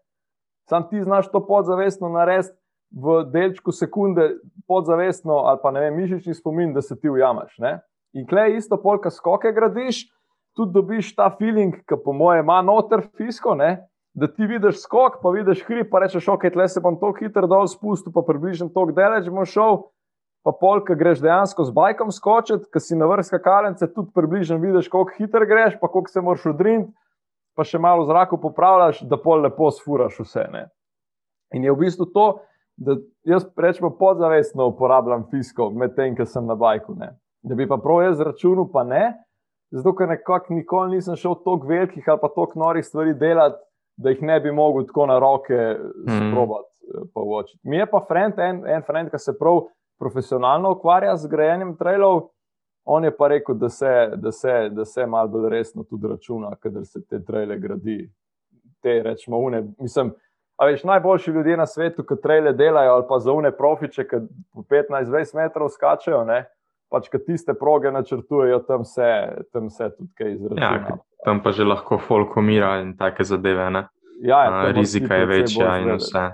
Sam 0.69 0.89
ti 0.91 1.03
znaš 1.03 1.31
to 1.31 1.41
podzavestno 1.47 2.11
narediti 2.13 2.57
v 2.91 3.23
delčku 3.31 3.73
sekunde, 3.73 4.33
podzavestno 4.67 5.45
ali 5.47 5.61
pa 5.63 5.71
ne 5.71 5.81
vem, 5.81 5.97
mišični 5.97 6.35
spomin, 6.35 6.75
da 6.75 6.83
se 6.83 6.99
ti 6.99 7.11
ujameš. 7.11 7.55
Ne. 7.59 7.79
In 8.13 8.27
klej 8.27 8.57
isto 8.57 8.81
polka 8.83 9.11
skoke 9.11 9.53
gradiš, 9.53 10.09
tudi 10.57 10.75
dobiš 10.75 11.15
ta 11.15 11.31
feeling, 11.39 11.77
ki 11.87 12.03
po 12.05 12.13
mojem 12.13 12.45
ima 12.45 12.63
noter 12.63 13.07
fisko. 13.15 13.55
Ne 13.55 13.89
da 14.19 14.27
ti 14.27 14.47
vidiš 14.47 14.83
skok, 14.83 15.21
pa 15.23 15.31
vidiš 15.31 15.63
hrib, 15.67 15.91
pa 15.91 16.01
rečeš, 16.03 16.29
ok, 16.29 16.49
tle 16.53 16.69
se 16.69 16.81
bom 16.83 16.97
tako 16.99 17.19
hitro 17.21 17.47
dol 17.47 17.69
spustil, 17.71 18.13
pa 18.15 18.25
približno 18.27 18.69
tako 18.75 18.93
daleč 18.97 19.29
bom 19.31 19.47
šel. 19.47 19.83
Pa 20.49 20.55
polk, 20.57 20.89
greš 20.97 21.21
dejansko 21.21 21.67
z 21.69 21.75
bajkom 21.77 22.13
skočiti, 22.15 22.71
ki 22.73 22.81
si 22.81 22.97
na 22.97 23.05
vrhu 23.11 23.41
kalence, 23.45 23.85
tudi 23.93 24.15
približno 24.17 24.57
vidiš, 24.63 24.89
koliko 24.89 25.13
hitro 25.19 25.45
greš, 25.45 25.77
pa 25.81 25.91
koliko 25.93 26.09
se 26.09 26.23
moraš 26.25 26.47
odriniti, 26.55 26.89
pa 27.53 27.67
še 27.69 27.81
malo 27.83 28.07
v 28.07 28.09
zraku 28.09 28.39
popravljaš, 28.41 29.03
da 29.05 29.19
pol 29.21 29.45
lepo 29.45 29.69
sfuraš 29.75 30.23
vse. 30.23 30.47
Ne? 30.55 30.65
In 31.53 31.69
je 31.69 31.75
v 31.75 31.83
bistvu 31.85 32.09
to, 32.15 32.27
da 32.81 32.97
jaz 33.29 33.45
rečemo 33.59 33.91
podzavestno 33.99 34.71
uporabljam 34.73 35.27
fisko, 35.29 35.69
medtem, 35.75 36.17
ko 36.17 36.25
sem 36.25 36.49
na 36.49 36.57
bajku. 36.57 36.97
Ne? 36.97 37.13
Da 37.45 37.59
bi 37.59 37.69
pa 37.69 37.77
prav 37.83 38.07
jaz 38.07 38.23
računal, 38.25 38.71
pa 38.73 38.87
ne, 38.89 39.19
zato 39.75 39.93
ker 39.99 40.09
nekako 40.09 40.57
nikoli 40.57 40.97
nisem 40.97 41.19
šel 41.19 41.43
tako 41.45 41.69
velikih 41.69 42.07
ali 42.09 42.23
pa 42.23 42.31
tako 42.33 42.63
norih 42.63 42.87
stvari 42.87 43.13
delati 43.19 43.61
da 43.99 44.11
jih 44.11 44.23
ne 44.23 44.41
bi 44.41 44.53
mogel 44.53 44.87
tako 44.87 45.07
na 45.07 45.19
roke 45.19 45.77
mhm. 46.09 46.31
sprobati. 46.31 47.57
Mm. 47.65 47.71
Mi 47.71 47.77
je 47.77 47.87
pa 47.91 48.05
friend, 48.09 48.39
en, 48.39 48.63
en 48.67 48.83
friend, 48.83 49.11
ki 49.11 49.19
se 49.19 49.35
prav 49.39 49.67
profesionalno 49.99 50.73
ukvarja 50.73 51.17
z 51.17 51.29
grajenjem 51.29 51.77
trailov. 51.77 52.29
On 52.85 53.05
je 53.05 53.17
pa 53.17 53.29
rekel, 53.29 53.55
da 53.55 53.69
se, 53.69 54.11
da 54.17 54.33
se, 54.33 54.69
da 54.73 54.85
se 54.85 55.07
malo 55.07 55.29
bolj 55.29 55.51
resno 55.51 55.85
tudi 55.85 56.09
računa, 56.09 56.55
kader 56.61 56.87
se 56.87 57.05
te 57.05 57.25
traile 57.25 57.59
gradi. 57.59 58.11
Te 58.83 59.03
rečemo, 59.03 59.39
une, 59.39 59.65
mislim. 59.79 60.13
A 60.57 60.67
veš, 60.67 60.85
najboljši 60.85 61.31
ljudje 61.31 61.57
na 61.57 61.67
svetu, 61.67 62.03
ki 62.07 62.15
traile 62.23 62.53
delajo, 62.53 62.93
ali 62.93 63.05
pa 63.09 63.19
za 63.19 63.33
une 63.33 63.51
profiče, 63.57 64.05
ki 64.09 64.17
po 64.55 64.63
15-20 64.71 65.37
metrov 65.37 65.69
skačejo, 65.69 66.25
ne, 66.25 66.45
pač 66.91 67.09
ki 67.13 67.21
tiste 67.27 67.55
proge 67.55 67.93
načrtujejo, 67.93 68.59
tam 68.67 68.85
se, 68.85 69.11
tam 69.53 69.71
se 69.71 69.91
tudi 69.99 70.11
kaj 70.19 70.33
izračuna. 70.33 70.73
Ja, 70.89 70.97
tam 71.25 71.43
pa 71.43 71.53
že 71.53 71.67
lahko 71.67 71.99
folk 71.99 72.37
umira 72.37 72.79
in 72.83 72.97
take 72.97 73.25
zadeve. 73.25 73.69
Ja, 74.23 74.45
ja, 74.45 74.73
Rizika 74.73 75.15
je 75.15 75.27
večja 75.27 75.77
in 75.79 75.95
vse. 75.99 76.25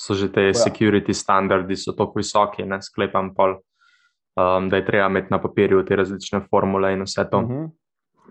So 0.00 0.14
že 0.16 0.30
te 0.32 0.46
ja. 0.48 0.56
security 0.56 1.12
standardi, 1.12 1.76
so 1.76 1.92
tako 1.92 2.22
visoki, 2.22 2.64
ne 2.64 2.78
sklepam 2.80 3.34
pol, 3.36 3.58
um, 4.38 4.70
da 4.72 4.80
je 4.80 4.84
treba 4.86 5.10
imeti 5.12 5.28
na 5.30 5.40
papirju 5.42 5.82
te 5.84 5.96
različne 5.96 6.40
formule 6.48 6.94
in 6.94 7.04
vse 7.04 7.26
to. 7.30 7.38
Uh 7.38 7.50
mhm. 7.50 7.64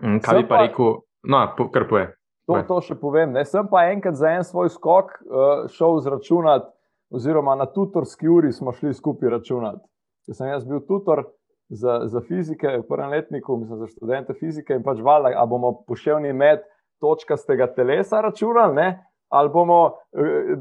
-huh. 0.02 0.20
Kaj 0.24 0.42
bi 0.42 0.48
pa, 0.48 0.56
pa 0.56 0.62
rekel, 0.62 0.94
no, 1.22 1.68
kar 1.72 1.88
poje. 1.88 2.16
To, 2.46 2.62
to 2.68 2.80
še 2.80 2.94
povem. 2.94 3.32
Ne. 3.32 3.44
Sem 3.44 3.68
pa 3.70 3.84
enkrat 3.92 4.14
za 4.14 4.28
en 4.28 4.44
svoj 4.44 4.68
skok 4.68 5.06
uh, 5.06 5.68
šel 5.70 6.00
zračunati, 6.00 6.66
oziroma 7.10 7.54
na 7.54 7.66
tutorski 7.66 8.28
uri 8.28 8.52
smo 8.52 8.72
šli 8.72 8.94
skupaj 8.94 9.30
računati. 9.30 9.84
Ker 10.26 10.34
sem 10.34 10.48
jaz 10.48 10.64
bil 10.64 10.80
tutor, 10.88 11.24
za, 11.70 12.00
za 12.04 12.20
fizike 12.20 12.66
v 12.78 12.82
prvem 12.88 13.10
letniku, 13.10 13.56
mislim, 13.56 13.78
za 13.78 13.86
študente 13.86 14.34
fizike 14.34 14.74
in 14.74 14.82
pač 14.82 14.98
valjda, 14.98 15.36
ali 15.38 15.48
bomo 15.48 15.72
poševni 15.86 16.32
med 16.32 16.64
točkastega 17.00 17.70
telesa 17.74 18.20
računali, 18.20 18.74
ne? 18.74 18.88
Ali 19.30 19.48
bomo 19.48 19.80
eh, 20.12 20.56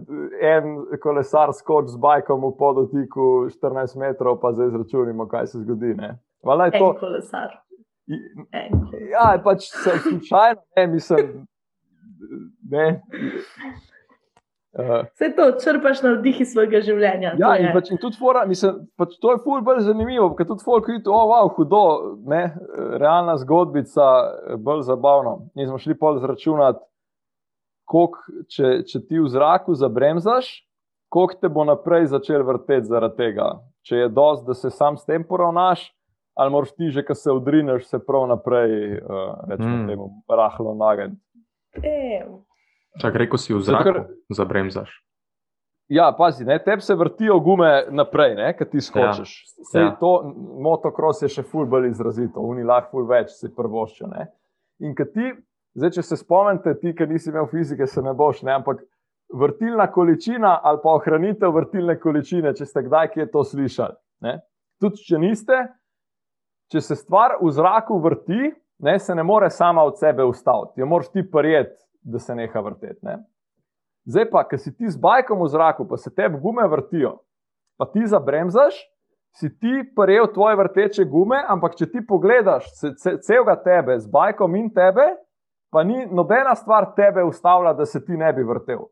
en 0.56 1.00
kolesar 1.02 1.54
skoč 1.54 1.90
z 1.90 1.98
bajkom 1.98 2.46
v 2.46 2.54
podotiku 2.58 3.50
14 3.50 3.98
metrov, 3.98 4.40
pa 4.42 4.54
zdaj 4.54 4.68
izračunimo, 4.68 5.28
kaj 5.28 5.48
se 5.48 5.64
zgodi. 5.66 5.96
Valjda 6.46 6.66
je 6.66 6.72
to. 6.80 6.90
En 6.94 7.00
kolesar. 7.00 7.50
En. 8.52 8.72
Ja, 9.12 9.34
pač 9.44 9.70
slučajno, 9.74 10.62
ne, 10.78 10.88
mislim. 10.88 11.48
Ne. 12.70 13.02
Vse 15.14 15.26
uh, 15.26 15.36
to 15.36 15.46
črpaš 15.64 16.02
na 16.02 16.12
vdih 16.14 16.42
iz 16.42 16.52
svojega 16.54 16.82
življenja. 16.86 17.32
Ja, 17.42 17.56
in, 17.58 17.72
pač, 17.74 17.90
in 17.90 17.98
tudi 17.98 18.20
fora, 18.22 18.44
mislim, 18.46 18.84
pač 19.02 19.16
to 19.22 19.34
je 19.34 19.40
ful 19.42 19.64
bolj 19.66 19.82
zanimivo, 19.88 20.30
ker 20.38 20.46
tudi 20.46 20.62
folk 20.66 20.88
vidi, 20.92 21.10
oh, 21.10 21.26
wow, 21.32 21.50
hudo, 21.56 21.82
ne, 22.30 22.44
realna 23.02 23.34
zgodbica, 23.42 24.10
bolj 24.62 24.86
zabavno. 24.92 25.40
In 25.58 25.72
smo 25.72 25.82
šli 25.82 25.98
pol 25.98 26.22
zračunati, 26.22 26.86
koliko, 27.90 28.22
če, 28.54 28.74
če 28.86 29.02
ti 29.08 29.20
v 29.20 29.30
zraku 29.32 29.74
zabremzaš, 29.78 30.50
koliko 31.10 31.40
te 31.42 31.50
bo 31.50 31.66
naprej 31.66 32.12
začel 32.14 32.46
vrteti 32.46 32.90
zaradi 32.90 33.18
tega. 33.18 33.50
Če 33.88 34.04
je 34.04 34.12
dost, 34.14 34.46
da 34.46 34.54
se 34.54 34.70
sam 34.70 34.98
s 34.98 35.08
tem 35.10 35.26
poravnaš, 35.26 35.88
ali 36.38 36.54
moraš 36.54 36.76
ti 36.78 36.92
že, 36.94 37.04
ko 37.06 37.18
se 37.18 37.34
odrineš, 37.34 37.88
se 37.90 38.00
prav 38.00 38.28
naprej, 38.30 39.00
uh, 39.02 39.34
rečemo, 39.50 39.76
mm. 39.76 39.88
temu, 39.90 40.10
rahlo 40.30 40.76
nagniti. 40.78 41.22
Čak, 43.00 43.16
rekel 43.16 43.42
si 43.42 43.54
v 43.54 43.62
zraku, 43.66 43.90
Zakar... 43.90 44.04
zabremzaš. 44.30 44.94
Ja, 45.90 46.12
pazi, 46.14 46.46
ne, 46.46 46.60
tebi 46.62 46.86
se 46.86 46.94
vrtijo 46.96 47.40
gume 47.42 47.88
naprej, 47.90 48.36
ki 48.58 48.66
ti 48.70 48.82
skočiš. 48.82 49.32
Ja. 49.74 49.82
Ja. 49.82 49.92
To 49.98 50.22
motocross 50.62 51.26
je 51.26 51.32
še 51.34 51.44
ful 51.50 51.66
bolj 51.66 51.90
izrazito, 51.90 52.44
oni 52.46 52.62
lahko 52.64 53.00
ful 53.00 53.08
več 53.10 53.34
si 53.34 53.50
prvoščijo. 53.50 54.10
In 54.86 54.94
ti, 54.94 55.32
zdaj, 55.78 55.92
če 55.98 56.06
se 56.06 56.18
spomnite, 56.20 56.76
ti, 56.80 56.94
ki 56.96 57.08
nisi 57.10 57.30
imel 57.30 57.50
fizike, 57.52 57.88
se 57.88 58.02
ne 58.02 58.14
boš, 58.14 58.44
ne, 58.48 58.56
ampak 58.60 58.82
vrtilna 59.34 59.90
količina 59.92 60.56
ali 60.64 60.80
pa 60.84 60.96
ohranitev 60.98 61.54
vrtilne 61.54 62.00
količine, 62.00 62.54
če 62.58 62.66
ste 62.66 62.86
kdaj 62.88 63.12
kje 63.14 63.28
to 63.34 63.44
slišali. 63.44 63.96
Ne. 64.26 64.40
Tudi 64.82 65.06
če 65.06 65.20
niste, 65.22 65.60
če 66.74 66.82
se 66.82 66.98
stvar 66.98 67.38
v 67.42 67.52
zraku 67.54 68.00
vrti, 68.02 68.54
ne, 68.80 68.96
se 69.00 69.16
ne 69.16 69.24
more 69.24 69.50
sama 69.52 69.84
od 69.86 70.00
sebe 70.00 70.26
ustaviti, 70.26 70.82
jo 70.82 70.88
moraš 70.90 71.12
ti 71.14 71.26
prijeti 71.32 71.78
da 72.02 72.20
se 72.20 72.36
neha 72.36 72.60
vrteti. 72.60 73.00
Ne? 73.02 73.18
Zdaj 74.06 74.30
pa, 74.32 74.44
ki 74.48 74.58
si 74.58 74.74
ti 74.76 74.90
z 74.90 74.98
bajkom 74.98 75.44
v 75.44 75.50
zraku, 75.52 75.88
pa 75.88 75.98
se 75.98 76.14
tebi 76.16 76.40
gume 76.42 76.68
vrtijo, 76.68 77.20
pa 77.78 77.86
ti 77.86 78.08
zabremzaš, 78.08 78.78
si 79.38 79.52
ti 79.60 79.84
prejel 79.96 80.32
tvoje 80.34 80.58
vrteče 80.58 81.06
gume, 81.06 81.38
ampak 81.48 81.76
če 81.78 81.90
ti 81.92 82.02
pogledaš 82.06 82.66
celega 82.98 83.56
tebe 83.62 84.00
z 84.00 84.10
bajkom 84.10 84.56
in 84.58 84.72
tebe, 84.74 85.12
pa 85.72 85.84
ni 85.84 86.06
nobena 86.06 86.56
stvar 86.56 86.94
tebe 86.96 87.24
ustavila, 87.24 87.74
da 87.74 87.86
se 87.86 88.06
ti 88.06 88.18
ne 88.18 88.34
bi 88.34 88.44
vrtel. 88.44 88.88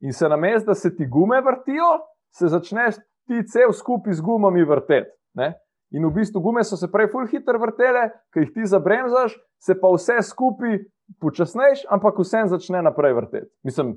In 0.00 0.12
se 0.12 0.28
namest, 0.28 0.66
da 0.66 0.74
se 0.74 0.96
ti 0.96 1.06
gume 1.06 1.40
vrtijo, 1.40 1.98
se 2.32 2.48
začneš 2.48 2.96
ti 3.28 3.42
cel 3.46 3.72
skupaj 3.72 4.12
z 4.12 4.20
gumami 4.20 4.64
vrteti. 4.64 5.10
In 5.90 6.06
v 6.06 6.12
bistvu 6.14 6.40
gume 6.40 6.64
so 6.64 6.76
se 6.76 6.88
prej 6.90 7.10
ful 7.10 7.26
hitro 7.26 7.58
vrtele, 7.58 8.08
ker 8.32 8.44
jih 8.44 8.52
ti 8.54 8.66
zabremzaš, 8.66 9.34
se 9.58 9.74
pa 9.74 9.90
vse 9.90 10.20
skupaj 10.22 10.78
počasnejš, 11.20 11.84
ampak 11.90 12.18
vse 12.18 12.46
začne 12.46 12.82
naprej 12.82 13.14
vrteti. 13.18 13.50
Mislim, 13.66 13.96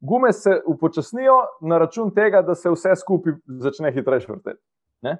gume 0.00 0.32
se 0.32 0.56
upočasnijo 0.66 1.36
na 1.60 1.78
račun 1.78 2.14
tega, 2.14 2.42
da 2.42 2.54
se 2.54 2.72
vse 2.72 2.96
skupaj 2.96 3.36
začne 3.60 3.92
hitreje 3.92 4.26
vrteti. 4.28 4.60
Ne? 5.04 5.18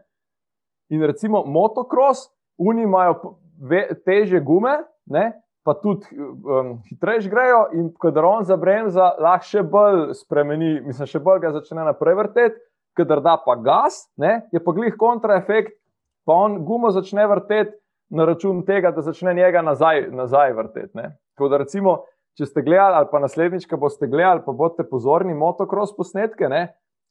In 0.89 1.05
recimo 1.05 1.45
motocross, 1.45 2.29
oni 2.59 2.83
imajo 2.83 3.37
teže 4.05 4.41
gume, 4.41 4.79
ne? 5.07 5.33
Pa 5.65 5.75
tudi 5.81 6.07
um, 6.15 6.77
hitreje 6.91 7.29
grejo, 7.33 7.65
in 7.73 7.89
kadar 8.01 8.27
on 8.29 8.45
zabremza, 8.45 9.15
lahko 9.21 9.49
še 9.49 9.63
bolj 9.65 10.13
spremeni, 10.19 10.77
mislim, 10.85 11.09
še 11.09 11.23
bolj 11.25 11.41
ga 11.47 11.55
začne 11.57 11.87
naprej 11.87 12.19
vrteti, 12.21 12.61
kadar 12.99 13.23
da 13.25 13.39
pa 13.41 13.57
gas, 13.57 14.05
ne? 14.21 14.43
je 14.53 14.61
pa 14.63 14.75
glih 14.77 14.95
kontraefekt, 15.01 15.75
pa 16.29 16.37
on 16.47 16.61
gumo 16.69 16.93
začne 16.95 17.27
vrteti. 17.31 17.79
Na 18.15 18.27
račun 18.29 18.61
tega, 18.69 18.91
da 18.93 19.03
začne 19.03 19.33
njega 19.35 19.63
nazaj, 19.65 20.05
nazaj 20.13 20.53
vrteti. 20.55 20.93
Tako 21.35 21.49
da, 21.49 21.59
recimo, 21.59 21.95
če 22.39 22.47
ste 22.47 22.63
gledali, 22.63 22.99
ali 23.01 23.09
pa 23.11 23.19
naslednjič, 23.23 23.65
ko 23.67 23.79
boste 23.81 24.07
gledali, 24.07 24.43
pa 24.45 24.53
boste 24.55 24.85
pozorni 24.87 25.35
motocross 25.35 25.97
posnetke. 25.97 26.51
Ne? 26.53 26.67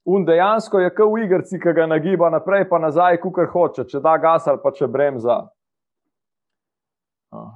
Un 0.05 0.23
dejansko 0.27 0.79
je 0.79 0.91
kot 0.93 1.11
v 1.11 1.25
igrici, 1.25 1.59
ki 1.59 1.73
ga 1.75 1.89
nagiba 1.89 2.29
naprej, 2.31 2.67
pa 2.69 2.79
nazaj, 2.79 3.17
kukar 3.25 3.49
hoče, 3.51 3.87
če 3.89 4.03
da 4.05 4.17
gas 4.21 4.47
ali 4.47 4.61
pa 4.63 4.71
če 4.75 4.87
bremza. 4.91 5.41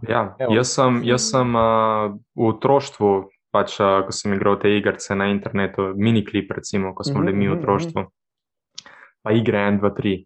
Ja, 0.09 0.35
jaz 0.49 0.73
sem, 0.73 1.01
jaz 1.05 1.29
sem 1.31 1.55
uh, 1.55 2.13
v 2.37 2.47
otroštvu, 2.51 3.11
pač, 3.53 3.77
uh, 3.81 4.01
ko 4.07 4.15
sem 4.15 4.33
igral 4.37 4.57
te 4.61 4.71
igrice 4.77 5.15
na 5.17 5.29
internetu, 5.31 5.91
miniklip, 5.95 6.51
recimo, 6.55 6.93
ko 6.93 7.03
smo 7.03 7.21
bili 7.21 7.33
mm 7.33 7.35
-hmm, 7.35 7.39
mi 7.39 7.47
v 7.47 7.51
mhm, 7.51 7.59
otroštvu, 7.59 8.01
-hmm. 8.01 8.89
pa 9.23 9.31
igre 9.31 9.59
1, 9.71 9.79
2, 9.81 9.93
3. 9.99 10.17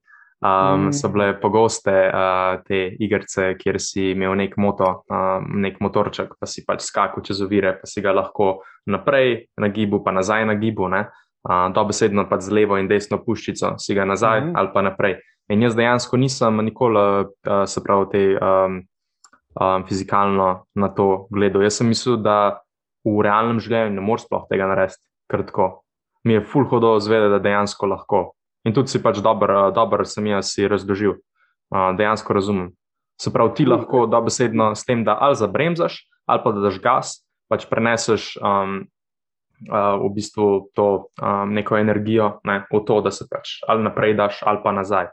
Um, 0.42 0.86
mm. 0.86 0.94
So 0.94 1.10
bile 1.10 1.40
pogoste 1.40 1.94
uh, 2.10 2.64
te 2.66 2.96
igrice, 3.00 3.54
kjer 3.60 3.78
si 3.78 4.12
imel 4.12 4.34
nek, 4.36 4.56
moto, 4.58 5.04
um, 5.10 5.46
nek 5.62 5.78
motorček, 5.80 6.34
pa 6.40 6.50
si 6.50 6.64
pač 6.66 6.82
skakal 6.82 7.22
čez 7.22 7.44
ovire, 7.46 7.76
pa 7.78 7.86
si 7.86 8.02
ga 8.02 8.10
lahko 8.12 8.64
naprej 8.90 9.46
na 9.62 9.70
gibu, 9.70 10.02
pa 10.04 10.12
nazaj 10.12 10.46
na 10.46 10.56
gibu. 10.58 10.90
Uh, 10.90 11.70
to 11.74 11.84
besedno 11.86 12.26
pač 12.30 12.42
z 12.42 12.58
levo 12.58 12.78
in 12.78 12.90
desno 12.90 13.22
puščico 13.22 13.76
si 13.78 13.94
ga 13.94 14.06
nazaj 14.06 14.42
mm. 14.42 14.56
ali 14.56 14.70
pa 14.74 14.82
naprej. 14.82 15.20
In 15.54 15.62
jaz 15.62 15.76
dejansko 15.78 16.18
nisem 16.18 16.58
nikoli, 16.66 16.98
uh, 17.46 17.64
se 17.70 17.84
pravi, 17.86 18.10
te, 18.10 18.24
um, 18.42 18.82
um, 19.60 19.86
fizikalno 19.88 20.66
na 20.76 20.90
to 20.90 21.28
gledal. 21.32 21.64
Jaz 21.66 21.80
sem 21.80 21.90
mislil, 21.92 22.20
da 22.22 22.62
v 23.06 23.22
realnem 23.26 23.60
življenju 23.62 23.96
ne 23.96 24.04
moreš 24.06 24.28
sploh 24.28 24.46
tega 24.50 24.70
narediti, 24.70 25.02
ker 25.32 25.46
tako. 25.48 25.70
Mi 26.28 26.38
je 26.38 26.46
full 26.46 26.70
hodo 26.70 26.94
zvedeti, 27.02 27.34
da 27.34 27.42
dejansko 27.42 27.90
lahko. 27.90 28.22
In 28.68 28.76
tudi 28.78 28.94
si 28.94 29.02
pač 29.02 29.24
dobro, 29.26 29.72
dober 29.74 30.06
sem 30.06 30.28
jaz 30.30 30.54
si 30.54 30.68
razložil, 30.70 31.18
uh, 31.18 31.92
dejansko 31.98 32.38
razumem. 32.38 32.70
Se 33.22 33.34
pravi, 33.34 33.56
ti 33.58 33.66
lahko 33.66 34.06
dobesedno 34.10 34.72
s 34.78 34.86
tem, 34.86 35.04
da 35.06 35.18
ali 35.22 35.38
zabremzaš, 35.38 35.98
ali 36.30 36.42
pa 36.44 36.54
da 36.54 36.64
daš 36.68 36.80
gas, 36.82 37.16
pač 37.50 37.66
preneseš 37.70 38.36
um, 38.38 38.84
uh, 39.68 39.98
v 40.02 40.12
bistvu 40.16 40.72
to 40.78 40.88
um, 41.22 41.54
neko 41.54 41.78
energijo 41.78 42.38
ne, 42.48 42.62
v 42.70 42.84
to, 42.86 43.02
da 43.02 43.12
se 43.12 43.28
pač 43.30 43.60
ali 43.68 43.84
naprej 43.84 44.16
daš, 44.18 44.42
ali 44.46 44.62
pa 44.64 44.72
nazaj. 44.72 45.12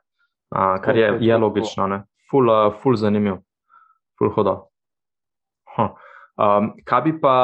Uh, 0.49 0.78
kar 0.84 0.97
je, 0.97 1.11
je 1.20 1.36
logično, 1.36 1.89
ne. 1.89 2.03
Ful, 2.30 2.49
uh, 2.49 2.72
ful 2.80 2.97
zanimiv, 2.97 3.41
ful 4.19 4.33
hodo. 4.35 4.59
Huh. 5.77 5.95
Um, 6.39 6.73
kaj 6.87 7.03
bi 7.07 7.14
pa 7.21 7.35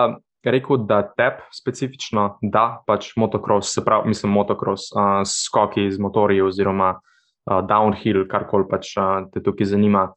rekel, 0.45 0.85
da 0.87 1.03
tep 1.17 1.41
specifično 1.53 2.39
da 2.43 2.83
pač 2.87 3.13
motocross, 3.17 3.75
se 3.75 3.85
pravi, 3.85 4.13
mislim, 4.13 4.33
motocross, 4.33 4.93
uh, 4.93 5.23
skoki 5.29 5.87
z 5.91 6.03
motorji 6.03 6.43
oziroma 6.45 6.95
uh, 6.99 7.61
downhill, 7.67 8.27
karkoli 8.29 8.69
pač 8.71 8.93
uh, 8.99 9.25
te 9.33 9.43
tukaj 9.43 9.73
zanima, 9.73 10.09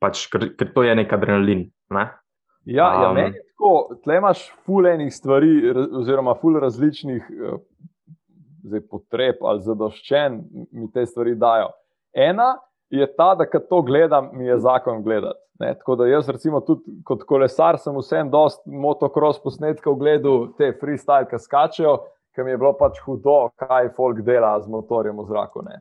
pač, 0.00 0.26
ker, 0.32 0.50
ker 0.58 0.72
to 0.74 0.86
je 0.86 0.94
nek 0.96 1.12
adrenalin. 1.12 1.66
Ne? 1.94 2.08
Ja, 2.64 2.88
um, 2.88 3.02
ja 3.02 3.12
meni 3.12 3.36
je 3.36 3.44
tako, 3.52 3.74
tle 4.04 4.18
imaš 4.22 4.46
ful 4.64 4.88
enih 4.88 5.12
stvari, 5.14 5.52
oziroma 6.00 6.34
ful 6.40 6.56
različnih 6.62 7.28
uh, 7.28 7.60
zdaj, 8.64 8.84
potreb 8.90 9.42
ali 9.44 9.64
zadoščen, 9.64 10.40
mi 10.72 10.88
te 10.92 11.04
stvari 11.06 11.36
dajo. 11.38 11.70
Ena 12.14 12.54
je 12.94 13.08
ta, 13.16 13.34
da 13.34 13.46
kad 13.46 13.68
to 13.68 13.82
gledam, 13.82 14.30
mi 14.32 14.46
je 14.46 14.58
zakon 14.58 15.02
gledati. 15.02 15.40
Ne, 15.60 15.74
tako 15.78 15.96
da 15.96 16.06
jaz, 16.06 16.28
recimo, 16.28 16.60
tudi 16.60 16.96
kot 17.06 17.22
kolesar, 17.30 17.78
sem 17.78 17.94
vsem 17.94 18.30
dost 18.30 18.64
motocross 18.66 19.38
posnetkov 19.42 19.94
gledal, 20.00 20.48
te 20.58 20.72
freestyle, 20.80 21.28
ki 21.30 21.38
skačejo, 21.38 21.94
ker 22.34 22.46
mi 22.46 22.54
je 22.54 22.58
bilo 22.58 22.72
pač 22.78 22.98
hudo, 23.04 23.52
kaj 23.60 23.92
folk 23.94 24.24
dela 24.26 24.56
z 24.60 24.70
motorjem 24.70 25.20
v 25.22 25.26
zraku. 25.28 25.62
Ne. 25.62 25.78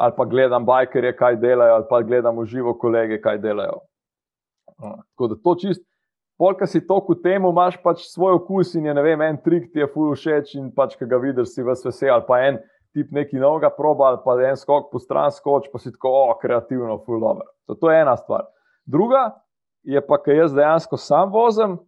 Ali 0.00 0.16
pa 0.16 0.26
gledam 0.28 0.66
bajkerje, 0.68 1.14
kaj 1.16 1.38
delajo, 1.40 1.78
ali 1.78 1.88
pa 1.88 2.02
gledam 2.04 2.36
v 2.40 2.44
živo 2.48 2.74
kolege, 2.76 3.20
kaj 3.20 3.40
delajo. 3.40 3.80
Tako 4.80 5.32
da 5.32 5.40
to 5.44 5.54
čist. 5.60 5.84
Polka 6.40 6.66
si 6.66 6.80
toku 6.86 7.14
temu, 7.20 7.50
imaš 7.52 7.76
pač 7.82 8.06
svoj 8.08 8.38
okus 8.38 8.72
in 8.74 8.86
je, 8.88 8.94
ne 8.96 9.02
vem, 9.04 9.20
en 9.20 9.36
trik 9.44 9.66
ti 9.72 9.82
je 9.82 9.88
full 9.92 10.14
všeč 10.16 10.54
in 10.56 10.70
pač, 10.72 10.94
ki 10.96 11.08
ga 11.08 11.18
vidiš, 11.20 11.50
si 11.52 11.64
vas 11.64 11.84
vesel, 11.84 12.14
ali 12.14 12.24
pa 12.24 12.38
en 12.46 12.56
tip 12.94 13.12
neki 13.14 13.38
novega 13.38 13.70
proba, 13.70 14.10
ali 14.10 14.18
pa 14.24 14.34
en 14.48 14.56
skok 14.56 14.90
po 14.92 14.98
stran 14.98 15.30
skoč, 15.32 15.68
pa 15.72 15.78
si 15.78 15.92
tako, 15.92 16.10
o, 16.24 16.38
kreativno, 16.40 16.98
full 17.06 17.24
over. 17.24 17.46
To, 17.66 17.76
to 17.78 17.90
je 17.90 18.00
ena 18.00 18.16
stvar. 18.16 18.48
Druga 18.86 19.30
je 19.82 20.00
pa, 20.06 20.18
ker 20.22 20.36
jaz 20.36 20.54
dejansko 20.54 20.98
sam 21.00 21.30
vozim, 21.32 21.78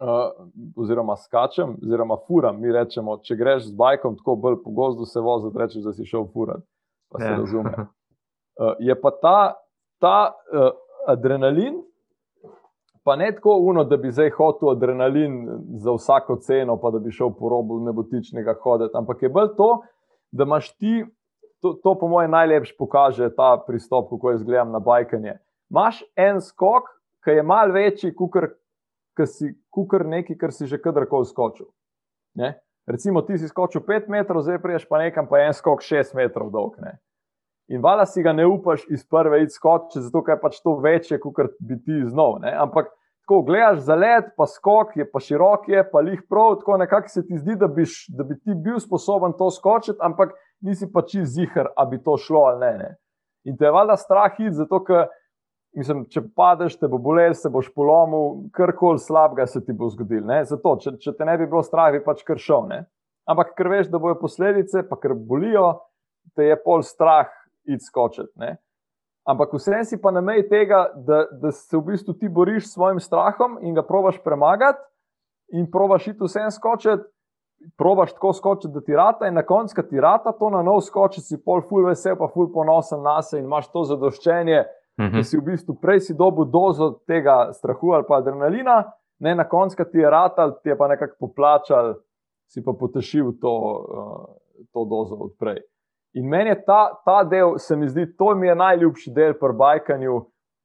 uh, 0.00 0.30
oziroma 0.76 1.16
skačem, 1.16 1.76
oziroma 1.82 2.16
furam. 2.26 2.60
Mi 2.60 2.72
rečemo, 2.72 3.18
če 3.24 3.36
greš 3.36 3.70
z 3.70 3.76
bajkom 3.78 4.16
tako 4.20 4.36
bolj 4.36 4.60
po 4.64 4.72
gozdu, 4.76 5.06
se 5.06 5.20
vozi, 5.20 5.50
rečeš, 5.58 5.82
da 5.84 5.94
si 5.96 6.06
šel 6.06 6.28
furat. 6.32 6.62
Pa 7.12 7.18
se 7.18 7.24
yeah. 7.24 7.34
Ja. 7.34 7.40
razume. 7.40 7.74
Uh, 8.58 8.74
je 8.88 9.00
pa 9.00 9.14
ta, 9.22 9.38
ta 10.00 10.18
uh, 10.52 10.70
adrenalin. 11.08 11.82
Pa 13.08 13.16
ne 13.16 13.30
tako 13.32 13.54
uno, 13.64 13.86
da 13.88 13.96
bi 13.96 14.12
zdaj 14.12 14.34
hotel 14.36 14.74
adrenalin 14.74 15.38
za 15.80 15.94
vsako 15.96 16.36
ceno, 16.44 16.76
pa 16.76 16.90
da 16.92 17.00
bi 17.00 17.14
šel 17.14 17.32
po 17.38 17.48
robu 17.48 17.80
nebotičnega 17.80 18.58
hoditi. 18.62 18.96
Ampak 19.00 19.22
je 19.24 19.32
bolj 19.32 19.54
to, 19.56 19.70
da 20.30 20.44
imaš 20.44 20.74
ti, 20.76 21.06
to, 21.64 21.78
to 21.82 21.94
po 21.98 22.08
mojem 22.12 22.36
najlepši 22.36 22.76
pokaže 22.78 23.30
ta 23.36 23.54
pristop, 23.66 24.10
kako 24.12 24.36
jaz 24.36 24.44
gledam 24.44 24.76
na 24.76 24.82
bajkanje 24.84 25.38
imaš 25.70 26.02
en 26.16 26.40
skok, 26.40 26.88
ki 27.24 27.30
je 27.30 27.42
mal 27.42 27.72
večji, 27.72 28.14
kot 28.14 29.92
nekaj, 30.04 30.36
kar 30.38 30.52
si 30.52 30.66
že 30.66 30.80
kadarkoli 30.80 31.26
skočil. 31.26 31.66
Ne? 32.34 32.58
Recimo, 32.86 33.22
ti 33.22 33.38
si 33.38 33.48
skočil 33.48 33.82
5 33.84 34.08
metrov, 34.08 34.42
zdaj 34.42 34.62
priješ 34.62 34.88
pa 34.88 34.98
nekam, 34.98 35.28
pa 35.28 35.38
je 35.38 35.46
en 35.50 35.54
skok 35.54 35.82
6 35.82 36.14
metrov 36.16 36.50
dolg. 36.50 36.78
Ne? 36.80 36.98
In 37.68 37.82
vala 37.84 38.06
si 38.06 38.22
ga 38.22 38.32
ne 38.32 38.46
upaš 38.46 38.86
iz 38.88 39.04
prve 39.04 39.42
id 39.42 39.52
skočiti, 39.52 40.00
zato 40.00 40.24
je 40.24 40.40
pač 40.40 40.60
to 40.64 40.78
večje, 40.80 41.20
kot 41.20 41.58
bi 41.60 41.76
ti. 41.76 42.00
Ne? 42.40 42.54
Ampak, 42.56 42.94
ko 43.28 43.42
gledaš 43.44 43.82
za 43.84 43.94
let, 43.94 44.32
pa 44.36 44.46
skok 44.48 44.96
je 44.96 45.04
pa 45.10 45.20
širok, 45.20 45.68
je 45.68 45.82
pa 45.90 46.00
lih 46.00 46.22
prav, 46.30 46.56
tako 46.62 46.78
nekako 46.80 47.12
se 47.12 47.26
ti 47.26 47.38
zdi, 47.38 47.58
da, 47.60 47.68
biš, 47.68 48.06
da 48.08 48.24
bi 48.24 48.38
ti 48.40 48.56
bil 48.56 48.80
sposoben 48.80 49.36
to 49.38 49.50
skočiti, 49.52 49.98
ampak 50.00 50.32
nisi 50.64 50.88
pa 50.92 51.04
čist 51.04 51.34
zihar, 51.36 51.68
da 51.76 51.84
bi 51.84 52.00
to 52.02 52.16
šlo 52.16 52.46
ali 52.48 52.60
ne. 52.64 52.72
ne? 52.78 52.90
In 53.44 53.56
te 53.56 53.68
je 53.68 53.72
vala 53.72 53.96
strah 53.96 54.40
id, 54.40 54.56
zato 54.56 54.82
ker 54.84 55.06
Mislim, 55.76 56.06
če 56.08 56.22
padeš, 56.34 56.78
te 56.80 56.88
bo 56.88 56.98
bolel, 57.02 57.34
se 57.36 57.50
boš 57.52 57.68
polomil, 57.76 58.48
karkoli 58.56 58.98
slabega 59.02 59.44
se 59.46 59.60
ti 59.64 59.74
bo 59.76 59.90
zgodil. 59.92 60.24
Zato, 60.48 60.74
če, 60.80 60.94
če 61.02 61.12
te 61.18 61.26
ne 61.28 61.36
bi 61.38 61.46
bilo 61.46 61.60
strah, 61.62 61.92
bi 61.92 62.00
pač 62.04 62.24
kar 62.26 62.40
šel. 62.40 62.64
Ne? 62.70 62.80
Ampak, 63.28 63.52
ker 63.58 63.68
veš, 63.70 63.90
da 63.92 64.00
bojo 64.00 64.16
posledice, 64.18 64.82
pa 64.88 64.96
ker 64.98 65.12
bolijo, 65.14 65.68
te 66.34 66.48
je 66.48 66.56
pol 66.64 66.82
strah 66.86 67.28
id 67.68 67.84
skočiti. 67.84 68.32
Ampak 69.28 69.52
vsem 69.52 69.84
si 69.84 69.98
pa 70.00 70.10
na 70.10 70.22
meji 70.24 70.46
tega, 70.48 70.86
da, 70.96 71.26
da 71.32 71.52
se 71.52 71.76
v 71.76 71.82
bistvu 71.90 72.14
ti 72.16 72.28
boriš 72.32 72.66
s 72.66 72.74
svojim 72.78 73.00
strahom 73.00 73.58
in 73.60 73.74
ga 73.76 73.84
probaš 73.84 74.22
premagati, 74.24 74.80
in 75.52 75.68
probaš 75.70 76.06
iti 76.08 76.24
vsem 76.24 76.50
skočiti, 76.50 77.04
probaš 77.76 78.14
tako 78.16 78.32
skočiti, 78.32 78.72
da 78.72 78.80
ti 78.80 78.96
rata, 78.96 79.28
in 79.28 79.36
na 79.36 79.44
koncu, 79.44 79.74
ki 79.76 79.88
ti 79.90 80.00
rata 80.00 80.32
to 80.32 80.48
na 80.50 80.62
nov 80.62 80.80
skočiti, 80.86 81.26
si 81.26 81.42
pol 81.44 81.60
ful 81.68 81.84
vesel, 81.90 82.16
pa 82.16 82.30
ful 82.32 82.48
ponosen 82.54 83.02
na 83.04 83.18
sebe 83.22 83.42
in 83.42 83.50
imaš 83.50 83.68
to 83.72 83.84
zadoščenje. 83.84 84.64
-hmm. 84.98 85.16
Da 85.16 85.22
si 85.22 85.38
v 85.38 85.42
bistvu 85.42 85.78
prej 85.80 86.00
si 86.00 86.14
dobil 86.14 86.44
dozo 86.50 86.98
tega 87.06 87.52
strahu 87.52 87.94
ali 87.94 88.04
pa 88.08 88.18
adrenalina, 88.18 88.92
ne 89.18 89.34
na 89.34 89.48
koncu 89.48 89.84
ti 89.92 89.98
je 89.98 90.10
ratal, 90.10 90.58
ti 90.62 90.68
je 90.68 90.76
pa 90.76 90.88
nekako 90.88 91.16
poplačal, 91.20 91.94
si 92.48 92.64
pa 92.64 92.72
potešil 92.72 93.32
to, 93.40 93.54
uh, 93.54 94.64
to 94.72 94.84
dozo 94.84 95.14
odprej. 95.14 95.62
In 96.16 96.28
meni 96.28 96.50
je 96.50 96.64
ta, 96.64 96.88
ta 97.04 97.22
del, 97.24 97.58
se 97.58 97.76
mi 97.76 97.88
zdi, 97.88 98.06
to 98.16 98.34
mi 98.34 98.48
je 98.48 98.54
najljubši 98.54 99.12
del 99.14 99.34
pri 99.38 99.52
bajkanju, 99.58 100.18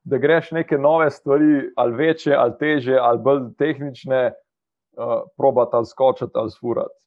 da 0.03 0.17
greš 0.17 0.51
neke 0.51 0.77
nove 0.77 1.09
stvari, 1.11 1.69
ali 1.75 1.95
večje, 1.95 2.35
ali 2.35 2.57
teže, 2.59 2.97
ali 2.99 3.19
bolj 3.19 3.53
tehnične, 3.57 4.31
uh, 4.97 5.21
probati 5.37 5.75
ali 5.75 5.85
skočiti 5.85 6.31
ali 6.35 6.51
sfurati. 6.51 6.99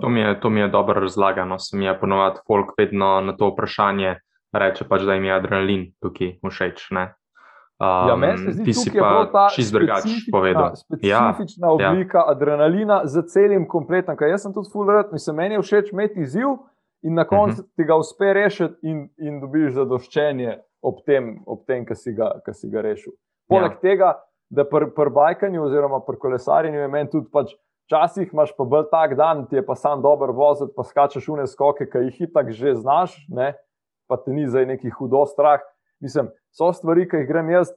To 0.00 0.08
mi, 0.08 0.20
je, 0.20 0.40
to 0.40 0.50
mi 0.50 0.60
je 0.60 0.68
dobro 0.68 1.00
razlagano. 1.00 1.58
Sem 1.58 1.82
je 1.82 2.00
ponovadi 2.00 2.40
folk 2.46 2.72
vedno 2.78 3.20
na 3.20 3.36
to 3.36 3.50
vprašanje, 3.52 4.14
reče 4.52 4.88
pač, 4.88 5.02
da 5.02 5.14
jim 5.14 5.24
je 5.24 5.34
adrenalin 5.34 5.84
tukaj 6.00 6.38
všeč. 6.40 6.88
Um, 6.92 8.08
ja, 8.08 8.16
meni 8.16 8.38
se 8.38 8.52
zdi, 8.52 8.72
da 9.00 9.08
je 9.08 9.32
to 9.32 9.48
čisto 9.54 9.78
drugače 9.78 10.08
povedal. 10.32 10.76
Specifična 10.76 11.66
ja, 11.66 11.72
oblika 11.72 12.18
ja. 12.18 12.30
adrenalina 12.30 13.00
za 13.04 13.22
celim 13.22 13.68
kompletom. 13.68 14.16
Jaz 14.20 14.42
sem 14.42 14.54
tudi 14.54 14.70
full 14.72 14.88
rad, 14.88 15.12
mislim, 15.12 15.36
meni 15.36 15.54
je 15.54 15.62
všeč 15.62 15.92
imeti 15.92 16.20
izziv 16.20 16.56
in 17.04 17.14
na 17.14 17.24
koncu 17.24 17.52
uh 17.52 17.58
mhm. 17.58 17.66
-huh. 17.66 17.76
ti 17.76 17.84
ga 17.84 17.96
uspe 17.96 18.32
rešiti 18.32 18.74
in, 18.82 19.08
in 19.18 19.40
dobiš 19.40 19.72
zadoščenje 19.74 20.58
ob 20.82 21.04
tem, 21.06 21.42
ob 21.46 21.64
tem 21.66 21.84
ki 21.86 21.94
si, 21.94 22.16
si 22.52 22.70
ga 22.70 22.80
rešil. 22.80 23.12
Poleg 23.48 23.72
ja. 23.72 23.80
tega, 23.80 24.14
da 24.50 24.64
pri 24.64 24.90
pr 24.96 25.10
bajkanju 25.10 25.62
oziroma 25.62 26.00
pri 26.06 26.18
kolesarjenju 26.18 26.80
je 26.80 26.88
meni 26.88 27.10
tudi 27.10 27.30
pač. 27.32 27.54
Včasih 27.84 28.30
imaš 28.32 28.54
pa 28.56 28.64
bolj 28.64 28.86
tak 28.90 29.12
dan, 29.16 29.42
ti 29.46 29.56
je 29.56 29.62
pa 29.66 29.74
sam 29.76 30.00
dober 30.02 30.30
voziti, 30.32 30.72
pa 30.76 30.82
skačeš 30.82 31.26
v 31.28 31.34
ne 31.36 31.46
skoke, 31.46 31.84
ki 31.84 31.98
jih 32.06 32.20
itak 32.28 32.48
že 32.50 32.72
znaš, 32.74 33.12
ne? 33.28 33.52
pa 34.08 34.16
te 34.16 34.32
ni 34.32 34.46
zdaj 34.48 34.66
neki 34.66 34.90
hudo 34.90 35.26
strah. 35.26 35.60
Mislim, 36.00 36.30
so 36.48 36.72
stvari, 36.72 37.04
ki 37.08 37.20
jih 37.20 37.28
grem 37.28 37.50
jaz 37.52 37.74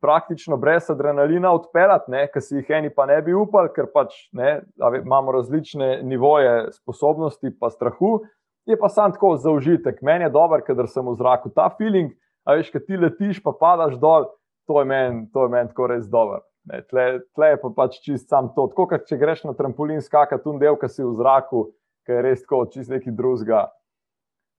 praktično 0.00 0.56
brez 0.56 0.90
adrenalina 0.90 1.52
odpeljati, 1.54 2.12
ki 2.32 2.40
si 2.40 2.56
jih 2.60 2.70
eni 2.78 2.90
pa 2.94 3.06
ne 3.06 3.18
bi 3.22 3.34
upali, 3.34 3.70
ker 3.74 3.90
pač 3.94 4.14
ne, 4.32 4.60
imamo 5.02 5.34
različne 5.34 6.02
nivoje 6.02 6.72
sposobnosti 6.72 7.46
in 7.46 7.70
strahu. 7.70 8.20
Je 8.66 8.78
pa 8.78 8.88
sam 8.88 9.12
tako 9.12 9.36
za 9.36 9.50
užitek. 9.50 10.02
Meni 10.02 10.26
je 10.26 10.34
dober, 10.34 10.62
ker 10.66 10.88
sem 10.90 11.06
v 11.06 11.14
zraku. 11.14 11.52
Ta 11.54 11.68
feeling, 11.78 12.10
a 12.42 12.58
veš, 12.58 12.72
ki 12.74 12.82
ti 12.82 12.98
letiš, 12.98 13.38
pa 13.42 13.54
padaš 13.54 13.94
dol, 14.02 14.26
to 14.66 14.80
je 14.82 14.88
meni 14.90 15.28
men 15.50 15.70
tako 15.70 15.86
res 15.92 16.08
dober. 16.10 16.42
Ne, 16.66 16.82
tle, 16.90 17.20
tle 17.38 17.52
je 17.52 17.58
pa 17.62 17.70
pač 17.70 18.00
čist 18.02 18.28
sam 18.28 18.50
to. 18.54 18.66
Tako 18.72 18.88
kot 18.90 19.06
če 19.06 19.18
greš 19.20 19.44
na 19.46 19.54
trampolin 19.54 20.02
skakati, 20.02 20.42
tu 20.42 20.56
del, 20.58 20.74
ki 20.80 20.90
si 20.90 21.04
v 21.04 21.14
zraku, 21.14 21.68
ki 22.06 22.16
je 22.16 22.22
res 22.26 22.42
tako 22.42 22.64
čist 22.72 22.90
neki 22.90 23.14
drugega. 23.14 23.68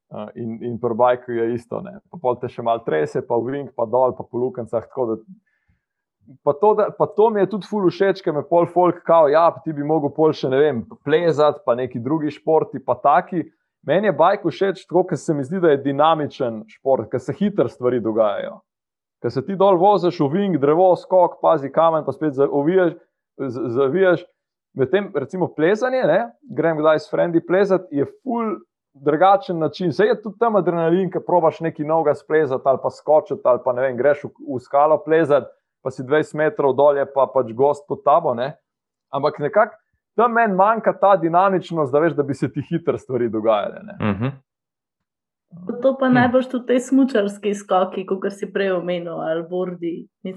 Uh, 0.08 0.30
in 0.40 0.56
in 0.64 0.78
pri 0.80 0.96
bajku 0.96 1.36
je 1.36 1.50
isto. 1.58 1.82
Ne. 1.84 1.98
Pa 2.08 2.20
pol 2.24 2.40
te 2.40 2.48
še 2.48 2.64
malo 2.64 2.80
trese, 2.86 3.20
pa 3.28 3.36
v 3.36 3.58
ring, 3.58 3.74
pa 3.76 3.84
dol, 3.84 4.16
pa 4.16 4.24
po 4.24 4.40
lukencah. 4.40 4.88
Pa 6.44 6.54
to, 6.56 6.70
da, 6.80 6.88
pa 6.96 7.10
to 7.12 7.28
mi 7.32 7.44
je 7.44 7.50
tudi 7.52 7.68
ful 7.68 7.90
všeč, 7.92 8.24
ker 8.24 8.36
me 8.36 8.46
pol 8.48 8.70
folk 8.72 9.04
kao, 9.08 9.28
ja, 9.32 9.50
ti 9.64 9.76
bi 9.76 9.84
mogel 9.84 10.12
pol 10.16 10.32
še 10.32 10.48
ne 10.52 10.60
vem, 10.60 10.82
plezati, 11.04 11.60
pa 11.68 11.76
neki 11.76 12.00
drugi 12.04 12.32
športi, 12.36 12.80
pa 12.80 12.96
taki. 13.04 13.44
Meni 13.86 14.08
je 14.08 14.14
bajk 14.14 14.46
všeč, 14.46 14.86
tako 14.88 15.04
ker 15.08 15.20
se 15.20 15.34
mi 15.34 15.44
zdi, 15.44 15.60
da 15.60 15.72
je 15.72 15.82
dinamičen 15.84 16.64
šport, 16.68 17.10
ker 17.12 17.22
se 17.24 17.34
hitro 17.34 17.70
stvari 17.70 18.00
dogajajo. 18.04 18.60
Ker 19.22 19.32
se 19.32 19.44
ti 19.46 19.56
dol 19.56 19.78
voziš 19.82 20.20
ring, 20.34 20.58
drevo, 20.62 20.92
skok, 20.96 21.40
pazi 21.42 21.72
kamen, 21.74 22.06
pa 22.06 22.12
spet 22.12 22.34
zavijaš. 22.38 22.98
zavijaš. 23.78 24.26
Medtem, 24.78 25.12
recimo, 25.16 25.48
plezanje, 25.56 26.04
ne? 26.06 26.20
grem 26.54 26.78
kdaj 26.78 27.00
s 27.00 27.10
frendi 27.10 27.42
plezati, 27.42 27.98
je 27.98 28.06
ful 28.06 28.60
drugačen 28.94 29.58
način. 29.60 29.94
Se 29.94 30.06
je 30.06 30.22
tudi 30.22 30.38
tam 30.40 30.56
adrenalin, 30.56 31.10
ki 31.12 31.24
probaš 31.26 31.60
nekaj 31.60 31.86
novega 31.86 32.14
splezati 32.16 32.62
ali 32.66 32.80
pa 32.84 32.90
skočiti, 32.90 33.42
ali 33.44 33.60
pa 33.66 33.74
ne 33.74 33.82
vem, 33.82 33.98
greš 33.98 34.24
v, 34.24 34.30
v 34.56 34.60
skalo 34.62 35.00
plezati, 35.06 35.48
pa 35.84 35.92
si 35.92 36.04
20 36.04 36.36
metrov 36.38 36.76
dolje, 36.76 37.06
pa 37.14 37.28
pač 37.34 37.54
gost 37.54 37.88
pod 37.88 38.04
tabo. 38.06 38.34
Ne? 38.34 38.54
Ampak 39.14 39.40
nekako 39.40 39.78
tam 40.18 40.34
meni 40.34 40.58
manjka 40.58 40.94
ta 41.00 41.16
dinamičnost, 41.22 41.94
da 41.94 42.02
veš, 42.04 42.18
da 42.18 42.24
bi 42.24 42.34
se 42.34 42.50
ti 42.52 42.64
hitro 42.70 42.98
stvari 42.98 43.30
dogajale. 43.30 43.82
Uh 44.00 44.22
-huh. 44.22 44.32
To 45.82 45.94
pa 46.00 46.10
najbolj 46.10 46.50
tudi 46.52 46.66
te 46.68 46.80
smočarske 46.80 47.54
skoki, 47.56 48.04
kot 48.06 48.26
si 48.36 48.50
prej 48.54 48.72
omenil, 48.76 49.22
ali 49.24 49.44
bordi. 49.50 49.94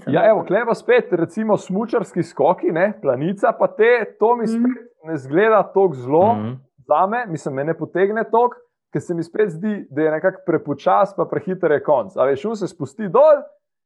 Ja, 0.07 0.23
evo, 0.29 0.45
kleva 0.47 0.75
spet, 0.75 1.11
recimo 1.11 1.57
smočarski 1.57 2.23
skoki, 2.23 2.71
ne, 2.71 2.93
planica, 3.01 3.51
pa 3.59 3.67
te, 3.67 4.15
to 4.19 4.35
mi 4.39 4.47
spet 4.47 4.71
mm. 4.71 5.11
ne 5.11 5.17
zgleda 5.17 5.63
tako 5.63 5.93
zelo 5.93 6.33
mm. 6.35 6.53
za 6.87 7.07
me, 7.07 7.25
mislim, 7.27 7.55
me 7.55 7.63
ne 7.63 7.77
potegne 7.77 8.23
tok, 8.31 8.55
ker 8.93 9.01
se 9.01 9.13
mi 9.13 9.23
spet 9.23 9.49
zdi, 9.49 9.75
da 9.89 10.01
je 10.01 10.11
nekako 10.11 10.43
prepočas, 10.45 11.13
pa 11.17 11.25
prehiter 11.25 11.71
je 11.71 11.83
konc. 11.83 12.15
A 12.17 12.29
veš, 12.29 12.47
se 12.55 12.67
spusti 12.67 13.09
dol, 13.09 13.43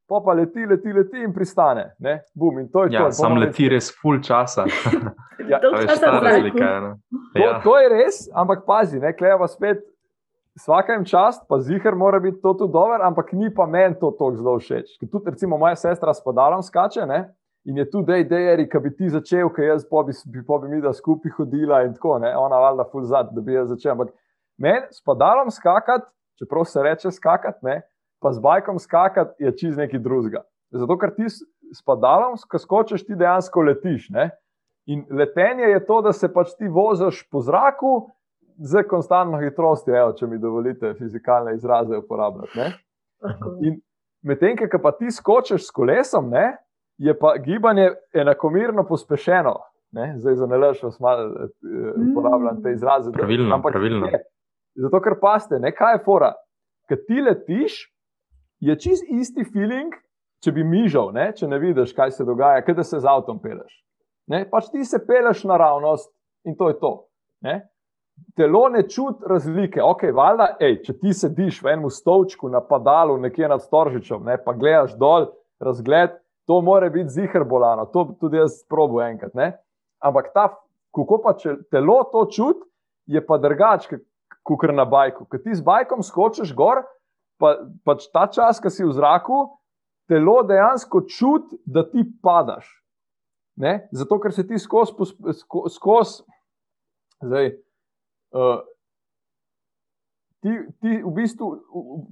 pa 0.07 0.21
pa 0.25 0.33
leti, 0.33 0.65
leti, 0.65 0.93
leti 0.93 1.23
in 1.23 1.33
pristane. 1.33 1.91
Bum, 2.33 2.59
in 2.59 2.69
to 2.71 2.83
je 2.83 2.93
ja, 2.93 3.05
to. 3.05 3.11
Sam 3.11 3.37
leti 3.41 3.69
res 3.69 3.89
full 4.01 4.21
časa. 4.21 4.65
ja, 5.51 5.59
veš, 5.63 5.99
ta 6.01 6.19
razlika, 6.19 6.71
to, 7.33 7.41
ja. 7.41 7.59
to 7.63 7.77
je 7.79 7.89
res, 7.89 8.23
ampak 8.33 8.65
pazi, 8.67 8.99
ne, 8.99 9.13
kleva 9.17 9.47
spet. 9.47 9.83
Vsakem 10.55 11.01
čast, 11.03 11.41
pa 11.49 11.57
zihar 11.59 11.97
mora 11.99 12.19
biti 12.23 12.39
to 12.39 12.53
tudi 12.55 12.71
dobro, 12.71 12.95
ampak 13.03 13.33
ni 13.35 13.49
pa 13.51 13.65
meni 13.67 13.97
to 13.99 14.13
tako 14.15 14.29
zelo 14.37 14.53
všeč. 14.61 14.93
Ker 15.01 15.09
tudi, 15.11 15.33
recimo, 15.33 15.57
moja 15.59 15.75
sestra 15.75 16.13
s 16.15 16.23
padalom 16.23 16.63
skače 16.63 17.03
ne? 17.09 17.25
in 17.65 17.77
je 17.77 17.89
tu, 17.89 18.03
da 18.05 18.15
je 18.15 18.27
dejeri, 18.29 18.67
ki 18.69 18.79
bi 18.79 18.91
ti 18.93 19.09
začel, 19.09 19.49
ker 19.49 19.65
jaz 19.65 19.83
pa 19.89 20.03
bi, 20.05 20.13
bi, 20.31 20.43
bi 20.45 20.67
mi 20.69 20.81
da 20.83 20.93
skupaj 20.93 21.33
hodila 21.37 21.81
in 21.83 21.95
tako, 21.97 22.19
ne? 22.21 22.29
ona 22.37 22.59
valjda 22.61 22.85
ful 22.91 23.03
zad, 23.09 23.33
da 23.33 23.41
bi 23.41 23.57
jaz 23.57 23.71
začel. 23.73 23.95
Ampak 23.95 24.13
meni 24.61 24.85
s 24.93 25.01
padalom 25.03 25.51
skakati, 25.51 26.05
čeprav 26.39 26.69
se 26.69 26.83
reče 26.85 27.11
skakati, 27.11 27.65
ne? 27.65 27.81
Pa 28.25 28.31
z 28.33 28.41
bajkom 28.41 28.79
skakati 28.81 29.43
je 29.43 29.51
čez 29.57 29.77
neki 29.77 29.99
drugega. 30.01 30.41
Zato, 30.73 30.97
ker 30.97 31.11
ti 31.13 31.29
s 31.29 31.83
padalom, 31.85 32.33
ko 32.49 32.57
skočiš, 32.57 33.03
ti 33.05 33.13
dejansko 33.13 33.61
letiš. 33.61 34.09
Ne? 34.09 34.31
In 34.89 35.03
letenje 35.13 35.69
je 35.69 35.83
to, 35.85 35.99
da 36.01 36.13
se 36.13 36.31
pač 36.33 36.55
ti 36.57 36.65
voziš 36.65 37.21
po 37.29 37.43
zraku 37.45 37.93
z 38.57 38.81
konstantno 38.89 39.37
hitrostjo, 39.43 40.15
če 40.17 40.27
mi 40.31 40.41
dovolite 40.41 40.95
fizikalne 40.97 41.53
izraze 41.53 42.01
uporabljati. 42.01 42.65
In 43.67 43.77
medtem, 44.25 44.57
ko 44.57 44.81
pa 44.81 44.95
ti 44.97 45.11
skočiš 45.13 45.67
s 45.67 45.73
kolesom, 45.75 46.33
ne, 46.33 46.55
je 46.97 47.13
pa 47.19 47.35
gibanje 47.37 47.91
enakomerno 48.13 48.87
pospešeno. 48.89 49.59
Ne? 49.95 50.13
Zdaj 50.17 50.35
za 50.35 50.45
vas 50.83 50.99
malo 50.99 51.29
eh, 51.45 51.93
uporabljam 52.09 52.63
te 52.63 52.71
izraze. 52.71 53.11
Pravilno, 53.11 53.55
ampak 53.55 53.77
pravilno. 53.77 54.09
Ne. 54.09 54.23
Zato, 54.75 54.99
ker 55.01 55.19
paste, 55.21 55.59
ne, 55.59 55.71
kaj 55.71 55.99
je 55.99 56.01
fora. 56.05 56.33
Ker 56.89 56.99
ti 57.07 57.21
letiš, 57.21 57.77
je 58.59 58.75
čist 58.79 59.05
isti 59.09 59.45
feeling, 59.53 59.93
če 60.43 60.51
bi 60.55 60.63
mižal, 60.63 61.11
ne, 61.15 61.31
če 61.35 61.47
ne 61.47 61.59
vidiš, 61.59 61.93
kaj 61.95 62.11
se 62.17 62.25
dogaja, 62.25 62.63
kaj 62.65 62.77
da 62.77 62.83
se 62.83 62.99
z 62.99 63.09
avtom 63.09 63.39
peleš. 63.41 63.81
Ne, 64.31 64.45
pač 64.49 64.69
ti 64.73 64.85
se 64.85 64.99
peleš 65.05 65.43
naravnost 65.45 66.11
in 66.45 66.55
to 66.57 66.69
je 66.69 66.79
to. 66.79 66.93
Ne 67.45 67.63
telo 68.35 68.69
ne 68.69 68.89
čuti 68.89 69.23
razlike. 69.29 69.81
Okay, 69.81 70.13
valjda, 70.15 70.55
ej, 70.59 70.79
če 70.83 70.97
ti 70.99 71.13
sediš 71.13 71.61
v 71.63 71.73
enem 71.73 71.89
stolčku 71.91 72.49
na 72.51 72.61
padalu, 72.63 73.17
nekje 73.23 73.49
nad 73.51 73.63
Storžičem, 73.63 74.23
ne, 74.25 74.37
pa 74.41 74.55
gledaš 74.57 74.95
dol, 74.99 75.29
razgled, 75.63 76.17
to 76.47 76.59
more 76.61 76.89
biti 76.93 77.15
zihar 77.15 77.45
bolano, 77.47 77.87
to 77.91 78.05
tudi 78.19 78.39
jaz 78.39 78.61
probu 78.69 79.01
enkrat. 79.05 79.33
Ne. 79.35 79.53
Ampak 80.03 80.31
ta, 80.35 80.49
kako 80.95 81.21
pa 81.23 81.35
če 81.39 81.57
telo 81.73 82.01
to 82.11 82.25
čuti, 82.31 82.67
je 83.09 83.21
pa 83.21 83.37
drugače, 83.37 83.99
kot 84.45 84.63
na 84.73 84.85
bajku. 84.85 85.25
Ker 85.29 85.41
ti 85.41 85.55
z 85.57 85.65
bajkom 85.65 86.03
skočiš 86.05 86.53
gor, 86.57 86.83
pa, 87.41 87.57
pač 87.85 88.07
ta 88.13 88.27
čas, 88.31 88.61
ki 88.63 88.71
si 88.71 88.85
v 88.85 88.93
zraku, 88.95 89.43
telo 90.09 90.41
dejansko 90.45 91.05
čuti, 91.09 91.59
da 91.65 91.85
ti 91.87 92.05
padaš. 92.21 92.67
Ne? 93.57 93.87
Zato, 93.95 94.19
ker 94.19 94.33
se 94.35 94.43
ti 94.47 94.59
skozi, 94.59 94.93
skozi, 95.71 96.25
zdaj, 97.23 97.55
Uh, 98.35 98.59
ti, 100.43 100.51
ti 100.81 100.97
v 101.03 101.11
bistvu 101.15 101.47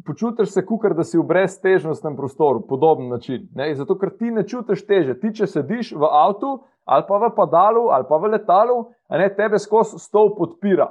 počutiš 0.07 0.53
se, 0.53 0.61
kot 0.65 0.95
da 0.95 1.03
si 1.03 1.17
v 1.19 1.25
breztežnostnem 1.27 2.15
prostoru, 2.15 2.61
podoben 2.67 3.09
način. 3.11 3.49
Ne? 3.55 3.73
Zato, 3.75 3.97
ker 3.99 4.13
ti 4.15 4.31
ne 4.31 4.45
čutiš 4.47 4.85
teže. 4.87 5.17
Ti, 5.19 5.33
če 5.35 5.49
sediš 5.51 5.91
v 5.99 6.07
avtu 6.07 6.61
ali 6.87 7.03
pa 7.07 7.19
v 7.19 7.29
padalu 7.35 7.89
ali 7.95 8.07
pa 8.07 8.17
v 8.19 8.31
letalu, 8.33 8.77
ne, 9.09 9.27
tebe 9.35 9.59
skozi 9.59 9.99
stol 9.99 10.33
podpira. 10.35 10.89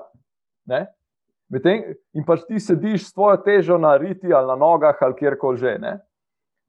Medtem, 1.52 1.92
in 2.16 2.24
pač 2.24 2.46
ti 2.48 2.60
sediš 2.60 3.04
s 3.04 3.12
svojo 3.12 3.36
težo 3.44 3.76
na 3.78 3.96
riti 4.00 4.32
ali 4.32 4.48
na 4.48 4.56
nogah 4.56 4.96
ali 5.00 5.16
kjerkoli 5.18 5.60
že. 5.60 5.76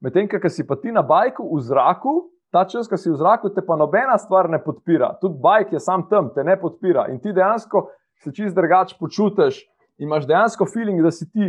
Medtem, 0.04 0.28
ker 0.28 0.50
si 0.52 0.66
pa 0.66 0.76
ti 0.76 0.92
na 0.92 1.02
bajku 1.02 1.46
v 1.48 1.60
zraku. 1.64 2.14
Ta 2.52 2.62
čas, 2.68 2.86
ki 2.86 2.98
si 3.00 3.10
v 3.10 3.16
zraku, 3.18 3.50
te 3.50 3.64
pa 3.66 3.74
nobena 3.74 4.14
stvar 4.20 4.46
ne 4.46 4.60
podpira. 4.62 5.16
Tudi 5.18 5.40
bajk 5.42 5.72
je 5.74 5.80
sam 5.80 6.04
tam, 6.10 6.28
te 6.34 6.44
ne 6.44 6.54
podpira. 6.60 7.08
In 7.10 7.18
ti 7.18 7.32
dejansko 7.34 7.88
se 8.22 8.30
čist 8.30 8.54
drugače 8.54 8.94
počutiš, 9.00 9.64
imaš 9.98 10.28
dejansko 10.28 10.68
feeling, 10.70 11.02
da 11.02 11.10
si 11.10 11.26
ti, 11.32 11.48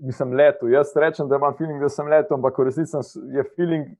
mislim, 0.00 0.32
letel. 0.32 0.70
Jaz 0.72 0.94
rečem, 0.96 1.28
da 1.28 1.36
imam 1.36 1.58
feeling, 1.58 1.82
da 1.82 1.90
sem 1.92 2.08
letel, 2.08 2.38
ampak 2.38 2.56
v 2.56 2.70
resnici 2.70 3.20
je 3.36 3.44
feeling 3.56 3.90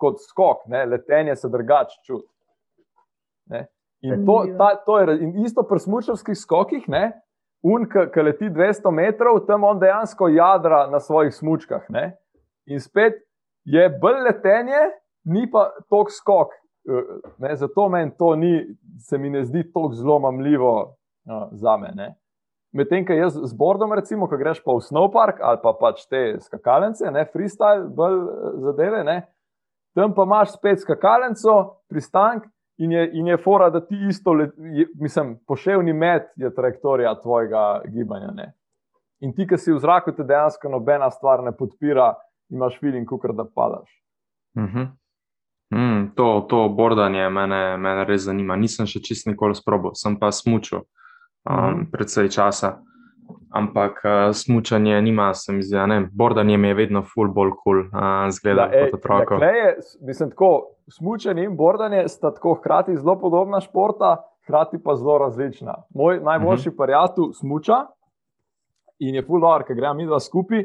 kot 0.00 0.22
skok, 0.22 0.64
ne? 0.72 0.86
letenje 0.86 1.36
se 1.36 1.52
drugače 1.52 2.00
čuti. 2.06 2.28
In, 4.06 4.24
to, 4.24 4.44
ta, 4.56 4.76
to 4.86 4.98
je, 5.00 5.18
in 5.20 5.44
isto 5.44 5.64
pri 5.68 5.80
smočarskih 5.80 6.36
skokih, 6.38 6.88
un, 7.66 7.86
ki 7.86 8.22
leti 8.22 8.50
200 8.52 8.92
metrov, 8.94 9.40
tam 9.48 9.64
on 9.66 9.80
dejansko 9.82 10.28
jadra 10.34 10.86
na 10.90 11.00
svojih 11.02 11.34
smočkah. 11.34 11.88
In 12.66 12.82
spet 12.82 13.18
je 13.66 13.88
bolj 14.00 14.22
letenje, 14.28 14.84
ni 15.26 15.46
pa 15.50 15.70
tok 15.90 16.12
skok. 16.14 16.54
Ne, 17.42 17.56
zato 17.58 17.88
meni 17.90 18.14
to 18.18 18.34
ni, 18.38 18.52
se 19.02 19.18
mi 19.18 19.30
ne 19.30 19.42
zdi 19.44 19.64
tako 19.66 19.90
zelo 19.92 20.20
mamljivo, 20.22 20.74
uh, 21.26 21.48
za 21.50 21.76
me. 21.76 22.14
Medtem, 22.76 23.06
ko 23.06 23.14
jaz 23.16 23.34
z 23.34 23.56
Bordom, 23.56 23.92
recimo, 23.96 24.28
ko 24.28 24.38
greš 24.38 24.60
pa 24.62 24.74
v 24.76 24.84
snowpark 24.84 25.40
ali 25.40 25.58
pa 25.62 25.72
pač 25.80 26.04
te 26.10 26.36
skakalence, 26.44 27.10
ne 27.10 27.24
freestyle, 27.32 27.88
bolj 27.96 28.18
eh, 28.20 28.58
zadeve, 28.66 29.00
ne, 29.06 29.16
tam 29.96 30.14
pa 30.14 30.26
imaš 30.28 30.52
spet 30.58 30.82
skakalnico, 30.84 31.54
pristank 31.88 32.44
in 32.78 32.92
je, 32.92 33.10
in 33.12 33.26
je 33.26 33.36
fora, 33.36 33.70
da 33.70 33.80
ti 33.80 33.96
isto, 34.08 34.34
je, 34.56 34.86
mislim, 35.00 35.38
poševni 35.46 35.92
met 35.92 36.22
je 36.36 36.54
trajektorija 36.54 37.20
tvojega 37.22 37.82
gibanja. 37.88 38.30
Ne. 38.34 38.52
In 39.20 39.32
ti, 39.34 39.46
ki 39.48 39.58
si 39.58 39.72
v 39.72 39.80
zraku, 39.80 40.12
te 40.12 40.24
dejansko 40.24 40.68
nobena 40.68 41.10
stvar 41.10 41.44
ne 41.44 41.52
podpira, 41.56 42.12
imaš 42.52 42.78
feeling, 42.80 43.08
kot 43.08 43.32
da 43.36 43.44
padaš. 43.54 44.02
Uh 44.56 44.62
mhm. 44.62 44.78
-huh. 44.78 44.88
mm, 45.70 46.14
to, 46.14 46.46
to 46.48 46.68
bordanje 46.68 47.30
me, 47.30 47.46
me 47.76 48.04
res 48.04 48.22
zanima. 48.22 48.56
Nisem 48.56 48.86
še 48.86 49.00
čist 49.00 49.26
nikoli 49.26 49.54
sprobil, 49.54 49.90
sem 49.94 50.18
pa 50.18 50.32
smučil 50.32 50.78
um, 50.78 51.56
mhm. 51.56 51.90
predvsej 51.92 52.28
časa. 52.28 52.78
Ampak 53.50 54.02
uh, 54.04 54.34
smutanje 54.34 55.02
nima, 55.02 55.34
se 55.34 55.52
mi 55.52 55.62
zdi, 55.62 55.76
ne, 55.86 56.08
bordanje 56.12 56.56
mi 56.58 56.68
je 56.68 56.74
vedno 56.74 57.02
full 57.02 57.32
bolj 57.32 57.50
kul, 57.50 57.58
cool, 57.62 57.80
uh, 58.02 58.30
zgleda 58.30 58.62
ja, 58.72 58.90
kot 58.90 58.94
otrok. 58.94 59.32
Mislim, 60.06 60.30
tako, 60.30 60.75
smutanje 60.90 61.44
in 61.44 61.56
bordanje 61.56 62.08
sta 62.08 62.34
tako 62.34 62.54
hkrati 62.54 62.96
zelo 62.96 63.18
podobna 63.20 63.60
športa, 63.60 64.16
hkrati 64.44 64.82
pa 64.82 64.94
zelo 64.96 65.18
različna. 65.18 65.74
Moj 65.94 66.20
najboljši 66.20 66.68
uh 66.68 66.74
-huh. 66.74 66.84
prijatelj 66.84 67.24
smuča 67.40 67.86
in 68.98 69.14
je 69.14 69.22
full 69.22 69.40
dobro, 69.40 69.64
ker 69.66 69.76
gremo 69.76 69.94
mi 69.94 70.06
dva 70.06 70.20
skupaj 70.20 70.58
uh, 70.58 70.64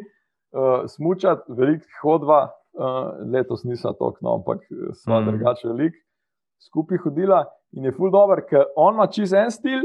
smučati, 0.88 1.41
veliko 1.47 1.86
hodva, 2.01 2.49
uh, 2.74 3.32
letos 3.34 3.63
nisem 3.63 3.91
tako, 3.91 4.17
no, 4.22 4.34
ampak 4.34 4.59
sva 4.93 5.17
uh 5.17 5.22
mhm. 5.22 5.30
-huh. 5.30 5.32
drugače 5.32 5.67
velik, 5.67 5.93
skupaj 6.69 6.97
hodila 6.97 7.45
in 7.72 7.86
je 7.86 7.91
full 7.91 8.11
dobro, 8.11 8.41
ker 8.49 8.63
on 8.76 8.93
ima 8.93 9.07
čez 9.07 9.34
en 9.34 9.51
stil 9.51 9.82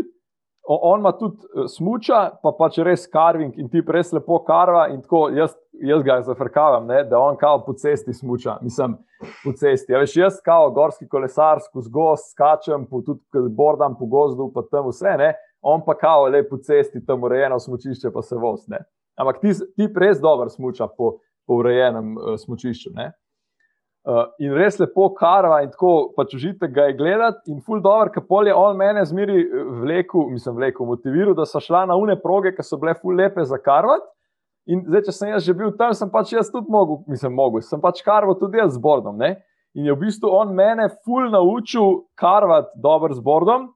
on 0.69 1.01
ima 1.01 1.12
tudi 1.12 1.37
eh, 1.37 1.69
smuča, 1.69 2.31
pa 2.43 2.53
pač 2.59 2.79
res 2.79 3.07
karving 3.07 3.55
in 3.59 3.69
ti 3.71 3.83
res 3.87 4.12
lepo 4.12 4.39
karva. 4.45 4.87
Jaz, 5.35 5.55
jaz 5.73 6.03
ga 6.03 6.21
zafrkavam, 6.27 6.87
ne, 6.87 7.05
da 7.05 7.19
on 7.19 7.37
kao 7.37 7.62
po 7.64 7.75
cesti 7.79 8.14
smuča, 8.14 8.59
mislim, 8.62 8.97
po 9.45 9.53
cesti. 9.53 9.93
Ja, 9.93 10.01
veš, 10.03 10.17
jaz 10.17 10.41
kao 10.45 10.71
gorski 10.71 11.09
kolesar, 11.09 11.61
skozi 11.64 11.91
gost, 11.91 12.33
skačem, 12.33 12.87
po, 12.91 13.03
tudi 13.07 13.49
bordam 13.51 13.97
po 13.99 14.07
gozdu, 14.07 14.51
pa 14.55 14.64
tam 14.71 14.91
vse, 14.91 15.17
ne. 15.19 15.35
on 15.67 15.83
pa 15.87 15.97
kao 15.99 16.29
le 16.29 16.45
po 16.49 16.59
cesti, 16.62 17.05
tam 17.07 17.23
urejeno 17.23 17.59
smučišče, 17.59 18.11
pa 18.14 18.23
se 18.23 18.37
voz. 18.37 18.69
Ne. 18.69 18.85
Ampak 19.17 19.41
ti, 19.41 19.55
ti 19.77 19.89
res 19.97 20.21
dobro 20.21 20.49
smuča 20.49 20.87
po, 20.87 21.17
po 21.47 21.61
urejenem 21.62 22.17
uh, 22.17 22.35
smučišču. 22.39 22.93
Ne. 22.95 23.11
Uh, 24.07 24.29
in 24.39 24.53
res 24.55 24.77
lepo 24.79 25.09
karva, 25.19 25.65
in 25.65 25.73
tako 25.73 26.13
pač 26.15 26.37
užite 26.39 26.69
ga 26.71 26.85
gledati. 26.95 27.51
In 27.51 27.59
ful 27.59 27.81
dobro, 27.83 28.13
ker 28.15 28.23
pol 28.23 28.47
je 28.47 28.53
on 28.55 28.77
mene 28.79 29.03
zmeri 29.03 29.41
eh, 29.43 29.65
vleku, 29.81 30.29
mislim, 30.31 30.55
vleku, 30.61 30.87
motiviral, 30.87 31.35
da 31.35 31.43
so 31.43 31.59
šla 31.59 31.81
na 31.91 31.97
une 31.99 32.15
proge, 32.23 32.53
ki 32.55 32.63
so 32.63 32.79
bile 32.79 32.95
ful 33.01 33.19
lepe 33.19 33.43
za 33.43 33.59
karvat. 33.59 34.07
In 34.71 34.85
zdaj, 34.87 35.05
če 35.09 35.17
sem 35.17 35.33
jaz 35.33 35.43
že 35.43 35.57
bil 35.59 35.75
tam, 35.75 35.91
sem 35.99 36.15
pač 36.15 36.37
jaz 36.37 36.53
tudi 36.55 36.71
mogel, 36.71 37.03
mislim, 37.11 37.35
mogel, 37.35 37.67
sem 37.67 37.83
pač 37.83 37.99
karval 38.07 38.39
tudi 38.39 38.63
jaz 38.63 38.77
z 38.79 38.85
bordom. 38.87 39.19
Ne? 39.19 39.41
In 39.75 39.91
je 39.91 39.99
v 39.99 40.05
bistvu 40.07 40.31
on 40.39 40.55
mene 40.55 40.87
ful 41.03 41.27
naučil 41.35 42.05
karvat 42.15 42.71
dobro 42.79 43.11
z 43.11 43.27
bordom, 43.27 43.73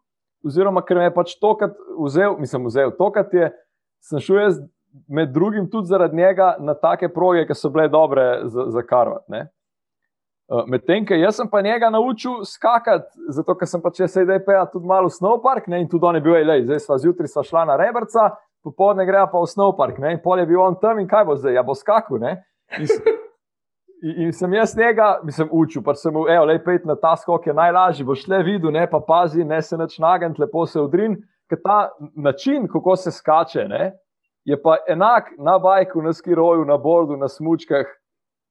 oziroma 0.47 0.87
ker 0.87 1.03
me 1.03 1.11
je 1.11 1.18
pač 1.18 1.39
tokrat 1.43 1.74
vzel, 1.99 2.39
mislim, 2.39 2.70
vzel 2.70 2.95
tokrat 2.95 3.35
je, 3.35 3.51
sem 3.99 4.22
šel 4.22 4.45
jaz 4.47 4.62
med 5.11 5.35
drugim 5.35 5.66
tudi 5.70 5.91
zaradi 5.91 6.22
njega 6.22 6.55
na 6.62 6.78
take 6.78 7.11
proge, 7.11 7.49
ki 7.51 7.59
so 7.59 7.74
bile 7.74 7.91
dobre 7.91 8.45
za, 8.47 8.70
za 8.70 8.87
karvat. 8.87 9.26
Uh, 9.26 9.51
Medtem, 10.66 11.05
ker 11.07 11.14
jaz 11.14 11.36
sem 11.38 11.46
pa 11.48 11.61
njega 11.62 11.92
naučil 11.94 12.40
skakati, 12.44 13.07
zato 13.30 13.55
ker 13.55 13.68
sem 13.70 13.82
pač 13.82 14.01
zdaj 14.03 14.40
pejal 14.42 14.66
tudi 14.72 14.88
malo 14.88 15.07
v 15.07 15.14
snowpark, 15.14 15.68
ne, 15.70 15.78
in 15.84 15.88
tudi 15.88 16.09
on 16.09 16.18
je 16.18 16.22
bil, 16.24 16.34
ej, 16.34 16.64
zdaj 16.66 16.80
sva 16.82 16.96
zjutraj 16.98 17.30
sva 17.30 17.44
šla 17.46 17.62
na 17.68 17.76
rebrca, 17.78 18.32
popoldne 18.66 19.07
gre 19.07 19.22
pa 19.30 19.38
v 19.38 19.46
snowpark, 19.46 20.01
ne, 20.03 20.16
in 20.16 20.22
pol 20.24 20.42
je 20.42 20.48
bil 20.51 20.59
on 20.64 20.74
tam 20.82 20.98
in 20.98 21.07
kaj 21.07 21.28
bo 21.28 21.36
zdaj, 21.38 21.55
ja 21.55 21.62
bo 21.62 21.76
skakal, 21.78 22.18
ne. 22.18 22.40
In, 22.74 22.90
in, 24.03 24.18
in 24.26 24.32
sem 24.34 24.59
jaz 24.59 24.74
njega, 24.74 25.12
mislim, 25.22 25.53
učil, 25.55 25.84
pač 25.86 26.03
sem 26.03 26.18
mu, 26.18 26.26
evo, 26.26 26.51
lej 26.51 26.59
pejt 26.66 26.90
na 26.90 26.98
ta 26.98 27.14
skok 27.14 27.46
je 27.46 27.55
najlažji, 27.55 28.09
boš 28.11 28.26
le 28.26 28.42
videl, 28.42 28.74
ne, 28.74 28.88
pa 28.90 28.98
pazi, 29.07 29.46
ne 29.46 29.62
se 29.62 29.78
nač 29.78 30.01
nagant, 30.03 30.42
lepo 30.42 30.66
se 30.66 30.82
udrin, 30.82 31.14
ker 31.46 31.62
ta 31.62 31.78
način, 32.18 32.66
kako 32.66 32.98
se 32.98 33.14
skače, 33.14 33.68
ne, 33.70 33.92
je 34.51 34.59
pa 34.59 34.80
enak 34.90 35.30
na 35.38 35.61
bajku, 35.62 36.03
na 36.03 36.11
skiroju, 36.11 36.66
na 36.66 36.74
bordu, 36.74 37.14
na 37.16 37.30
smučkah, 37.30 37.86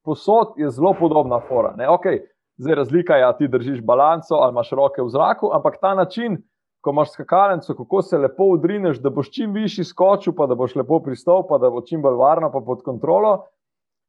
posod 0.10 0.58
je 0.58 0.70
zelo 0.70 0.94
podobna 0.94 1.38
fora. 1.40 1.76
Ne? 1.78 1.86
Okay, 1.88 2.24
zdaj 2.58 2.76
razlika 2.76 3.16
je, 3.16 3.24
ali 3.24 3.38
ti 3.38 3.48
držiš 3.48 3.82
balanco 3.86 4.36
ali 4.36 4.52
imaš 4.52 4.72
roke 4.72 5.02
v 5.02 5.10
zraku, 5.10 5.52
ampak 5.54 5.78
ta 5.82 5.94
način, 5.94 6.40
ko 6.82 6.90
imaš 6.90 7.12
skakalnico, 7.12 7.76
kako 7.76 8.02
se 8.02 8.18
lepo 8.18 8.44
udrineš, 8.56 8.98
da 9.00 9.10
boš 9.10 9.30
čim 9.32 9.54
višji 9.54 9.84
skočil, 9.86 10.34
pa 10.34 10.48
da 10.48 10.56
boš 10.56 10.76
lepo 10.76 11.00
pristal, 11.00 11.44
pa 11.48 11.58
da 11.58 11.70
bo 11.70 11.82
čim 11.82 12.02
bolj 12.02 12.16
varno, 12.16 12.50
pa 12.52 12.62
pod 12.62 12.82
kontrolo, 12.82 13.46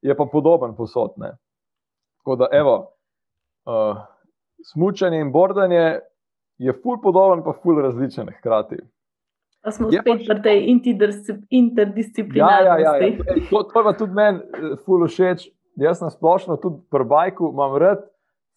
je 0.03 0.17
pa 0.17 0.25
podoben 0.25 0.73
posod. 0.77 1.13
Ne? 1.19 1.35
Tako 2.21 2.37
da, 2.37 2.49
evo, 2.53 2.75
uh, 3.67 3.99
smučanje 4.65 5.21
in 5.21 5.33
bordanje 5.33 5.99
je 6.61 6.73
ful 6.83 7.01
podoben, 7.03 7.43
pa 7.45 7.53
ful 7.53 7.83
različen 7.83 8.29
hkrati. 8.39 8.77
Pa 9.65 9.71
smo 9.71 9.89
Je 9.93 10.01
spet 10.01 10.23
pri 10.29 10.43
tej 10.43 10.59
interdisci- 10.69 11.37
Ja, 11.37 11.47
interdisciplinarnosti. 11.51 12.83
ja, 12.85 12.97
ja, 12.97 12.97
ja. 12.97 13.07
Ej, 13.35 13.49
To, 13.51 13.63
to 13.63 13.81
je 13.81 13.85
pa 13.85 13.93
tudi 13.93 14.15
meni 14.15 14.39
eh, 14.39 14.77
ful 14.87 15.05
všeč. 15.05 15.51
Jaz 15.81 16.01
na 16.01 16.11
splošno 16.11 16.57
tudi 16.61 16.83
pri 16.91 17.05
bajku 17.05 17.51
imam 17.53 17.77
rad 17.81 18.03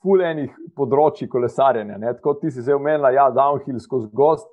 ful 0.04 0.22
enih 0.22 0.52
področji 0.76 1.30
kolesarjenja. 1.32 1.98
Ne? 1.98 2.12
Tako 2.18 2.36
ti 2.42 2.52
si 2.52 2.64
zdaj 2.66 2.76
omenila, 2.76 3.14
ja, 3.16 3.30
downhill 3.32 3.80
skozi 3.80 4.10
gost. 4.12 4.50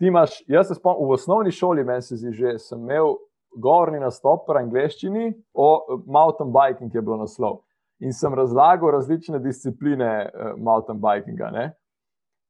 Imaš, 0.00 0.38
jaz 0.48 0.70
se 0.70 0.76
spomnim, 0.78 1.08
v 1.08 1.16
osnovni 1.16 1.52
šoli, 1.52 1.84
meni 1.84 2.04
se 2.04 2.16
zdi 2.20 2.32
že, 2.36 2.54
sem 2.60 2.80
imel 2.80 3.18
govorni 3.60 4.00
nastop 4.00 4.48
v 4.48 4.56
angleščini 4.60 5.30
o 5.52 5.68
mountain 6.06 6.52
biking, 6.54 6.94
je 6.94 7.04
bilo 7.04 7.20
naslov. 7.20 7.60
In 8.00 8.16
sem 8.16 8.32
razlagal 8.32 8.94
različne 8.96 9.40
discipline 9.44 10.10
uh, 10.24 10.52
mountain 10.56 11.00
bikinga. 11.00 11.50
Ne? 11.52 11.66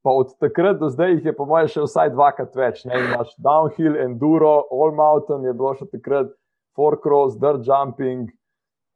Pa 0.07 0.15
od 0.15 0.37
takrat 0.39 0.79
do 0.79 0.89
zdaj 0.91 1.17
jih 1.17 1.31
je, 1.31 1.35
po 1.35 1.47
mojem, 1.51 1.71
še 1.75 1.87
vsaj 1.87 2.13
dvakrat 2.15 2.55
več. 2.55 2.85
Ne? 2.87 2.99
Imaš 3.09 3.35
downhill, 3.43 3.99
enduro, 3.99 4.61
all 4.71 4.95
mountain 4.95 5.47
je 5.47 5.55
bilo 5.57 5.75
še 5.75 5.91
takrat, 5.91 6.31
four 6.79 7.01
cross, 7.03 7.35
dirt 7.41 7.67
jumping, 7.67 8.29
uh, 8.31 8.40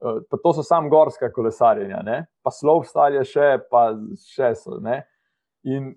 pa 0.05 0.39
to 0.43 0.53
so 0.53 0.63
samo 0.63 0.91
gorska 0.93 1.31
kolesarjenja, 1.33 2.03
ne? 2.05 2.21
pa 2.45 2.53
slopestyle 2.53 3.23
je 3.23 3.25
še, 3.33 3.49
pa 3.71 3.87
še 4.35 4.53
so. 4.59 4.79
Ne? 4.85 5.01
In 5.65 5.95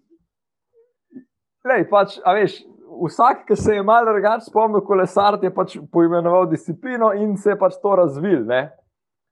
lej, 1.67 1.87
pač, 1.91 2.19
a 2.23 2.35
veš. 2.37 2.63
Vsak, 2.87 3.43
ki 3.45 3.55
se 3.59 3.75
je 3.75 3.81
malo 3.83 4.13
drugače 4.15 4.47
spomnil, 4.47 4.81
kolesar 4.87 5.35
je 5.43 5.51
pač 5.53 5.75
poimenoval 5.91 6.47
disciplino 6.49 7.11
in 7.13 7.35
se 7.37 7.51
je 7.51 7.57
pač 7.59 7.75
to 7.83 7.91
razvil. 7.99 8.45
Ne? 8.47 8.61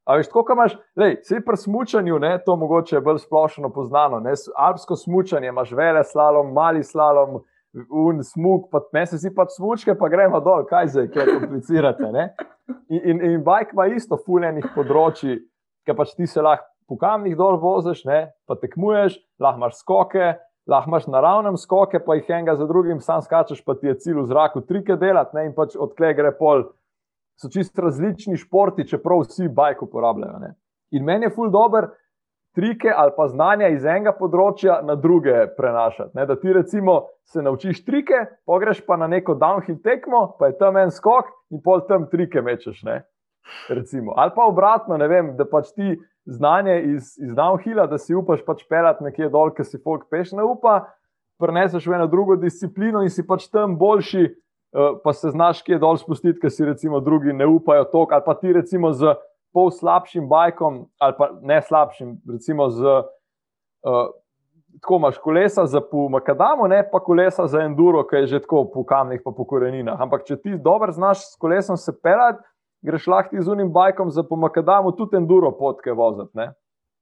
A 0.05 0.17
veš, 0.19 0.27
tako 0.29 0.53
imaš, 0.53 0.75
lej, 0.99 1.15
vse 1.23 1.39
pri 1.41 1.57
smučanju, 1.57 2.19
ne, 2.21 2.35
to 2.45 2.53
mogoče 2.61 2.99
je 2.99 3.01
bolj 3.01 3.23
splošno 3.23 3.71
poznano. 3.73 4.19
Ne, 4.21 4.35
alpsko 4.67 4.99
smučanje, 5.01 5.49
imaš 5.49 5.71
vele 5.73 6.03
slalom, 6.05 6.51
mali 6.53 6.83
slalom, 6.83 7.39
un 7.89 8.21
smuk, 8.23 8.67
pa 8.71 8.83
meni 8.93 9.09
se 9.09 9.17
zdi 9.23 9.31
pač 9.35 9.55
smučke, 9.55 9.95
pa 9.97 10.11
gremo 10.11 10.43
dol, 10.45 10.67
kaj 10.69 10.91
zdaj, 10.93 11.09
kaj 11.15 11.31
komplicirate. 11.31 12.11
Ne? 12.13 12.27
In, 12.89 13.01
in, 13.01 13.21
in 13.25 13.43
bajk 13.43 13.73
ima 13.73 13.87
isto 13.93 14.17
fuljenih 14.21 14.65
področji, 14.75 15.39
ker 15.85 15.97
pač 15.97 16.13
ti 16.17 16.27
se 16.29 16.41
lahko 16.41 16.69
po 16.85 16.97
kamnih 17.01 17.33
dol 17.37 17.57
voziš, 17.61 18.03
ne, 18.05 18.27
pa 18.45 18.57
tekmuješ, 18.61 19.17
lahko 19.41 19.63
imaš 19.63 19.79
skoke. 19.81 20.35
Lahko 20.65 20.89
imaš 20.89 21.03
naravnem 21.13 21.59
skoke, 21.61 21.99
pa 22.01 22.15
jih 22.17 22.29
enega 22.33 22.55
za 22.57 22.65
drugim, 22.65 22.97
sam 22.97 23.21
skačeš, 23.21 23.59
pa 23.61 23.75
ti 23.77 23.85
je 23.85 23.99
cilj 24.01 24.23
v 24.23 24.29
zraku 24.31 24.63
trike 24.65 24.95
delati, 24.97 25.37
in 25.45 25.53
pač 25.53 25.75
odkle 25.77 26.09
gre 26.17 26.31
pol 26.33 26.63
so 27.37 27.51
čisto 27.53 27.83
različni 27.85 28.37
športi, 28.39 28.87
čeprav 28.89 29.25
vsi 29.25 29.49
bajk 29.53 29.83
uporabljajo. 29.85 30.39
Ne. 30.41 30.55
In 30.97 31.05
meni 31.05 31.27
je 31.27 31.35
ful 31.35 31.51
dobr 31.53 31.91
trike 32.55 32.91
ali 32.95 33.11
pa 33.17 33.27
znanja 33.27 33.67
iz 33.73 33.83
enega 33.85 34.13
področja 34.15 34.79
na 34.83 34.95
druge 34.95 35.47
prenašati. 35.57 36.15
Ne. 36.15 36.25
Da 36.25 36.37
ti 36.39 36.53
recimo 36.53 37.01
se 37.27 37.43
naučiš 37.43 37.83
trike, 37.85 38.25
pogreš 38.47 38.79
pa 38.85 38.97
na 38.97 39.07
neko 39.11 39.35
downhill 39.35 39.81
tekmo, 39.83 40.37
pa 40.39 40.51
je 40.51 40.57
tam 40.61 40.77
en 40.79 40.91
skok 40.91 41.33
in 41.51 41.61
pol 41.63 41.83
tam 41.89 42.07
trike 42.11 42.41
mečeš. 42.41 42.83
Ne. 42.87 43.01
Recimo. 43.69 44.13
Ali 44.17 44.31
pa 44.35 44.47
obratno, 44.49 44.97
ne 44.97 45.07
vem, 45.07 45.35
da 45.37 45.45
pač 45.45 45.73
ti 45.75 45.97
znanje 46.25 46.79
iz, 46.95 47.11
iz 47.21 47.33
downhilla, 47.35 47.85
da 47.87 47.99
si 48.01 48.15
upaš 48.15 48.41
pač 48.45 48.63
pelati 48.69 49.03
nekje 49.05 49.29
dol, 49.29 49.51
ker 49.53 49.67
si 49.67 49.77
folk 49.83 50.07
peš 50.09 50.33
ne 50.37 50.45
upa, 50.47 50.79
preneseš 51.41 51.85
v 51.85 51.99
eno 51.99 52.07
drugo 52.09 52.39
disciplino 52.41 53.03
in 53.05 53.13
si 53.13 53.25
pač 53.27 53.45
tam 53.51 53.77
boljši, 53.77 54.23
eh, 54.25 54.97
pa 55.03 55.13
se 55.13 55.29
znaš 55.35 55.61
kje 55.67 55.79
dol 55.83 55.99
spustiti, 56.01 56.39
ker 56.41 56.51
si 56.51 56.65
recimo 56.65 57.03
drugi 57.03 57.33
ne 57.33 57.45
upajo 57.45 57.85
to, 57.91 58.07
ali 58.09 58.25
pa 58.25 58.33
ti 58.39 58.53
recimo 58.53 58.93
z 58.93 59.13
pol 59.55 59.71
slabšim 59.71 60.27
bajkom, 60.29 60.83
ali 60.99 61.15
pa 61.17 61.31
ne 61.41 61.61
slabšim, 61.61 62.19
recimo 62.31 62.69
z. 62.69 63.01
Uh, 63.85 64.11
Tako 64.75 64.97
imaš 64.99 65.17
kolesa 65.23 65.63
za 65.71 65.79
po 65.79 66.09
makadamu, 66.11 66.65
ne 66.67 66.81
pa 66.91 66.99
kolesa 66.99 67.45
za 67.47 67.61
enduro, 67.63 68.01
ki 68.03 68.15
je 68.15 68.27
že 68.27 68.39
tako 68.43 68.65
po 68.73 68.83
kamnih, 68.83 69.21
pa 69.23 69.31
po 69.31 69.45
koreninah. 69.47 70.01
Ampak 70.03 70.25
če 70.27 70.35
ti 70.35 70.57
dobro 70.59 70.91
znaš 70.91 71.21
s 71.29 71.37
kolesom 71.39 71.77
se 71.79 71.93
pelati, 72.03 72.43
greš 72.83 73.07
lahko 73.07 73.39
z 73.39 73.47
unim 73.53 73.71
bajkom 73.71 74.11
za 74.11 74.25
po 74.27 74.35
makadamu 74.35 74.91
tudi 74.91 75.15
enduro 75.15 75.53
potke 75.55 75.95
voziti. 75.95 76.31
ne. 76.33 76.51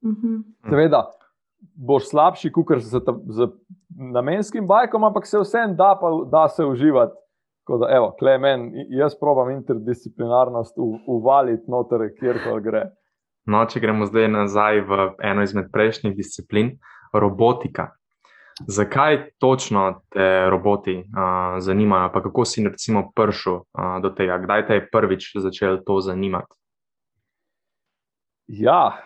Mhm. 0.05 0.37
Seveda, 0.69 1.01
boš 1.75 2.11
slabši, 2.11 2.51
kot 2.51 2.77
z, 2.77 3.01
z 3.27 3.47
namenskim 3.89 4.67
bajkom, 4.67 5.03
ampak 5.03 5.27
se 5.27 5.39
vsem 5.39 5.75
da, 5.75 5.95
pa, 6.01 6.11
da 6.29 6.47
se 6.47 6.65
uživati. 6.65 7.22
Tako 7.63 7.77
da, 7.77 7.87
evo, 7.95 8.11
klemen, 8.19 8.71
jaz 8.89 9.15
probam 9.19 9.51
interdisciplinarnost 9.51 10.75
uvaliti 11.07 11.71
noter, 11.71 12.09
kjerkoli 12.19 12.61
gre. 12.61 12.83
No, 13.47 13.63
če 13.67 13.79
gremo 13.79 14.07
zdaj 14.07 14.27
nazaj 14.31 14.81
v 14.87 15.05
eno 15.23 15.43
izmed 15.43 15.69
prejšnjih 15.71 16.15
disciplin, 16.15 16.73
robotika. 17.13 17.93
Zakaj 18.67 19.17
točno 19.39 20.01
te 20.13 20.49
roboti 20.49 20.97
uh, 20.99 21.55
zanimajo, 21.63 22.11
pa 22.13 22.21
kako 22.21 22.45
si 22.45 22.67
recimo 22.67 23.07
prišel 23.15 23.53
uh, 23.53 23.95
do 24.03 24.11
tega, 24.13 24.37
kdaj 24.43 24.67
te 24.67 24.77
je 24.77 24.89
prvič 24.91 25.31
začel 25.39 25.79
to 25.87 25.99
zanimati? 26.03 26.53
Ja, 28.47 28.99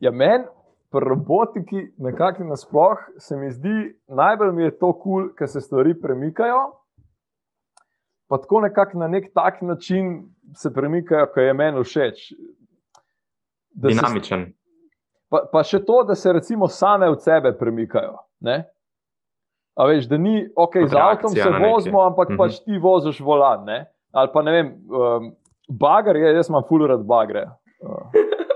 ja 0.00 0.10
meni 0.10 0.44
pri 0.90 1.08
robotiki, 1.08 1.88
nekako 1.98 2.44
nasploh, 2.44 2.98
se 3.18 3.36
mi 3.36 3.50
zdi, 3.50 3.94
najbolj 4.08 4.52
mi 4.52 4.62
je 4.62 4.78
to 4.78 4.92
kul, 4.92 5.00
cool, 5.02 5.28
ker 5.38 5.48
se 5.48 5.60
stvari 5.60 5.94
premikajo. 6.00 6.60
Pa 8.26 8.38
tako 8.38 8.60
nekako 8.60 8.98
na 8.98 9.08
nek 9.08 9.32
tak 9.34 9.62
način 9.62 10.22
se 10.54 10.72
premikajo, 10.72 11.26
ki 11.26 11.40
je 11.42 11.54
meni 11.54 11.80
všeč. 11.80 12.32
Da 13.70 13.88
se- 13.88 13.94
Dinamičen. 13.94 14.52
Pa, 15.28 15.42
pa 15.52 15.62
še 15.62 15.80
to, 15.80 16.02
da 16.04 16.14
se 16.14 16.32
recimo 16.32 16.68
same 16.68 17.08
od 17.08 17.22
sebe 17.22 17.52
premikajo. 17.52 18.16
Ne? 18.40 18.64
A 19.74 19.86
veš, 19.86 20.06
da 20.06 20.16
ni, 20.16 20.48
ok, 20.48 20.72
Kot 20.74 20.88
z 20.88 20.96
avtom 20.96 21.30
se 21.32 21.50
vozimo, 21.50 22.00
ampak 22.02 22.28
Mhm. 22.28 22.36
pač 22.36 22.60
ti 22.60 22.78
voziš 22.78 23.20
volan. 23.20 23.64
Ne? 23.64 23.80
Ali 24.12 24.30
pa 24.32 24.42
ne 24.42 24.52
vem, 24.52 24.66
um, 24.88 25.32
bager 25.68 26.16
je, 26.16 26.34
jaz 26.34 26.48
imam 26.48 26.62
fulurad 26.62 27.02
bagre. 27.02 27.48
Uh, 27.80 28.06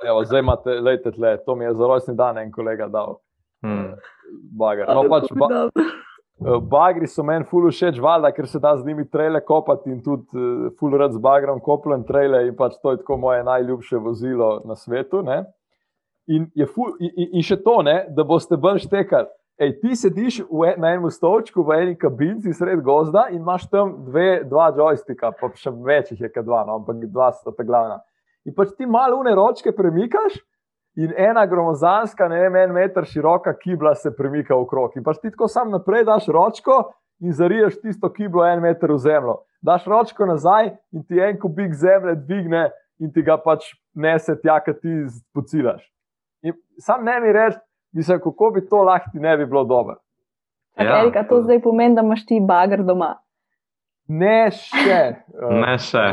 evo, 0.05 0.25
zdaj 0.25 0.41
imate, 0.41 0.71
lejte 0.81 1.11
tle, 1.11 1.37
to 1.39 1.55
mi 1.55 1.65
je 1.65 1.75
za 1.75 1.85
rojstni 1.85 2.15
dan 2.15 2.39
en 2.39 2.53
kolega 2.53 2.87
dal. 2.89 3.19
Hmm. 3.61 3.95
Bager. 4.53 4.87
No, 4.89 5.03
pač 5.05 5.27
ba, 5.33 5.47
uh, 5.67 5.85
bagri 6.41 7.07
so 7.07 7.23
meni 7.23 7.45
fulu 7.45 7.71
všeč, 7.73 7.99
valjda, 8.03 8.31
ker 8.33 8.47
se 8.49 8.59
da 8.63 8.77
z 8.77 8.87
njimi 8.87 9.09
trele 9.11 9.41
kopati 9.45 9.91
in 9.91 10.03
tudi 10.03 10.27
uh, 10.39 10.69
fulurad 10.79 11.13
z 11.13 11.19
bagrom 11.19 11.61
kopljem 11.61 12.05
trele 12.07 12.47
in 12.49 12.57
pač 12.57 12.79
to 12.83 12.93
je 12.95 13.01
tako 13.03 13.17
moje 13.17 13.45
najljubše 13.45 13.97
vozilo 13.97 14.63
na 14.65 14.77
svetu. 14.77 15.23
Ne? 15.23 15.45
In, 16.29 16.47
ful, 16.75 16.95
in, 17.01 17.11
in- 17.33 17.43
še 17.43 17.57
to, 17.63 17.81
ne, 17.83 18.05
da 18.15 18.25
boste 18.25 18.57
bolj 18.57 18.85
štekali. 18.85 19.31
Ej, 19.59 19.73
ti 19.81 19.97
sediš 19.97 20.43
v, 20.47 20.69
e- 20.69 20.77
na 20.79 20.93
enem 20.95 21.11
stolčku 21.11 21.65
v 21.67 21.81
eni 21.83 21.97
kabinci 21.99 22.53
sred 22.55 22.79
gozda 22.85 23.27
in 23.33 23.41
imaš 23.41 23.67
tam 23.73 23.97
dve, 24.07 24.45
dva 24.47 24.69
joystika, 24.77 25.33
pa 25.35 25.51
še 25.51 25.73
več 25.73 26.13
jih 26.13 26.21
je 26.21 26.31
kot 26.31 26.47
dva, 26.47 26.63
no, 26.69 26.79
ampak 26.79 27.01
dva 27.09 27.33
sta 27.35 27.51
ta 27.51 27.67
glavna. 27.67 27.99
In 28.47 28.55
pač 28.55 28.77
ti 28.79 28.87
malo 28.87 29.19
une 29.19 29.35
ročke 29.35 29.73
premikaš, 29.75 30.39
in 30.99 31.13
ena 31.17 31.47
gromozanska, 31.47 32.29
ne 32.29 32.41
vem, 32.43 32.57
en 32.57 32.73
meter 32.75 33.05
široka 33.07 33.53
kibla 33.59 33.95
se 33.95 34.11
premika 34.17 34.57
okrog. 34.57 34.97
In 34.99 35.05
pač 35.07 35.21
ti 35.23 35.31
tako 35.31 35.47
sam 35.49 35.71
naprej 35.71 36.05
daš 36.09 36.27
ročko 36.35 36.81
in 37.23 37.33
zariješ 37.33 37.79
tisto 37.83 38.11
kiblo 38.13 38.43
en 38.47 38.63
meter 38.65 38.91
v 38.93 38.99
zemljo. 39.05 39.37
Daš 39.63 39.87
ročko 39.87 40.27
nazaj 40.27 40.73
in 40.93 41.05
ti 41.07 41.21
en 41.23 41.39
kubik 41.39 41.75
zemlje 41.75 42.17
dvigne 42.25 42.65
in 42.99 43.13
ti 43.15 43.23
ga 43.23 43.39
pač 43.39 43.71
nese 43.95 44.35
tja, 44.43 44.59
ki 44.65 44.75
ti 44.83 44.97
pocilaš. 45.35 45.87
In 46.43 46.59
sam 46.83 47.05
ne 47.07 47.21
mi 47.21 47.33
reči, 47.33 47.59
mislim, 47.95 48.19
kako 48.25 48.51
bi 48.55 48.67
to 48.67 48.83
lahko 48.83 49.11
ti 49.13 49.23
ne 49.23 49.37
bi 49.37 49.47
bilo 49.47 49.65
dobro. 49.65 50.01
Ja, 50.79 51.01
Erika, 51.03 51.23
to 51.27 51.43
zdaj 51.43 51.63
pomeni, 51.63 51.95
da 51.95 52.03
imaš 52.03 52.27
ti 52.27 52.39
bager 52.43 52.83
doma. 52.87 53.17
Ne 54.09 54.51
še. 54.51 55.01
Ne 55.63 55.79
še. 55.79 56.05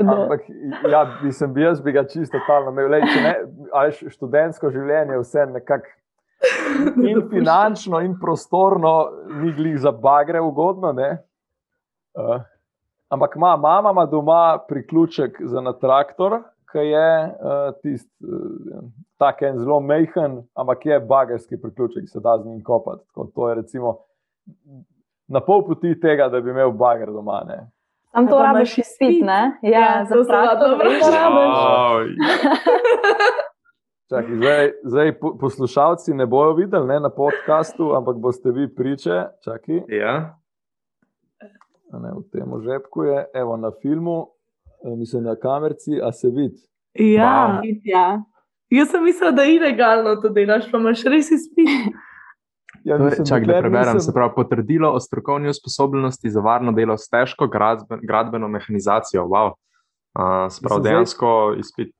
Ampak, 0.00 0.40
ja, 0.90 1.18
mislim, 1.22 1.52
bi 1.54 1.62
jaz 1.62 1.82
bi 1.82 1.92
ga 1.92 2.04
čisto 2.08 2.38
totalno 2.38 2.70
imel. 2.70 2.90
Lej, 2.90 3.02
ne, 3.22 3.34
a 3.72 3.84
veš, 3.86 4.04
študentsko 4.14 4.70
življenje 4.72 5.12
je 5.12 5.20
vse 5.20 5.46
nekako 5.52 5.98
in 7.04 7.20
finančno, 7.30 8.00
in 8.00 8.16
prostorno, 8.20 9.10
ni 9.42 9.52
glih 9.52 9.78
za 9.80 9.92
bagre 9.92 10.40
ugodno. 10.40 10.92
ne. 10.92 11.10
Uh, 12.14 12.40
ampak 13.08 13.36
ima 13.36 13.56
mama 13.56 13.90
ima 13.90 14.06
doma 14.06 14.58
priključek 14.68 15.38
za 15.44 15.60
na 15.60 15.72
traktor, 15.72 16.42
ki 16.72 16.78
je 16.78 17.24
uh, 17.24 17.74
tisti 17.82 18.24
uh, 18.24 18.84
tak 19.18 19.42
en 19.42 19.58
zelo 19.58 19.80
mehen, 19.80 20.42
ampak 20.54 20.86
je 20.86 21.00
bagerski 21.00 21.60
priključek, 21.60 22.08
se 22.08 22.20
da 22.20 22.38
z 22.38 22.46
njim 22.46 22.62
kopati. 22.64 23.04
Tako, 23.06 23.28
to 23.34 23.48
je 23.48 23.54
recimo 23.54 23.98
na 25.28 25.40
pol 25.40 25.66
poti 25.66 26.00
tega, 26.00 26.28
da 26.28 26.40
bi 26.40 26.50
imel 26.50 26.72
bager 26.72 27.12
doma. 27.12 27.44
Ne. 27.48 27.70
Tam 28.12 28.28
to 28.28 28.38
rabiš 28.38 28.78
izpit, 28.78 29.22
ne? 29.22 29.58
Ja, 29.62 29.70
Ja, 29.70 30.04
za 30.04 30.14
vprašam. 30.16 30.58
rabiš. 31.34 32.16
Čakaj, 34.08 34.36
zdaj, 34.36 34.72
zdaj 34.84 35.12
po- 35.14 35.38
poslušalci 35.38 36.14
ne 36.14 36.26
bojo 36.26 36.52
videli 36.52 36.86
ne, 36.86 37.00
na 37.00 37.10
podkastu, 37.10 37.92
ampak 37.92 38.16
boste 38.16 38.50
vi 38.50 38.68
priče. 38.68 39.10
Čakaj, 39.40 39.82
ja. 39.90 40.36
a 41.88 41.98
ne, 41.98 42.08
v 42.10 42.24
tem 42.30 42.48
žepku 42.62 43.04
je, 43.04 43.26
evo 43.34 43.56
na 43.56 43.70
filmu, 43.72 44.26
eh, 44.82 44.96
mislim 44.96 45.24
na 45.24 45.36
kamerci, 45.36 46.00
a 46.00 46.12
se 46.12 46.28
vidi. 46.28 46.60
Ja, 46.94 47.60
Ja. 47.84 48.22
jaz 48.70 48.88
sem 48.88 49.04
mislila, 49.04 49.30
da 49.30 49.42
je 49.42 49.56
ilegalno 49.56 50.16
to 50.16 50.28
delaš, 50.28 50.70
pa 50.70 50.78
imaš 50.78 51.04
res 51.04 51.30
izpit. 51.30 51.68
Ja, 52.84 52.96
Torej, 52.96 53.10
mislim, 53.10 53.26
Čakaj, 53.26 53.46
da 53.46 53.52
preberem. 53.54 53.86
nisem- 53.86 54.00
Se 54.00 54.12
pravi, 54.12 54.32
potrdilo 54.34 54.90
o 54.90 55.00
strokovni 55.00 55.48
usposobljenosti 55.48 56.30
za 56.30 56.40
varno 56.40 56.72
delo 56.72 56.96
s 56.96 57.08
težko 57.08 57.46
gradben, 57.46 58.00
gradbeno 58.02 58.48
mehanizacijo. 58.48 59.24
Wow. 59.24 59.46
Uh, 59.46 59.52
se 60.48 60.60
pravi, 60.60 60.78
Mislim, 60.78 60.80
zdaj- 60.80 60.82
dejansko 60.84 61.28
izpit. 61.56 61.94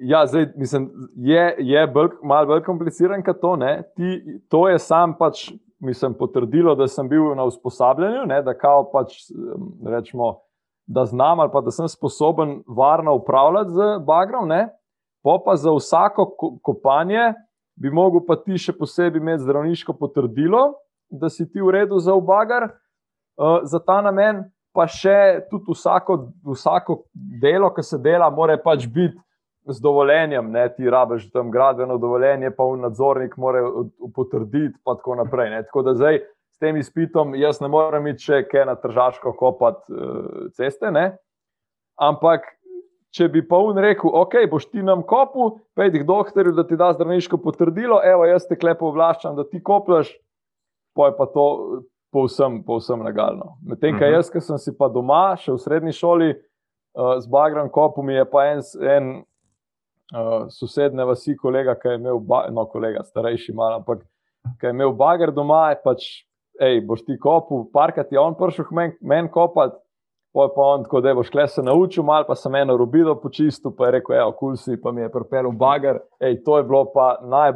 Ja, 0.00 0.26
zdaj, 0.26 0.46
mislim, 0.56 0.90
je, 1.16 1.54
je 1.58 1.86
bolj, 1.86 2.08
malo 2.22 2.46
bolj 2.46 2.62
kompliciran 2.62 3.22
kot 3.22 3.40
to. 3.40 3.56
ne. 3.56 3.82
Ti, 3.96 4.08
to 4.48 4.68
je 4.68 4.78
sam 4.78 5.14
pač, 5.14 5.52
mislim, 5.80 6.14
potrdilo, 6.14 6.74
da 6.74 6.86
sem 6.86 7.08
bil 7.08 7.34
na 7.34 7.44
usposabljanju, 7.44 8.26
ne, 8.26 8.42
da 8.42 8.54
kao 8.54 8.90
pač, 8.92 9.12
em, 9.30 9.36
rečemo, 9.86 10.38
da 10.86 11.04
znam 11.04 11.40
ali 11.40 11.50
pa 11.52 11.60
da 11.60 11.70
sem 11.70 11.88
sposoben 11.88 12.62
varno 12.68 13.14
upravljati 13.14 13.70
z 13.70 13.76
bagrom. 14.00 14.48
Ne. 14.48 14.68
Po 15.22 15.42
pa 15.44 15.56
za 15.56 15.70
vsako 15.72 16.24
ko- 16.30 16.58
kopanje 16.62 17.34
bi 17.76 17.90
mogel 17.92 18.24
pa 18.26 18.36
ti 18.40 18.58
še 18.58 18.74
posebej 18.76 19.20
imeti 19.20 19.44
zdravniško 19.44 19.94
potrdilo, 19.98 20.74
da 21.10 21.30
si 21.30 21.46
ti 21.48 21.60
v 21.60 21.74
redu 21.80 22.00
za 22.02 22.14
ubagar. 22.16 22.70
Uh, 23.36 23.60
za 23.68 23.78
ta 23.78 24.00
namen 24.00 24.46
pa 24.76 24.86
še 24.88 25.46
tudi 25.50 25.72
vsako, 25.72 26.18
vsako 26.52 27.02
delo, 27.40 27.70
ki 27.72 27.84
se 27.84 27.98
dela, 28.00 28.28
mora 28.32 28.56
pač 28.60 28.86
biti 28.88 29.16
z 29.66 29.82
dovoljenjem, 29.82 30.50
ne, 30.52 30.68
ti 30.76 30.90
rabiš 30.90 31.30
tam 31.34 31.50
gradbeno 31.50 31.96
dovoljenje, 31.98 32.52
pa 32.54 32.64
v 32.64 32.78
nadzornik 32.84 33.34
mora 33.40 33.64
potrditi, 34.14 34.76
pa 34.84 34.94
tako 34.94 35.16
naprej. 35.22 35.50
Ne. 35.50 35.62
Tako 35.66 35.82
da 35.88 35.96
zdaj 35.96 36.20
s 36.54 36.60
tem 36.62 36.76
izpitom 36.80 37.34
jaz 37.36 37.60
ne 37.60 37.68
morem 37.72 38.06
iti 38.12 38.28
še 38.28 38.42
kaj 38.48 38.66
na 38.68 38.76
tržaško 38.80 39.34
kopati 39.36 39.92
uh, 39.92 40.52
ceste, 40.56 40.92
ne. 40.92 41.16
ampak 41.96 42.44
če 43.16 43.28
bi 43.32 43.40
pa 43.48 43.58
un 43.64 43.78
rekel, 43.80 44.10
ok, 44.12 44.42
boš 44.52 44.68
ti 44.68 44.84
nam 44.84 45.02
kopal, 45.06 45.56
pejdi 45.78 46.02
k 46.02 46.08
doktorju, 46.08 46.52
da 46.56 46.66
ti 46.68 46.76
da 46.76 46.92
zdravniško 46.92 47.38
potrdilo, 47.40 48.00
evo, 48.04 48.26
jaz 48.28 48.44
te 48.48 48.58
klepo 48.60 48.90
vlaščam, 48.92 49.36
da 49.38 49.46
ti 49.48 49.62
kopljaš, 49.64 50.10
pa 50.96 51.10
je 51.10 51.16
pa 51.16 51.26
to 51.32 51.46
povsem, 52.12 52.60
povsem 52.64 53.02
legalno. 53.04 53.56
Medtem, 53.64 53.96
kaj 53.98 54.10
Mhm. 54.10 54.16
jaz, 54.18 54.30
ki 54.32 54.40
sem 54.40 54.58
si 54.58 54.72
pa 54.76 54.88
doma, 54.92 55.36
še 55.36 55.52
v 55.52 55.58
srednji 55.64 55.92
šoli, 55.96 56.30
uh, 56.34 57.16
z 57.20 57.26
bagrom 57.32 57.70
kopom, 57.72 58.06
mi 58.06 58.14
je 58.14 58.24
pa 58.24 58.46
en, 58.52 58.60
en 58.80 59.08
uh, 60.14 60.46
sosedne 60.48 61.04
vasi, 61.04 61.36
kolega, 61.36 61.74
ki 61.74 61.88
je 61.88 62.00
imel, 62.00 62.20
no, 62.52 62.66
kolega, 62.66 63.04
starejši 63.04 63.54
malo, 63.54 63.80
ampak 63.82 64.04
ki 64.60 64.66
je 64.66 64.76
imel 64.76 64.92
bager 64.96 65.32
doma, 65.32 65.70
je 65.72 65.80
pač, 65.84 66.06
hej, 66.60 66.80
boš 66.86 67.04
ti 67.04 67.18
kopal, 67.20 67.66
parkati 67.72 68.14
je 68.14 68.20
on 68.20 68.36
prišel 68.36 68.64
k 68.68 68.76
meni 68.76 68.96
men 69.02 69.28
kopat. 69.28 69.76
Poj 70.36 70.50
pa 70.52 70.64
on 70.68 70.82
tako, 70.84 71.00
da 71.00 71.14
boš 71.16 71.30
kle 71.32 71.46
se 71.48 71.62
naučil, 71.64 72.04
malo 72.04 72.26
pa 72.28 72.34
sem 72.36 72.54
eno 72.54 72.74
rubido 72.76 73.14
počistil, 73.16 73.72
pa 73.72 73.86
je 73.86 73.92
rekel, 73.96 74.18
evo, 74.18 74.34
kul 74.36 74.56
si, 74.60 74.76
pa 74.76 74.92
mi 74.92 75.00
je 75.00 75.08
pripeljal 75.08 75.54
bager. 75.56 76.02
Ej, 76.20 76.42
to 76.44 76.58
je 76.58 76.64
bilo 76.68 76.82
pa 76.92 77.06
naj, 77.24 77.54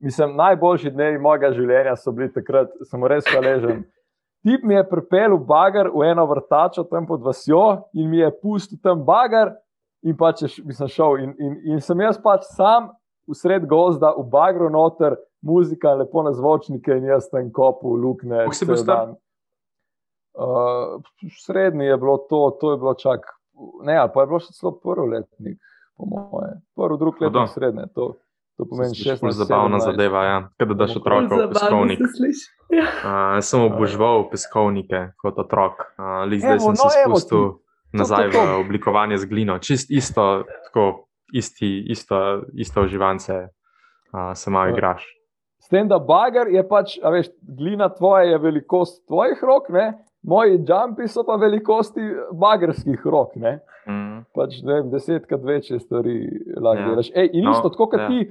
mislim, 0.00 0.36
najboljši 0.38 0.92
dnevi 0.94 1.18
mojega 1.18 1.50
življenja 1.56 1.96
so 1.98 2.14
bili 2.14 2.30
takrat, 2.32 2.70
sem 2.86 3.02
res 3.10 3.26
hvaležen. 3.26 3.82
Tip 4.46 4.62
mi 4.62 4.78
je 4.78 4.84
pripeljal 4.86 5.40
bager 5.42 5.90
v 5.90 6.06
eno 6.12 6.26
vrtačo 6.30 6.86
tam 6.86 7.06
pod 7.06 7.26
vasjo 7.26 7.64
in 7.98 8.10
mi 8.10 8.22
je 8.22 8.30
pustil 8.42 8.78
tam 8.82 9.02
bager 9.04 9.56
in 10.06 10.14
pač 10.16 10.46
je, 10.46 10.54
š- 10.54 10.66
mislim, 10.70 10.88
šel. 10.94 11.18
In, 11.24 11.34
in, 11.42 11.56
in 11.72 11.80
sem 11.82 12.00
jaz 12.00 12.20
pač 12.22 12.46
sam 12.54 12.92
v 13.26 13.34
sred 13.34 13.66
gozda, 13.66 14.14
v 14.14 14.22
bagru 14.30 14.70
noter, 14.70 15.18
muzika, 15.42 15.98
lepo 15.98 16.22
na 16.22 16.30
zvočnike 16.32 16.94
in 16.94 17.10
jaz 17.10 17.26
tam 17.26 17.50
kopu, 17.50 17.98
lukne. 17.98 18.44
Koliko 18.46 18.54
si 18.54 18.66
bil 18.70 18.78
star? 18.78 19.18
Uh, 20.38 21.02
srednji 21.42 21.84
je 21.84 21.96
bilo 21.98 22.18
to, 22.30 22.56
to 22.60 22.70
je 22.72 22.76
bilo 22.78 22.94
čak, 22.94 23.20
ne, 23.82 23.96
ali 23.96 24.10
pa 24.14 24.22
je 24.22 24.26
bilo 24.30 24.38
še 24.38 24.52
celo 24.54 24.70
prvoletnik, 24.78 25.58
po 25.98 26.06
moje. 26.06 26.52
Prvi, 26.78 26.98
drugi 26.98 27.24
letnik 27.26 27.50
srednje, 27.50 27.88
to, 27.94 28.12
to 28.54 28.66
pomeni 28.70 28.94
16. 28.94 29.18
ful 29.18 29.34
zabavna 29.34 29.80
17. 29.80 29.88
zadeva. 29.88 30.22
Ja. 30.24 30.36
Kaj 30.54 30.70
da 30.70 30.76
daš 30.78 30.94
otroka 31.00 31.34
v 31.34 31.48
peskovnik. 31.50 31.98
Ja. 32.70 32.86
Uh, 33.02 33.40
sem 33.42 33.66
obožval 33.66 34.28
peskovnike 34.30 35.02
kot 35.18 35.42
otrok. 35.42 35.88
Uh, 35.98 36.22
Lik 36.30 36.44
zdaj 36.44 36.60
Evo, 36.60 36.70
sem 36.70 36.78
no, 36.78 36.86
se 36.86 37.02
evo 37.02 37.18
spustil 37.18 37.44
ti. 37.50 37.98
nazaj 37.98 38.30
to, 38.30 38.38
to. 38.38 38.46
v 38.46 38.60
oblikovanje 38.62 39.18
z 39.18 39.26
glino. 39.26 39.58
Čist 39.58 39.90
isto, 39.90 40.44
tako, 40.70 41.08
isti, 41.34 41.82
isto, 41.90 42.44
isto 42.54 42.86
uživance 42.86 43.40
uh, 43.48 44.30
se 44.38 44.50
malo 44.54 44.70
Ja. 44.70 44.78
igraš. 44.78 45.02
S 45.58 45.66
tem, 45.68 45.88
da 45.90 45.98
bager 45.98 46.46
je 46.46 46.62
pač, 46.62 46.94
a 47.02 47.10
veš, 47.10 47.34
glina 47.42 47.88
tvoja 47.90 48.22
je 48.30 48.38
velikost 48.38 49.02
tvojih 49.10 49.42
rok, 49.42 49.66
ne? 49.74 49.98
Moji 50.22 50.58
jumpi 50.60 51.08
so 51.08 51.24
pa 51.24 51.36
velikosti 51.36 52.00
bagerskih 52.32 53.06
rok. 53.06 53.36
Ne? 53.36 53.58
Mm. 53.86 54.24
Pač 54.34 54.62
ne 54.62 54.74
vem, 54.74 54.90
desetkrat 54.90 55.42
večje 55.42 55.78
stvari 55.78 56.16
lahko 56.56 56.80
Ja. 56.80 56.88
delaš. 56.88 57.10
Ej, 57.14 57.30
in 57.32 57.44
No, 57.44 57.50
isto, 57.50 57.68
tako 57.68 57.86
kot 57.86 58.00
ja. 58.00 58.08
ti 58.08 58.30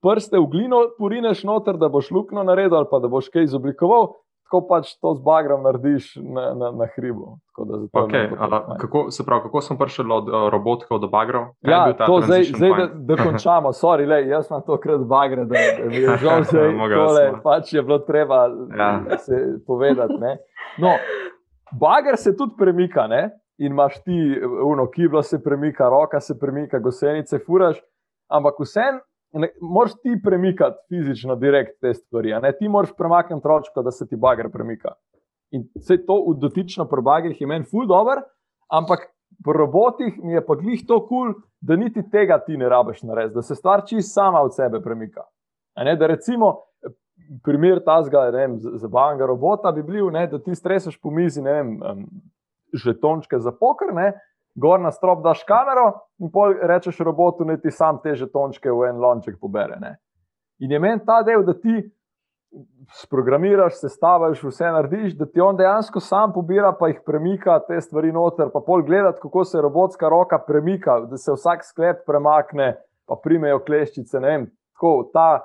prste 0.00 0.38
v 0.38 0.46
glino 0.46 0.84
porineš 0.98 1.44
noter, 1.44 1.76
da 1.76 1.88
boš 1.88 2.10
luknjo 2.10 2.42
naredil 2.42 2.76
ali 2.76 2.86
pa 2.90 2.98
da 2.98 3.08
boš 3.08 3.28
kaj 3.28 3.42
izoblikoval, 3.42 4.12
tako 4.54 4.66
pač 4.68 4.94
to 4.94 5.14
z 5.14 5.20
bagrom 5.20 5.62
narediš 5.62 6.16
na, 6.16 6.54
na, 6.54 6.70
na 6.72 6.86
hribu. 6.86 7.38
Da 7.58 7.74
je 7.74 7.88
Okay, 7.96 8.30
to 8.30 8.36
fajn. 8.38 8.78
kako, 8.78 9.10
se 9.10 9.26
pravi, 9.26 9.42
kako 9.42 9.60
smo 9.60 9.78
prišli 9.78 10.04
od 10.08 10.28
uh, 10.28 10.48
robotkov 10.48 10.98
do 10.98 11.08
bagrov? 11.08 11.44
Kaj 11.58 11.72
je 11.72 11.94
Ja, 11.98 12.06
to 12.06 12.20
zdaj, 12.20 12.42
zdaj 12.44 12.70
da, 12.70 12.86
da 13.08 13.16
končamo. 13.16 13.72
Sorry, 13.72 14.06
lej, 14.06 14.28
jaz 14.28 14.46
imam 14.50 14.62
tokrat 14.62 15.00
bagre, 15.00 15.44
da, 15.44 15.54
da 15.78 15.84
mi 15.84 15.96
je 15.96 16.16
žal 16.22 16.42
Mogel 16.72 16.98
tole, 16.98 17.28
smo. 17.30 17.40
pač 17.42 17.72
je 17.72 17.82
bilo 17.82 17.98
treba 17.98 18.46
Ja. 18.78 19.18
se 19.18 19.34
povedati. 19.66 20.14
Ne. 20.14 20.38
No, 20.78 20.94
bager 21.72 22.16
se 22.16 22.36
tudi 22.36 22.54
premika, 22.58 23.06
ne? 23.06 23.30
in 23.56 23.66
imaš 23.66 24.02
ti, 24.02 24.14
uno, 24.64 24.86
kiblo 24.86 25.22
se 25.22 25.42
premika, 25.42 25.88
roka 25.88 26.20
se 26.20 26.38
premika, 26.38 26.78
gosenice 26.78 27.38
furaš, 27.38 27.78
ampak 28.28 28.54
vsem. 28.60 28.98
Moraš 29.60 29.96
ti 30.02 30.14
premikati 30.24 30.78
fizično, 30.88 31.34
direkt 31.36 31.80
te 31.80 31.94
stvari. 31.94 32.34
Ti 32.58 32.68
moraš 32.68 32.92
premakniti 32.98 33.48
ročko, 33.48 33.82
da 33.82 33.90
se 33.90 34.06
ti 34.08 34.16
bager 34.16 34.50
premika. 34.52 34.94
In 35.50 35.66
vse 35.78 35.98
to 36.06 36.20
v 36.28 36.36
dotično 36.42 36.86
pri 36.90 37.02
bagerjih 37.02 37.40
je 37.40 37.46
meni 37.46 37.66
ful 37.70 37.86
dobr, 37.86 38.22
ampak 38.70 39.08
pri 39.44 39.58
robotih 39.58 40.18
mi 40.22 40.32
je 40.32 40.42
pa 40.46 40.54
glih 40.54 40.82
to 40.86 41.00
kul, 41.06 41.08
cool, 41.08 41.34
da 41.60 41.76
niti 41.76 42.02
tega 42.10 42.38
ti 42.38 42.56
ne 42.56 42.68
rabiš 42.68 43.02
narediti, 43.02 43.34
da 43.34 43.42
se 43.42 43.54
stvar 43.54 43.82
čist 43.86 44.14
sama 44.14 44.42
od 44.42 44.54
sebe 44.54 44.80
premika. 44.82 45.26
A 45.74 45.84
Ne, 45.84 45.96
da 45.96 46.06
recimo, 46.06 46.54
primer 47.42 47.80
tazga, 47.84 48.30
ne 48.30 48.38
vem, 48.38 48.58
zabavnega 48.60 49.26
robota 49.26 49.72
bi 49.72 49.82
bil, 49.82 50.10
ne, 50.10 50.26
da 50.26 50.38
ti 50.38 50.54
streseš 50.54 51.00
po 51.00 51.10
mizi, 51.10 51.42
ne 51.42 51.52
vem, 51.52 51.78
žetončke 52.84 53.38
za 53.38 53.52
poker, 53.52 53.94
ne, 53.94 54.12
gor 54.54 54.80
na 54.80 54.90
strop 54.90 55.22
daš 55.24 55.42
kamero 55.44 55.90
in 56.18 56.30
pol 56.30 56.54
rečeš 56.62 56.98
robotu, 57.00 57.44
da 57.44 57.56
ti 57.56 57.70
sam 57.70 57.98
te 58.02 58.14
žetončke 58.14 58.70
v 58.70 58.88
en 58.88 59.02
lonček 59.02 59.40
pobere. 59.40 59.78
Ne. 59.80 59.96
In 60.62 60.70
je 60.70 60.78
meni 60.78 61.02
ta 61.06 61.22
del, 61.22 61.42
da 61.44 61.54
ti 61.58 61.82
sprogramiraš, 62.94 63.80
sestaviš, 63.80 64.42
vse 64.44 64.70
narediš, 64.70 65.16
da 65.18 65.26
ti 65.26 65.40
on 65.40 65.56
dejansko 65.56 66.00
sam 66.00 66.32
pobira, 66.32 66.72
pa 66.78 66.88
jih 66.88 67.00
premika 67.06 67.58
te 67.66 67.80
stvari 67.80 68.12
noter, 68.12 68.52
pa 68.52 68.60
pol 68.62 68.82
gledati, 68.82 69.18
kako 69.22 69.44
se 69.44 69.62
robotska 69.62 70.08
roka 70.08 70.38
premika, 70.38 71.00
da 71.10 71.16
se 71.16 71.32
vsak 71.32 71.64
sklep 71.64 72.04
premakne, 72.06 72.76
pa 73.06 73.18
primejo 73.22 73.58
kleščice. 73.66 74.18
vem, 74.18 74.46
Tako, 74.74 75.10
ta, 75.12 75.40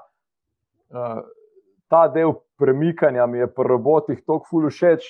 uh, 0.89 1.21
ta 1.87 2.07
del 2.07 2.33
premikanja 2.57 3.25
mi 3.25 3.37
je 3.37 3.47
pri 3.47 3.67
robotih 3.67 4.17
tako 4.25 4.45
ful 4.49 4.69
všeč, 4.69 5.05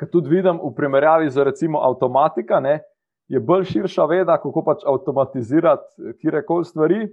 ker 0.00 0.10
tudi 0.12 0.32
vidim 0.32 0.60
v 0.62 0.72
primerjavi 0.76 1.30
z 1.30 1.44
recimo 1.44 1.80
avtomatika, 1.84 2.60
ne, 2.60 2.80
je 3.28 3.40
bolj 3.40 3.64
širša 3.72 4.06
veda, 4.06 4.36
kako 4.42 4.62
pač 4.64 4.84
avtomatizirati 4.86 6.16
kire 6.20 6.44
koli 6.46 6.64
stvari. 6.64 7.06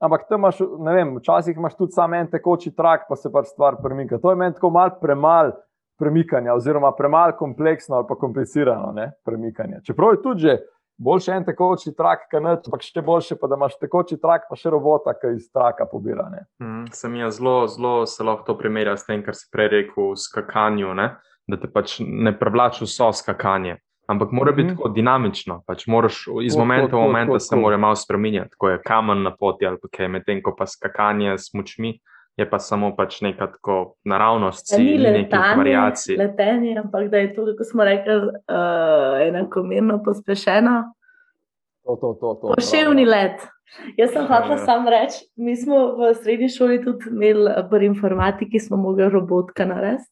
Ampak 0.00 0.28
tam 0.28 0.40
imaš, 0.40 0.60
ne 0.78 0.94
vem, 0.94 1.16
včasih 1.18 1.56
imaš 1.56 1.74
tudi 1.76 1.92
samo 1.92 2.16
en 2.16 2.28
tekoči 2.30 2.70
trak, 2.76 3.08
pa 3.08 3.16
se 3.16 3.32
pač 3.32 3.50
stvar 3.50 3.80
premika. 3.82 4.20
To 4.22 4.30
je 4.30 4.38
meni 4.38 4.54
tako 4.54 4.70
malo 4.70 4.94
premalo 5.02 5.56
premikanja, 5.98 6.54
oziroma 6.54 6.92
premalo 6.94 7.34
kompleksno 7.38 7.96
ali 7.96 8.06
pa 8.08 8.14
komplicirano 8.14 8.92
ne, 8.94 9.10
premikanje. 9.24 9.80
Čeprav 9.86 10.14
je 10.14 10.22
tudi 10.22 10.40
že 10.40 10.58
boljši 10.98 11.30
en 11.30 11.44
tekoči 11.44 11.92
trak, 11.96 12.26
ampak 12.34 12.82
še 12.82 13.02
boljše 13.02 13.36
pa, 13.38 13.50
da 13.50 13.58
imaš 13.58 13.78
tekoči 13.78 14.18
trak, 14.22 14.46
pa 14.50 14.56
še 14.58 14.70
robota, 14.70 15.14
ki 15.14 15.34
iz 15.36 15.50
traka 15.54 15.86
pobira. 15.86 16.28
Mm, 16.62 16.90
se 16.92 17.08
mi 17.08 17.22
je 17.22 17.30
zelo, 17.38 17.66
zelo 17.66 18.06
se 18.06 18.24
lahko 18.24 18.46
to 18.46 18.58
primerja 18.58 18.96
s 18.96 19.06
tem, 19.06 19.22
kar 19.22 19.34
si 19.34 19.46
prej 19.50 19.70
rekel, 19.74 20.14
skakanju, 20.18 20.94
ne? 20.98 21.08
Da 21.48 21.56
te 21.56 21.70
pač 21.72 21.98
ne 22.04 22.32
prevlači 22.38 22.84
vso 22.84 23.12
skakanje. 23.12 23.78
Ampak 24.08 24.30
mora 24.32 24.52
biti 24.52 24.68
mm 24.68 24.70
-hmm. 24.70 24.76
tako 24.76 24.88
dinamično, 24.88 25.62
pač 25.66 25.86
moraš 25.86 26.26
iz 26.42 26.54
kot, 26.54 26.58
momenta 26.58 26.96
v 26.96 27.00
moment 27.00 27.42
se 27.42 27.56
mora 27.56 27.76
malo 27.76 27.96
spremenjati, 27.96 28.54
ko 28.58 28.68
je 28.68 28.82
kamen 28.86 29.22
na 29.22 29.36
poti 29.36 29.66
ali 29.66 29.76
kaj, 29.96 30.08
medtem 30.08 30.42
ko 30.42 30.54
pa 30.58 30.66
skakanje 30.66 31.38
s 31.38 31.54
močmi 31.54 31.98
je 32.38 32.46
pa 32.50 32.58
samo 32.58 32.92
pač 32.96 33.20
neka 33.20 33.46
tako 33.52 33.96
naravnost, 34.06 34.70
ki 34.70 34.84
je 34.86 35.12
nekaj 35.12 35.56
variacij. 35.58 36.16
Letenje, 36.20 36.76
ampak 36.78 37.10
da 37.10 37.18
je 37.24 37.32
to, 37.34 37.46
kot 37.58 37.66
smo 37.66 37.84
rekli, 37.84 38.14
uh, 38.14 39.18
enakomerno 39.26 39.98
pospešeno. 40.04 40.76
To, 41.84 41.96
to, 41.96 42.12
to, 42.20 42.34
to, 42.40 42.54
Poševni 42.54 43.04
let. 43.08 43.42
Jaz 43.96 44.12
sem 44.14 44.28
hotel 44.28 44.54
ja. 44.54 44.58
sam 44.64 44.86
reči, 44.88 45.24
mi 45.36 45.56
smo 45.56 45.96
v 45.98 46.12
srednji 46.14 46.48
šoli 46.52 46.78
tudi 46.84 47.10
imeli 47.10 47.50
pri 47.70 47.90
informatiki, 47.90 48.60
smo 48.60 48.76
mogli 48.76 49.08
robotka 49.10 49.66
narediti. 49.66 50.06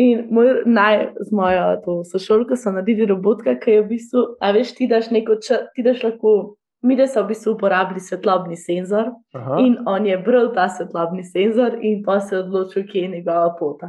In 0.00 0.26
moj, 0.32 0.62
naj, 0.66 1.02
z 1.20 1.34
mojo 1.36 2.02
sošolko 2.08 2.56
so 2.56 2.72
naredili 2.72 3.10
robotka, 3.10 3.58
ki 3.60 3.70
je 3.76 3.82
v 3.82 3.88
bistvu, 3.90 4.24
a 4.40 4.52
veš, 4.56 4.72
ti 4.78 4.88
daš 4.88 5.10
neko 5.12 5.36
čas, 5.44 5.66
ti 5.76 5.84
daš 5.84 6.02
lahko 6.06 6.56
mi 6.82 6.96
da 6.96 7.06
so 7.06 7.22
v 7.22 7.30
bistvu 7.30 7.54
uporabili 7.54 8.00
svetlobni 8.00 8.56
senzor 8.56 9.12
Aha. 9.34 9.56
in 9.60 9.76
on 9.86 10.06
je 10.06 10.18
bral 10.18 10.50
ta 10.54 10.68
svetlobni 10.68 11.24
senzor 11.24 11.78
in 11.80 12.02
pa 12.02 12.20
se 12.20 12.38
odločil, 12.38 12.86
kje 12.90 13.02
je 13.02 13.08
njegova 13.08 13.54
pot. 13.58 13.80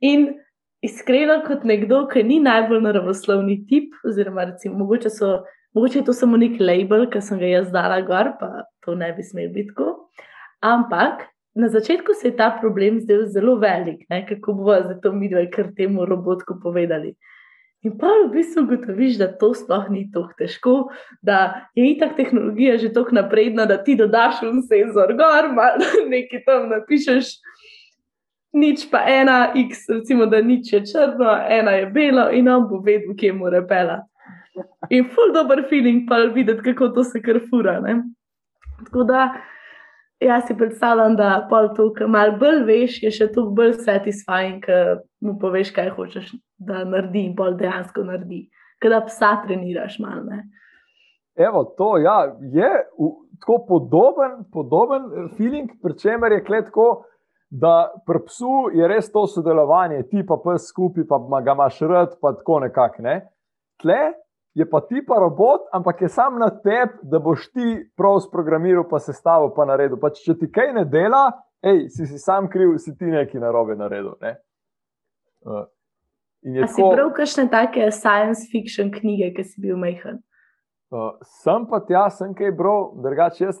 In 0.00 0.28
iskreno, 0.82 1.40
kot 1.46 1.64
nekdo, 1.64 2.06
ki 2.08 2.22
ni 2.22 2.40
najbolj 2.40 2.82
naravoslovni 2.82 3.60
tip, 3.66 3.94
oziroma 4.04 4.44
recimo, 4.50 4.78
mogoče, 4.78 5.10
so, 5.10 5.42
mogoče 5.74 5.98
je 5.98 6.04
to 6.04 6.12
samo 6.12 6.36
nek 6.36 6.58
label, 6.60 7.06
ki 7.10 7.22
sem 7.22 7.38
ga 7.38 7.46
jaz 7.46 7.70
dala 7.70 8.00
gor, 8.00 8.34
pa 8.40 8.64
to 8.84 8.94
ne 8.94 9.12
bi 9.12 9.22
smel 9.22 9.52
biti 9.54 9.70
tako. 9.70 10.10
Ampak. 10.60 11.28
Na 11.54 11.68
začetku 11.68 12.14
se 12.14 12.28
je 12.28 12.36
ta 12.36 12.50
problem 12.60 13.00
zdel 13.00 13.26
zelo 13.26 13.56
velik, 13.58 14.06
ne? 14.10 14.26
kako 14.26 14.52
bomo 14.52 14.76
zdaj 14.84 15.00
to 15.02 15.12
mi 15.12 15.28
dve, 15.28 15.48
kar 15.50 15.72
temu 15.76 16.06
robotku 16.06 16.60
povedali. 16.62 17.14
In 17.82 17.96
pa 17.98 18.06
v 18.26 18.28
bistvu 18.34 18.66
ugotoviš, 18.66 19.16
da 19.18 19.26
to 19.40 19.54
sploh 19.56 19.88
ni 19.88 20.04
tako 20.12 20.34
težko, 20.38 20.74
da 21.24 21.66
je 21.74 21.86
itak 21.90 22.12
tehnologija 22.16 22.76
že 22.78 22.92
tako 22.92 23.16
napredna, 23.16 23.64
da 23.66 23.78
ti 23.84 23.96
dodaš 23.96 24.42
un 24.44 24.60
senzor 24.62 25.14
gor, 25.16 25.48
malo 25.56 25.88
nekaj 26.12 26.44
tam 26.44 26.68
napišeš. 26.70 27.32
Nič 28.52 28.88
pa 28.90 29.04
ena, 29.06 29.52
x, 29.56 29.86
recimo, 29.88 30.26
da 30.26 30.42
nič 30.42 30.72
je 30.72 30.80
črno, 30.86 31.32
ena 31.48 31.78
je 31.78 31.86
belo, 31.86 32.28
in 32.34 32.48
on 32.50 32.66
bo 32.68 32.82
vedel, 32.84 33.14
kje 33.16 33.32
mu 33.32 33.50
repela. 33.50 34.00
In 34.90 35.06
full 35.14 35.32
dober 35.32 35.62
feeling, 35.70 36.02
pa 36.08 36.18
videti, 36.34 36.62
kako 36.62 36.88
to 36.94 37.04
se 37.04 37.22
kar 37.22 37.38
fura. 37.50 37.78
Ne? 37.80 38.02
Tako 38.84 39.04
da, 39.06 39.28
Jaz 40.20 40.46
si 40.46 40.54
predstavljam, 40.56 41.14
da 41.16 41.46
pol 41.48 41.70
to, 41.76 41.86
kar 41.96 42.08
malo 42.12 42.36
bolj 42.40 42.64
veš, 42.68 42.98
je 43.02 43.10
še 43.16 43.30
toliko 43.32 43.54
bolj 43.56 43.76
satisfying, 43.86 44.60
ker 44.64 45.00
mu 45.24 45.38
poveš, 45.40 45.70
kaj 45.72 45.94
hočeš, 45.96 46.34
da 46.60 46.84
naredi 46.84 47.22
in 47.30 47.36
pol 47.38 47.56
dejansko 47.56 48.04
naredi. 48.04 48.42
Ker 48.80 48.92
da 48.92 49.00
psa 49.06 49.30
treniraš 49.46 49.96
malo. 50.00 50.26
Ne? 50.28 50.42
Evo, 51.40 51.64
to 51.76 51.94
ja, 52.04 52.18
je 52.52 52.68
tako 53.40 53.58
podoben, 53.68 54.42
podoben 54.52 55.08
eh, 55.08 55.30
feeling, 55.38 55.72
pri 55.82 55.96
čemer 55.96 56.36
je 56.36 56.44
kletko, 56.44 56.88
da 57.50 57.88
pri 58.06 58.20
psu 58.26 58.68
je 58.76 58.88
res 58.88 59.08
to 59.12 59.24
sodelovanje, 59.26 60.04
ti 60.12 60.20
pa 60.26 60.36
pes 60.44 60.68
skupaj, 60.68 61.08
pa 61.08 61.40
ga 61.40 61.56
imaš 61.56 61.80
rad, 61.88 62.18
pa 62.20 62.36
tako 62.36 62.60
nekako. 62.66 63.02
Ne? 63.08 63.16
Tle 63.80 64.02
je 64.54 64.66
pa 64.70 64.80
ti 64.80 65.02
pa 65.06 65.18
robot, 65.22 65.68
ampak 65.72 66.02
je 66.02 66.08
sam 66.08 66.38
na 66.38 66.50
tebi, 66.50 66.98
da 67.02 67.18
boš 67.18 67.50
ti 67.52 67.90
prav 67.96 68.20
sprogramiral, 68.20 68.88
pa 68.90 68.98
se 68.98 69.12
stavil, 69.12 69.52
pa 69.56 69.64
naredil. 69.64 70.00
Pa 70.00 70.10
če 70.14 70.34
ti 70.38 70.50
kaj 70.50 70.72
ne 70.78 70.84
dela, 70.84 71.28
ej, 71.62 71.86
si, 71.94 72.06
si 72.06 72.18
sam 72.18 72.48
kriv, 72.50 72.74
si 72.82 72.96
ti 72.96 73.10
nekaj 73.10 73.40
narobe 73.40 73.76
naredil. 73.78 74.16
Ne? 74.22 74.34
Uh, 75.46 75.68
A 76.40 76.66
tako, 76.66 76.72
si 76.74 76.82
prav 76.82 77.12
kakšne 77.16 77.46
take 77.52 77.90
science 77.92 78.48
fiction 78.50 78.90
knjige, 78.90 79.34
ki 79.36 79.44
si 79.44 79.60
bil 79.60 79.78
majhen? 79.78 80.22
Uh, 80.90 81.12
sem 81.44 81.66
pa 81.70 81.82
tja, 81.86 82.08
sem 82.10 82.34
kaj 82.34 82.54
bral, 82.58 82.90
drugače 83.04 83.44
jaz 83.44 83.60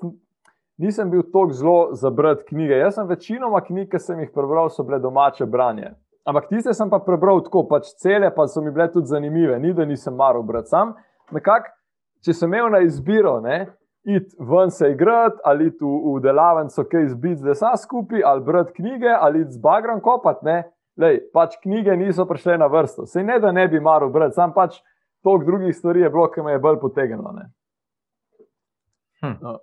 nisem 0.80 1.10
bil 1.12 1.22
tako 1.22 1.52
zelo 1.52 1.94
za 1.94 2.10
brati 2.10 2.44
knjige. 2.48 2.80
Jaz 2.80 2.94
sem 2.94 3.06
večinoma 3.06 3.60
knjig, 3.64 3.90
ki 3.92 3.98
sem 4.00 4.20
jih 4.24 4.30
prebral, 4.34 4.70
so 4.72 4.82
bile 4.82 4.98
domače 4.98 5.46
branje. 5.46 5.92
Ampak 6.28 6.48
tiste 6.48 6.74
sem 6.76 6.90
pa 6.90 7.00
prebral 7.00 7.40
tako, 7.44 7.64
pač 7.68 7.94
cele 8.00 8.28
pa 8.34 8.46
so 8.48 8.60
mi 8.60 8.70
bile 8.70 8.90
tudi 8.92 9.08
zanimive, 9.08 9.58
ni 9.58 9.72
da 9.72 9.84
nisem 9.88 10.14
maral 10.14 10.42
brati 10.46 10.68
sam. 10.68 10.94
Nekak, 11.32 11.70
če 12.24 12.34
sem 12.36 12.50
imel 12.50 12.68
na 12.74 12.82
izbiro, 12.84 13.38
ne, 13.40 13.64
iti 14.04 14.36
ven 14.50 14.70
se 14.70 14.90
igrati, 14.92 15.40
ali 15.44 15.70
iti 15.70 15.84
v, 15.84 16.16
v 16.16 16.20
delavnico, 16.24 16.84
kaj 16.90 17.06
izbiti 17.08 17.40
z 17.40 17.52
lesa 17.52 17.72
skupaj, 17.80 18.22
ali 18.26 18.44
brati 18.44 18.76
knjige, 18.76 19.14
ali 19.16 19.46
iti 19.46 19.56
z 19.56 19.64
bagrom 19.64 20.02
kopati, 20.04 20.44
ne, 20.48 20.58
Lej, 21.00 21.20
pač 21.32 21.54
knjige 21.62 21.94
niso 21.96 22.26
prišle 22.28 22.58
na 22.60 22.66
vrsto. 22.68 23.06
Se 23.06 23.22
ne, 23.22 23.38
da 23.40 23.52
ne 23.52 23.68
bi 23.68 23.80
maral 23.80 24.10
brati, 24.12 24.34
sam 24.36 24.52
pač 24.52 24.80
toliko 25.24 25.46
drugih 25.46 25.76
stvari 25.76 26.00
je 26.00 26.10
bilo, 26.10 26.26
ki 26.30 26.42
me 26.44 26.52
je 26.52 26.60
bolj 26.60 26.80
potegnilo. 26.80 27.32
Hm. 29.22 29.36
No. 29.40 29.58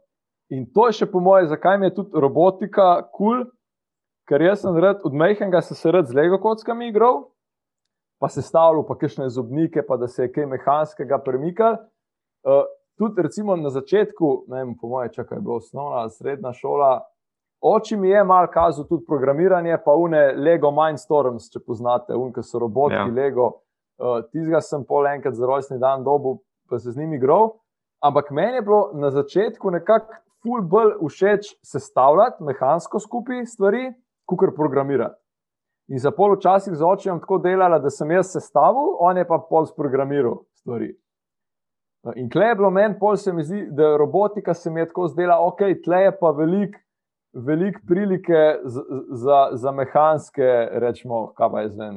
In 0.49 0.65
to 0.73 0.87
je 0.87 1.01
še 1.01 1.09
po 1.11 1.19
moje, 1.19 1.49
zakaj 1.51 1.77
mi 1.77 1.89
je 1.89 1.97
tudi 1.99 2.21
robotika 2.21 2.87
kul. 3.11 3.43
Cool, 3.43 3.45
ker 4.27 4.41
jaz 4.41 4.61
sem 4.61 4.77
rad, 4.77 5.01
od 5.07 5.13
mehkega 5.13 5.61
sem 5.61 5.77
se 5.77 5.91
rad 5.91 6.07
z 6.07 6.15
Lego 6.15 6.39
kockami 6.43 6.89
igral, 6.91 7.23
pa 8.19 8.29
se 8.29 8.41
stavljal, 8.41 8.83
pa 8.87 8.97
kakšne 8.97 9.29
zobnike, 9.29 9.83
pa 9.87 9.97
da 9.97 10.07
se 10.07 10.25
je 10.25 10.31
kaj 10.31 10.49
mehanskega 10.51 11.19
premikal. 11.23 11.77
Uh, 12.43 12.65
tudi 12.97 13.21
recimo 13.21 13.55
na 13.55 13.69
začetku, 13.69 14.45
ne 14.47 14.63
vem, 14.63 14.73
po 14.81 14.89
mojem, 14.89 15.13
čakaj, 15.13 15.37
je 15.37 15.41
bila 15.41 15.61
osnovna, 15.61 16.09
srednja 16.09 16.53
šola. 16.53 16.91
Oči 17.61 17.97
mi 17.97 18.09
je 18.09 18.23
malo 18.23 18.49
kazal 18.53 18.85
tudi 18.85 19.05
programiranje, 19.05 19.77
pa 19.85 19.93
une 19.97 20.33
Lego 20.35 20.71
Mindstorms, 20.71 21.49
če 21.53 21.61
poznate, 21.65 22.15
unke 22.15 22.43
so 22.43 22.59
roboti, 22.61 22.95
ja. 22.95 23.05
Lego. 23.05 23.61
Uh, 23.97 24.21
Tizga 24.29 24.61
sem 24.61 24.83
pol 24.85 25.07
enkrat 25.09 25.33
za 25.33 25.47
rojstni 25.47 25.79
dan 25.81 26.03
dobu, 26.05 26.37
pa 26.69 26.77
se 26.79 26.91
z 26.91 26.99
njimi 26.99 27.17
igral. 27.17 27.55
Ampak 28.03 28.29
meni 28.31 28.59
je 28.59 28.61
bilo 28.61 28.91
na 28.93 29.09
začetku 29.11 29.71
nekako 29.73 30.19
ful 30.43 30.61
bolj 30.61 30.93
všeč 31.01 31.55
sestavljati 31.65 32.43
mehansko 32.43 32.99
skupaj 33.01 33.45
stvari, 33.45 33.89
kukar 34.27 34.51
programirati. 34.55 35.17
In 35.87 35.99
za 36.03 36.11
pol 36.11 36.35
včasih 36.35 36.75
z 36.75 36.83
očem 36.83 37.19
tako 37.23 37.37
delala, 37.39 37.79
da 37.79 37.89
sem 37.89 38.11
jaz 38.11 38.33
sestavil, 38.35 38.97
on 38.99 39.17
je 39.17 39.27
pa 39.27 39.39
pol 39.39 39.65
sprogramiral 39.65 40.41
stvari. 40.59 40.91
No, 42.03 42.13
in 42.15 42.27
tle 42.29 42.49
je 42.49 42.55
bilo 42.55 42.69
meni, 42.71 42.97
pol 42.99 43.15
se 43.15 43.33
mi 43.33 43.43
zdi, 43.43 43.65
da 43.71 43.95
robotika 43.97 44.53
se 44.53 44.71
mi 44.71 44.81
je 44.83 44.89
tako 44.91 45.07
zdela, 45.07 45.39
ok, 45.47 45.63
tle 45.83 46.01
je 46.03 46.11
pa 46.19 46.31
velik, 46.35 46.75
velik 47.33 47.79
prilike 47.87 48.43
za, 48.63 48.83
za, 49.11 49.39
za 49.53 49.71
mehanske, 49.71 50.49
rečemo, 50.83 51.31
kaj 51.37 51.51
pa 51.51 51.63
je 51.63 51.71
zdaj. 51.75 51.95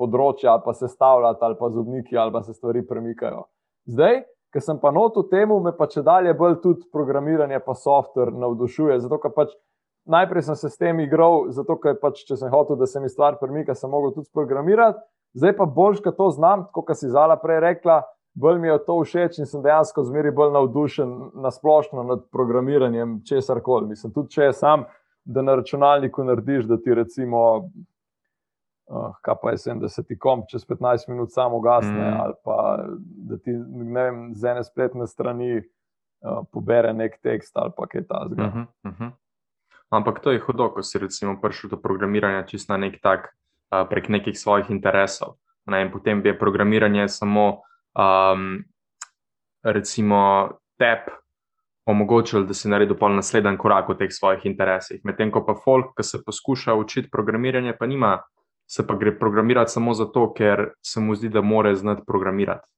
Področja, 0.00 0.54
ali 0.54 0.64
pa 0.64 0.72
se 0.76 0.88
stavljati, 0.88 1.44
ali 1.44 1.56
pa 1.58 1.68
zubniki, 1.72 2.16
ali 2.16 2.32
pa 2.32 2.42
se 2.42 2.54
stvari 2.56 2.84
premikajo. 2.86 3.46
Zdaj, 3.88 4.22
ker 4.52 4.64
sem 4.64 4.78
pa 4.80 4.92
noto 4.92 5.24
temu, 5.28 5.58
me 5.60 5.72
pa 5.76 5.88
če 5.88 6.04
dalje 6.04 6.32
bolj 6.36 6.60
tudi 6.62 6.88
programiranje, 6.92 7.60
pa 7.64 7.76
software 7.76 8.32
navdušuje. 8.32 8.96
Zato, 9.04 9.20
ker 9.20 9.34
pač 9.36 9.52
najprej 10.04 10.42
sem 10.42 10.56
se 10.56 10.70
s 10.70 10.76
tem 10.76 11.00
igral, 11.00 11.50
zato 11.50 11.76
ker 11.80 11.98
pač, 12.00 12.24
če 12.28 12.36
sem 12.36 12.50
hotel, 12.50 12.76
da 12.76 12.86
se 12.86 13.00
mi 13.00 13.08
stvar 13.08 13.38
premika, 13.40 13.74
sem 13.74 13.90
mogel 13.90 14.14
tudi 14.14 14.30
programirati. 14.32 15.00
Zdaj 15.34 15.56
pa 15.56 15.66
boljš, 15.66 16.00
da 16.02 16.12
to 16.12 16.30
znam, 16.34 16.66
kot 16.74 16.90
si 16.98 17.10
Zala 17.10 17.36
prej 17.38 17.60
rekla, 17.60 18.00
bolj 18.34 18.58
mi 18.58 18.68
je 18.68 18.78
to 18.86 18.96
všeč 19.04 19.38
in 19.38 19.46
sem 19.46 19.62
dejansko 19.62 20.04
zmeri 20.04 20.32
bolj 20.34 20.52
navdušen 20.56 21.12
na 21.42 21.50
splošno 21.50 22.02
nad 22.02 22.24
programiranjem 22.32 23.20
česar 23.28 23.60
koli. 23.62 23.92
Mislim, 23.94 24.12
tudi 24.12 24.34
če 24.34 24.50
je 24.50 24.56
sam, 24.58 24.84
da 25.24 25.42
na 25.42 25.54
računalniku 25.60 26.24
narediš, 26.24 26.66
da 26.70 26.80
ti 26.80 26.94
recimo. 26.94 27.70
Uh, 28.90 29.12
kaj 29.22 29.36
pa 29.42 29.52
je 29.52 29.58
70 29.62 30.16
komp, 30.18 30.48
čez 30.50 30.64
15 30.66 31.08
minut 31.12 31.30
samo 31.30 31.60
gasne, 31.62 32.10
mm. 32.10 32.16
ali 32.20 32.34
pa 32.44 32.56
da 33.30 33.36
ti 33.38 33.52
vem, 33.94 34.32
z 34.34 34.48
ene 34.50 34.64
spletne 34.66 35.06
strani 35.06 35.60
uh, 35.60 36.40
pobere 36.50 36.90
nek 36.92 37.20
tekst 37.22 37.54
ali 37.54 37.70
pa 37.76 37.86
kaj 37.86 38.02
takega. 38.08 38.48
Uh 38.48 38.54
-huh, 38.54 38.66
uh 38.88 38.98
-huh. 38.98 39.12
Ampak 39.90 40.20
to 40.22 40.30
je 40.30 40.38
hudo, 40.38 40.70
ko 40.70 40.82
si 40.86 40.98
recimo 41.02 41.34
prišel 41.42 41.74
do 41.74 41.78
programiranja 41.82 42.46
čisto 42.46 42.72
na 42.72 42.78
nek 42.86 43.02
tak, 43.02 43.34
uh, 43.74 43.82
prek 43.90 44.08
nekih 44.08 44.38
svojih 44.38 44.70
interesov. 44.70 45.42
Ne? 45.66 45.82
In 45.82 45.90
potem 45.90 46.22
bi 46.22 46.30
je 46.30 46.38
programiranje 46.38 47.08
samo, 47.08 47.66
um, 47.98 48.62
recimo, 49.66 50.50
tep 50.78 51.10
omogočil, 51.90 52.46
da 52.46 52.54
si 52.54 52.70
naredil 52.70 52.94
pol 52.94 53.18
naslednji 53.18 53.58
korak 53.58 53.90
v 53.90 53.98
teh 53.98 54.12
svojih 54.14 54.46
interesih. 54.46 55.02
Medtem 55.04 55.34
ko 55.34 55.42
pa 55.42 55.58
folk, 55.58 55.96
ki 55.98 56.06
se 56.06 56.22
poskuša 56.22 56.74
učiti 56.78 57.10
programiranje, 57.10 57.74
pa 57.74 57.86
nima, 57.90 58.20
se 58.70 58.86
pa 58.86 58.94
gre 58.94 59.10
programirati 59.18 59.74
samo 59.74 59.94
zato, 59.94 60.30
ker 60.30 60.70
se 60.86 61.00
mu 61.02 61.18
zdi, 61.18 61.28
da 61.28 61.42
more 61.42 61.74
znati 61.74 62.06
programirati. 62.06 62.68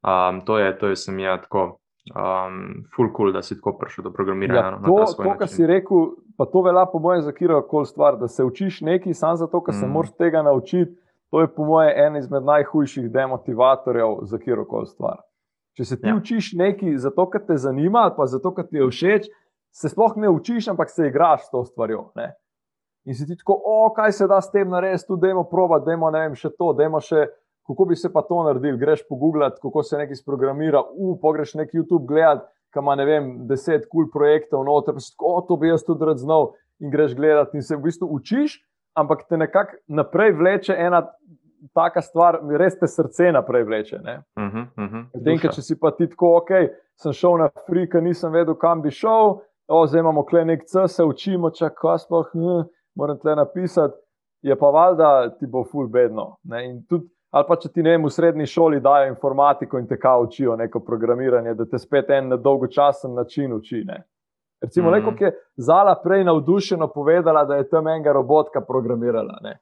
Um, 0.00 0.40
to 0.46 0.58
je, 0.58 0.72
to 0.78 0.88
je, 0.88 0.96
sem 0.96 1.18
jaz 1.20 1.44
tako 1.44 1.78
um, 2.14 2.84
full 2.96 3.12
cool, 3.16 3.32
da 3.32 3.42
si 3.42 3.56
tako 3.56 3.76
prišel 3.78 4.04
do 4.04 4.12
programiranja. 4.12 4.60
Ja, 4.60 4.78
no, 4.78 4.86
to, 4.86 5.22
to 5.22 5.34
kar 5.38 5.48
si 5.48 5.66
rekel, 5.66 6.12
pa 6.38 6.46
to 6.46 6.62
velja 6.62 6.86
po 6.92 6.98
mojem 6.98 7.22
za 7.22 7.32
kjerkoli 7.32 7.86
stvar, 7.86 8.18
da 8.18 8.28
se 8.28 8.44
učiš 8.44 8.80
nekaj 8.80 9.14
samo 9.14 9.36
zato, 9.36 9.62
ker 9.64 9.74
se 9.74 9.86
Mm. 9.86 9.90
moraš 9.90 10.12
tega 10.16 10.42
naučiti. 10.42 10.96
To 11.30 11.40
je 11.40 11.48
po 11.54 11.64
mojem 11.64 11.92
en 11.96 12.16
izmed 12.16 12.44
najhujših 12.44 13.10
demotivatorjev 13.10 14.18
za 14.22 14.38
kjerkoli 14.38 14.86
stvar. 14.86 15.16
Če 15.76 15.84
se 15.84 16.00
ti 16.00 16.08
ja. 16.08 16.14
učiš 16.16 16.52
nekaj 16.52 16.96
zato, 16.96 17.30
ker 17.30 17.42
te 17.46 17.56
zanima 17.56 17.98
ali 17.98 18.14
pa 18.16 18.26
zato, 18.26 18.54
ker 18.54 18.66
ti 18.66 18.76
je 18.76 18.86
všeč, 18.88 19.26
se 19.74 19.88
sploh 19.88 20.14
ne 20.16 20.28
učiš, 20.28 20.68
ampak 20.68 20.90
se 20.90 21.08
igraš 21.08 21.46
s 21.46 21.50
to 21.50 21.64
stvarjo. 21.64 22.12
Ne? 22.14 22.34
In 23.04 23.14
si 23.14 23.26
ti 23.26 23.36
tako, 23.36 23.58
o, 23.64 23.90
kaj 23.94 24.12
se 24.12 24.26
da 24.26 24.40
s 24.40 24.50
tem 24.50 24.70
narediti, 24.70 25.04
tu 25.06 25.16
dajmo 25.16 25.44
proba, 25.50 25.78
dajmo 25.78 26.10
ne 26.10 26.20
vem, 26.20 26.34
še 26.34 26.50
to, 26.58 26.72
dajmo 26.72 27.00
še. 27.00 27.26
Kako 27.66 27.84
bi 27.84 27.96
se 27.96 28.12
pa 28.12 28.22
to 28.22 28.42
naredil? 28.46 28.76
Greš 28.78 29.02
pogooglati, 29.08 29.60
kako 29.62 29.82
se 29.82 29.98
nekaj 29.98 30.16
sprogramira, 30.22 30.80
uh, 30.80 31.16
pogreš 31.22 31.54
nek 31.54 31.74
YouTube 31.74 32.06
gledati, 32.06 32.46
ki 32.72 32.78
ima 32.82 32.94
ne 32.94 33.04
vem, 33.04 33.32
deset 33.48 33.88
kul 33.88 34.04
cool 34.04 34.12
projektov, 34.12 34.64
noter, 34.64 34.94
pa 34.94 35.00
si 35.00 35.14
tako, 35.14 35.40
to 35.48 35.56
bi 35.56 35.68
jaz 35.68 35.84
tudi 35.84 36.04
rad 36.04 36.18
znal. 36.22 36.52
In 36.78 36.90
greš 36.92 37.14
gledati 37.16 37.56
in 37.56 37.62
se 37.64 37.76
v 37.76 37.86
bistvu 37.88 38.08
učiš, 38.12 38.58
ampak 38.94 39.24
te 39.28 39.36
nekako 39.36 39.78
naprej 39.88 40.34
vleče 40.36 40.76
ena 40.78 41.06
taka 41.74 42.02
stvar, 42.02 42.38
res 42.58 42.76
te 42.78 42.88
srce 42.88 43.32
naprej 43.32 43.64
vleče. 43.64 43.98
Ne? 44.04 44.16
Uh 44.36 44.42
-huh, 44.42 44.66
uh 44.76 44.92
-huh. 44.92 45.04
Medtem, 45.14 45.50
če 45.52 45.62
si 45.62 45.78
pa 45.80 45.90
ti 45.90 46.08
tako, 46.08 46.36
ok, 46.36 46.50
sem 46.96 47.12
šel 47.12 47.38
na 47.38 47.48
frika, 47.66 48.00
nisem 48.00 48.32
vedel, 48.32 48.54
kam 48.54 48.82
bi 48.82 48.90
šel, 48.90 49.38
o, 49.68 49.86
zdaj 49.86 50.00
imamo 50.00 50.24
kle 50.24 50.44
nek 50.44 50.64
C, 50.66 50.88
se 50.88 51.04
učimo, 51.04 51.50
čakaj, 51.50 51.98
sploh 51.98 52.26
hm, 52.32 52.68
moram 52.94 53.18
tle 53.18 53.36
napisati, 53.36 53.94
je 54.42 54.56
pa 54.58 54.66
valjda 54.66 55.36
ti 55.38 55.46
bo 55.46 55.64
ful 55.64 55.88
bedno. 55.88 56.36
Ne? 56.44 56.64
In 56.70 56.82
tudi, 56.88 57.08
ali 57.30 57.44
pa 57.48 57.56
če 57.56 57.68
ti 57.72 57.82
ne 57.82 57.96
vem, 57.96 58.04
v 58.04 58.10
srednji 58.10 58.46
šoli 58.46 58.80
dajo 58.80 59.08
informatiko 59.10 59.78
in 59.78 59.86
te 59.86 59.98
kao 59.98 60.22
učijo 60.22 60.56
neko 60.56 60.80
programiranje, 60.80 61.54
da 61.54 61.66
te 61.66 61.78
spet 61.78 62.10
en 62.10 62.28
na 62.28 62.36
dolgočasen 62.36 63.14
način 63.14 63.52
uči. 63.52 63.82
Ne? 63.84 64.02
Recimo, 64.62 64.90
mm 64.90 64.94
-hmm. 64.94 65.04
neko 65.04 65.24
je 65.24 65.32
Zala 65.56 66.00
prej 66.04 66.24
navdušeno 66.24 66.88
povedala, 66.88 67.44
da 67.44 67.56
je 67.56 67.68
tam 67.68 67.88
enega 67.88 68.12
robotka 68.12 68.60
programirala. 68.60 69.38
Ne? 69.42 69.58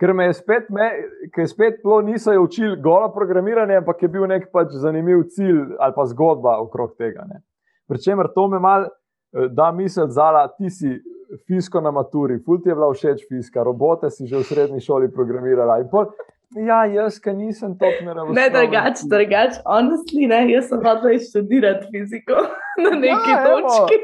Ker 0.00 0.12
me 0.12 0.24
je 0.24 0.34
spet, 0.34 0.68
me, 0.70 0.90
ker 1.34 1.42
je 1.42 1.48
spet 1.48 1.74
bilo, 1.82 2.00
niso 2.02 2.32
jo 2.32 2.42
učili 2.42 2.80
golo 2.80 3.12
programiranje, 3.12 3.76
ampak 3.76 4.02
je 4.02 4.08
bil 4.08 4.26
nek 4.26 4.50
pač 4.52 4.68
zanimiv 4.72 5.22
cilj 5.30 5.76
ali 5.78 5.92
pa 5.96 6.06
zgodba 6.06 6.58
okrog 6.60 6.96
tega. 6.98 7.24
Ne? 7.28 7.42
Pričemer 7.88 8.28
to 8.34 8.48
me 8.48 8.58
mal 8.58 8.82
eh, 8.82 9.48
da 9.48 9.72
misel, 9.72 10.08
Zala, 10.08 10.48
ti 10.48 10.70
si 10.70 11.00
fisko 11.46 11.80
na 11.80 11.90
maturi, 11.90 12.38
ful 12.44 12.60
ti 12.62 12.68
je 12.68 12.74
bila 12.74 12.92
všeč 12.92 13.26
fiska, 13.28 13.62
robote 13.62 14.10
si 14.10 14.26
že 14.26 14.36
v 14.36 14.42
srednji 14.42 14.80
šoli 14.80 15.12
programirala. 15.12 15.78
In 15.80 15.88
Pol, 15.90 16.10
ja, 16.54 16.84
jaz, 16.86 17.18
ki 17.20 17.32
nisem 17.36 17.78
tako 17.78 18.04
naravnan. 18.04 18.34
Ne, 18.34 18.48
drugače, 18.50 19.08
drugače, 19.10 19.62
honestly, 19.64 20.28
ne, 20.28 20.40
jaz 20.52 20.68
sem 20.68 20.82
hodila 20.84 21.18
študirati 21.28 21.86
fiziko 21.92 22.46
na 22.84 22.90
neki 22.98 23.30
Ja, 23.30 23.44
točki. 23.44 24.00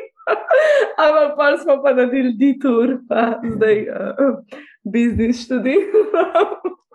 Ampak 1.05 1.37
pa 1.37 1.57
smo 1.59 1.83
pa 1.83 1.95
naredili 1.95 2.35
detour, 2.39 2.99
pa 3.09 3.41
zdaj 3.45 3.81
uh, 3.89 4.37
biznis 4.85 5.45
študiram. 5.45 6.55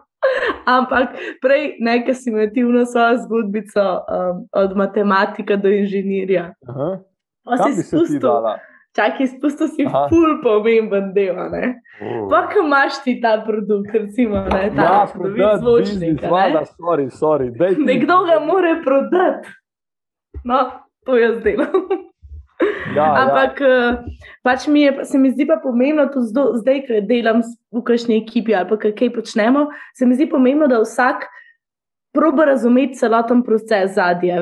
Ampak 0.78 1.18
prej 1.42 1.76
nekaj 1.80 2.16
si 2.16 2.30
imel 2.30 2.50
svojo 2.86 3.18
zgodbico 3.18 3.82
um, 3.82 4.48
od 4.54 4.78
matematika 4.78 5.56
do 5.56 5.70
inženirja. 5.70 6.54
Aha, 6.68 6.98
Kam 7.58 7.72
si 7.72 7.78
bi 7.78 7.84
se 7.84 7.98
ti 8.08 8.20
dala? 8.20 8.58
Čakaj, 8.96 9.28
spustil 9.28 9.68
si 9.68 9.86
Aha. 9.86 10.08
ful 10.10 10.40
pomemben 10.44 11.14
del. 11.14 11.36
Uh. 11.36 12.30
Pa, 12.32 12.46
ko 12.52 12.64
imaš 12.66 13.02
ti 13.04 13.18
ta 13.22 13.38
produkt, 13.46 13.92
recimo, 13.94 14.42
ne, 14.52 14.72
ta 14.76 14.84
Ja, 14.84 15.06
prodati 15.14 15.60
zvočnik. 15.62 16.20
biznis, 16.20 16.32
a 16.32 16.50
ne. 16.50 16.66
sorry, 16.80 17.08
sorry. 17.12 17.52
daj 17.58 17.76
ti. 17.76 17.82
Nekdo 17.84 18.24
ga 18.26 18.40
mora 18.46 18.76
prodati. 18.84 19.48
No, 20.44 20.72
to 21.06 21.18
jaz 21.18 21.40
delam. 21.44 21.72
Ja, 22.96 23.04
Ampak 23.20 23.60
ja. 23.60 24.04
pač 24.44 24.68
mi 24.68 24.82
je, 24.86 24.92
se 25.04 25.18
mi 25.20 25.32
zdi 25.32 25.44
pa 25.48 25.58
pomembno, 25.60 26.06
tudi 26.08 26.30
zdo, 26.32 26.44
zdaj, 26.56 26.86
ko 26.88 27.00
delam 27.04 27.42
v 27.76 27.82
kakšni 27.84 28.16
ekipi 28.22 28.56
ali 28.56 28.70
pa 28.70 28.78
kaj 28.80 29.10
počnemo, 29.12 29.66
se 29.98 30.06
mi 30.08 30.16
zdi 30.16 30.30
pomembno, 30.32 30.68
da 30.72 30.80
vsak 30.80 31.26
proba 32.16 32.46
razumeti 32.46 32.96
celoten 32.96 33.44
proces 33.44 33.96
zadnja. 33.98 34.40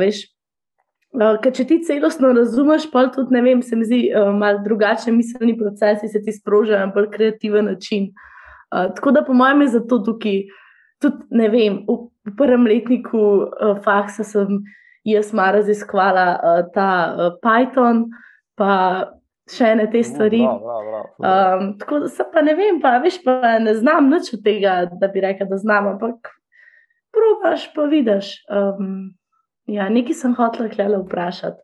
Uh, 1.14 1.36
ker 1.44 1.54
če 1.54 1.68
ti 1.70 1.76
celostno 1.86 2.32
razumeš, 2.34 2.88
pa 2.90 3.06
tudi 3.14 3.36
ne 3.36 3.44
vem, 3.46 3.62
se 3.62 3.78
mi 3.78 3.86
zdi 3.86 4.00
uh, 4.10 4.32
malo 4.34 4.64
drugačen 4.66 5.14
miselni 5.14 5.54
procesi 5.60 6.10
se 6.10 6.22
ti 6.26 6.34
sprožajo 6.34 6.88
na 6.88 6.94
bolj 6.96 7.12
kreativen 7.14 7.70
način. 7.70 8.10
Uh, 8.74 8.90
tako 8.96 9.14
da, 9.14 9.22
po 9.22 9.36
mojem, 9.38 9.62
je 9.62 9.76
zato 9.76 10.00
tukaj, 10.08 10.42
tudi 11.02 11.38
ne 11.38 11.52
vem, 11.54 11.84
v, 11.86 12.00
prvem 12.38 12.66
letniku 12.66 13.22
uh, 13.46 13.78
faksa 13.86 14.26
sem 14.26 14.64
jaz 15.06 15.30
malo 15.38 15.60
raziskvala 15.60 16.28
uh, 16.34 16.62
ta 16.74 16.90
uh, 17.14 17.38
Python, 17.46 18.08
pa 18.58 18.74
še 19.54 19.74
ene 19.76 19.90
te 19.94 20.02
stvari. 20.02 20.42
Bravo, 20.42 20.60
bravo, 20.66 20.92
bravo, 20.92 21.10
bravo. 21.20 21.58
Um, 21.62 21.74
tako 21.78 22.06
da 22.06 22.14
se 22.16 22.26
pa 22.34 22.42
ne 22.42 22.56
vem, 22.58 22.82
pa 22.82 22.98
veš, 23.04 23.22
pa 23.22 23.58
ne 23.62 23.76
znam 23.78 24.10
nič 24.10 24.34
od 24.34 24.46
tega, 24.46 24.80
da 24.98 25.14
bi 25.14 25.22
rekel, 25.22 25.46
da 25.52 25.62
znam, 25.62 25.94
ampak 25.94 26.32
probaš, 27.14 27.70
pa 27.76 27.86
vidiš. 27.92 28.40
Um, 28.50 29.12
ja, 29.66 29.90
nekaj 29.90 30.16
sem 30.16 30.36
hotel 30.36 30.70
klele 30.70 31.00
vprašati, 31.04 31.62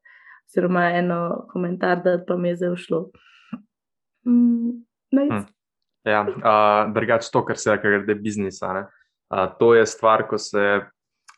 oziroma 0.49 0.89
eno 0.97 1.45
komentar, 1.49 2.01
da 2.03 2.17
pa 2.27 2.37
mi 2.37 2.49
je 2.49 2.55
zdaj 2.55 2.73
ušlo. 2.73 3.09
Mm, 4.27 4.83
nice. 5.11 5.35
Hm. 5.35 5.47
Ja, 6.09 6.21
uh, 6.21 6.93
drugače 6.93 7.29
to, 7.33 7.43
kar 7.45 7.57
se 7.57 7.71
reče, 7.71 7.89
glede 7.89 8.15
biznisa. 8.15 8.73
ne. 8.73 8.85
Uh, 9.29 9.51
to 9.59 9.75
je 9.75 9.85
stvar, 9.85 10.27
ko 10.27 10.37
se 10.37 10.81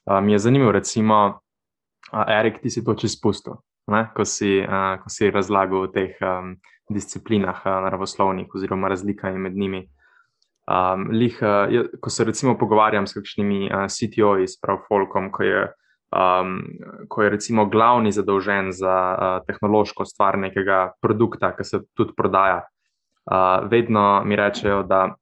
uh, 0.05 0.23
mi 0.23 0.31
je 0.31 0.39
zanimivo. 0.39 0.71
Recimo, 0.71 1.39
uh, 2.13 2.25
Erik, 2.27 2.61
ti 2.61 2.69
si 2.69 2.83
to 2.85 2.93
čez 2.93 3.19
pustil, 3.21 3.53
ne? 3.87 4.09
ko, 4.15 4.25
si, 4.25 4.59
uh, 4.61 5.01
ko 5.03 5.09
si 5.09 5.31
razlagal 5.31 5.87
o 5.87 5.87
teh 5.87 6.15
um, 6.21 6.55
disciplinah, 6.89 7.65
uh, 7.65 7.81
naravoslovnih, 7.83 8.47
oziroma 8.55 8.87
razlikami 8.87 9.39
med 9.39 9.57
njimi. 9.57 9.89
Um, 10.71 11.09
lih, 11.11 11.39
uh, 11.41 11.89
ko 12.01 12.09
se 12.09 12.23
recimo 12.23 12.57
pogovarjam 12.57 13.07
s 13.07 13.17
kakšnimi 13.17 13.65
uh, 13.65 13.85
CTO-ji, 13.89 14.47
s 14.47 14.61
prav 14.61 14.85
Folkom, 14.87 15.31
ko 15.31 15.43
je, 15.43 15.67
um, 16.11 16.59
ko 17.09 17.23
je 17.23 17.29
recimo 17.29 17.65
glavni 17.65 18.11
zadolžen 18.11 18.71
za 18.71 18.95
uh, 19.15 19.45
tehnološko 19.47 20.05
stvar 20.05 20.37
nekega 20.37 20.91
produkta, 21.01 21.55
ki 21.55 21.63
se 21.63 21.81
tudi 21.93 22.13
prodaja. 22.17 22.61
Uh, 23.25 23.69
vedno 23.69 24.23
mi 24.25 24.35
rečejo, 24.35 24.83
da 24.83 25.15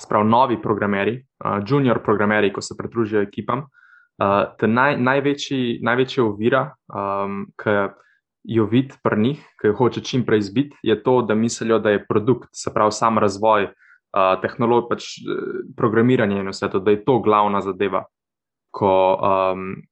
sprav 0.00 0.24
novi 0.24 0.60
programeri, 0.62 1.18
uh, 1.44 1.58
junior 1.66 2.02
programeri, 2.04 2.52
ko 2.52 2.60
se 2.60 2.76
pridružijo 2.78 3.22
ekipam, 3.22 3.64
uh, 3.64 4.54
te 4.58 4.68
naj, 4.68 4.96
največji, 5.00 5.80
največja 5.82 6.24
ovira, 6.24 6.66
um, 6.88 7.46
ki 7.58 7.76
jo 8.44 8.66
vidi 8.66 8.94
pri 9.02 9.20
njih, 9.20 9.44
ki 9.60 9.70
jo 9.70 9.76
hoče 9.78 10.02
čim 10.02 10.24
prej 10.26 10.38
izbiti, 10.38 10.76
je 10.82 10.96
to, 11.02 11.22
da 11.22 11.34
mislijo, 11.34 11.78
da 11.78 11.90
je 11.90 12.06
produkt, 12.06 12.50
se 12.52 12.72
pravi 12.74 12.92
sam 12.92 13.18
razvoj, 13.18 13.68
uh, 13.70 14.40
tehnologij, 14.42 14.88
pač 14.88 15.06
eh, 15.18 15.62
programiranje 15.76 16.40
in 16.40 16.50
vse 16.50 16.68
to, 16.70 16.80
da 16.80 16.90
je 16.90 17.04
to 17.04 17.18
glavna 17.24 17.60
zadeva, 17.60 18.04
ko, 18.70 18.92
um, 19.16 19.82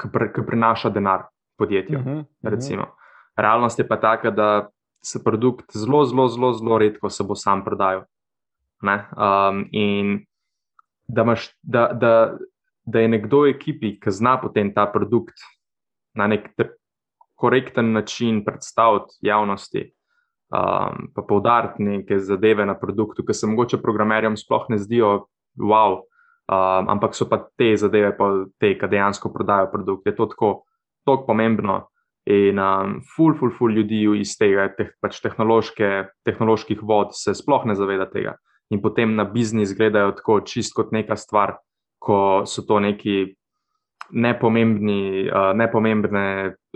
ki, 0.00 0.08
pre, 0.12 0.30
ki 0.32 0.44
prinaša 0.46 0.90
denar 0.90 1.28
podjetju. 1.58 1.98
Mhm, 1.98 2.10
mhm. 2.10 2.24
Recimo. 2.42 2.86
Realnost 3.36 3.78
je 3.78 3.88
pa 3.88 3.96
taka, 3.96 4.30
da 4.30 4.68
se 5.02 5.24
produkt 5.24 5.76
zelo, 5.76 6.04
zelo, 6.04 6.28
zelo, 6.28 6.52
zelo 6.52 6.78
redko 6.78 7.10
se 7.10 7.24
bo 7.24 7.34
sam 7.34 7.64
prodajal. 7.64 8.04
Ne? 8.82 8.96
Um, 9.16 9.64
in 9.72 10.26
da, 11.08 11.22
imaš, 11.22 11.50
da, 11.62 11.90
da, 11.92 12.36
da 12.84 13.00
je 13.00 13.08
nekdo 13.08 13.44
v 13.44 13.54
ekipi, 13.54 13.94
ki 14.00 14.10
zna 14.10 14.38
potem 14.40 14.72
ta 14.74 14.86
produkt 14.86 15.40
na 16.14 16.26
nek 16.26 16.50
korekten 17.40 17.92
način 17.92 18.44
predstaviti 18.44 19.20
javnosti, 19.20 19.84
um, 20.52 21.08
pa 21.14 21.24
poudariti 21.28 21.82
neke 21.82 22.18
zadeve 22.18 22.66
na 22.66 22.74
produktu, 22.78 23.24
ki 23.24 23.34
se 23.34 23.46
mogoče 23.46 23.80
programerjem 23.82 24.36
sploh 24.36 24.66
ne 24.68 24.78
zdijo 24.78 25.26
wow, 25.56 26.00
um, 26.50 26.90
ampak 26.90 27.14
so 27.14 27.28
pa 27.30 27.38
te 27.58 27.70
zadeve, 27.78 28.10
pa 28.18 28.30
te, 28.58 28.74
ki 28.78 28.90
dejansko 28.90 29.30
prodajo 29.32 29.70
produkt. 29.72 30.06
Je 30.06 30.16
to 30.16 30.26
tako, 30.32 30.50
tako 31.06 31.26
pomembno. 31.30 31.84
In 32.30 32.58
um, 32.60 32.98
ful, 33.14 33.34
ful, 33.38 33.52
ful 33.56 33.72
ljudi 33.74 34.02
iz 34.20 34.36
tega, 34.38 34.68
teh, 34.76 34.92
pač 35.02 35.22
tehnoloških 35.22 36.82
vod, 36.86 37.14
se 37.16 37.34
sploh 37.34 37.64
ne 37.66 37.74
zaveda 37.78 38.06
tega. 38.10 38.36
In 38.70 38.82
potem 38.82 39.16
na 39.18 39.24
biznis 39.26 39.72
gledajo 39.74 40.12
tako 40.18 40.40
čist 40.46 40.76
kot 40.76 40.92
neka 40.94 41.16
stvar, 41.18 41.56
ko 41.98 42.44
so 42.46 42.62
to 42.68 42.78
neki 42.82 43.32
nepomembni, 44.10 45.30
uh, 45.30 45.50
nepomembne 45.56 46.26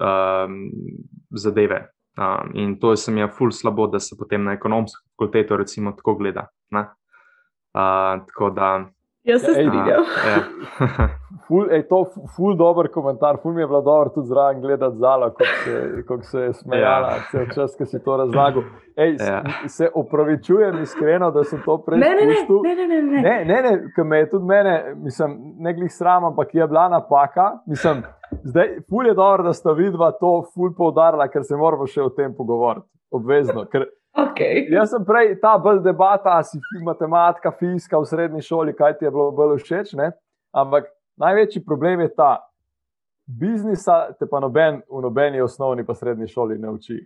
um, 0.00 0.58
zadeve. 1.34 1.84
Um, 2.14 2.50
in 2.54 2.76
to 2.78 2.94
se 2.96 3.12
mi 3.12 3.20
je 3.20 3.28
ful 3.28 3.50
slabo, 3.50 3.88
da 3.90 4.00
se 4.00 4.16
potem 4.18 4.44
na 4.46 4.54
ekonomsko 4.54 5.02
fakulteto 5.12 5.56
recimo 5.58 5.92
tako 5.92 6.14
gleda. 6.14 6.48
ne. 6.70 6.86
Uh, 7.74 8.22
tako 8.30 8.50
da. 8.54 8.74
Jaz 9.24 9.40
se 9.40 9.46
Ja, 9.46 9.52
strinjam. 9.52 9.88
Ja. 9.88 11.08
Ful, 11.48 11.68
ej, 11.72 11.82
to 11.88 11.98
je 11.98 12.22
ful 12.36 12.56
dober 12.56 12.88
komentar, 12.88 13.36
ful 13.42 13.52
mi 13.52 13.60
je 13.60 13.66
bilo 13.66 13.80
dobro 13.82 14.08
tudi 14.14 14.28
zraven 14.28 14.60
gledati 14.60 14.96
zala, 14.96 15.30
kako 15.30 16.22
se, 16.22 16.30
se 16.30 16.40
je 16.40 16.52
smejala, 16.52 17.08
ja. 17.08 17.16
vse 17.16 17.54
čas, 17.54 17.74
ki 17.76 17.86
si 17.86 18.00
to 18.04 18.16
razlagal. 18.16 18.62
Ej, 18.96 19.16
ja. 19.20 19.42
Se 19.68 19.90
opravičujem 19.94 20.82
iskreno, 20.82 21.30
da 21.30 21.44
sem 21.44 21.60
to 21.64 21.78
prej 21.84 22.00
videl. 22.00 22.10
Ne, 22.62 22.74
ne, 22.74 22.86
ne, 22.86 23.02
ne, 23.02 23.20
ne, 23.22 23.44
ne, 23.44 23.62
ne 23.62 23.92
ker 23.96 24.04
me 24.04 24.18
je 24.18 24.30
tudi 24.30 24.44
mene, 24.44 24.94
mislim, 24.96 25.36
ne 25.58 25.74
glih 25.74 25.92
sram, 25.92 26.24
ampak 26.24 26.54
je 26.54 26.66
bila 26.66 26.88
napaka. 26.88 27.50
Mislim, 27.66 28.02
zdaj, 28.42 28.78
ful 28.88 29.06
je 29.06 29.14
dobro, 29.14 29.42
da 29.42 29.52
sta 29.52 29.72
vidva 29.72 30.12
to 30.20 30.46
ful 30.54 30.72
poudarila, 30.76 31.28
ker 31.28 31.44
se 31.44 31.56
moramo 31.56 31.86
še 31.86 32.02
o 32.02 32.08
tem 32.08 32.32
pogovoriti. 32.36 32.88
Obvezno. 33.10 33.66
Ker, 33.68 33.84
okay. 34.16 34.64
Jaz 34.70 34.90
sem 34.94 35.04
prej 35.04 35.34
ta 35.42 35.58
bolj 35.58 35.82
debata, 35.84 36.38
si 36.42 36.58
matematika, 36.84 37.52
fizika 37.58 37.98
v 37.98 38.08
srednji 38.08 38.42
šoli, 38.42 38.74
kaj 38.76 38.98
ti 38.98 39.04
je 39.04 39.10
bilo 39.10 39.30
bolj 39.34 39.58
všeč. 39.62 39.94
Ne? 39.98 40.12
Ampak 40.54 40.90
največji 41.20 41.64
problem 41.64 42.00
je 42.00 42.14
ta, 42.14 42.32
biznisa 43.26 44.12
te 44.18 44.26
pa 44.30 44.40
noben 44.40 44.82
v 44.90 45.00
nobeni 45.02 45.40
osnovni 45.40 45.84
pa 45.86 45.94
srednji 45.94 46.28
šoli 46.28 46.58
ne 46.58 46.70
uči. 46.70 47.00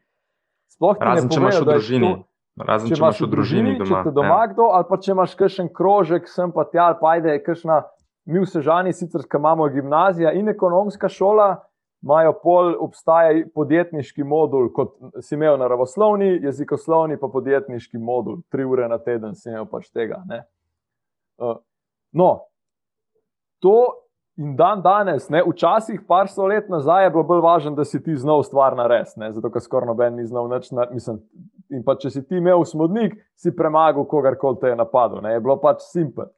Sploh 0.74 0.98
ti 0.98 1.04
Razen, 1.04 1.28
ne 1.28 1.34
če 1.34 1.40
imaš 1.40 1.60
v 1.60 1.68
družini. 1.68 2.10
Razen, 2.58 2.88
če, 2.90 2.96
če 2.96 3.02
imaš 3.02 3.20
v 3.22 3.28
družini, 3.30 3.76
doma, 3.78 3.86
če 3.86 4.02
te 4.08 4.14
doma 4.14 4.40
ja. 4.42 4.50
kdo, 4.50 4.66
ali 4.74 4.88
pa 4.88 4.98
če 4.98 5.12
imaš 5.14 5.36
kakšen 5.38 5.70
krožek, 5.74 6.26
sem 6.30 6.52
pa 6.54 6.66
tja, 6.66 6.90
ali 6.90 6.98
pa 7.00 7.14
ajde, 7.14 7.36
kakšna, 7.46 7.78
mi 8.28 8.42
v 8.42 8.48
Sežani, 8.50 8.92
sicer, 8.92 9.22
imamo 9.38 9.68
gimnazija 9.72 10.34
in 10.36 10.50
ekonomska 10.50 11.08
šola, 11.08 11.54
imajo 12.02 12.34
pol, 12.42 12.74
obstaja 12.80 13.44
podjetniški 13.54 14.24
modul, 14.24 14.68
kot 14.74 14.94
si 15.24 15.34
imel 15.34 15.58
naravoslovni, 15.58 16.38
jezikoslovni, 16.44 17.18
pa 17.18 17.30
podjetniški 17.32 17.98
modul, 17.98 18.42
tri 18.52 18.64
ure 18.64 18.88
na 18.88 19.00
teden 19.02 19.34
si 19.34 19.50
imel 19.50 19.66
pač 19.70 19.88
tega. 19.90 20.20
Uh, 21.38 21.58
no, 22.12 22.30
to 23.62 23.78
in 24.38 24.54
dan 24.56 24.82
danes, 24.82 25.26
ne, 25.34 25.42
včasih, 25.42 26.04
par 26.06 26.28
sto 26.30 26.46
let 26.46 26.68
nazaj, 26.70 27.04
je 27.04 27.10
bilo 27.10 27.24
bolj 27.26 27.40
važno, 27.42 27.74
da 27.74 27.84
si 27.84 27.98
ti 28.02 28.14
znal 28.16 28.44
stvar 28.46 28.76
narediti, 28.78 29.18
zato 29.34 29.50
ker 29.50 29.62
skoraj 29.62 29.90
noben 29.90 30.14
ni 30.14 30.26
znal 30.26 30.46
več. 30.52 30.70
In 31.68 31.82
pa 31.84 31.98
če 31.98 32.12
si 32.14 32.22
ti 32.24 32.38
imel 32.38 32.62
smodnik, 32.64 33.18
si 33.36 33.50
premagal 33.52 34.06
kogarkoli 34.08 34.60
te 34.62 34.70
je 34.70 34.76
napadlo, 34.78 35.20
ne, 35.24 35.34
je 35.34 35.42
bilo 35.42 35.58
pač 35.60 35.82
simpel. 35.90 36.30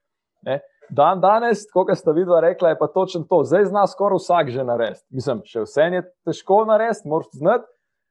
Dan 0.90 1.20
danes, 1.22 1.64
kot 1.72 1.90
ste 1.94 2.12
videli, 2.12 2.40
rekla 2.42 2.72
je 2.72 2.78
pa 2.78 2.86
točno 2.90 3.22
to. 3.30 3.42
Zdaj 3.46 3.68
zna 3.70 3.86
skoraj 3.86 4.18
vsak 4.18 4.50
že 4.50 4.64
narediti. 4.64 5.06
Mislim, 5.14 5.42
še 5.46 5.64
vse 5.64 5.88
je 5.94 6.02
težko 6.26 6.64
narediti, 6.66 7.08
moraš 7.08 7.30
znati, 7.38 7.66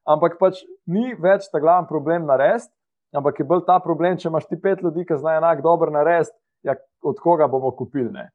ampak 0.07 0.39
pač 0.39 0.63
ni 0.87 1.13
več 1.19 1.49
ta 1.51 1.59
glavni 1.59 1.91
problem 1.91 2.25
narediti, 2.25 2.71
ampak 3.15 3.39
je 3.39 3.45
bolj 3.45 3.65
ta 3.67 3.79
problem, 3.83 4.17
če 4.17 4.29
imaš 4.31 4.47
ti 4.47 4.59
pet 4.61 4.83
ljudi, 4.83 5.05
ki 5.05 5.19
znajo 5.19 5.43
enako 5.43 5.65
dobro 5.65 5.91
narediti, 5.91 6.35
ja, 6.63 6.75
od 7.03 7.19
koga 7.19 7.47
bomo 7.51 7.71
kupili. 7.75 8.11
Ne? 8.15 8.29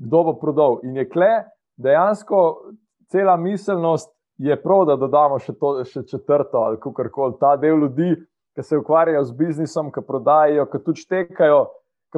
kdo 0.00 0.24
bo 0.24 0.34
prodal. 0.40 0.80
In 0.82 0.96
je 0.96 1.08
kle, 1.08 1.44
dejansko 1.76 2.72
cela 3.12 3.36
miselnost 3.36 4.12
je 4.38 4.56
prav, 4.62 4.86
da 4.88 4.96
dodamo 4.96 5.38
še, 5.38 5.52
to, 5.60 5.72
še 5.84 6.06
četrto 6.08 6.64
ali 6.64 6.80
kar 6.80 7.10
koli. 7.12 7.36
Ta 7.40 7.56
del 7.60 7.84
ljudi, 7.84 8.14
ki 8.56 8.64
se 8.64 8.78
ukvarjajo 8.80 9.24
z 9.28 9.36
biznisom, 9.36 9.92
ki 9.92 10.04
prodajajo, 10.06 10.66
ki 10.72 10.82
tudi 10.86 11.04
štekajo. 11.04 11.60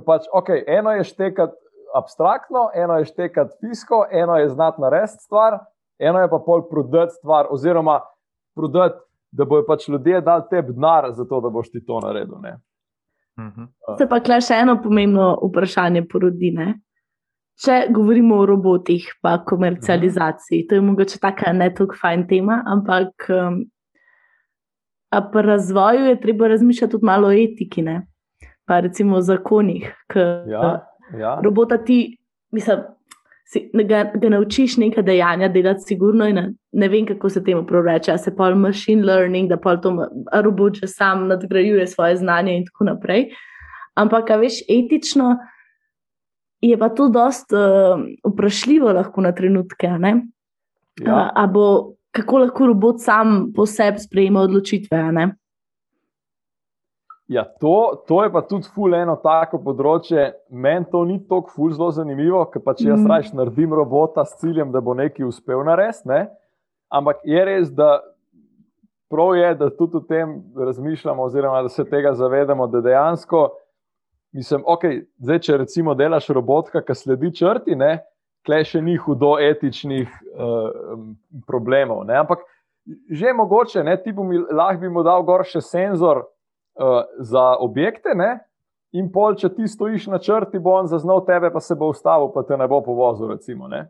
Pač, 0.00 0.24
okay, 0.32 0.64
eno 0.66 0.90
je 0.96 1.04
štekati 1.04 1.52
abstraktno, 1.94 2.70
eno 2.74 2.96
je 2.98 3.04
štekati 3.04 3.52
fisko, 3.60 4.06
eno 4.10 4.36
je 4.36 4.48
znati 4.48 4.80
narediti 4.80 5.20
stvar, 5.20 5.58
eno 5.98 6.20
je 6.20 6.30
pa 6.30 6.38
pol 6.46 6.68
prodati 6.68 7.12
stvar, 7.12 7.46
oziroma 7.50 8.00
prodati, 8.56 8.98
da 9.32 9.44
bojo 9.44 9.64
pač 9.66 9.88
ljudje 9.88 10.20
dali 10.20 10.42
tebi 10.50 10.72
denar 10.72 11.12
za 11.12 11.24
to, 11.24 11.40
da 11.40 11.48
boš 11.48 11.70
ti 11.70 11.84
to 11.84 12.00
naredil. 12.00 12.36
Mhm. 13.40 13.68
Se 13.98 14.08
pa 14.08 14.20
kle 14.20 14.40
še 14.40 14.60
eno 14.64 14.76
pomembno 14.82 15.34
vprašanje 15.48 16.04
porodi. 16.08 16.52
Ne? 16.56 16.74
Če 17.64 17.86
govorimo 17.92 18.40
o 18.42 18.46
robotih, 18.46 19.06
pa 19.22 19.38
komercializaciji, 19.44 20.66
to 20.68 20.74
je 20.74 20.84
mogoče 20.84 21.18
tako 21.20 21.52
ne 21.52 21.68
tako 21.74 21.96
fajn 22.00 22.26
tema, 22.28 22.62
ampak 22.66 23.28
um, 23.28 23.58
pri 25.32 25.42
razvoju 25.46 26.06
je 26.10 26.20
treba 26.20 26.48
razmišljati 26.48 26.90
tudi 26.90 27.06
malo 27.06 27.28
o 27.28 27.36
etiki, 27.36 27.82
ne? 27.82 28.00
Pa 28.72 28.80
recimo 28.80 29.16
o 29.16 29.20
zakonih. 29.20 29.92
Ja, 30.48 30.86
ja. 31.18 31.40
Robota 31.44 31.76
ti, 31.84 32.16
mislim, 32.50 32.78
si, 33.44 33.68
ga, 33.84 34.06
ga 34.14 34.28
naučiš 34.32 34.78
nekaj 34.80 35.04
dejanja 35.04 35.50
delati, 35.52 35.84
sigurno, 35.92 36.24
in 36.28 36.38
ne, 36.40 36.44
ne 36.72 36.88
vem, 36.88 37.04
kako 37.06 37.28
se 37.28 37.42
temu 37.44 37.66
pravi. 37.68 38.00
Se 38.18 38.32
pa 38.36 38.48
machine 38.54 39.04
learning, 39.04 39.50
da 39.50 39.58
pa 39.60 39.76
to 39.76 39.92
robot 40.32 40.80
že 40.80 40.88
sam 40.88 41.26
nadgrajuje 41.28 41.86
svoje 41.86 42.16
znanje 42.16 42.56
in 42.56 42.64
tako 42.64 42.84
naprej. 42.84 43.28
Ampak, 43.94 44.32
veš, 44.40 44.62
etično 44.68 45.36
je 46.64 46.78
pa 46.78 46.88
to 46.88 47.10
dosta 47.12 47.60
uh, 47.60 48.32
vprašljivo, 48.32 48.92
lahko 48.92 49.20
na 49.20 49.34
trenutke. 49.36 49.86
Ja. 49.86 51.28
Uh, 51.36 51.52
bo, 51.52 51.66
kako 52.10 52.38
lahko 52.46 52.72
robot 52.72 53.04
sam 53.04 53.52
po 53.52 53.66
sebi 53.66 54.00
sprejema 54.00 54.40
odločitve? 54.40 55.02
Ja, 57.32 57.44
to, 57.60 58.02
to 58.08 58.22
je 58.24 58.32
pa 58.32 58.42
tudi 58.44 58.68
fuleno 58.74 59.16
tako 59.22 59.60
področje. 59.64 60.28
Meni 60.50 60.88
to 60.92 61.04
ni 61.08 61.16
tako 61.24 61.52
ful 61.54 61.72
zelo 61.72 61.88
zanimivo, 61.96 62.44
ker 62.52 62.60
pač 62.64 62.84
jaz 62.84 63.00
mm. 63.00 63.08
raje 63.08 63.32
naredim 63.38 63.72
robota 63.76 64.26
s 64.28 64.36
ciljem, 64.42 64.72
da 64.74 64.82
bo 64.84 64.94
nekaj 64.98 65.24
uspel 65.28 65.64
narediti. 65.64 66.10
Ne? 66.10 66.26
Ampak 66.92 67.24
je 67.24 67.44
res, 67.48 67.72
da 67.72 68.02
prav 69.12 69.34
je, 69.38 69.48
da 69.60 69.70
tudi 69.72 70.00
o 70.00 70.04
tem 70.04 70.38
razmišljamo, 70.56 71.24
oziroma 71.24 71.64
da 71.64 71.72
se 71.72 71.84
tega 71.88 72.14
zavedamo, 72.16 72.66
da 72.68 72.84
dejansko 72.84 73.48
mislim, 74.32 74.64
okay, 74.66 75.02
zdaj, 75.20 75.40
če 75.44 75.56
recimo 75.60 75.94
delaš 75.94 76.28
robotka, 76.32 76.82
ki 76.84 76.96
sledi 76.96 77.32
črti, 77.36 77.76
ne, 77.76 77.98
klej 78.46 78.64
še 78.72 78.80
ni 78.82 78.96
hudo 78.98 79.34
etičnih 79.40 80.08
uh, 80.08 80.96
problemov. 81.46 82.06
Ne, 82.08 82.16
ampak 82.24 82.44
že 83.12 83.30
mogoče, 83.36 83.84
ne, 83.86 83.94
ti 84.02 84.10
bi 84.12 84.40
lahko 84.50 84.80
bi 84.80 84.88
mu 84.90 85.04
dal 85.06 85.22
gor 85.22 85.44
še 85.46 85.60
senzor 85.62 86.24
uh, 86.78 87.02
za 87.18 87.56
objekte. 87.60 88.14
Ne, 88.14 88.38
In 88.92 89.08
pol, 89.08 89.38
če 89.40 89.48
ti 89.56 89.64
stojiš 89.68 90.10
na 90.12 90.18
črti, 90.20 90.60
bo 90.60 90.74
on 90.76 90.88
zaznal 90.90 91.22
tebe, 91.24 91.48
pa 91.52 91.60
se 91.64 91.74
bo 91.78 91.88
ustavil, 91.88 92.28
pa 92.34 92.42
te 92.44 92.58
ne 92.60 92.68
bo 92.68 92.82
povozil. 92.84 93.30
Recimo, 93.30 93.68
ne? 93.68 93.86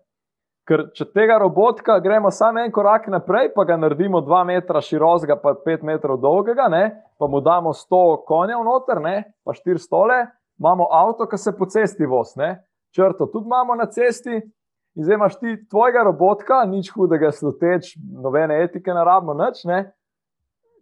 Ker 0.68 0.84
če 0.94 1.08
tega 1.10 1.40
robotka 1.42 1.96
gremo 1.98 2.30
samo 2.30 2.62
en 2.62 2.70
korak 2.70 3.08
naprej, 3.10 3.50
pa 3.56 3.64
ga 3.66 3.74
naredimo 3.82 4.20
dva 4.22 4.44
metra 4.46 4.78
širokega, 4.78 5.40
pa 5.42 5.56
pet 5.58 5.82
metrov 5.82 6.20
dolgega, 6.22 6.68
ne? 6.70 6.84
pa 7.18 7.26
mu 7.26 7.40
damo 7.42 7.72
sto 7.74 8.22
konjev 8.28 8.62
noter, 8.62 9.00
ne? 9.02 9.16
pa 9.42 9.56
štiri 9.58 9.82
stole, 9.82 10.20
imamo 10.62 10.86
avto, 10.94 11.26
ki 11.26 11.38
se 11.38 11.54
po 11.58 11.66
cesti 11.66 12.06
vozi, 12.06 12.52
črto 12.94 13.26
tudi 13.26 13.50
imamo 13.50 13.74
na 13.74 13.88
cesti. 13.90 14.38
In 14.92 15.06
zdaj 15.06 15.16
imaš 15.16 15.38
ti 15.40 15.56
tvojega 15.72 16.04
robotka, 16.04 16.60
nič 16.68 16.92
hudega, 16.94 17.32
sluteč, 17.32 17.96
nobene 17.96 18.60
etike, 18.62 18.92
ne 18.94 19.02
rabimo 19.08 19.34
nič, 19.34 19.64
ne? 19.66 19.86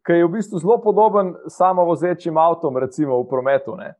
Ki 0.06 0.20
je 0.20 0.26
v 0.26 0.32
bistvu 0.32 0.58
zelo 0.62 0.78
podoben 0.82 1.34
samo 1.48 1.84
vozečim 1.84 2.38
avtom, 2.38 2.76
recimo 2.76 3.20
v 3.22 3.28
prometu. 3.28 3.76
Ne? 3.76 3.94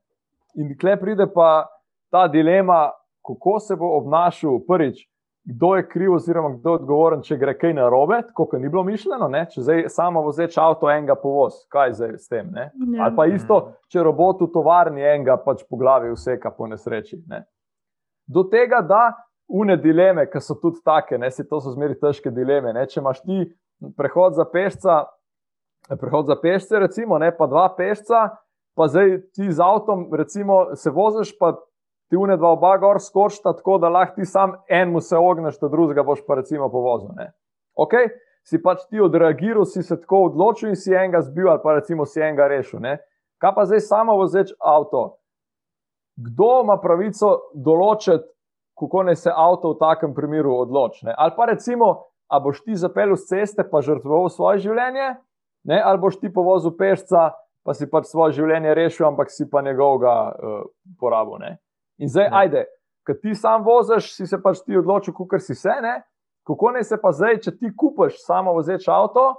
In 0.56 0.74
kle 0.78 0.96
pride 1.00 1.26
pa 1.34 1.68
ta 2.10 2.26
dilema, 2.28 2.90
kako 3.26 3.58
se 3.60 3.76
bo 3.76 3.96
obnašal 3.98 4.62
prvič 4.66 5.10
kdo 5.44 5.76
je 5.76 5.88
kriv, 5.88 6.14
oziroma 6.14 6.56
kdo 6.56 6.70
je 6.70 6.74
odgovoren, 6.74 7.22
če 7.22 7.36
gre 7.40 7.54
kaj 7.58 7.72
narobe, 7.74 8.20
kot 8.34 8.52
ni 8.58 8.68
bilo 8.68 8.82
mišljeno. 8.84 9.28
Ne? 9.32 9.44
Če 9.50 9.64
zdaj 9.64 9.84
samo 9.92 10.22
vozeč 10.22 10.58
avto 10.60 10.90
enega 10.90 11.16
povoz, 11.18 11.62
kaj 11.72 11.94
zdaj 11.98 12.16
s 12.18 12.28
tem. 12.28 12.50
Ja. 12.56 12.68
Ali 13.06 13.16
pa 13.16 13.26
isto, 13.30 13.60
če 13.92 14.04
robot 14.04 14.44
v 14.44 14.50
tovarni 14.54 15.02
enega 15.02 15.38
pač 15.40 15.64
po 15.68 15.80
glavi 15.80 16.12
vseka 16.12 16.52
po 16.56 16.68
nesreči. 16.70 17.22
Ne? 17.30 17.44
Do 18.28 18.44
tega, 18.52 18.82
da 18.84 19.14
une 19.48 19.78
dileme, 19.80 20.28
ki 20.30 20.42
so 20.44 20.58
tudi 20.60 20.82
take, 20.86 21.18
ne 21.18 21.30
si 21.34 21.46
to 21.48 21.58
so 21.60 21.72
zmeri 21.74 21.98
težke 21.98 22.30
dileme. 22.30 22.74
Ne? 22.76 22.84
Če 22.86 23.00
imaš 23.00 23.24
ti 23.24 23.48
prehod 23.96 24.36
za 24.36 24.44
pešca, 24.44 25.02
prehod 25.96 26.26
za 26.26 26.36
pešce, 26.42 26.78
recimo, 26.78 27.18
ne 27.18 27.32
pa 27.36 27.46
dva 27.46 27.68
pešca. 27.76 28.28
Pa 28.78 28.86
zdaj 28.86 29.18
ti 29.34 29.50
z 29.50 29.60
avtom, 29.60 30.08
recimo, 30.14 30.76
se 30.78 30.90
voziš, 30.90 31.34
pa 31.38 31.56
ti 32.10 32.16
une 32.16 32.36
dva 32.36 32.54
oba 32.54 32.76
gor 32.78 33.00
skočita, 33.02 33.52
tako 33.56 33.78
da 33.78 33.88
lahko 33.88 34.14
ti 34.14 34.24
sam 34.24 34.52
enemu 34.68 35.00
se 35.00 35.16
ogneš, 35.16 35.58
da 35.60 35.68
drugega 35.68 36.02
boš 36.02 36.22
pa 36.26 36.34
recimo 36.34 36.70
povozil. 36.70 37.10
Ok, 37.74 37.94
si 38.44 38.62
pač 38.62 38.82
ti 38.90 39.00
odreagiral, 39.00 39.64
si 39.64 39.82
se 39.82 40.00
tako 40.00 40.24
odločil 40.30 40.72
in 40.72 40.76
si 40.76 40.94
enega 40.94 41.20
zbil 41.22 41.50
ali 41.50 41.62
pa 41.62 41.74
recimo 41.78 42.06
si 42.06 42.20
enega 42.20 42.48
rešil. 42.48 42.80
Ne? 42.80 42.98
Kaj 43.40 43.54
pa 43.54 43.64
zdaj 43.64 43.80
samo 43.86 44.16
vozeč 44.18 44.52
avto? 44.58 45.16
Kdo 46.20 46.50
ima 46.64 46.76
pravico 46.82 47.50
določiti, 47.54 48.26
kako 48.80 49.04
naj 49.06 49.16
se 49.16 49.32
avto 49.32 49.74
v 49.74 49.80
takem 49.80 50.14
primeru 50.14 50.56
odloči? 50.64 51.06
Ali 51.14 51.36
pa 51.36 51.46
recimo, 51.48 52.10
a 52.28 52.40
boš 52.40 52.64
ti 52.64 52.76
zapeljal 52.76 53.16
z 53.16 53.28
ceste, 53.28 53.64
pa 53.70 53.80
žrtvoval 53.84 54.28
svoje 54.32 54.66
življenje, 54.66 55.14
ne? 55.64 55.82
ali 55.84 55.98
boš 55.98 56.20
ti 56.20 56.32
povozil 56.32 56.74
pešca, 56.78 57.30
pa 57.64 57.74
si 57.74 57.88
pač 57.90 58.08
svoje 58.08 58.38
življenje 58.40 58.74
rešil, 58.74 59.06
ampak 59.10 59.30
si 59.30 59.48
pa 59.50 59.62
njegovega 59.62 60.14
uh, 60.32 60.62
porabil. 61.00 61.56
In 62.00 62.08
zdaj, 62.08 62.24
ja. 62.24 62.30
ajde, 62.44 62.64
ki 63.06 63.18
ti 63.20 63.34
sam 63.34 63.64
voziš, 63.64 64.14
si 64.16 64.26
se 64.26 64.40
pač 64.42 64.62
ti 64.64 64.78
odločil, 64.78 65.14
kako 65.16 65.38
si 65.38 65.54
se. 65.54 65.74
Ne? 65.82 66.00
Kako 66.48 66.72
naj 66.76 66.88
se 66.88 66.96
pa 67.00 67.12
zdaj, 67.12 67.40
če 67.44 67.56
ti 67.58 67.72
kupiš 67.76 68.22
samo 68.24 68.54
vozeč 68.56 68.88
avto, 68.88 69.34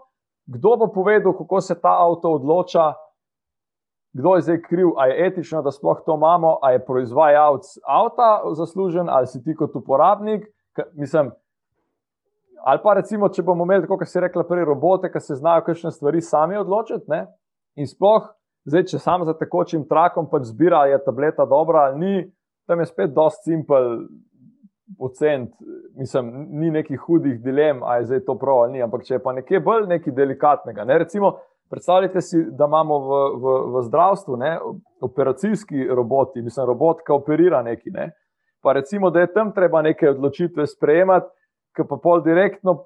kdo 0.51 0.75
bo 0.77 0.87
povedal, 0.93 1.33
kako 1.37 1.61
se 1.61 1.75
ta 1.81 1.95
avto 2.03 2.35
odloča, 2.37 2.93
kdo 4.13 4.35
je 4.35 4.41
zdaj 4.41 4.61
kriv, 4.61 4.93
ali 4.97 5.13
je 5.13 5.27
etično, 5.27 5.61
da 5.61 5.71
sploh 5.71 6.01
to 6.05 6.15
imamo, 6.15 6.57
ali 6.61 6.75
je 6.75 6.85
proizvajalec 6.85 7.77
avta 7.87 8.41
zaslužen, 8.53 9.09
ali 9.09 9.27
si 9.27 9.43
ti 9.43 9.55
kot 9.55 9.75
uporabnik. 9.75 10.45
K, 10.75 10.83
mislim, 10.93 11.31
ali 12.65 12.79
pa 12.83 12.93
recimo, 12.93 13.29
če 13.29 13.43
bomo 13.43 13.65
imeli, 13.65 13.87
kot 13.87 14.03
si 14.07 14.19
rekla, 14.19 14.43
prej 14.47 14.65
robote, 14.69 15.11
ki 15.11 15.19
se 15.19 15.39
znajo 15.39 15.65
kakšne 15.65 15.91
stvari 15.91 16.21
sami 16.21 16.57
odločiti. 16.57 17.05
Ne? 17.09 17.25
In 17.79 17.87
sploh, 17.87 18.27
zdaj, 18.69 18.87
če 18.91 18.99
sam 18.99 19.25
za 19.25 19.35
tekočim 19.37 19.87
trakom 19.89 20.29
pač 20.29 20.49
zbira, 20.51 20.85
je 20.91 20.99
tableta 21.05 21.45
dobra 21.49 21.87
ali 21.89 21.99
ni, 21.99 22.25
tam 22.67 22.79
je 22.79 22.89
spet 22.91 23.15
dosti 23.15 23.53
simpel. 23.53 24.05
Ocent, 24.99 25.53
mislim, 25.95 26.27
ni 26.59 26.67
nekih 26.67 26.99
hudih 26.99 27.37
dilem, 27.39 27.79
ali 27.79 28.01
je 28.01 28.09
zdaj 28.09 28.19
to 28.25 28.33
prav 28.35 28.65
ali 28.65 28.73
ni, 28.73 28.81
ampak 28.83 29.05
če 29.07 29.13
je 29.13 29.19
pa 29.23 29.31
nekje 29.31 29.61
bolj 29.63 29.85
nekaj 29.87 30.11
delikatnega. 30.17 30.83
Ne? 30.83 30.97
Recimo, 30.99 31.29
Predstavljajte 31.71 32.21
si, 32.21 32.37
da 32.51 32.65
imamo 32.67 32.97
v, 32.99 33.17
v, 33.39 33.51
v 33.73 33.81
zdravstvu 33.87 34.37
ne, 34.37 34.57
operacijski 35.01 35.85
roboti, 35.87 36.41
mislim, 36.41 36.65
robot, 36.67 36.99
ki 37.07 37.13
operira 37.15 37.61
nekaj. 37.63 37.93
Ne. 37.95 38.09
Pa 38.61 38.73
recimo, 38.75 39.09
da 39.09 39.23
je 39.23 39.29
tam 39.33 39.53
treba 39.55 39.79
neke 39.81 40.09
odločitve 40.09 40.65
sprejemati, 40.67 41.31
ki 41.75 41.87
pa 41.89 41.97
pol 42.01 42.23
direktno 42.25 42.85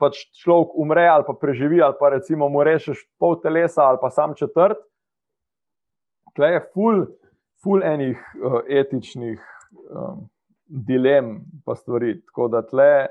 pač 0.00 0.18
človek 0.42 0.74
umre 0.76 1.06
ali 1.08 1.24
pa 1.26 1.34
preživi, 1.40 1.80
ali 1.82 1.94
pa 2.00 2.10
recimo 2.16 2.48
mu 2.52 2.64
rečeš 2.66 3.04
pol 3.18 3.38
telesa 3.40 3.86
ali 3.88 3.98
pa 4.02 4.10
sam 4.10 4.34
četrt. 4.36 4.80
Tle 6.36 6.50
je 6.52 6.64
full, 6.74 7.06
full 7.64 7.84
enih 7.84 8.18
uh, 8.18 8.60
etičnih 8.68 9.40
um, 9.88 10.26
dilem 10.66 11.38
pa 11.64 11.74
stvari. 11.74 12.18
Tako 12.28 12.48
da 12.52 12.60
tle, 12.66 13.06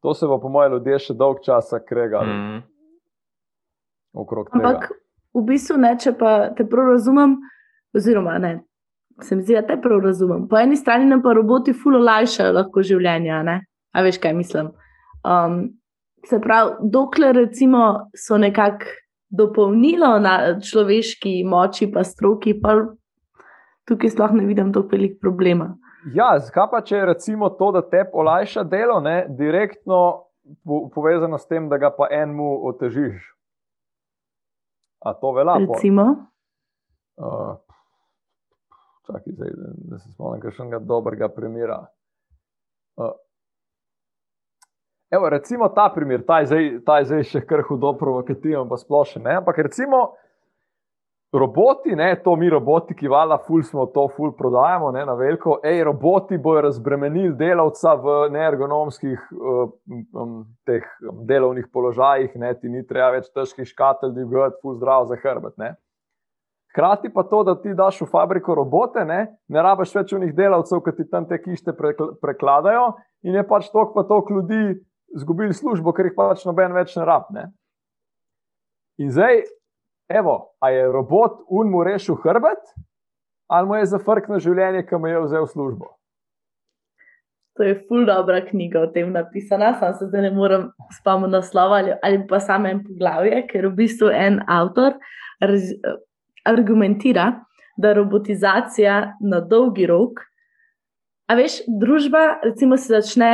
to 0.00 0.14
se 0.14 0.26
bo 0.26 0.40
po 0.40 0.48
mojem 0.48 0.78
ljudje 0.78 0.98
še 1.08 1.18
dolg 1.20 1.42
časa 1.44 1.82
kregali. 1.84 2.32
Mm 2.32 2.46
-hmm 2.48 2.62
okrog 4.12 4.50
tega. 4.50 4.68
Ampak 4.68 4.92
v 5.34 5.44
bistvu 5.46 5.78
ne, 5.80 5.94
če 5.98 6.14
pa 6.18 6.32
te 6.56 6.66
prav 6.68 6.92
razumem, 6.94 7.36
oziroma 7.96 8.38
ne, 8.42 8.52
se 9.22 9.36
mi 9.36 9.44
zdi, 9.44 9.56
da 9.58 9.64
te 9.66 9.78
prav 9.80 10.02
razumem. 10.04 10.46
Po 10.48 10.60
eni 10.60 10.76
strani 10.76 11.08
nam 11.08 11.22
pa 11.24 11.34
roboti 11.36 11.74
fulo 11.76 12.00
lajšajo 12.02 12.56
lahko 12.58 12.84
življenje, 12.86 13.42
ne? 13.48 13.58
A 13.92 14.02
veš 14.02 14.18
kaj 14.18 14.34
mislim. 14.34 14.72
Um, 15.22 15.62
se 16.26 16.40
pravi, 16.40 16.90
dokler 16.92 17.36
recimo 17.36 18.08
so 18.16 18.38
nekako 18.38 18.84
dopolnilo 19.32 20.18
na 20.18 20.60
človeški 20.60 21.44
moči, 21.48 21.88
pa 21.92 22.04
stroki, 22.04 22.54
pa 22.60 22.76
tukaj 23.88 24.12
sploh 24.12 24.34
ne 24.36 24.44
vidim 24.46 24.72
tako 24.72 24.92
velik 24.92 25.20
problema. 25.20 25.72
Ja, 26.14 26.34
zakaj 26.38 26.66
pa 26.70 26.80
če 26.84 27.04
recimo 27.06 27.48
to, 27.56 27.70
da 27.72 27.82
te 27.86 28.04
olajša 28.12 28.64
delo, 28.68 29.00
ne, 29.00 29.24
direktno 29.28 30.26
povezano 30.94 31.38
s 31.38 31.46
tem, 31.46 31.68
da 31.70 31.78
ga 31.78 31.92
pa 31.94 32.08
enemu 32.10 32.66
otežiš. 32.68 33.22
A 35.06 35.14
to 35.14 35.32
velja? 35.32 35.56
Recimo. 35.62 36.04
Uh, 37.16 37.54
čakaj, 39.06 39.32
zdaj, 39.32 39.54
da 39.90 39.98
se 39.98 40.12
spomnim 40.12 40.42
kakšnega 40.42 40.78
dobrega 40.78 41.28
primera. 41.28 41.80
Uh, 42.96 43.14
evo, 45.12 45.28
recimo 45.28 45.68
ta 45.68 45.90
primer, 45.94 46.24
ta 46.26 46.40
je 46.40 46.46
zdaj, 46.46 46.68
ta 46.86 46.98
je 46.98 47.04
zdaj 47.10 47.24
še 47.28 47.44
kar 47.46 47.62
hudo 47.68 47.92
provokativen, 48.00 48.64
pa 48.68 48.78
splošen. 48.80 49.26
Ampak 49.28 49.58
recimo 49.68 50.14
roboti, 51.32 51.96
ne, 51.96 52.16
to 52.24 52.36
mi 52.36 52.50
roboti, 52.50 52.94
ki 52.96 53.08
vala, 53.08 53.38
ful 53.46 53.62
smo 53.64 53.86
to, 53.92 54.06
ful 54.16 54.32
prodajamo 54.36 54.90
ne, 54.92 55.04
na 55.08 55.14
veliko. 55.16 55.58
Ej, 55.64 55.84
roboti 55.88 56.38
bojo 56.38 56.64
razbremenili 56.68 57.32
delavca 57.36 57.94
v 58.00 58.16
neergonomskih 58.32 59.30
um, 59.32 60.42
teh 60.68 60.84
delovnih 61.28 61.68
položajih, 61.72 62.36
ne, 62.40 62.52
ti 62.60 62.72
ni 62.72 62.84
treba 62.86 63.14
več 63.16 63.28
težkih 63.32 63.68
škatelj, 63.68 64.12
da 64.12 64.20
bi 64.20 64.28
bil 64.28 64.60
ful 64.60 64.76
zdrav 64.76 65.08
za 65.08 65.16
hrbet. 65.20 65.56
Ne. 65.60 65.74
Hkrati 66.72 67.12
pa 67.12 67.24
to, 67.28 67.42
da 67.44 67.56
ti 67.60 67.74
daš 67.76 68.00
v 68.00 68.08
fabriko 68.08 68.54
robote, 68.56 69.04
ne, 69.04 69.26
ne 69.48 69.64
rabiš 69.64 69.92
več 69.92 70.12
unih 70.16 70.32
delavcev, 70.36 70.80
ki 70.84 70.96
ti 70.96 71.08
tam 71.08 71.28
te 71.28 71.36
kište 71.40 71.76
prekladajo, 71.76 72.94
in 73.28 73.36
je 73.36 73.44
pač 73.48 73.68
tok 73.72 73.92
pa 73.96 74.04
tok 74.08 74.32
ljudi 74.32 74.80
izgubili 75.16 75.54
službo, 75.54 75.92
ker 75.92 76.08
jih 76.08 76.16
pač 76.16 76.44
noben 76.48 76.74
več 76.76 76.94
ne 76.96 77.06
rab. 77.08 77.28
Ne. 77.34 77.48
In 79.02 79.10
zdaj, 79.12 79.44
evo, 80.12 80.36
a 80.60 80.70
je 80.70 80.86
robot 80.92 81.42
un 81.48 81.70
mu 81.72 81.82
rešil 81.84 82.18
hrbet, 82.22 82.62
ali 83.52 83.68
mu 83.68 83.76
je 83.76 83.90
zafrknil 83.92 84.40
življenje, 84.40 84.86
ki 84.88 85.00
mu 85.00 85.10
je 85.10 85.24
vzel 85.26 85.48
službo. 85.50 85.92
To 87.60 87.66
je 87.66 87.74
ful 87.84 88.06
dobra 88.08 88.40
knjiga 88.46 88.80
o 88.80 88.88
tem 88.92 89.10
napisana, 89.12 89.74
sam 89.80 89.92
se 89.98 90.08
zdaj 90.08 90.22
ne 90.24 90.30
morem 90.32 90.70
spomniti 90.96 91.34
naslova 91.34 91.82
ali, 91.82 91.92
ali 92.02 92.22
pa 92.28 92.40
samo 92.40 92.70
en 92.70 92.80
poglavje, 92.84 93.42
ker 93.50 93.68
v 93.68 93.74
bistvu 93.82 94.08
en 94.16 94.38
avtor 94.48 94.96
raz, 95.40 95.74
argumentira, 96.48 97.44
da 97.76 97.92
robotizacija 97.96 98.96
na 99.20 99.40
dolgi 99.40 99.84
rok, 99.88 100.20
a 101.28 101.36
veš, 101.36 101.60
družba 101.68 102.40
recimo 102.44 102.76
se 102.76 102.92
začne 102.92 103.30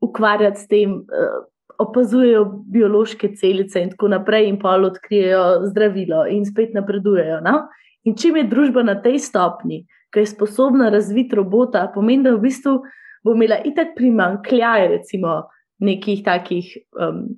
ukvarjati 0.00 0.60
s 0.60 0.68
tem, 0.68 0.92
uh, 0.92 1.44
opazujejo 1.78 2.44
biološke 2.66 3.30
celice 3.36 3.82
in 3.82 3.90
tako 3.90 4.08
naprej, 4.08 4.48
in 4.48 4.58
pa 4.58 4.76
odkrijejo 4.76 5.68
zdravilo 5.70 6.24
in 6.26 6.46
spet 6.46 6.74
napredujejo. 6.74 7.40
No? 7.44 7.68
In 8.04 8.16
čim 8.16 8.36
je 8.36 8.48
družba 8.50 8.82
na 8.82 8.96
tej 9.02 9.18
stopni, 9.22 9.84
ki 10.14 10.24
je 10.24 10.32
sposobna 10.32 10.88
razviti 10.90 11.36
robota, 11.36 11.86
pomeni, 11.94 12.24
da 12.24 12.34
v 12.34 12.42
bistvu 12.48 12.78
bo 13.24 13.34
imela 13.34 13.60
itak 13.64 13.94
primankljaj, 13.96 14.88
recimo, 14.88 15.42
nekih 15.78 16.24
takih. 16.24 16.76
Um, 16.98 17.28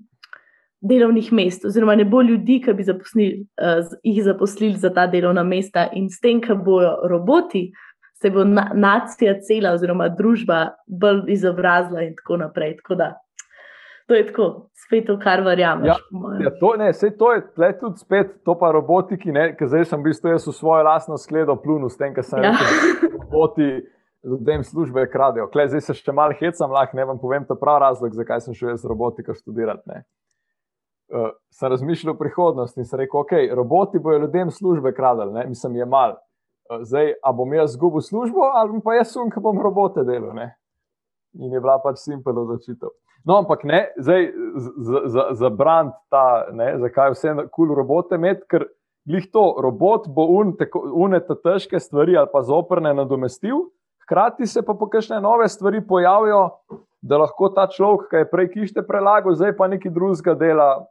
Delovnih 0.81 1.27
mest, 1.37 1.65
oziroma 1.69 1.93
ne 1.93 2.07
bo 2.09 2.23
ljudi, 2.25 2.55
ki 2.65 2.73
bi 2.73 2.85
zaposlili, 2.87 3.43
uh, 3.61 3.91
jih 4.01 4.23
zaposlili 4.25 4.79
za 4.81 4.89
ta 4.97 5.05
delovna 5.13 5.43
mesta, 5.45 5.91
in 5.93 6.07
s 6.09 6.23
tem, 6.25 6.41
ki 6.41 6.57
bojo 6.65 6.95
roboti, 7.11 7.67
se 8.23 8.31
bo 8.31 8.45
na, 8.45 8.71
nacija 8.75 9.39
cela, 9.47 9.75
oziroma 9.77 10.09
družba, 10.13 10.77
bolj 10.87 11.25
izobrazila, 11.33 12.05
in 12.05 12.15
tako 12.19 12.41
naprej. 12.45 12.77
Tako 12.83 12.99
da, 13.01 13.15
To 14.11 14.15
je 14.15 14.27
tako, 14.27 14.67
spet 14.75 15.05
to, 15.07 15.15
kar 15.23 15.39
verjamem. 15.47 15.85
Ja, 15.87 15.95
ja, 16.43 16.51
to, 16.61 16.73
to 17.19 17.33
je 17.65 17.79
tudi 17.79 17.99
spet 17.99 18.33
to, 18.45 18.57
pa 18.59 18.73
robotiki, 18.75 19.31
ki 19.59 19.69
zdaj 19.71 19.85
sem 19.87 20.03
bil 20.03 20.17
v 20.35 20.39
svojo 20.53 20.83
lastno 20.83 21.15
skledo 21.15 21.55
plunil 21.55 21.87
s 21.87 21.97
tem, 21.97 22.11
kar 22.15 22.27
sem 22.27 22.43
ja. 22.43 22.51
rekel. 22.51 23.21
Roboti 23.21 23.69
ljudem 24.27 24.65
službe 24.65 25.07
kradejo. 25.13 25.47
Klej, 25.55 25.69
zdaj 25.71 25.85
se 25.87 25.95
še 25.95 26.13
malo 26.13 26.35
hecam, 26.41 26.75
lahko 26.75 26.99
ne 26.99 27.07
vam 27.07 27.21
povem 27.23 27.47
ta 27.47 27.55
prav 27.55 27.79
razlog, 27.85 28.17
zakaj 28.19 28.43
sem 28.49 28.57
šel 28.59 28.75
z 28.75 28.91
robotiko 28.91 29.37
študirati. 29.39 30.03
Uh, 31.11 31.31
sem 31.55 31.71
razmišljal 31.71 32.17
o 32.17 32.19
prihodnosti 32.19 32.83
in 32.83 32.91
sem 32.91 33.05
rekel, 33.05 33.23
ok, 33.23 33.37
roboti 33.55 34.03
bojo 34.03 34.25
ljudem 34.25 34.51
službe 34.51 34.91
kradili, 34.91 35.39
ne? 35.39 35.47
mislim, 35.55 35.79
je 35.79 35.87
mal. 35.87 36.19
Zdaj, 36.71 37.15
a 37.23 37.33
bom 37.33 37.53
jaz 37.55 37.73
zgubil 37.75 38.01
službo 38.01 38.47
ali 38.55 38.81
pa 38.85 38.95
jaz 38.95 39.11
sum, 39.13 39.31
ki 39.31 39.43
bom 39.43 39.59
robote 39.59 40.05
delal. 40.07 40.37
In 41.35 41.53
je 41.53 41.61
bila 41.61 41.81
pač 41.83 41.99
simpel 41.99 42.39
odločitev. 42.39 42.91
No, 43.27 43.37
ampak 43.43 43.65
ne, 43.69 43.91
zdaj 43.99 44.31
za, 44.57 45.01
za, 45.05 45.25
za 45.37 45.49
brand 45.51 45.93
ta, 46.11 46.47
ne, 46.53 46.79
zakaj 46.79 47.13
vse 47.13 47.35
kul 47.35 47.51
cool 47.57 47.75
robote 47.77 48.17
imeti, 48.17 48.47
ker 48.49 48.65
jih 49.05 49.27
to 49.33 49.59
robot 49.61 50.09
bo 50.09 50.25
unete 50.31 51.37
težke 51.43 51.81
stvari 51.81 52.17
ali 52.17 52.31
pa 52.33 52.43
zoprne 52.47 52.95
nadomestil, 52.95 53.67
hkrati 54.07 54.47
se 54.47 54.63
pa 54.63 54.75
pokašne 54.75 55.21
nove 55.21 55.49
stvari 55.49 55.83
pojavijo, 55.87 56.49
da 57.03 57.19
lahko 57.19 57.51
ta 57.53 57.67
človek, 57.69 58.09
ki 58.11 58.23
je 58.23 58.31
prej 58.31 58.51
kište 58.55 58.87
prelagal, 58.87 59.35
zdaj 59.35 59.57
pa 59.57 59.69
nekaj 59.69 59.93
drugega 59.93 60.35
dela. 60.35 60.87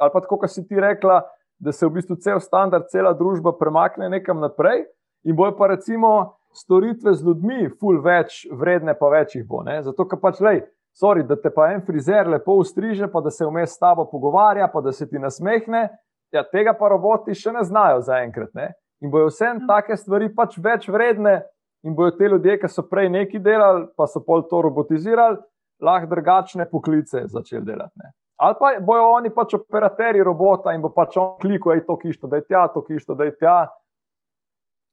Ali 0.00 0.10
pa 0.12 0.20
tako, 0.20 0.38
kot 0.42 0.50
si 0.50 0.64
ti 0.68 0.80
rekla, 0.80 1.22
da 1.58 1.72
se 1.72 1.86
v 1.86 1.98
bistvu 1.98 2.16
cel 2.20 2.40
standard, 2.40 2.88
cela 2.92 3.12
družba 3.16 3.54
premakne 3.58 4.08
nekam 4.12 4.40
naprej 4.40 4.84
in 5.24 5.36
bojo 5.36 5.56
pa 5.58 5.72
recimo 5.72 6.36
storitve 6.54 7.14
z 7.14 7.26
ljudmi, 7.26 7.68
ful 7.80 7.98
več 8.02 8.44
vredne, 8.52 8.94
pa 8.94 9.10
več 9.10 9.34
jih 9.36 9.46
bo. 9.48 9.62
Ne? 9.66 9.80
Zato, 9.82 10.06
ker 10.06 10.20
pač 10.22 10.40
lej 10.44 10.62
sorry, 10.94 11.22
da 11.26 11.36
te 11.36 11.50
pa 11.50 11.72
en 11.72 11.82
frizer 11.82 12.28
lepo 12.30 12.54
ustriže, 12.60 13.08
pa 13.12 13.20
da 13.20 13.30
se 13.30 13.46
vmes 13.46 13.74
s 13.74 13.78
tabo 13.78 14.06
pogovarja, 14.10 14.68
pa 14.72 14.80
da 14.80 14.92
se 14.92 15.08
ti 15.10 15.18
nasmehne. 15.18 15.88
Ja, 16.32 16.42
tega 16.42 16.74
pa 16.78 16.88
roboti 16.88 17.34
še 17.34 17.52
ne 17.54 17.64
znajo 17.66 18.00
zaenkrat. 18.06 18.54
In 19.02 19.10
bojo 19.10 19.28
vse 19.30 19.50
ja. 19.50 19.58
take 19.68 19.96
stvari 19.98 20.30
pač 20.34 20.58
več 20.58 20.88
vredne, 20.88 21.42
in 21.84 21.94
bojo 21.94 22.14
te 22.18 22.30
ljudje, 22.30 22.58
ki 22.62 22.70
so 22.70 22.86
prej 22.88 23.10
nekaj 23.12 23.42
delali, 23.42 23.86
pa 23.98 24.06
so 24.10 24.22
pol 24.24 24.46
to 24.50 24.62
robotizirali, 24.64 25.38
lahko 25.84 26.10
drugačne 26.10 26.66
poklice 26.70 27.26
začeli 27.28 27.64
delati. 27.66 27.92
Ne? 28.02 28.14
Ali 28.42 28.56
pa 28.58 28.72
bojo 28.82 29.10
oni 29.14 29.30
pač 29.34 29.54
operaterji 29.58 30.24
robota 30.26 30.72
in 30.74 30.82
bo 30.82 30.90
pač 30.94 31.18
on 31.20 31.36
klikal, 31.42 31.74
da 31.74 31.78
je 31.78 31.86
to 31.86 31.98
kišto, 31.98 32.30
da 32.30 32.40
je 32.40 32.46
tja, 32.48 32.66
to 32.74 32.82
kišto, 32.86 33.14
da 33.14 33.28
je 33.28 33.36
tja. 33.36 33.58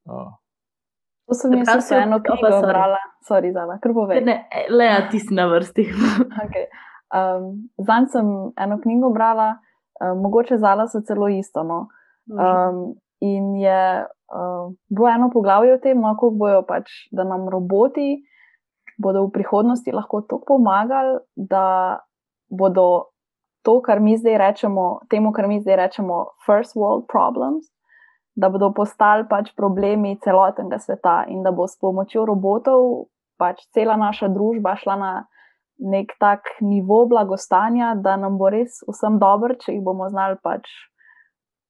Oh. 0.09 0.31
To 1.29 1.37
sem 1.37 1.53
jaz 1.59 1.83
vse 1.83 1.99
eno 2.03 2.19
knjigo 2.19 2.61
brala, 2.65 2.99
sorry, 3.27 3.51
zala, 3.55 3.77
kar 3.83 3.93
povej. 3.95 4.23
Ne, 4.25 4.37
le, 4.69 4.87
a 4.89 5.03
ti 5.11 5.19
si 5.19 5.35
na 5.35 5.45
vrsti. 5.47 5.85
okay. 6.45 6.65
um, 7.15 7.53
Zanj 7.79 8.09
sem 8.11 8.31
eno 8.59 8.79
knjigo 8.83 9.13
brala, 9.15 9.53
um, 10.01 10.25
mogoče 10.25 10.57
zala 10.57 10.87
so 10.91 11.03
celo 11.07 11.29
isto. 11.31 11.63
No? 11.63 11.85
Um, 12.31 12.81
in 13.21 13.55
je 13.61 13.83
um, 14.33 14.75
bilo 14.89 15.09
eno 15.09 15.29
poglavje 15.33 15.77
o 15.77 15.79
tem, 15.79 16.01
no, 16.01 16.15
kako 16.15 16.33
bojo 16.41 16.65
pač, 16.67 16.91
da 17.11 17.23
nam 17.23 17.49
roboti 17.49 18.19
bodo 19.01 19.25
v 19.27 19.33
prihodnosti 19.33 19.91
lahko 19.91 20.21
tako 20.21 20.43
pomagali, 20.47 21.19
da 21.35 21.99
bodo 22.49 23.13
to, 23.65 23.79
kar 23.81 23.99
mi 23.99 24.17
zdaj 24.17 24.37
rečemo, 24.37 25.01
temu, 25.09 25.31
kar 25.33 25.47
mi 25.47 25.61
zdaj 25.61 25.75
rečemo, 25.75 26.25
first 26.45 26.75
world 26.77 27.07
problems, 27.09 27.69
da 28.41 28.49
bodo 28.49 28.71
postali 28.73 29.27
pač 29.29 29.51
problemi 29.57 30.17
celotnega 30.23 30.79
sveta 30.81 31.21
in 31.29 31.43
da 31.45 31.53
bo 31.53 31.67
s 31.69 31.77
pomočjo 31.81 32.25
robotov 32.25 32.87
pač 33.37 33.61
cela 33.73 33.97
naša 33.97 34.29
družba 34.33 34.75
šla 34.81 34.95
na 34.97 35.11
nek 35.81 36.13
tak 36.21 36.45
nivo 36.61 37.05
blagostanja, 37.09 37.95
da 37.97 38.15
nam 38.17 38.37
bo 38.37 38.51
res 38.53 38.83
vsem 38.85 39.17
dobro, 39.21 39.57
če 39.57 39.73
jih 39.73 39.81
bomo 39.85 40.09
znali 40.13 40.37
pač 40.43 40.69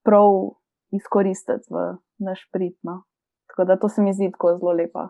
prav 0.03 0.57
izkoristiti 0.91 1.72
v 1.72 1.85
naš 2.19 2.43
pridno. 2.52 3.03
Tako 3.52 3.68
da 3.69 3.80
to 3.80 3.88
se 3.88 4.03
mi 4.03 4.11
zdi 4.14 4.31
tako 4.35 4.57
zelo 4.57 4.76
lepa 4.76 5.10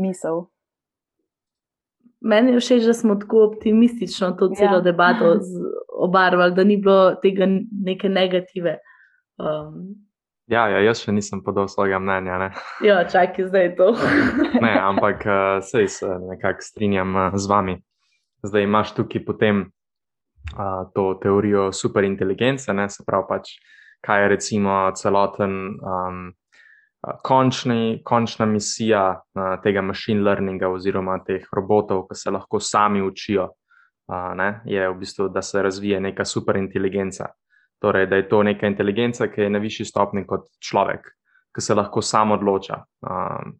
misel. 0.00 0.46
Meni 2.24 2.54
je 2.54 2.62
všeč, 2.62 2.86
da 2.88 2.94
smo 2.96 3.18
tako 3.20 3.42
optimistično 3.50 4.30
to 4.40 4.48
celo 4.56 4.80
ja. 4.80 4.84
debato 4.84 5.34
obarvali, 6.06 6.56
da 6.56 6.64
ni 6.64 6.78
bilo 6.80 7.14
tega 7.20 7.48
neke 7.84 8.08
negative. 8.08 8.78
Um, 9.36 9.92
Ja, 10.44 10.66
ja, 10.68 10.82
jaz 10.84 11.00
še 11.00 11.12
nisem 11.16 11.40
podal 11.40 11.70
svojega 11.72 11.96
mnenja. 12.02 12.36
Ne? 12.42 12.48
Ja, 12.84 12.98
čakaj, 13.08 13.46
zdaj 13.48 13.62
je 13.64 13.70
to. 13.78 13.86
ne, 14.64 14.72
ampak 14.76 15.24
uh, 15.24 15.60
sej 15.64 15.88
se 15.88 16.08
nekako 16.20 16.66
strinjam 16.66 17.16
uh, 17.16 17.36
z 17.40 17.48
vami. 17.48 17.78
Zdaj 18.44 18.66
imaš 18.66 18.92
tukaj 18.92 19.24
potem 19.24 19.62
uh, 20.52 20.84
to 20.92 21.14
teorijo 21.22 21.70
superinteligence, 21.72 22.68
ne? 22.76 22.90
se 22.92 23.06
pravi, 23.06 23.24
pač, 23.30 23.54
kaj 24.04 24.22
je 24.22 24.28
recimo 24.34 24.74
celoten 25.00 25.54
um, 25.80 26.20
končni, 27.24 28.02
končna 28.04 28.44
misija 28.44 29.04
uh, 29.16 29.54
tega 29.64 29.80
machine 29.80 30.20
learninga 30.28 30.68
oziroma 30.68 31.22
teh 31.24 31.48
robotov, 31.56 32.04
ki 32.10 32.20
se 32.20 32.34
lahko 32.36 32.60
sami 32.60 33.00
učijo. 33.00 33.48
Uh, 34.12 34.34
ne? 34.36 34.60
Je 34.68 34.84
v 34.92 35.00
bistvu, 35.00 35.30
da 35.32 35.40
se 35.40 35.64
razvije 35.64 36.04
neka 36.04 36.28
superinteligenca. 36.28 37.32
Torej, 37.82 38.06
da 38.06 38.16
je 38.16 38.28
to 38.28 38.42
neka 38.42 38.66
inteligenca, 38.66 39.28
ki 39.28 39.46
je 39.46 39.50
na 39.50 39.58
višji 39.58 39.86
stopni 39.86 40.24
kot 40.26 40.46
človek, 40.62 41.08
ki 41.54 41.62
se 41.62 41.74
lahko 41.74 42.02
sam 42.02 42.32
odloča 42.32 42.78
um, 43.04 43.56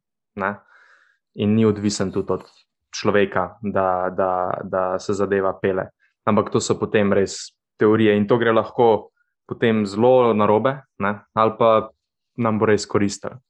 in 1.34 1.54
ni 1.54 1.66
odvisen 1.66 2.12
tudi 2.12 2.32
od 2.32 2.46
človeka, 2.94 3.58
da, 3.62 4.10
da, 4.16 4.60
da 4.62 4.98
se 4.98 5.12
zadeva 5.12 5.52
pele. 5.62 5.88
Ampak 6.24 6.50
to 6.50 6.60
so 6.60 6.78
potem 6.78 7.12
res 7.12 7.54
teorije 7.78 8.16
in 8.16 8.26
to 8.28 8.38
gre 8.38 8.52
lahko 8.52 9.10
potem 9.48 9.84
zelo 9.86 10.32
narobe, 10.32 10.78
ne? 10.98 11.18
ali 11.34 11.52
pa 11.58 11.90
nam 12.36 12.58
bo 12.58 12.66
res 12.66 12.86
koristilo. 12.86 13.42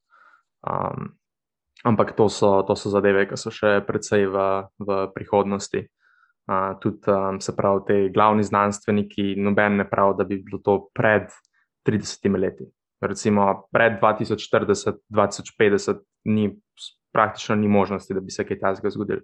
Um, 0.64 1.12
ampak 1.84 2.16
to 2.16 2.28
so, 2.28 2.62
to 2.66 2.76
so 2.76 2.90
zadeve, 2.90 3.28
ki 3.28 3.36
so 3.36 3.52
še 3.52 3.78
precej 3.86 4.26
v, 4.26 4.64
v 4.80 4.96
prihodnosti 5.14 5.84
tudi 6.80 7.10
um, 7.10 7.40
se 7.40 7.56
pravi, 7.56 7.80
te 7.86 8.08
glavni 8.14 8.42
znanstveniki, 8.44 9.34
noben 9.40 9.76
ne 9.76 9.88
pravi, 9.90 10.14
da 10.18 10.24
bi 10.24 10.42
bilo 10.44 10.60
to 10.64 10.88
pred 10.94 11.30
30 11.88 12.38
leti. 12.38 12.64
Recimo 13.00 13.68
pred 13.72 14.00
2040, 14.00 14.92
2050, 15.10 16.02
ni, 16.24 16.50
praktično 17.12 17.56
ni 17.56 17.68
možnosti, 17.68 18.14
da 18.14 18.20
bi 18.20 18.30
se 18.30 18.46
kaj 18.46 18.58
takega 18.58 18.90
zgodilo. 18.90 19.20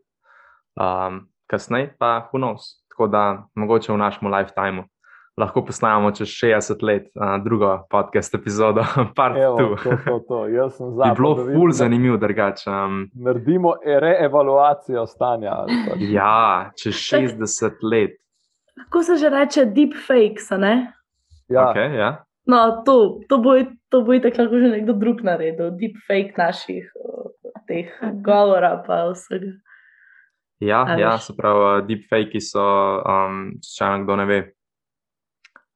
Um, 0.81 1.27
kasneje 1.51 1.95
pa, 1.99 2.31
who 2.33 2.41
knows, 2.41 2.81
tako 2.89 3.07
da 3.07 3.49
mogoče 3.55 3.93
v 3.93 3.99
našem 3.99 4.29
lifetime 4.33 4.85
lahko 5.41 5.65
posnamemo 5.65 6.13
čez 6.17 6.29
60 6.29 6.83
let 6.87 7.09
uh, 7.15 7.37
drugo 7.45 7.73
podcast 7.91 8.35
epizodo, 8.35 8.85
part 9.17 9.39
Evo, 9.39 9.57
to, 9.57 9.97
to, 10.05 10.19
to. 10.29 10.41
Jaz 10.49 10.77
sem 10.77 10.95
za. 10.95 11.05
Bi 11.05 11.17
bilo 11.17 11.35
ful 11.37 11.73
zanimivo 11.73 12.17
drugače. 12.17 12.71
Um, 12.71 13.05
naredimo 13.15 13.75
reevaluacijo 13.85 15.07
stanja. 15.07 15.65
ja, 15.99 16.71
čez 16.83 16.95
60 16.95 17.85
let. 17.93 18.17
Kako 18.85 19.03
se 19.03 19.17
že 19.17 19.29
reče 19.29 19.65
deepfakes, 19.65 20.51
ne? 20.59 20.93
Ja. 21.49 21.73
Okay, 21.73 21.95
ja. 21.97 22.25
No, 22.47 22.83
to, 22.87 23.21
to 23.29 23.39
bo, 23.39 23.59
to 23.89 24.03
bo 24.03 24.19
tako 24.19 24.43
lahko 24.43 24.59
že 24.59 24.69
nekdo 24.69 24.93
drug 24.93 25.21
naredil, 25.23 25.71
deepfake 25.71 26.35
naših 26.39 26.87
teh 27.71 27.91
govora 28.25 28.83
pa 28.87 29.05
vsega. 29.13 29.53
Ja, 30.61 30.85
ja, 30.99 31.19
se 31.19 31.33
pravi, 31.37 31.87
deepfakes 31.89 32.51
so, 32.53 32.65
um, 33.09 33.55
če 33.65 33.87
kdo 34.03 34.17
ne 34.21 34.27
ve, 34.29 34.41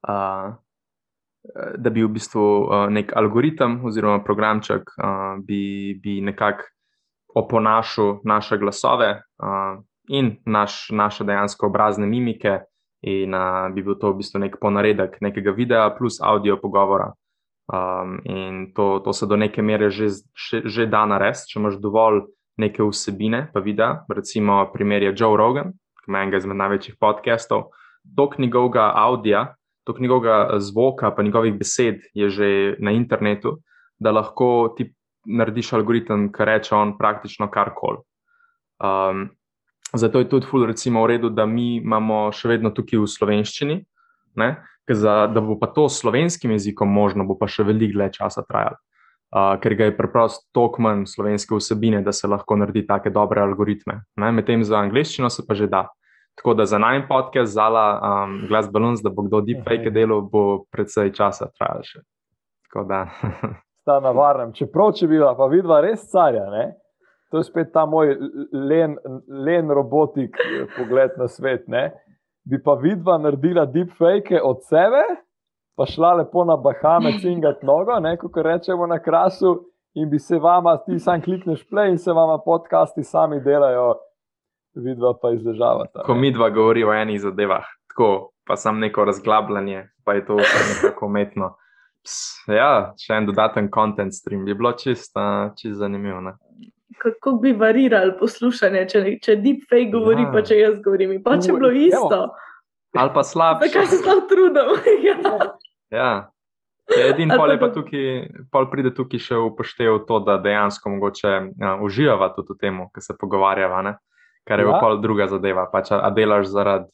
da 0.04 1.90
bi 1.90 2.04
v 2.04 2.08
bistvu 2.12 2.44
nek 2.90 3.12
algoritem 3.16 3.78
oziroma 3.84 4.22
programček 4.24 4.90
bi, 5.44 5.94
bi 6.02 6.20
nekako 6.20 6.68
oponašal 7.34 8.20
naše 8.24 8.58
glasove 8.58 9.10
in 10.08 10.36
naš, 10.46 10.88
naše 10.90 11.24
dejansko 11.24 11.66
obrazne 11.66 12.06
mimike, 12.06 12.58
in 13.04 13.36
bi 13.74 13.82
bil 13.82 13.98
to 14.00 14.12
v 14.12 14.20
bistvu 14.22 14.40
nek 14.40 14.56
ponaredek 14.60 15.18
nekega 15.20 15.52
videa 15.52 15.90
plus 15.96 16.20
audio 16.22 16.56
pogovora. 16.60 17.12
Um, 17.64 18.18
in 18.24 18.72
to, 18.76 19.00
to 19.04 19.12
se 19.12 19.26
do 19.26 19.36
neke 19.36 19.62
mere 19.62 19.88
že, 19.90 20.08
že, 20.36 20.60
že 20.68 20.84
da 20.86 21.06
narediti, 21.08 21.48
če 21.48 21.60
imaš 21.60 21.78
dovolj 21.80 22.26
neke 22.60 22.84
vsebine, 22.84 23.46
pa 23.52 23.60
videa. 23.64 24.04
Recimo, 24.08 24.58
primer 24.72 25.02
je 25.02 25.14
Joe 25.16 25.36
Rogan, 25.36 25.72
ki 26.04 26.12
je 26.12 26.20
enega 26.20 26.40
izmed 26.42 26.60
največjih 26.60 26.98
podcastov. 27.00 27.70
Tok 28.16 28.36
njegovega 28.38 28.90
audia 29.00 29.54
toliko 29.84 30.02
njegovega 30.02 30.36
eh, 30.42 30.60
zvoka, 30.60 31.10
pa 31.10 31.22
njegovih 31.22 31.54
besed 31.58 32.00
je 32.14 32.30
že 32.30 32.76
na 32.78 32.90
internetu, 32.90 33.58
da 33.98 34.10
lahko 34.10 34.74
ti 34.76 34.92
narediš 35.24 35.72
algoritem, 35.72 36.28
ki 36.32 36.44
reče 36.44 36.74
on 36.74 36.98
praktično 36.98 37.48
karkoli. 37.50 37.98
Um, 38.84 39.28
zato 39.94 40.18
je 40.18 40.28
tudi 40.28 40.46
ful, 40.46 40.66
recimo, 40.66 41.02
v 41.02 41.14
redu, 41.14 41.30
da 41.30 41.46
mi 41.46 41.76
imamo 41.76 42.32
še 42.32 42.48
vedno 42.48 42.70
tukaj 42.74 43.00
v 43.00 43.08
slovenščini, 43.08 43.76
ne, 44.36 44.48
za, 44.90 45.26
da 45.32 45.40
bo 45.40 45.56
pa 45.56 45.70
to 45.72 45.88
slovenskim 45.88 46.52
jezikom 46.52 46.90
možno, 46.90 47.24
bo 47.24 47.38
pa 47.38 47.48
še 47.48 47.64
veliko 47.64 47.96
dlje 47.98 48.10
časa 48.18 48.44
trajalo. 48.44 48.76
Uh, 49.34 49.56
ker 49.58 49.74
ga 49.74 49.88
je 49.88 49.96
preprosto 49.96 50.44
toliko 50.54 50.82
manj 50.84 51.08
slovenske 51.10 51.56
vsebine, 51.56 52.04
da 52.06 52.12
se 52.12 52.28
lahko 52.30 52.54
naredi 52.60 52.84
take 52.86 53.10
dobre 53.10 53.42
algoritme. 53.42 54.02
Medtem 54.20 54.62
za 54.62 54.78
angliščino 54.78 55.30
se 55.30 55.42
pa 55.46 55.56
že 55.58 55.66
da. 55.66 55.88
Tako 56.34 56.54
da 56.54 56.66
za 56.66 56.78
najmen 56.78 57.08
podcast, 57.08 57.52
zala 57.52 58.00
um, 58.02 58.40
Glass 58.48 58.68
Balloons, 58.72 59.02
da 59.02 59.10
bo 59.10 59.22
kdo 59.22 59.40
deepfake 59.40 59.90
delal, 59.90 60.20
bo 60.20 60.64
predvsej 60.72 61.12
časa 61.14 61.50
trajalo 61.54 61.84
še. 61.86 62.02
Sta 63.84 64.00
na 64.00 64.10
varnem. 64.10 64.52
Čeprav, 64.56 64.94
če 64.98 65.06
bi 65.06 65.18
bila, 65.18 65.34
pa 65.38 65.46
vidva 65.46 65.80
res 65.84 66.08
carja, 66.10 66.46
ne? 66.50 66.72
to 67.34 67.40
je 67.42 67.48
spet 67.48 67.72
ta 67.74 67.82
moj 67.86 68.12
len, 68.52 68.94
len 69.26 69.70
robotik 69.70 70.36
eh, 70.38 70.66
pogled 70.76 71.16
na 71.18 71.26
svet. 71.28 71.64
Ne? 71.68 71.88
Bi 72.46 72.60
pa 72.62 72.76
vidva 72.78 73.16
naredila 73.18 73.64
deepfake 73.66 74.38
od 74.38 74.62
sebe, 74.68 75.02
pa 75.74 75.86
šla 75.86 76.12
lepo 76.20 76.44
na 76.46 76.54
Bahame, 76.56 77.16
cingat 77.22 77.62
nogo, 77.66 77.98
kot 78.20 78.38
rečemo 78.38 78.86
na 78.86 79.00
krasu, 79.02 79.56
in 79.94 80.10
bi 80.10 80.18
se 80.18 80.38
vama, 80.38 80.76
ti 80.86 80.98
sam 80.98 81.22
klikneš 81.22 81.66
play 81.66 81.90
in 81.90 81.98
se 81.98 82.12
vama 82.12 82.38
podcasti 82.38 83.02
sami 83.02 83.40
delajo 83.40 83.94
vidva 84.74 85.14
pa 85.22 85.30
izdržavata. 85.30 86.02
Ko 86.06 86.14
mi 86.14 86.32
dva 86.32 86.50
govorijo 86.50 86.88
o 86.90 86.94
enih 86.94 87.20
zadevah, 87.20 87.64
tako 87.88 88.30
pa 88.44 88.56
sam 88.56 88.78
neko 88.78 89.04
razglabljanje, 89.04 89.88
pa 90.04 90.12
je 90.12 90.26
to 90.26 90.36
nekako 90.36 91.06
umetno. 91.06 91.56
Ps, 92.04 92.44
ja, 92.52 92.92
še 93.00 93.16
en 93.16 93.26
dodaten 93.26 93.70
content 93.74 94.12
stream 94.12 94.44
bi 94.44 94.54
bilo 94.54 94.74
čist, 94.76 95.14
uh, 95.16 95.54
čist 95.56 95.78
zanimivo. 95.80 96.20
Ne? 96.20 96.34
Kako 97.00 97.38
bi 97.42 97.54
varirali 97.56 98.12
poslušanje, 98.18 98.84
če, 98.92 99.04
če 99.24 99.36
deepfake 99.40 99.88
govori, 99.92 100.26
ja. 100.26 100.32
pa 100.34 100.42
če 100.44 100.58
jaz 100.58 100.76
govorim, 100.84 101.16
pa 101.24 101.38
če 101.40 101.54
bi 101.54 101.62
bilo 101.62 101.72
isto. 101.72 102.20
Ali 102.94 103.10
pa 103.14 103.24
slabše. 103.26 103.70
Zakaj 103.72 103.86
se 103.90 104.02
tam 104.04 104.20
trudim? 104.28 104.76
ja. 105.08 105.16
ja. 105.90 106.12
Edin 106.94 107.32
pol 107.32 107.54
je 107.54 107.58
pa 107.58 107.70
tukaj, 107.72 108.08
pol 108.52 108.68
pride 108.70 108.92
tukaj 108.94 109.22
še 109.24 109.40
upoštev 109.40 110.02
to, 110.08 110.20
da 110.28 110.36
dejansko 110.44 110.92
mogoče 110.92 111.32
uh, 111.40 111.80
uživava 111.82 112.28
tudi 112.36 112.52
v 112.52 112.60
tem, 112.60 112.84
kar 112.92 113.06
se 113.06 113.16
pogovarjava. 113.16 113.80
Ne? 113.88 113.96
Kar 114.48 114.60
je 114.60 114.66
ja. 114.66 114.78
pa 114.80 114.94
druga 115.02 115.28
zadeva. 115.30 115.68
Pač, 115.72 115.92
a 115.92 116.10
delaš 116.10 116.50
zaradi 116.52 116.90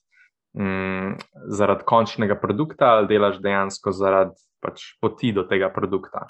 mm, 0.59 1.17
zarad 1.57 1.83
končnega 1.89 2.39
produkta 2.41 2.95
ali 2.97 3.11
delaš 3.11 3.41
dejansko 3.43 3.93
zaradi 3.93 4.39
pač, 4.63 4.95
poti 5.01 5.33
do 5.33 5.47
tega 5.49 5.71
produkta. 5.75 6.27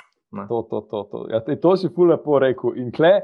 To, 0.49 0.63
to, 0.71 0.81
to, 0.91 1.03
to. 1.11 1.27
Ja, 1.33 1.43
to 1.43 1.77
si 1.77 1.89
fu 1.95 2.07
lepo 2.07 2.39
rekel. 2.39 2.77
In 2.79 2.93
kle, 2.95 3.17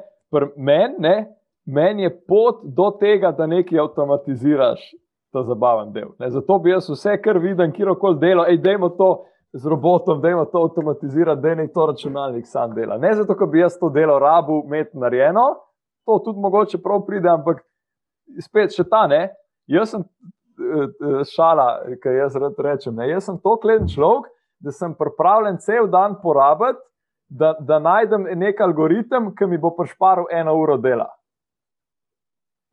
meni 0.56 1.26
men 1.66 2.00
je 2.00 2.10
pot 2.26 2.62
do 2.64 2.90
tega, 3.00 3.32
da 3.32 3.46
nekaj 3.46 3.80
avtomatiziraš, 3.82 4.82
ta 5.34 5.42
zabaven 5.42 5.92
del. 5.92 6.12
Ne? 6.18 6.30
Zato 6.30 6.58
bi 6.62 6.70
jaz 6.70 6.88
vse, 6.90 7.16
kar 7.22 7.38
vidim, 7.42 7.72
kjerkoli 7.74 8.20
delo, 8.22 8.46
ej, 8.46 8.60
dajmo 8.62 8.94
to. 8.98 9.14
Z 9.56 9.70
robotom, 9.72 10.18
da 10.20 10.28
ima 10.28 10.44
to 10.44 10.60
avtomatizirati, 10.66 11.40
da 11.40 11.48
je 11.48 11.72
to 11.72 11.86
računalnik 11.86 12.44
sam 12.46 12.74
dela. 12.74 12.98
Ne 12.98 13.14
zato, 13.14 13.34
da 13.34 13.46
bi 13.46 13.62
jaz 13.62 13.78
to 13.80 13.88
delo 13.88 14.18
rabu, 14.18 14.58
imeti 14.66 14.98
narejeno, 14.98 15.44
to 16.04 16.18
tudi 16.24 16.40
mogoče 16.40 16.78
prav 16.82 17.06
pride, 17.06 17.30
ampak 17.30 17.62
spet 18.42 18.74
še 18.76 18.84
ta 18.88 19.06
ne. 19.10 19.28
Jaz 19.70 19.94
sem 19.94 20.02
eh, 20.02 20.86
eh, 20.86 21.20
šala, 21.30 21.68
kaj 22.02 22.18
jaz 22.22 22.38
rečem. 22.58 22.96
Ne? 22.96 23.10
Jaz 23.10 23.28
sem 23.28 23.38
to 23.42 23.56
kleden 23.62 23.88
človek, 23.90 24.30
da 24.62 24.72
sem 24.72 24.94
pripravljen 24.96 25.60
cel 25.60 25.90
dan 25.92 26.18
porabiti, 26.22 26.80
da, 27.28 27.56
da 27.58 27.80
najdem 27.82 28.28
nek 28.38 28.60
algoritem, 28.62 29.32
ki 29.34 29.48
mi 29.50 29.58
bo 29.58 29.72
prišparil 29.74 30.30
eno 30.30 30.54
uro 30.54 30.76
dela. 30.78 31.08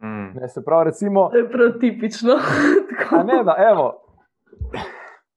Mm. 0.04 0.34
Ne, 0.38 0.50
se 0.50 0.62
pravi, 0.62 0.92
recimo. 0.92 1.30
To 1.32 1.40
je 1.40 1.48
prav 1.50 1.78
tipično. 1.82 2.38
ne, 3.30 3.40
da, 3.48 3.56
evo. 3.72 3.88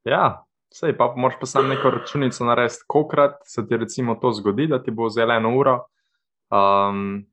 Ja, 0.04 0.46
Sej 0.76 0.96
pa 0.98 1.12
moraš 1.16 1.38
pa 1.40 1.46
samo 1.46 1.68
neko 1.68 1.90
računico 1.90 2.44
narediti, 2.44 2.84
kolikrat 2.86 3.38
se 3.44 3.66
ti 3.68 3.76
recimo 3.76 4.14
to 4.14 4.32
zgodi, 4.32 4.66
da 4.66 4.82
ti 4.82 4.90
bo 4.90 5.06
vzelo 5.06 5.34
eno 5.34 5.54
uro. 5.58 5.76
Um, 6.50 7.24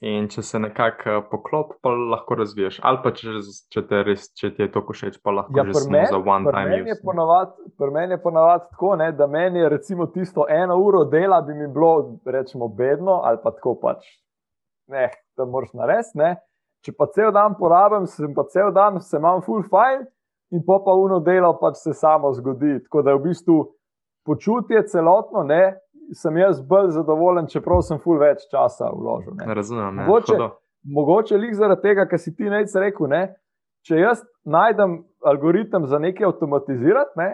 in 0.00 0.28
če 0.32 0.42
se 0.42 0.58
nekako 0.58 1.10
eh, 1.12 1.22
poklop, 1.30 1.72
pa 1.84 1.92
lahko 1.92 2.38
razviješ. 2.40 2.78
Ali 2.88 3.00
pa 3.04 3.12
če, 3.16 3.34
če, 3.72 3.82
res, 4.06 4.30
če 4.36 4.52
ti 4.56 4.64
je 4.64 4.70
to 4.72 4.82
všeč, 4.86 5.18
pa 5.24 5.34
lahko 5.36 5.58
ja, 5.60 5.66
že 5.68 5.76
samo 5.76 6.04
za 6.08 6.20
one 6.20 6.54
time 6.54 6.78
use. 6.80 7.00
Pri 7.78 7.90
meni 7.92 8.16
je 8.16 8.20
ponavadi 8.22 8.64
tako, 8.70 8.94
ne, 9.00 9.10
da 9.16 9.28
meni 9.28 9.60
je 9.60 9.72
recimo 9.72 10.08
tisto 10.14 10.46
eno 10.48 10.78
uro 10.80 11.04
dela, 11.04 11.42
bi 11.44 11.54
mi 11.54 11.68
bilo 11.68 12.20
rečemo 12.24 12.68
bedno 12.68 13.20
ali 13.24 13.42
pa 13.42 13.52
tako 13.56 13.76
pač. 13.82 14.06
Ne, 14.90 15.10
to 15.36 15.46
moraš 15.46 15.74
narediti. 15.76 16.32
Če 16.80 16.96
pa 16.96 17.10
cel 17.12 17.28
dan 17.36 17.58
porabim, 17.58 18.06
sem 18.08 18.32
pa 18.34 18.46
cel 18.48 18.72
dan, 18.72 19.02
se 19.04 19.18
imam 19.20 19.42
full 19.44 19.66
fine 19.68 20.08
in 20.50 20.64
pa 20.66 20.80
pa 20.80 20.96
uno 20.96 21.20
delo 21.20 21.52
pač 21.60 21.76
se 21.84 21.92
samo 21.92 22.32
zgodi. 22.32 22.78
Tako 22.86 23.04
da 23.04 23.12
je 23.12 23.20
v 23.20 23.24
bistvu 23.28 23.58
počutje 24.24 24.80
celotno, 24.88 25.44
ne, 25.44 25.76
sem 26.14 26.36
jaz 26.40 26.60
bolj 26.66 26.90
zadovoljen, 26.96 27.48
čeprav 27.50 27.82
sem 27.86 28.00
ful 28.02 28.18
več 28.20 28.46
časa 28.50 28.90
vložil. 28.94 29.34
Ne. 29.38 29.46
Ne 29.46 29.54
razumem. 29.54 29.94
Ne. 29.96 30.06
Mogoče, 30.08 30.50
mogoče 30.96 31.38
lik 31.38 31.54
zaradi 31.58 31.88
tega, 31.88 32.06
kar 32.10 32.18
si 32.18 32.34
ti 32.36 32.50
nec 32.50 32.74
rekel, 32.74 33.08
ne, 33.10 33.22
če 33.86 34.00
jaz 34.00 34.24
najdem 34.44 35.00
algoritem 35.26 35.86
za 35.86 36.00
nekaj 36.02 36.30
avtomatizirati, 36.30 37.16
ne, 37.20 37.30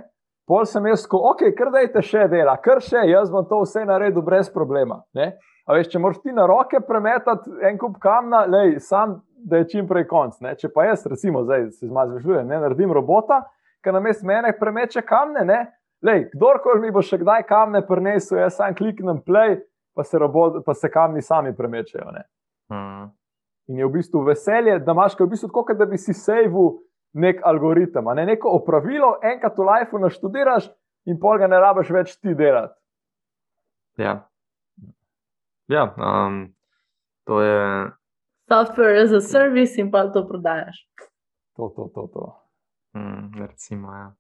pol 0.47 0.67
sem 0.69 0.87
jaz, 0.91 1.07
ko, 1.11 1.21
ok, 1.33 1.49
kar 1.59 1.73
dajte 1.75 2.03
še 2.07 2.27
dela, 2.31 2.57
kar 2.63 2.83
še, 2.85 3.03
jaz 3.11 3.31
bom 3.33 3.47
to 3.49 3.63
vse 3.65 3.85
naredil 3.87 4.25
brez 4.27 4.51
problema. 4.53 5.03
Ne. 5.17 5.35
A 5.67 5.75
veš, 5.75 5.91
če 5.91 5.99
moraš 6.03 6.21
ti 6.23 6.35
na 6.35 6.45
roke 6.47 6.79
premetati 6.87 7.51
en 7.67 7.79
kup 7.81 7.99
kamna, 8.03 8.45
lej, 8.47 8.77
sam 8.87 9.21
da 9.47 9.61
je 9.61 9.69
čim 9.73 9.89
prej 9.89 10.07
konc. 10.11 10.39
Ne? 10.43 10.55
Če 10.59 10.71
pa 10.75 10.87
jaz, 10.87 11.03
recimo, 11.11 11.43
zdaj 11.47 11.71
se 11.75 11.89
zmazvežujem, 11.91 12.47
ne 12.47 12.61
naredim 12.63 12.95
robota, 12.95 13.43
ki 13.83 13.95
na 13.95 14.03
mestu 14.03 14.27
mene 14.27 14.53
premeče 14.59 15.03
kamne, 15.07 15.43
ne, 15.47 15.59
lej, 16.03 16.29
kdorkoli 16.35 16.81
mi 16.81 16.93
bo 16.95 17.03
še 17.05 17.19
kdaj 17.23 17.47
kamne 17.49 17.83
prinesel, 17.87 18.41
jaz 18.43 18.59
sam 18.59 18.75
kliknem 18.77 19.23
play, 19.25 19.59
pa 19.97 20.05
se, 20.05 20.19
robot, 20.19 20.61
pa 20.67 20.75
se 20.75 20.91
kamni 20.93 21.23
sami 21.23 21.55
premečejo. 21.57 22.11
Hmm. 22.73 23.11
In 23.69 23.79
je 23.79 23.87
v 23.87 23.95
bistvu 23.99 24.23
veselje, 24.27 24.79
da 24.85 24.93
imaš 24.93 25.17
v 25.19 25.29
bistvu 25.31 25.51
tako, 25.51 25.75
da 25.75 25.87
bi 25.87 25.99
si 25.99 26.15
sejvu 26.15 26.67
nek 27.17 27.41
algoritem, 27.45 28.05
ne 28.15 28.27
neko 28.27 28.53
opravilo, 28.59 29.17
enkrat 29.25 29.59
v 29.59 29.69
lifeu 29.71 30.03
naštudiraš 30.03 30.69
in 31.07 31.19
pol 31.21 31.39
ga 31.41 31.49
ne 31.49 31.61
rabiš 31.63 31.91
več 31.95 32.17
ti 32.21 32.35
delati. 32.37 32.77
Ja. 33.99 34.19
Ja, 35.73 35.89
um, 35.97 36.55
to 37.27 37.41
je 37.43 37.91
software 38.47 39.03
as 39.03 39.13
a 39.13 39.21
service 39.21 39.81
in 39.81 39.91
pa 39.91 40.07
to 40.13 40.27
prodajaš. 40.29 40.77
To, 41.57 41.73
to, 41.77 41.91
to. 41.95 42.07
to. 42.13 42.25
Mm, 42.99 43.33
recimo, 43.47 43.93
ja. 43.93 44.13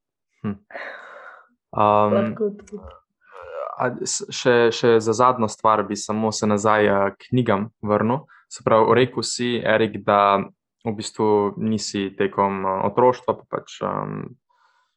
hm. 0.42 0.56
Um, 1.76 2.32
še, 4.32 4.56
še 4.72 4.96
za 5.04 5.12
zadnjo 5.12 5.48
stvar 5.52 5.84
bi 5.88 5.96
samo 5.96 6.32
se 6.32 6.48
nazaj 6.48 6.88
k 7.16 7.30
knjigam 7.30 7.68
vrnil. 7.84 8.24
Se 8.48 8.64
pravi, 8.64 8.94
rekel 8.96 9.26
si, 9.26 9.56
Erik, 9.60 10.00
da 10.06 10.38
v 10.86 10.92
bistvu 10.96 11.56
nisi 11.58 12.08
tekom 12.16 12.64
otroštva, 12.88 13.34
pa 13.34 13.58
pač 13.58 13.80
um, 13.84 14.22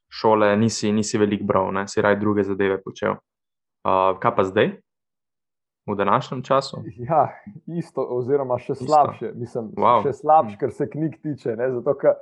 šole, 0.10 0.53
nisi, 0.57 0.93
nisi 0.93 1.18
velik 1.18 1.41
bral, 1.45 1.73
ne? 1.73 1.88
si 1.89 2.01
raj 2.01 2.19
druge 2.22 2.45
zadeve 2.45 2.77
počel. 2.81 3.18
Uh, 3.84 4.15
kaj 4.22 4.35
pa 4.38 4.45
zdaj? 4.45 4.77
v 5.91 5.95
današnjem 5.95 6.43
času? 6.43 6.77
Ja, 6.97 7.34
isto, 7.68 8.06
oziroma 8.10 8.60
še 8.60 8.76
slabše. 8.76 9.31
Mislim, 9.35 9.72
wow. 9.77 10.03
še 10.06 10.14
slabše, 10.14 10.57
ker 10.61 10.73
se 10.76 10.89
knjig 10.89 11.19
tiče. 11.22 11.56
Ne? 11.57 11.72
Zato, 11.80 11.95
ker, 11.97 12.19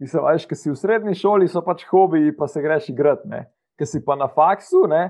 mislim, 0.00 0.24
veš, 0.24 0.46
si 0.56 0.70
v 0.70 0.76
srednji 0.78 1.18
šoli, 1.20 1.48
so 1.48 1.62
pač 1.64 1.84
hobiji, 1.90 2.32
pa 2.36 2.48
se 2.48 2.62
greš 2.64 2.90
igrati. 2.94 3.28
Ker 3.80 3.88
si 3.88 4.02
pa 4.04 4.18
na 4.20 4.28
faksu, 4.28 4.84
ne? 4.90 5.08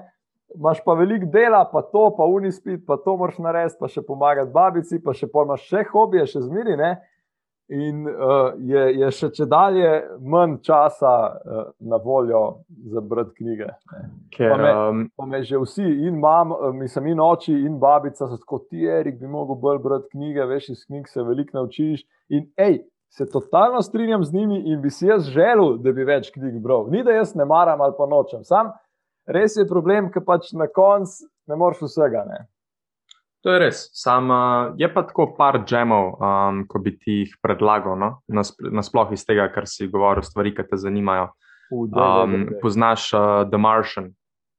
imaš 0.54 0.80
pa 0.84 0.94
veliko 0.94 1.26
dela, 1.26 1.64
pa 1.72 1.82
to, 1.82 2.08
pa 2.16 2.24
unispit, 2.24 2.82
pa 2.86 2.96
to 2.96 3.16
moraš 3.16 3.38
narediti, 3.38 3.78
pa 3.80 3.88
še 3.88 4.02
pomagati 4.02 4.50
babici, 4.54 4.98
pa 5.02 5.14
še 5.14 5.28
pojmaš 5.30 5.68
še 5.68 5.84
hobije, 5.92 6.26
še 6.26 6.42
zmeri 6.48 6.76
in 7.70 8.02
uh, 8.02 8.50
je, 8.66 8.80
je 8.98 9.08
še 9.14 9.28
če 9.30 9.46
dalje 9.46 9.90
manj 10.26 10.56
časa 10.66 11.12
uh, 11.30 11.60
na 11.86 12.00
voljo 12.02 12.64
za 12.90 13.02
brati 13.12 13.36
knjige. 13.38 13.68
Ker, 14.34 14.50
pa, 14.50 14.56
me, 14.58 14.72
um, 14.74 15.04
pa 15.14 15.26
me 15.30 15.42
že 15.46 15.60
vsi, 15.62 15.86
in 16.08 16.18
mam, 16.18 16.50
mislim, 16.74 17.12
in 17.12 17.22
oči, 17.22 17.54
in 17.54 17.78
babica, 17.78 18.26
so 18.26 18.40
tako 18.42 18.64
ti, 18.64 18.88
Erik, 18.90 19.20
bi 19.20 19.30
mogel 19.30 19.60
bolj 19.62 19.78
brati 19.86 20.10
knjige, 20.16 20.48
veš, 20.50 20.72
iz 20.74 20.82
knjig 20.88 21.06
se 21.08 21.22
veliko 21.22 21.60
naučiš. 21.60 22.02
In 22.34 22.48
hej, 22.58 22.80
se 23.10 23.26
totalno 23.30 23.82
strinjam 23.82 24.24
z 24.24 24.34
njimi 24.34 24.62
in 24.70 24.80
bi 24.82 24.90
si 24.90 25.06
jaz 25.06 25.26
želel, 25.28 25.76
da 25.82 25.92
bi 25.92 26.06
več 26.06 26.30
knjig 26.30 26.60
bral. 26.62 26.86
Ni 26.90 27.02
da 27.04 27.16
jaz 27.16 27.34
ne 27.34 27.44
maram 27.44 27.80
ali 27.80 27.94
pa 27.98 28.06
nočem. 28.06 28.44
Sam 28.44 28.70
res 29.26 29.56
je 29.58 29.66
problem, 29.68 30.12
ker 30.14 30.24
pač 30.26 30.52
na 30.56 30.68
koncu 30.70 31.26
ne 31.50 31.58
moreš 31.58 31.82
vsega. 31.88 32.24
Ne? 32.28 32.44
To 33.44 33.54
je 33.54 33.58
res. 33.62 33.82
Sam, 33.96 34.30
uh, 34.30 34.72
je 34.78 34.88
pa 34.92 35.02
tako 35.08 35.30
par 35.36 35.62
džemov, 35.64 36.12
um, 36.20 36.62
ko 36.68 36.80
bi 36.84 36.94
ti 36.98 37.22
jih 37.22 37.34
predlagal, 37.42 37.96
no? 37.98 38.10
nasploh 38.28 39.12
iz 39.16 39.24
tega, 39.26 39.48
kar 39.52 39.66
si 39.66 39.88
govoril, 39.88 40.26
stvari, 40.26 40.54
ki 40.54 40.68
te 40.68 40.78
zanimajo. 40.80 41.30
Um, 41.70 42.48
poznaš 42.62 43.12
uh, 43.14 43.42
The 43.48 43.58
Martian, 43.58 44.10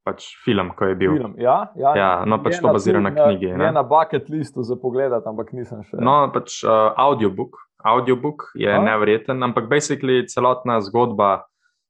pač 0.02 0.26
film, 0.44 0.72
ko 0.76 0.88
je 0.90 0.96
bil. 0.98 1.14
Film, 1.14 1.34
ja, 1.40 1.58
ja, 1.78 1.92
ja, 1.96 2.12
no, 2.26 2.40
pač 2.42 2.58
to 2.58 2.72
bazira 2.74 3.00
na 3.04 3.12
knjigi. 3.14 3.52
Ne 3.60 3.70
na 3.76 3.84
bucket 3.86 4.30
listu 4.32 4.64
za 4.66 4.76
pogled, 4.80 5.14
ampak 5.14 5.52
nisem 5.54 5.84
še. 5.86 6.00
No, 6.00 6.24
pač 6.34 6.62
uh, 6.66 6.90
audiobook. 6.98 7.60
Audiobook 7.84 8.52
je 8.54 8.70
A? 8.72 8.82
nevreten, 8.82 9.42
ampak 9.42 9.68
basically 9.68 10.26
celotna 10.26 10.80
zgodba 10.80 11.44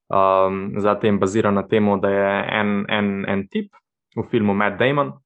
um, 0.08 0.74
za 0.80 0.94
tem 0.94 1.18
bazira 1.18 1.50
na 1.50 1.62
tem, 1.62 2.00
da 2.00 2.10
je 2.10 2.30
en, 2.60 2.86
en, 2.88 3.24
en 3.28 3.48
tip 3.48 3.72
v 4.16 4.24
filmu 4.30 4.54
Matt 4.54 4.78
Damon 4.78 5.22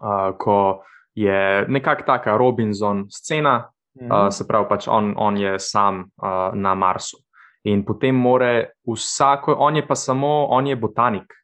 uh, 0.00 0.36
ko 0.38 0.82
je 1.14 1.64
nekako 1.68 2.02
taka 2.06 2.36
Robinson 2.36 3.06
scena, 3.10 3.70
mm 4.00 4.08
-hmm. 4.08 4.26
uh, 4.26 4.32
se 4.32 4.46
pravi, 4.48 4.66
pač 4.68 4.88
on, 4.88 5.14
on 5.16 5.36
je 5.36 5.58
sam 5.58 5.98
uh, 5.98 6.54
na 6.54 6.74
Marsu. 6.74 7.16
In 7.64 7.84
potem 7.84 8.14
more 8.14 8.70
vsako, 8.94 9.56
on 9.58 9.76
je 9.76 9.86
pa 9.86 9.94
samo, 9.94 10.46
on 10.50 10.66
je 10.66 10.76
botanik. 10.76 11.34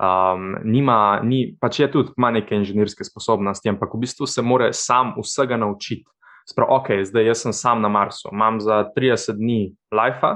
Um, 0.00 0.56
nima, 0.64 1.20
ni, 1.22 1.56
pač 1.60 1.80
je 1.80 1.90
tudi 1.92 2.10
ima 2.18 2.30
neke 2.30 2.56
inženirske 2.56 3.04
sposobnosti, 3.04 3.68
ampak 3.68 3.94
v 3.94 3.98
bistvu 3.98 4.26
se 4.26 4.42
mora 4.42 4.72
sam 4.72 5.14
vsega 5.22 5.56
naučiti. 5.56 6.04
Sprav, 6.48 6.70
ok, 6.70 7.02
zdaj 7.04 7.26
jaz 7.26 7.42
sem 7.44 7.52
sam 7.52 7.82
na 7.82 7.88
Marsu, 7.88 8.28
imam 8.32 8.60
za 8.60 8.84
30 8.96 9.36
dni 9.38 9.60
life, 9.92 10.32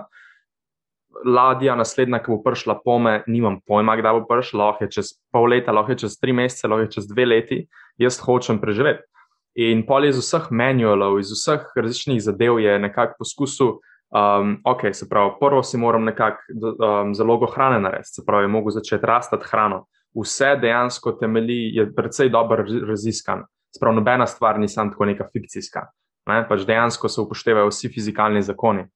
ladja, 1.24 1.76
naslednja, 1.76 2.18
ki 2.22 2.32
bo 2.32 2.40
prišla 2.43 2.78
po 2.85 2.98
me, 2.98 3.22
nimam 3.31 3.60
pojma, 3.66 3.97
kdaj 4.01 4.18
bo 4.18 4.26
prišla, 4.28 4.60
lahko 4.64 4.85
je 4.85 4.94
čez 4.98 5.14
pol 5.32 5.48
leta, 5.52 5.72
lahko 5.72 5.94
je 5.94 6.05
čez 6.05 6.18
tri 6.20 6.35
mesece, 6.36 6.68
lahko 6.68 6.86
je 6.86 6.93
čez 6.98 7.09
dve 7.10 7.26
leti, 7.26 7.60
jaz 8.01 8.18
hočem 8.22 8.60
preživeti. 8.62 9.06
In 9.55 9.85
pol 9.86 10.09
iz 10.09 10.18
vseh 10.18 10.51
manualov, 10.51 11.20
iz 11.22 11.31
vseh 11.31 11.68
različnih 11.76 12.18
zadev 12.22 12.59
je 12.59 12.78
nekako 12.82 13.20
poskusil, 13.22 13.76
um, 14.10 14.56
ok, 14.66 14.89
se 14.93 15.09
pravi, 15.09 15.36
prvo 15.40 15.62
si 15.62 15.78
moram 15.78 16.05
nekako 16.05 16.43
um, 16.51 17.14
zalogo 17.14 17.47
hrane 17.47 17.81
narediti, 17.81 18.18
se 18.18 18.26
pravi, 18.26 18.48
mogo 18.48 18.74
začeti 18.74 19.06
rastati 19.06 19.47
hrano. 19.51 19.85
Vse 20.14 20.56
dejansko 20.62 21.12
temelji, 21.18 21.70
je 21.74 21.86
precej 21.94 22.28
dobro 22.31 22.64
raziskan. 22.89 23.44
Sprav, 23.75 23.95
nobena 23.95 24.27
stvar 24.27 24.59
ni 24.61 24.69
samo 24.69 24.91
tako 24.91 25.05
neka 25.11 25.29
fikcijska. 25.33 25.87
Ne? 26.31 26.45
Pač 26.49 26.63
dejansko 26.67 27.09
se 27.09 27.21
upoštevajo 27.21 27.73
vsi 27.73 27.91
fizikalni 27.93 28.43
zakoni 28.43 28.87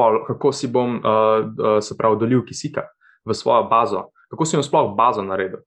pol, 0.00 0.24
kako 0.26 0.52
si 0.52 0.68
bom, 0.68 0.96
uh, 0.96 1.44
uh, 1.44 1.78
se 1.84 1.96
pravi, 1.98 2.18
dolil 2.20 2.44
kisika 2.46 2.88
v 3.24 3.36
svojo 3.36 3.66
bazo, 3.68 4.08
kako 4.30 4.46
si 4.46 4.56
bom 4.56 4.64
sploh 4.64 4.94
bazo 4.96 5.24
naredil. 5.26 5.60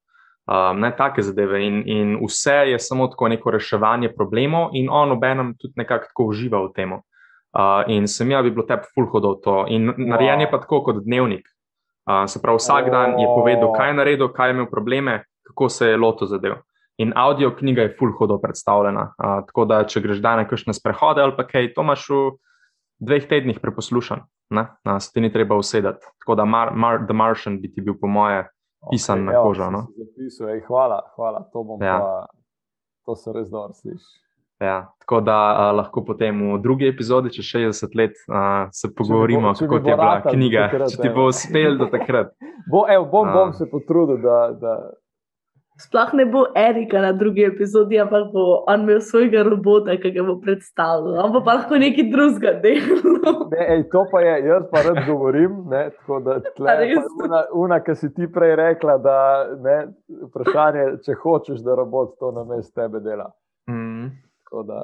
Um, 0.43 0.81
ne 0.83 0.89
take 0.91 1.23
zadeve, 1.23 1.61
in, 1.63 1.83
in 1.87 2.17
vse 2.19 2.73
je 2.73 2.79
samo 2.79 3.07
tako 3.07 3.29
neko 3.31 3.53
reševanje 3.55 4.11
problemov, 4.15 4.73
in 4.75 4.89
on 4.91 5.13
obenem 5.15 5.53
tudi 5.59 5.77
nekako 5.79 6.09
tako 6.11 6.25
uživa 6.33 6.59
v 6.65 6.73
tem. 6.75 6.97
Uh, 6.97 7.85
in 7.87 8.09
sem 8.09 8.31
jaz, 8.31 8.43
bi 8.43 8.51
bilo 8.51 8.65
tebi 8.67 8.89
fulhodo 8.95 9.37
to. 9.43 9.63
In 9.71 9.93
wow. 9.93 10.09
narejen 10.15 10.41
je 10.43 10.49
pa 10.51 10.59
tako 10.59 10.81
kot 10.89 11.03
dnevnik. 11.05 11.47
Uh, 12.03 12.25
se 12.27 12.41
pravi, 12.41 12.59
vsak 12.59 12.89
dan 12.91 13.15
je 13.21 13.27
povedal, 13.29 13.71
kaj 13.77 13.93
je 13.93 13.97
naredil, 14.01 14.31
kaj 14.35 14.49
je 14.49 14.57
imel 14.57 14.67
probleme, 14.67 15.21
kako 15.47 15.69
se 15.69 15.93
je 15.93 15.97
loto 15.97 16.27
zadev. 16.27 16.59
In 17.01 17.13
audio 17.17 17.49
knjiga 17.57 17.87
je 17.87 17.95
fulhodo 17.99 18.37
predstavljena. 18.41 19.13
Uh, 19.17 19.41
tako 19.47 19.65
da, 19.65 19.83
če 19.89 20.01
greš 20.01 20.21
dan 20.21 20.43
na 20.43 20.47
kakšne 20.47 20.75
sprehode 20.77 21.21
ali 21.21 21.33
pa 21.37 21.47
kaj, 21.47 21.71
to 21.73 21.81
imaš 21.81 22.05
v 22.09 22.23
dveh 23.03 23.27
tednih 23.27 23.59
preposlušan, 23.59 24.21
da 24.85 24.99
se 24.99 25.11
ti 25.13 25.21
ni 25.21 25.31
treba 25.33 25.57
usedeti. 25.57 26.05
Tako 26.21 26.35
da 26.35 26.45
Mar 26.45 26.73
Mar 26.75 27.01
The 27.07 27.13
Martian 27.13 27.61
bi 27.61 27.71
ti 27.73 27.81
bil, 27.81 27.97
po 27.99 28.07
moje, 28.07 28.45
pisan 28.91 29.19
okay, 29.19 29.25
na 29.25 29.43
kožo. 29.43 29.69
No? 29.71 29.87
Zapisal, 29.97 30.49
ej, 30.55 30.61
hvala, 30.67 31.01
hvala, 31.15 31.43
to 31.53 31.63
bom 31.63 31.83
ja. 31.83 31.97
pa, 31.99 32.27
to 33.05 33.15
se 33.15 33.33
res 33.33 33.49
dobro 33.49 33.73
sliši. 33.73 34.19
Ja, 34.61 34.93
tako 35.01 35.19
da 35.21 35.35
a, 35.35 35.71
lahko 35.75 36.05
potem 36.05 36.37
v 36.53 36.57
drugi 36.63 36.87
epizodi, 36.87 37.33
če 37.35 37.43
60 37.43 37.95
let, 37.99 38.19
a, 38.31 38.69
se 38.71 38.87
pogovorimo, 38.95 39.51
bo, 39.51 39.59
kako 39.59 39.79
ti 39.83 39.91
je 39.91 39.95
bila 39.97 40.21
knjiga, 40.23 40.67
takrat, 40.71 40.93
če 40.93 41.01
ti 41.01 41.09
bo 41.11 41.25
uspel 41.27 41.79
do 41.81 41.89
takrat. 41.91 42.31
bo, 42.71 42.85
evo, 42.87 43.09
bom, 43.11 43.31
bom 43.33 43.51
se 43.57 43.67
potrudil, 43.71 44.21
da, 44.23 44.37
da, 44.61 44.77
Sploh 45.81 46.13
ne 46.13 46.25
bo 46.25 46.43
Erika 46.55 47.01
na 47.01 47.11
drugi 47.17 47.43
epizodi, 47.47 47.97
ampak 47.99 48.27
bo 48.33 48.63
on 48.69 48.83
imel 48.85 48.99
svojega 49.01 49.41
robota, 49.43 49.95
ki 49.97 50.11
ga 50.13 50.23
bo 50.23 50.35
predstavljal. 50.41 51.17
On 51.25 51.33
pa 51.43 51.55
lahko 51.57 51.79
nekaj 51.81 52.09
drugega 52.13 52.51
dela. 52.61 53.33
To 53.91 54.03
pa 54.11 54.21
je, 54.21 54.35
jaz 54.47 54.67
pa 54.71 54.83
rad 54.85 54.99
govorim. 55.07 55.55
Ne, 55.71 55.89
tako 55.97 56.19
da 56.19 56.37
tle, 56.57 56.75
una, 57.25 57.43
una, 57.53 57.79
ki 57.83 57.95
si 57.95 58.11
ti 58.13 58.29
prej 58.31 58.55
rekla, 58.59 58.97
da 59.01 59.17
ne, 59.65 59.77
vprašanje, 60.29 60.85
če 61.05 61.17
hočeš, 61.23 61.63
da 61.65 61.75
robot 61.81 62.19
to 62.19 62.31
na 62.37 62.45
mestu 62.53 62.75
tebe 62.81 63.01
dela. 63.01 63.31
Mm. 63.69 64.11
Tako 64.45 64.63
da. 64.69 64.83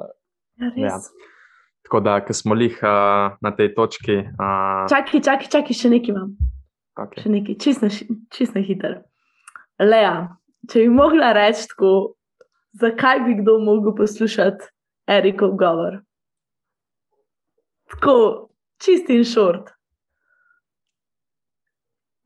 Ja, 0.58 0.72
Ja. 0.76 0.96
Tako 1.86 2.00
da, 2.00 2.18
ko 2.20 2.34
smo 2.36 2.54
lih 2.54 2.74
uh, 2.82 3.38
na 3.40 3.50
tej 3.56 3.70
točki. 3.74 4.16
Uh, 4.36 4.84
Čakaj, 4.90 5.22
čakaj, 5.24 5.48
čakaj, 5.54 5.74
še 5.74 5.88
nekaj 5.90 6.12
imam. 6.12 6.34
okay. 6.98 7.22
Še 7.22 7.30
nekaj, 7.32 7.56
čisto 7.62 7.88
čist 8.34 8.54
na 8.54 8.60
hitro. 8.60 9.00
Lea, 9.80 10.28
če 10.68 10.84
bi 10.84 10.92
mogla 10.92 11.32
reči 11.32 11.68
tako, 11.72 12.14
zakaj 12.80 13.24
bi 13.26 13.40
kdo 13.40 13.58
mogel 13.64 13.94
poslušati 13.96 14.70
Erikov 15.10 15.56
govor? 15.58 16.00
Tako, 17.90 18.14
čist 18.82 19.10
in 19.10 19.24
šort. 19.24 19.72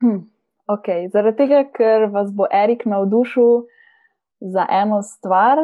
Hm, 0.04 0.20
okay. 0.68 1.08
Zaradi 1.12 1.38
tega, 1.38 1.62
ker 1.72 2.10
vas 2.12 2.28
bo 2.34 2.48
Erik 2.52 2.84
navdušil 2.84 3.64
za 4.52 4.66
eno 4.68 5.00
stvar, 5.02 5.62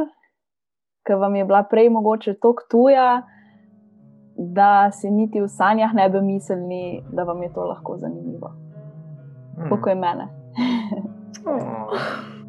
ki 1.05 1.19
vam 1.21 1.37
je 1.37 1.45
bila 1.45 1.63
prej 1.69 1.91
mogoče 1.93 2.39
tako 2.41 2.65
tuja, 2.71 3.23
da 4.41 4.91
si 4.93 5.11
niti 5.11 5.41
v 5.41 5.49
sanjah 5.49 5.93
ne 5.95 6.09
bi 6.09 6.23
mislili, 6.25 7.03
da 7.13 7.29
vam 7.29 7.43
je 7.43 7.53
to 7.53 7.65
lahko 7.65 7.99
zanimivo. 8.01 8.55
Kako 9.69 9.89
je 9.89 9.95
mene. 9.95 10.29
Oh. 11.47 12.40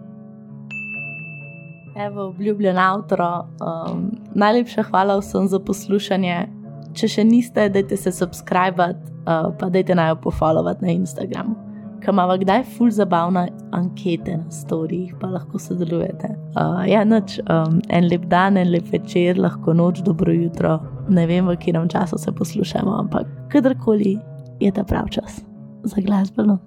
Evo, 1.95 2.23
obljubljen 2.23 2.77
avtor. 2.77 3.21
Um, 3.21 4.11
najlepša 4.35 4.83
hvala 4.83 5.17
vsem 5.19 5.47
za 5.47 5.59
poslušanje. 5.59 6.47
Če 6.95 7.07
še 7.07 7.23
niste, 7.23 7.69
dajte 7.71 7.97
se 7.97 8.11
subskrbati, 8.11 9.11
uh, 9.23 9.51
pa 9.59 9.69
dajte 9.71 9.95
naj 9.95 10.11
jo 10.11 10.21
pofollowati 10.25 10.85
na 10.85 10.95
Instagramu. 10.95 11.55
Kam 12.01 12.17
ima 12.17 12.35
kdaj 12.41 12.63
ful 12.75 12.89
zabavne 12.91 13.45
ankete 13.77 14.39
na 14.39 14.51
storjih, 14.51 15.13
pa 15.21 15.29
lahko 15.29 15.59
sodelujete. 15.61 16.31
Uh, 16.55 16.81
ja, 16.89 17.03
noč, 17.05 17.37
um, 17.45 17.77
en 17.93 18.07
lep 18.09 18.25
dan, 18.31 18.57
en 18.57 18.71
lep 18.73 18.89
večer, 18.91 19.39
lahko 19.39 19.75
noč, 19.77 20.01
dobro 20.07 20.33
jutro. 20.33 20.79
Ne 21.09 21.27
vem, 21.29 21.45
v 21.47 21.59
katerem 21.59 21.89
času 21.91 22.17
se 22.17 22.31
poslušamo, 22.31 22.95
ampak 23.03 23.29
kadarkoli 23.53 24.17
je 24.63 24.71
ta 24.71 24.83
prav 24.83 25.11
čas 25.13 25.43
za 25.83 26.01
glasbeno. 26.01 26.59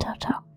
Čau, 0.00 0.14
čau. 0.20 0.49